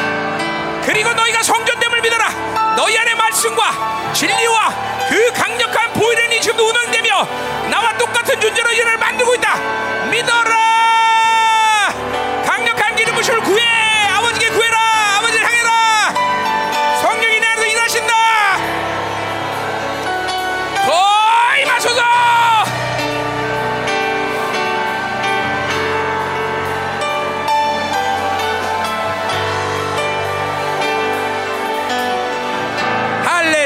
그리고 0.85 1.13
너희가 1.13 1.41
성전됨을 1.41 2.01
믿어라. 2.01 2.75
너희 2.77 2.99
안에 2.99 3.15
말씀과 3.15 4.13
진리와 4.13 5.07
그 5.09 5.33
강력한 5.35 5.93
보이련이 5.93 6.41
지금도 6.41 6.69
운행되며 6.71 7.25
나와 7.71 7.97
똑같은 7.97 8.41
존재로 8.41 8.73
이를 8.73 8.99
만들고 8.99 9.37
있다. 9.37 9.55
믿어라! 10.11 11.93
강력한 12.45 12.97
기름 12.97 13.15
부심을 13.15 13.41
구해 13.43 13.82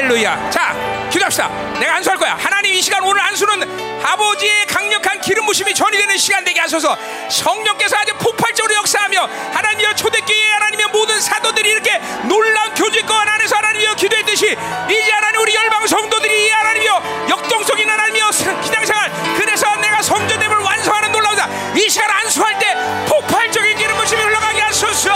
할렐루야. 0.07 0.49
자, 0.49 0.73
기도합시다. 1.11 1.49
내가 1.79 1.95
안수할 1.95 2.17
거야. 2.17 2.37
하나님 2.39 2.73
이 2.73 2.81
시간 2.81 3.03
오늘 3.03 3.21
안수는 3.21 4.05
아버지의 4.05 4.65
강력한 4.65 5.19
기름 5.19 5.45
부심이 5.45 5.73
전이 5.73 5.97
되는 5.97 6.17
시간 6.17 6.45
되게 6.45 6.61
하소서. 6.61 6.97
성령께서 7.29 7.97
아주 7.97 8.13
폭발적으로 8.15 8.73
역사하며 8.75 9.29
하나님여 9.51 9.95
초대교회 9.95 10.49
하나님여 10.51 10.87
모든 10.93 11.19
사도들이 11.19 11.69
이렇게 11.69 11.97
놀라운 12.23 12.73
교제권 12.73 13.27
안에서 13.27 13.57
하나님여 13.57 13.95
기도했듯이 13.95 14.45
이제 14.45 15.11
하나님 15.11 15.41
우리 15.41 15.53
열방 15.53 15.85
성도들이 15.85 16.51
하나님여 16.51 17.27
역동성인 17.29 17.89
하나님여 17.89 18.29
기장생활 18.61 19.11
그래서 19.37 19.75
내가 19.75 20.01
성전됨을 20.01 20.57
완성하는 20.57 21.11
놀라우다. 21.11 21.49
이 21.75 21.89
시간 21.89 22.09
안수할 22.11 22.57
때 22.59 22.73
폭발적인 23.09 23.77
기름 23.77 23.97
부심이 23.97 24.21
흘러가게 24.21 24.61
하소서. 24.61 25.11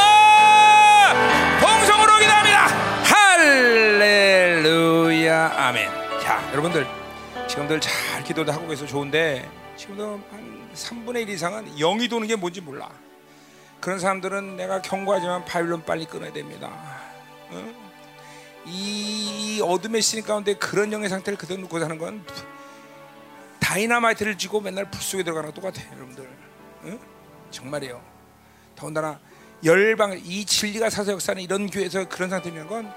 통성으로 1.62 2.18
기도합니다. 2.18 2.68
할렐루야 3.06 5.50
아멘. 5.56 5.90
자 6.22 6.46
여러분들 6.52 6.86
지금들 7.48 7.80
잘 7.80 8.22
기도도 8.22 8.52
하고 8.52 8.68
계셔서 8.68 8.86
좋은데 8.86 9.50
지금도 9.78 10.20
한 10.30 10.70
3분의 10.74 11.22
1 11.22 11.30
이상은 11.30 11.74
영이 11.78 12.10
도는 12.10 12.28
게 12.28 12.36
뭔지 12.36 12.60
몰라. 12.60 12.92
그런 13.80 13.98
사람들은 13.98 14.58
내가 14.58 14.82
경고하지만 14.82 15.46
바빌론 15.46 15.86
빨리 15.86 16.06
끊어야 16.06 16.34
됩니다. 16.34 16.70
어? 17.50 17.74
이 18.66 19.62
어둠의 19.64 20.02
신 20.02 20.22
가운데 20.22 20.54
그런 20.56 20.92
영의 20.92 21.08
상태를 21.08 21.38
그대로 21.38 21.62
놓고 21.62 21.80
사는 21.80 21.98
건 21.98 22.26
다이나마이트를 23.62 24.38
쥐고 24.38 24.60
맨날 24.60 24.92
불 24.92 25.02
속에 25.02 25.24
들어가는 25.24 25.50
거 25.50 25.62
똑같아요, 25.62 25.88
여러분들. 25.96 26.30
어? 26.84 27.00
정말이에요. 27.52 28.02
더군다나 28.76 29.18
열방 29.64 30.20
이 30.26 30.44
진리가 30.44 30.90
사서 30.90 31.14
역사는 31.14 31.42
이런 31.42 31.70
교회에서 31.70 32.10
그런 32.10 32.30
상태면 32.30 32.68
건 32.68 32.94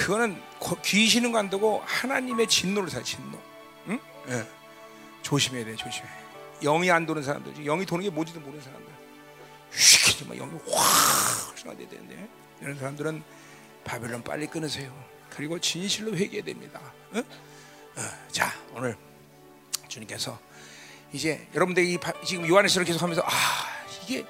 그거는 0.00 0.40
귀신은 0.82 1.30
관두고 1.30 1.82
하나님의 1.84 2.46
진노를 2.48 2.88
사 2.88 3.02
진노. 3.02 3.38
응? 3.88 4.00
예. 4.28 4.46
조심해야 5.20 5.66
돼, 5.66 5.76
조심해. 5.76 6.08
영이 6.62 6.90
안 6.90 7.04
도는 7.04 7.22
사람들, 7.22 7.64
영이 7.64 7.84
도는 7.84 8.04
게 8.04 8.10
뭔지도 8.10 8.40
모르는 8.40 8.62
사람들, 8.62 8.90
휙, 9.72 10.26
막 10.26 10.36
영이 10.38 10.58
확 10.70 11.58
생각돼야 11.58 11.88
되는데 11.88 12.28
이런 12.62 12.78
사람들은 12.78 13.22
바벨론 13.84 14.22
빨리 14.22 14.46
끊으세요. 14.46 14.90
그리고 15.28 15.58
진실로 15.58 16.16
회개해야 16.16 16.44
됩니다. 16.44 16.80
응? 17.14 17.20
어, 17.20 18.02
자, 18.32 18.54
오늘 18.72 18.96
주님께서 19.86 20.38
이제 21.12 21.46
여러분들이 21.54 21.98
지금 22.24 22.48
요한에서를 22.48 22.86
계속하면서 22.86 23.22
아 23.22 23.30
이게 24.02 24.24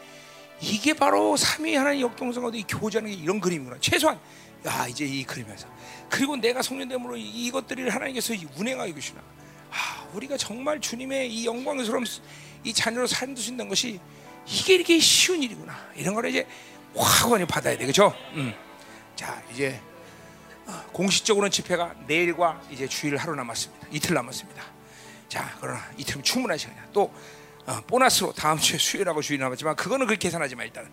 이게 0.61 0.95
바로 0.95 1.37
삼위 1.37 1.77
하나님 1.77 2.03
역동성과 2.03 2.51
이 2.55 2.65
교제하는 2.65 3.11
게 3.11 3.17
이런 3.17 3.41
그림이구나. 3.41 3.77
최소한 3.81 4.19
야 4.67 4.87
이제 4.89 5.05
이 5.05 5.25
그림에서 5.25 5.67
그리고 6.09 6.37
내가 6.37 6.61
성령됨으로 6.61 7.17
이것들을 7.17 7.89
하나님께서 7.91 8.35
운행하고 8.57 8.93
계시나. 8.95 9.21
아 9.71 10.07
우리가 10.13 10.37
정말 10.37 10.81
주님의 10.81 11.33
이 11.33 11.47
영광스러운 11.47 12.05
이 12.65 12.73
자녀로 12.73 13.07
살수 13.07 13.51
있는 13.51 13.69
것이 13.69 14.01
이게 14.47 14.75
이렇게 14.75 14.99
쉬운 14.99 15.43
일이구나. 15.43 15.91
이런 15.95 16.15
걸 16.15 16.27
이제 16.27 16.47
확연히 16.95 17.47
받아야 17.47 17.77
되겠죠. 17.79 18.15
음. 18.35 18.53
자 19.15 19.41
이제 19.53 19.81
어, 20.67 20.85
공식적으로는 20.93 21.51
집회가 21.51 21.95
내일과 22.07 22.61
이제 22.71 22.87
주일 22.87 23.17
하루 23.17 23.35
남았습니다. 23.35 23.89
이틀 23.93 24.15
남았습니다. 24.15 24.63
자 25.29 25.57
그러나 25.61 25.81
이틀은 25.97 26.23
충분한 26.23 26.59
시간이야. 26.59 26.89
또 26.93 27.15
어, 27.67 27.81
보너스로 27.87 28.33
다음 28.33 28.59
주에 28.59 28.79
수요일하고 28.79 29.23
주일 29.23 29.41
남았지만 29.41 29.77
그거는 29.77 30.07
그렇게 30.07 30.29
계산하지 30.29 30.57
마 30.57 30.65
일단은 30.65 30.91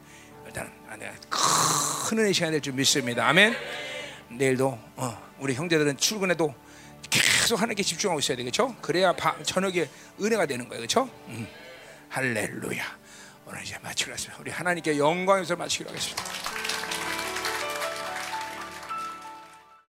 큰 1.29 2.19
은혜 2.19 2.31
시간이 2.31 2.53
될줄 2.53 2.73
믿습니다. 2.73 3.27
아멘. 3.27 3.55
내일도 4.29 4.79
어, 4.95 5.31
우리 5.39 5.53
형제들은 5.53 5.97
출근해도 5.97 6.53
계속 7.09 7.57
하나님께 7.57 7.83
집중하고 7.83 8.19
있어야 8.19 8.37
되겠죠. 8.37 8.75
그래야 8.81 9.13
밤, 9.13 9.41
저녁에 9.43 9.89
은혜가 10.21 10.45
되는 10.45 10.67
거예요, 10.67 10.81
그렇죠? 10.81 11.09
음. 11.27 11.47
할렐루야. 12.09 12.97
오늘 13.45 13.63
이제 13.63 13.77
마치기로 13.81 14.13
하겠습니다. 14.13 14.41
우리 14.41 14.51
하나님께 14.51 14.97
영광에서 14.97 15.55
마치기로 15.55 15.89
하겠습니다. 15.89 16.46